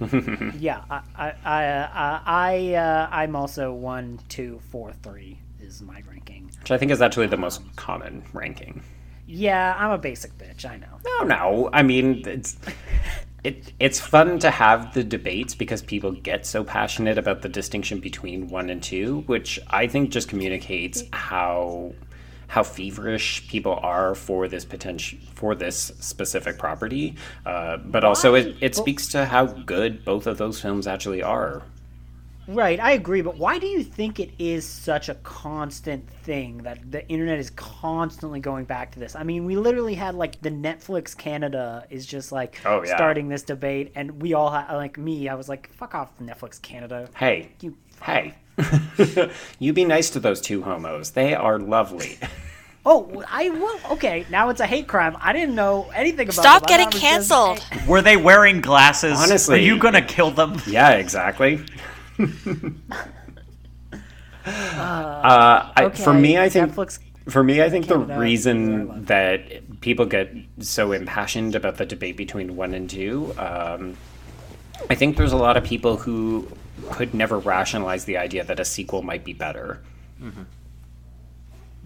Yeah, 0.58 0.82
I, 0.90 1.00
I, 1.14 1.32
I, 1.44 1.64
uh, 1.66 2.20
I, 2.26 2.74
uh, 2.74 3.08
I'm 3.12 3.36
also 3.36 3.72
one, 3.72 4.18
two, 4.28 4.60
four, 4.70 4.92
three 5.02 5.38
is 5.60 5.80
my 5.80 6.02
ranking. 6.10 6.50
Which 6.58 6.72
I 6.72 6.78
think 6.78 6.90
is 6.90 7.00
actually 7.00 7.28
the 7.28 7.36
most 7.36 7.60
common 7.76 8.24
ranking. 8.32 8.82
Yeah, 9.28 9.76
I'm 9.78 9.90
a 9.92 9.98
basic 9.98 10.36
bitch. 10.38 10.64
I 10.68 10.76
know. 10.78 10.98
No, 11.04 11.24
no. 11.26 11.70
I 11.72 11.82
mean, 11.84 12.22
it's 12.26 12.56
it, 13.44 13.72
it's 13.80 13.98
fun 13.98 14.38
to 14.40 14.50
have 14.50 14.94
the 14.94 15.02
debates 15.02 15.54
because 15.54 15.82
people 15.82 16.12
get 16.12 16.46
so 16.46 16.62
passionate 16.62 17.18
about 17.18 17.42
the 17.42 17.48
distinction 17.48 17.98
between 17.98 18.48
one 18.48 18.70
and 18.70 18.82
two, 18.82 19.20
which 19.22 19.58
I 19.68 19.86
think 19.88 20.10
just 20.10 20.28
communicates 20.28 21.02
how 21.12 21.92
how 22.46 22.62
feverish 22.62 23.48
people 23.48 23.78
are 23.82 24.14
for 24.14 24.46
this 24.46 24.64
potential 24.64 25.18
for 25.34 25.54
this 25.54 25.76
specific 26.00 26.58
property. 26.58 27.16
Uh, 27.46 27.78
but 27.78 28.04
also, 28.04 28.34
it, 28.34 28.54
it 28.60 28.76
speaks 28.76 29.08
to 29.08 29.24
how 29.24 29.46
good 29.46 30.04
both 30.04 30.26
of 30.26 30.38
those 30.38 30.60
films 30.60 30.86
actually 30.86 31.22
are. 31.22 31.62
Right, 32.48 32.80
I 32.80 32.92
agree, 32.92 33.20
but 33.22 33.36
why 33.36 33.58
do 33.60 33.68
you 33.68 33.84
think 33.84 34.18
it 34.18 34.30
is 34.36 34.66
such 34.66 35.08
a 35.08 35.14
constant 35.16 36.08
thing 36.24 36.58
that 36.64 36.90
the 36.90 37.08
internet 37.08 37.38
is 37.38 37.50
constantly 37.50 38.40
going 38.40 38.64
back 38.64 38.90
to 38.92 38.98
this? 38.98 39.14
I 39.14 39.22
mean, 39.22 39.44
we 39.44 39.56
literally 39.56 39.94
had 39.94 40.16
like 40.16 40.40
the 40.40 40.50
Netflix 40.50 41.16
Canada 41.16 41.86
is 41.88 42.04
just 42.04 42.32
like 42.32 42.58
Oh, 42.64 42.82
yeah. 42.82 42.96
starting 42.96 43.28
this 43.28 43.42
debate, 43.42 43.92
and 43.94 44.20
we 44.20 44.34
all 44.34 44.50
had 44.50 44.72
like 44.74 44.98
me. 44.98 45.28
I 45.28 45.34
was 45.34 45.48
like, 45.48 45.72
"Fuck 45.72 45.94
off, 45.94 46.10
Netflix 46.20 46.60
Canada." 46.60 47.08
Hey, 47.16 47.50
You 47.60 47.76
hey, 48.02 48.34
you 49.60 49.72
be 49.72 49.84
nice 49.84 50.10
to 50.10 50.20
those 50.20 50.40
two 50.40 50.62
homos. 50.62 51.12
They 51.12 51.34
are 51.34 51.58
lovely. 51.58 52.18
Oh, 52.84 53.22
I 53.30 53.48
will. 53.48 53.78
Okay, 53.92 54.26
now 54.28 54.48
it's 54.48 54.58
a 54.60 54.66
hate 54.66 54.88
crime. 54.88 55.16
I 55.20 55.32
didn't 55.32 55.54
know 55.54 55.88
anything 55.94 56.26
about. 56.26 56.34
Stop 56.34 56.66
them. 56.66 56.68
Getting 56.68 56.86
thought 56.90 56.94
it 56.94 57.18
was 57.18 57.28
just- 57.28 57.60
canceled. 57.70 57.88
Were 57.88 58.02
they 58.02 58.16
wearing 58.16 58.60
glasses? 58.60 59.16
Honestly. 59.20 59.60
are 59.60 59.62
you 59.62 59.78
gonna 59.78 60.02
kill 60.02 60.32
them? 60.32 60.60
Yeah, 60.66 60.90
exactly. 60.94 61.64
uh, 64.46 65.72
I, 65.76 65.90
for 65.94 66.14
me, 66.14 66.38
I 66.38 66.48
think 66.48 66.72
Netflix. 66.72 66.98
for 67.28 67.42
me, 67.42 67.62
I 67.62 67.70
think 67.70 67.86
the 67.86 67.98
reason 67.98 69.04
that 69.04 69.80
people 69.80 70.06
get 70.06 70.34
so 70.60 70.92
impassioned 70.92 71.54
about 71.54 71.76
the 71.76 71.86
debate 71.86 72.16
between 72.16 72.56
one 72.56 72.74
and 72.74 72.88
two, 72.88 73.34
um, 73.38 73.96
I 74.90 74.94
think 74.94 75.16
there's 75.16 75.32
a 75.32 75.36
lot 75.36 75.56
of 75.56 75.64
people 75.64 75.96
who 75.96 76.48
could 76.90 77.14
never 77.14 77.38
rationalize 77.38 78.04
the 78.04 78.16
idea 78.16 78.44
that 78.44 78.58
a 78.58 78.64
sequel 78.64 79.02
might 79.02 79.24
be 79.24 79.32
better. 79.32 79.80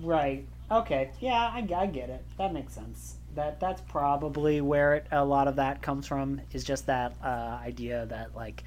Right. 0.00 0.44
Okay. 0.70 1.10
Yeah, 1.20 1.34
I, 1.34 1.66
I 1.74 1.86
get 1.86 2.10
it. 2.10 2.24
That 2.38 2.52
makes 2.52 2.74
sense. 2.74 3.16
That 3.34 3.60
that's 3.60 3.82
probably 3.82 4.60
where 4.60 4.94
it, 4.94 5.06
a 5.12 5.24
lot 5.24 5.46
of 5.48 5.56
that 5.56 5.82
comes 5.82 6.06
from. 6.06 6.40
Is 6.52 6.64
just 6.64 6.86
that 6.86 7.14
uh, 7.22 7.58
idea 7.62 8.06
that 8.06 8.34
like 8.34 8.64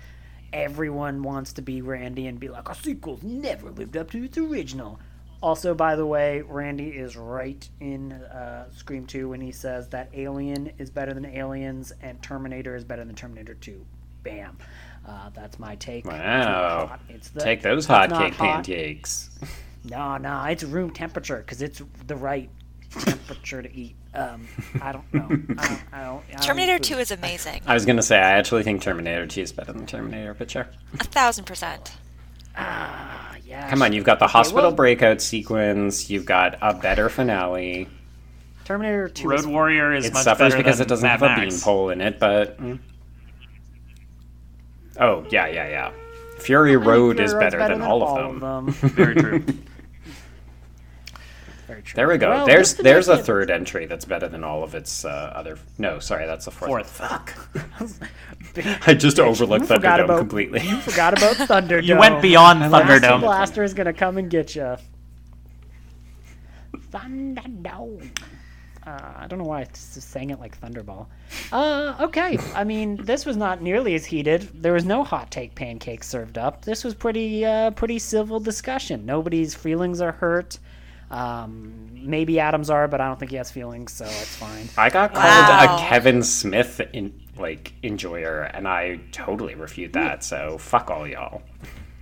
everyone 0.53 1.23
wants 1.23 1.53
to 1.53 1.61
be 1.61 1.81
Randy 1.81 2.27
and 2.27 2.39
be 2.39 2.47
like 2.49 2.69
a 2.69 2.76
sequel's 2.76 3.23
never 3.23 3.69
lived 3.71 3.97
up 3.97 4.11
to 4.11 4.23
its 4.23 4.38
original. 4.38 4.99
Also, 5.41 5.73
by 5.73 5.95
the 5.95 6.05
way, 6.05 6.41
Randy 6.41 6.89
is 6.89 7.15
right 7.15 7.67
in 7.80 8.11
uh, 8.11 8.69
Scream 8.71 9.05
2 9.05 9.30
when 9.30 9.39
he 9.39 9.51
says 9.53 9.88
that 9.89 10.09
Alien 10.13 10.71
is 10.77 10.89
better 10.89 11.13
than 11.13 11.26
Aliens 11.26 11.93
and 12.01 12.21
Terminator 12.21 12.76
is 12.76 12.84
better 12.84 13.05
than 13.05 13.15
Terminator 13.15 13.53
2. 13.53 13.85
Bam. 14.23 14.57
Uh, 15.07 15.30
that's 15.30 15.57
my 15.57 15.76
take. 15.77 16.05
Wow. 16.05 16.99
It's 17.07 17.30
the, 17.30 17.39
Take 17.39 17.61
those 17.61 17.80
it's 17.85 17.88
hot 17.88 18.09
cake 18.09 18.34
hot. 18.34 18.65
pancakes. 18.65 19.30
No, 19.85 20.17
no, 20.17 20.43
it's 20.43 20.61
room 20.65 20.91
temperature 20.91 21.38
because 21.38 21.61
it's 21.61 21.81
the 22.05 22.17
right 22.17 22.49
temperature 22.91 23.61
to 23.61 23.73
eat. 23.75 23.95
Um, 24.13 24.47
I 24.81 24.91
don't 24.91 25.13
know. 25.13 25.25
I 25.25 25.27
don't. 25.29 25.57
I 25.57 25.67
don't, 25.67 25.81
I 25.93 26.03
don't 26.03 26.41
Terminator 26.41 26.79
2 26.79 26.97
is 26.97 27.11
amazing. 27.11 27.61
I 27.67 27.73
was 27.73 27.85
gonna 27.85 28.01
say 28.01 28.17
I 28.17 28.31
actually 28.31 28.63
think 28.63 28.81
Terminator 28.81 29.27
2 29.27 29.41
is 29.41 29.51
better 29.51 29.71
than 29.73 29.85
Terminator, 29.85 30.33
but 30.33 30.49
sure. 30.49 30.67
A 30.99 31.03
thousand 31.03 31.45
percent. 31.45 31.93
Ah, 32.57 33.35
yeah. 33.45 33.69
Come 33.69 33.81
on, 33.81 33.93
you've 33.93 34.03
got 34.05 34.19
the 34.19 34.27
hospital 34.27 34.71
breakout 34.71 35.21
sequence. 35.21 36.09
You've 36.09 36.25
got 36.25 36.57
a 36.61 36.73
better 36.73 37.07
finale. 37.09 37.87
Terminator 38.65 39.09
Two. 39.09 39.29
Road 39.29 39.39
is, 39.39 39.47
Warrior 39.47 39.93
is 39.93 40.05
It 40.05 40.13
much 40.13 40.23
suffers 40.23 40.53
better 40.53 40.57
because 40.63 40.77
than 40.79 40.85
it 40.87 40.89
doesn't 40.89 41.03
Mad 41.07 41.19
have 41.19 41.21
a 41.21 41.25
Max. 41.41 41.55
beanpole 41.55 41.89
in 41.89 42.01
it, 42.01 42.19
but. 42.19 42.59
mm. 42.59 42.79
Oh, 44.99 45.25
yeah, 45.29 45.47
yeah, 45.47 45.67
yeah. 45.69 45.91
Fury 46.39 46.75
Road 46.75 47.15
Fury 47.15 47.25
is 47.25 47.33
Road's 47.33 47.43
better, 47.45 47.67
than, 47.67 47.81
all, 47.81 48.03
of 48.03 48.39
them. 48.39 48.71
Very 48.71 49.15
true. 49.15 49.43
Very 51.69 51.83
true. 51.83 51.95
There 51.95 52.07
we 52.07 52.17
go. 52.17 52.31
Well, 52.31 52.47
there's 52.47 52.71
just 52.71 52.83
there's 52.83 53.09
a 53.09 53.17
third 53.17 53.51
entry 53.51 53.85
that's 53.85 54.03
better 54.03 54.27
than 54.27 54.43
all 54.43 54.63
of 54.63 54.73
its 54.73 55.05
uh, 55.05 55.33
other. 55.35 55.59
No, 55.77 55.99
sorry, 55.99 56.25
that's 56.25 56.45
the 56.45 56.51
fourth. 56.51 56.89
Fourth. 56.89 56.89
Fuck. 56.89 58.87
I 58.87 58.95
just 58.95 59.19
overlooked 59.19 59.61
You 59.61 59.67
forgot 59.67 59.99
Thunderdome 59.99 60.03
about 60.05 60.17
completely. 60.17 60.61
You 60.61 60.77
forgot 60.77 61.15
about 61.15 61.35
Thunderdome. 61.47 61.83
You 61.83 61.95
went 61.95 62.23
beyond 62.23 62.71
Blaster 62.71 62.99
Thunderdome. 62.99 63.19
Blaster 63.19 63.63
is 63.63 63.75
gonna 63.75 63.93
come 63.93 64.17
and 64.17 64.31
get 64.31 64.55
you. 64.55 64.77
Thunderdome. 66.91 68.17
Uh, 68.87 69.13
I 69.17 69.27
don't 69.27 69.37
know 69.37 69.45
why 69.45 69.61
I 69.61 69.65
just 69.65 70.01
sang 70.01 70.31
it 70.31 70.39
like 70.39 70.59
Thunderball. 70.59 71.05
Uh, 71.51 71.97
okay. 71.99 72.39
I 72.55 72.63
mean, 72.63 72.95
this 73.03 73.27
was 73.27 73.37
not 73.37 73.61
nearly 73.61 73.93
as 73.93 74.05
heated. 74.05 74.49
There 74.55 74.73
was 74.73 74.85
no 74.85 75.03
hot 75.03 75.29
take 75.29 75.53
pancakes 75.53 76.07
served 76.07 76.39
up. 76.39 76.65
This 76.65 76.83
was 76.83 76.95
pretty, 76.95 77.45
uh, 77.45 77.69
pretty 77.71 77.99
civil 77.99 78.39
discussion. 78.39 79.05
Nobody's 79.05 79.53
feelings 79.53 80.01
are 80.01 80.13
hurt. 80.13 80.57
Um, 81.11 81.90
maybe 81.94 82.40
Adams 82.40 82.69
are, 82.69 82.88
but 82.88 83.02
I 83.02 83.07
don't 83.07 83.19
think 83.19 83.31
he 83.31 83.38
has 83.38 83.49
feelings, 83.52 83.91
so 83.94 84.06
it's 84.06 84.36
fine. 84.36 84.69
I 84.77 84.90
got 84.90 85.14
called 85.14 85.49
Wow. 85.49 85.76
a 85.77 85.90
Kevin 85.90 86.22
Smith 86.23 86.81
in 86.94 87.14
like 87.38 87.73
enjoyer, 87.84 88.41
and 88.44 88.68
I 88.68 88.99
totally 89.11 89.56
refute 89.56 89.94
that. 89.94 90.23
So 90.23 90.57
fuck 90.57 90.91
all 90.91 91.07
y'all. 91.07 91.41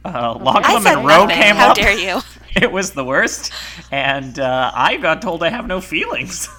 Uh, 0.04 0.38
I 0.64 0.80
Lochlyn 0.80 0.82
said 0.84 0.96
Munro 0.96 1.28
nothing. 1.28 1.36
came 1.36 1.56
How 1.56 1.70
up. 1.72 1.76
dare 1.76 1.98
you? 1.98 2.22
It 2.56 2.72
was 2.72 2.92
the 2.92 3.06
worst, 3.06 3.52
and 3.92 4.40
uh, 4.40 4.72
I 4.74 4.98
got 4.98 5.22
told 5.22 5.44
I 5.44 5.50
have 5.50 5.68
no 5.68 5.80
feelings. 5.80 6.50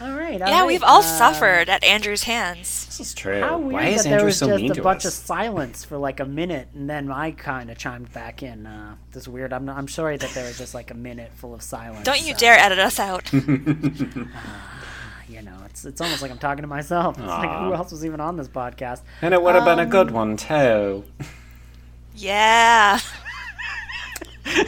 All 0.00 0.12
right. 0.16 0.40
all 0.40 0.48
Yeah, 0.48 0.60
right, 0.60 0.66
we've 0.66 0.82
all 0.82 1.00
uh, 1.00 1.02
suffered 1.02 1.68
at 1.68 1.84
Andrew's 1.84 2.22
hands. 2.22 2.86
This 2.86 3.00
is 3.00 3.14
true. 3.14 3.40
How 3.40 3.58
weird 3.58 3.72
Why 3.74 3.86
is 3.88 4.02
that 4.04 4.08
there 4.08 4.12
Andrew 4.14 4.26
was 4.26 4.38
so 4.38 4.46
just 4.46 4.62
mean 4.62 4.70
a 4.72 4.74
to 4.74 4.82
bunch 4.82 5.04
of 5.04 5.12
silence 5.12 5.84
for 5.84 5.98
like 5.98 6.20
a 6.20 6.24
minute, 6.24 6.68
and 6.74 6.88
then 6.88 7.10
I 7.12 7.32
kind 7.32 7.70
of 7.70 7.76
chimed 7.76 8.10
back 8.12 8.42
in. 8.42 8.66
Uh, 8.66 8.96
this 9.12 9.24
is 9.24 9.28
weird. 9.28 9.52
I'm 9.52 9.66
not, 9.66 9.76
I'm 9.76 9.88
sorry 9.88 10.16
that 10.16 10.30
there 10.30 10.46
was 10.46 10.56
just 10.56 10.72
like 10.74 10.90
a 10.90 10.94
minute 10.94 11.32
full 11.34 11.52
of 11.54 11.60
silence. 11.62 12.04
Don't 12.04 12.22
you 12.26 12.32
uh, 12.34 12.38
dare 12.38 12.58
edit 12.58 12.78
us 12.78 12.98
out. 12.98 13.30
You 15.28 15.42
know, 15.42 15.56
it's 15.66 15.84
it's 15.84 16.00
almost 16.00 16.22
like 16.22 16.32
I'm 16.32 16.38
talking 16.38 16.62
to 16.62 16.66
myself. 16.68 17.16
It's 17.16 17.24
like 17.28 17.48
who 17.60 17.72
else 17.72 17.92
was 17.92 18.04
even 18.04 18.20
on 18.20 18.36
this 18.36 18.48
podcast? 18.48 19.02
And 19.22 19.32
it 19.32 19.40
would 19.40 19.54
have 19.54 19.64
been 19.64 19.78
a 19.78 19.82
Um, 19.84 19.88
good 19.88 20.10
one 20.10 20.36
too. 20.36 21.04
yeah. 22.16 22.98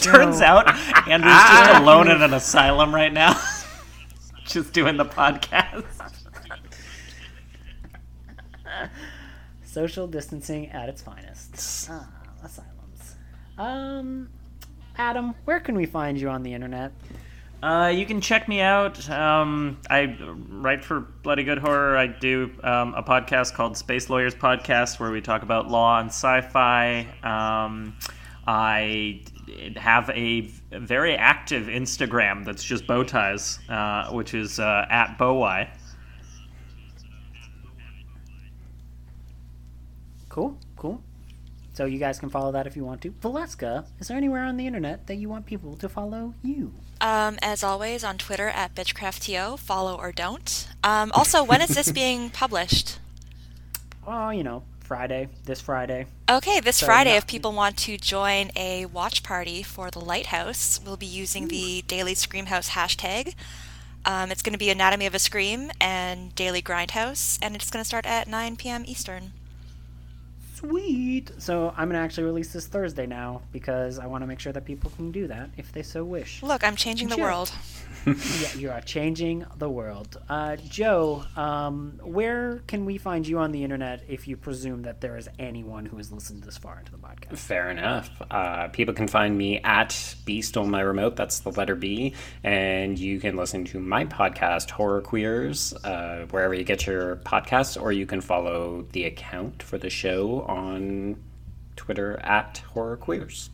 Turns 0.00 0.40
out 0.40 0.68
Andrew's 1.08 1.34
just 1.34 1.80
alone 1.82 2.08
in 2.08 2.22
an 2.22 2.32
asylum 2.34 2.94
right 2.94 3.12
now, 3.12 3.32
just 4.52 4.72
doing 4.72 4.96
the 4.96 5.04
podcast. 5.04 5.84
Social 9.64 10.06
distancing 10.06 10.68
at 10.70 10.88
its 10.88 11.02
finest. 11.02 11.88
Ah, 11.90 12.08
asylums. 12.42 13.16
Um, 13.56 14.28
Adam, 14.96 15.34
where 15.44 15.60
can 15.60 15.76
we 15.76 15.86
find 15.86 16.20
you 16.20 16.28
on 16.28 16.42
the 16.42 16.52
internet? 16.52 16.92
Uh, 17.62 17.92
you 17.94 18.06
can 18.06 18.20
check 18.20 18.48
me 18.48 18.60
out. 18.60 19.08
Um, 19.10 19.78
I 19.90 20.16
write 20.48 20.82
for 20.82 21.00
Bloody 21.00 21.44
Good 21.44 21.58
Horror. 21.58 21.96
I 21.96 22.06
do 22.06 22.50
um, 22.64 22.94
a 22.94 23.02
podcast 23.02 23.52
called 23.52 23.76
Space 23.76 24.08
Lawyers 24.08 24.34
Podcast 24.34 24.98
where 24.98 25.10
we 25.10 25.20
talk 25.20 25.42
about 25.42 25.68
law 25.68 26.00
and 26.00 26.08
sci-fi. 26.08 27.06
Um, 27.22 27.96
I 28.46 29.22
have 29.76 30.10
a 30.10 30.42
very 30.72 31.14
active 31.14 31.66
Instagram 31.66 32.44
that's 32.44 32.64
just 32.64 32.86
bow 32.86 33.02
ties, 33.02 33.58
uh, 33.68 34.10
which 34.10 34.34
is 34.34 34.58
uh, 34.58 34.86
at 34.90 35.18
Bowy. 35.18 35.68
Cool, 40.28 40.56
cool. 40.76 41.02
So 41.72 41.84
you 41.86 41.98
guys 41.98 42.18
can 42.18 42.28
follow 42.28 42.52
that 42.52 42.66
if 42.66 42.76
you 42.76 42.84
want 42.84 43.00
to. 43.02 43.10
Valeska, 43.10 43.84
is 43.98 44.08
there 44.08 44.16
anywhere 44.16 44.44
on 44.44 44.56
the 44.56 44.66
internet 44.66 45.06
that 45.06 45.16
you 45.16 45.28
want 45.28 45.46
people 45.46 45.76
to 45.76 45.88
follow 45.88 46.34
you? 46.42 46.72
Um, 47.00 47.38
as 47.42 47.64
always, 47.64 48.04
on 48.04 48.18
Twitter 48.18 48.48
at 48.48 48.74
BitchcraftTO, 48.74 49.58
follow 49.58 49.96
or 49.96 50.12
don't. 50.12 50.68
Um, 50.84 51.10
also, 51.14 51.42
when 51.42 51.62
is 51.62 51.70
this 51.70 51.90
being 52.02 52.30
published? 52.30 52.98
Oh, 54.06 54.30
you 54.30 54.42
know, 54.42 54.62
Friday, 54.90 55.28
this 55.44 55.60
Friday. 55.60 56.06
Okay, 56.28 56.58
this 56.58 56.78
So 56.78 56.86
Friday, 56.86 57.10
not- 57.10 57.18
if 57.18 57.26
people 57.28 57.52
want 57.52 57.76
to 57.76 57.96
join 57.96 58.50
a 58.56 58.86
watch 58.86 59.22
party 59.22 59.62
for 59.62 59.88
The 59.88 60.00
Lighthouse, 60.00 60.80
we'll 60.84 60.96
be 60.96 61.06
using 61.06 61.46
the 61.46 61.82
Daily 61.86 62.12
Screamhouse 62.16 62.70
hashtag. 62.70 63.34
Um, 64.04 64.32
it's 64.32 64.42
going 64.42 64.52
to 64.52 64.58
be 64.58 64.68
Anatomy 64.68 65.06
of 65.06 65.14
a 65.14 65.20
Scream 65.20 65.70
and 65.80 66.34
Daily 66.34 66.60
Grindhouse, 66.60 67.38
and 67.40 67.54
it's 67.54 67.70
going 67.70 67.84
to 67.84 67.86
start 67.86 68.04
at 68.04 68.26
9 68.26 68.56
p.m. 68.56 68.82
Eastern. 68.84 69.30
Sweet. 70.56 71.30
So 71.38 71.72
I'm 71.76 71.88
gonna 71.88 72.00
actually 72.04 72.24
release 72.24 72.52
this 72.52 72.66
Thursday 72.66 73.06
now 73.06 73.40
because 73.50 73.98
I 73.98 74.04
want 74.06 74.22
to 74.22 74.26
make 74.26 74.40
sure 74.40 74.52
that 74.52 74.66
people 74.66 74.90
can 74.94 75.10
do 75.10 75.26
that 75.28 75.48
if 75.56 75.72
they 75.72 75.82
so 75.82 76.04
wish. 76.04 76.42
Look, 76.42 76.62
I'm 76.62 76.76
changing 76.76 77.08
the 77.08 77.14
Sure. 77.14 77.24
world. 77.24 77.50
yeah, 78.06 78.54
you 78.56 78.70
are 78.70 78.80
changing 78.80 79.44
the 79.58 79.68
world. 79.68 80.16
Uh, 80.28 80.56
Joe, 80.56 81.24
um, 81.36 82.00
where 82.02 82.62
can 82.66 82.84
we 82.84 82.98
find 82.98 83.26
you 83.26 83.38
on 83.38 83.52
the 83.52 83.62
internet 83.62 84.04
if 84.08 84.26
you 84.26 84.36
presume 84.36 84.82
that 84.82 85.00
there 85.00 85.16
is 85.16 85.28
anyone 85.38 85.86
who 85.86 85.96
has 85.96 86.10
listened 86.10 86.42
this 86.42 86.56
far 86.56 86.78
into 86.78 86.92
the 86.92 86.98
podcast? 86.98 87.36
Fair 87.38 87.70
enough. 87.70 88.10
Uh, 88.30 88.68
people 88.68 88.94
can 88.94 89.08
find 89.08 89.36
me 89.36 89.58
at 89.58 90.14
Beast 90.24 90.56
on 90.56 90.70
My 90.70 90.80
Remote. 90.80 91.16
That's 91.16 91.40
the 91.40 91.52
letter 91.52 91.74
B. 91.74 92.14
And 92.42 92.98
you 92.98 93.20
can 93.20 93.36
listen 93.36 93.64
to 93.66 93.80
my 93.80 94.04
podcast, 94.04 94.70
Horror 94.70 95.02
Queers, 95.02 95.74
uh, 95.84 96.26
wherever 96.30 96.54
you 96.54 96.64
get 96.64 96.86
your 96.86 97.16
podcasts, 97.16 97.80
or 97.80 97.92
you 97.92 98.06
can 98.06 98.20
follow 98.20 98.86
the 98.92 99.04
account 99.04 99.62
for 99.62 99.78
the 99.78 99.90
show 99.90 100.42
on 100.42 101.16
Twitter 101.76 102.18
at 102.20 102.58
Horror 102.72 102.96
Queers. 102.96 103.50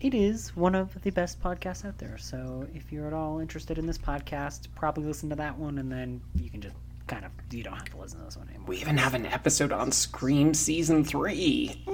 It 0.00 0.14
is 0.14 0.54
one 0.54 0.74
of 0.76 1.00
the 1.02 1.10
best 1.10 1.40
podcasts 1.42 1.84
out 1.84 1.98
there. 1.98 2.16
So 2.18 2.66
if 2.74 2.92
you're 2.92 3.06
at 3.08 3.12
all 3.12 3.40
interested 3.40 3.78
in 3.78 3.86
this 3.86 3.98
podcast, 3.98 4.68
probably 4.76 5.04
listen 5.04 5.28
to 5.30 5.36
that 5.36 5.58
one, 5.58 5.78
and 5.78 5.90
then 5.90 6.20
you 6.36 6.50
can 6.50 6.60
just 6.60 6.76
kind 7.08 7.24
of 7.24 7.32
you 7.50 7.62
don't 7.64 7.74
have 7.74 7.88
to 7.90 7.96
listen 7.96 8.18
to 8.20 8.24
this 8.26 8.36
one 8.36 8.48
anymore. 8.48 8.68
We 8.68 8.76
even 8.78 8.96
have 8.98 9.14
an 9.14 9.26
episode 9.26 9.72
on 9.72 9.90
Scream 9.90 10.54
Season 10.54 11.02
3. 11.04 11.84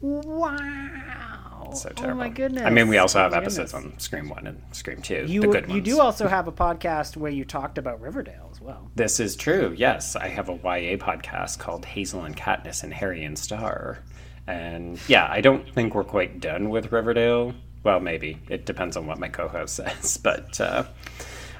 Wow! 0.00 1.70
So 1.74 1.88
Oh 1.90 1.92
terrible. 1.92 2.18
my 2.18 2.28
goodness! 2.28 2.64
I 2.64 2.70
mean, 2.70 2.88
we 2.88 2.98
also 2.98 3.18
Oh 3.18 3.22
have 3.22 3.32
my 3.32 3.38
episodes 3.38 3.72
goodness. 3.72 3.92
on 3.94 3.98
Scream 4.00 4.28
1 4.28 4.46
and 4.46 4.62
Scream 4.72 5.00
2, 5.02 5.26
You 5.28 5.40
the 5.42 5.46
good 5.48 5.70
you 5.70 5.80
do 5.80 6.00
also 6.00 6.26
have 6.28 6.48
a 6.48 6.52
podcast 6.52 7.16
where 7.16 7.30
you 7.30 7.44
talked 7.44 7.78
about 7.78 8.00
Riverdale 8.00 8.48
as 8.52 8.60
well. 8.60 8.90
This 8.96 9.20
is 9.20 9.36
true. 9.36 9.74
Yes, 9.76 10.16
I 10.16 10.28
have 10.28 10.48
a 10.48 10.54
YA 10.54 10.96
podcast 10.96 11.58
called 11.58 11.84
Hazel 11.84 12.24
and 12.24 12.36
Katniss 12.36 12.82
and 12.82 12.92
Harry 12.94 13.22
and 13.24 13.38
Starr. 13.38 13.98
And 14.46 14.98
yeah, 15.08 15.26
I 15.30 15.40
don't 15.40 15.68
think 15.74 15.94
we're 15.94 16.04
quite 16.04 16.40
done 16.40 16.70
with 16.70 16.92
Riverdale. 16.92 17.54
Well, 17.82 18.00
maybe. 18.00 18.38
It 18.48 18.66
depends 18.66 18.96
on 18.96 19.06
what 19.06 19.18
my 19.18 19.28
co 19.28 19.48
host 19.48 19.74
says. 19.76 20.16
But 20.16 20.60
uh, 20.60 20.84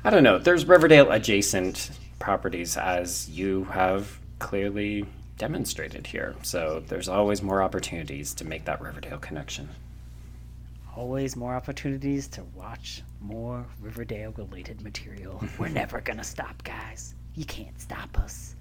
I 0.05 0.11
don't 0.11 0.23
know. 0.23 0.39
There's 0.39 0.67
Riverdale 0.67 1.11
adjacent 1.11 1.91
properties, 2.19 2.77
as 2.77 3.29
you 3.29 3.65
have 3.65 4.19
clearly 4.39 5.07
demonstrated 5.39 6.07
here. 6.07 6.35
So 6.43 6.83
there's 6.87 7.09
always 7.09 7.43
more 7.43 7.63
opportunities 7.63 8.35
to 8.35 8.45
make 8.45 8.65
that 8.65 8.81
Riverdale 8.81 9.19
connection. 9.19 9.69
Always 10.97 11.37
more 11.37 11.55
opportunities 11.55 12.27
to 12.29 12.43
watch 12.55 13.03
more 13.21 13.67
Riverdale 13.81 14.33
related 14.37 14.81
material. 14.81 15.43
We're 15.59 15.69
never 15.69 16.01
gonna 16.01 16.25
stop, 16.25 16.63
guys. 16.65 17.15
You 17.35 17.45
can't 17.45 17.79
stop 17.81 18.19
us. 18.19 18.56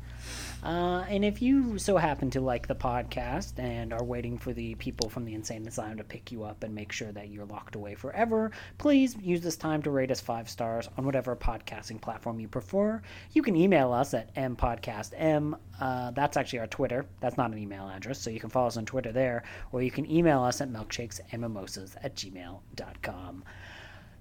Uh, 0.65 1.05
and 1.09 1.23
if 1.23 1.43
you 1.43 1.77
so 1.77 1.95
happen 1.95 2.31
to 2.31 2.41
like 2.41 2.67
the 2.67 2.73
podcast 2.73 3.59
and 3.59 3.93
are 3.93 4.03
waiting 4.03 4.35
for 4.35 4.51
the 4.51 4.73
people 4.75 5.07
from 5.07 5.23
the 5.23 5.35
Insane 5.35 5.67
Asylum 5.67 5.97
to 5.97 6.03
pick 6.03 6.31
you 6.31 6.43
up 6.43 6.63
and 6.63 6.73
make 6.73 6.91
sure 6.91 7.11
that 7.11 7.29
you're 7.29 7.45
locked 7.45 7.75
away 7.75 7.93
forever, 7.93 8.49
please 8.79 9.15
use 9.21 9.41
this 9.41 9.57
time 9.57 9.83
to 9.83 9.91
rate 9.91 10.09
us 10.09 10.19
five 10.19 10.49
stars 10.49 10.89
on 10.97 11.05
whatever 11.05 11.35
podcasting 11.35 12.01
platform 12.01 12.39
you 12.39 12.47
prefer. 12.47 12.99
You 13.33 13.43
can 13.43 13.55
email 13.55 13.93
us 13.93 14.15
at 14.15 14.33
mpodcastm. 14.33 15.55
Uh, 15.79 16.09
that's 16.11 16.35
actually 16.35 16.59
our 16.59 16.67
Twitter. 16.67 17.05
That's 17.19 17.37
not 17.37 17.51
an 17.51 17.59
email 17.59 17.87
address, 17.87 18.19
so 18.19 18.31
you 18.31 18.39
can 18.39 18.49
follow 18.49 18.65
us 18.65 18.77
on 18.77 18.87
Twitter 18.87 19.11
there, 19.11 19.43
or 19.71 19.83
you 19.83 19.91
can 19.91 20.09
email 20.09 20.41
us 20.41 20.61
at 20.61 20.73
milkshakesandmimosas 20.73 21.95
at 22.01 22.15
gmail.com. 22.15 23.43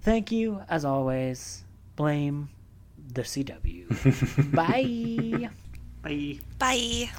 Thank 0.01 0.31
you, 0.31 0.61
as 0.69 0.85
always. 0.85 1.63
Blame 1.95 2.49
the 3.13 3.23
CW. 3.23 4.51
Bye. 4.53 5.49
Bye. 6.05 6.37
Bye. 6.59 7.09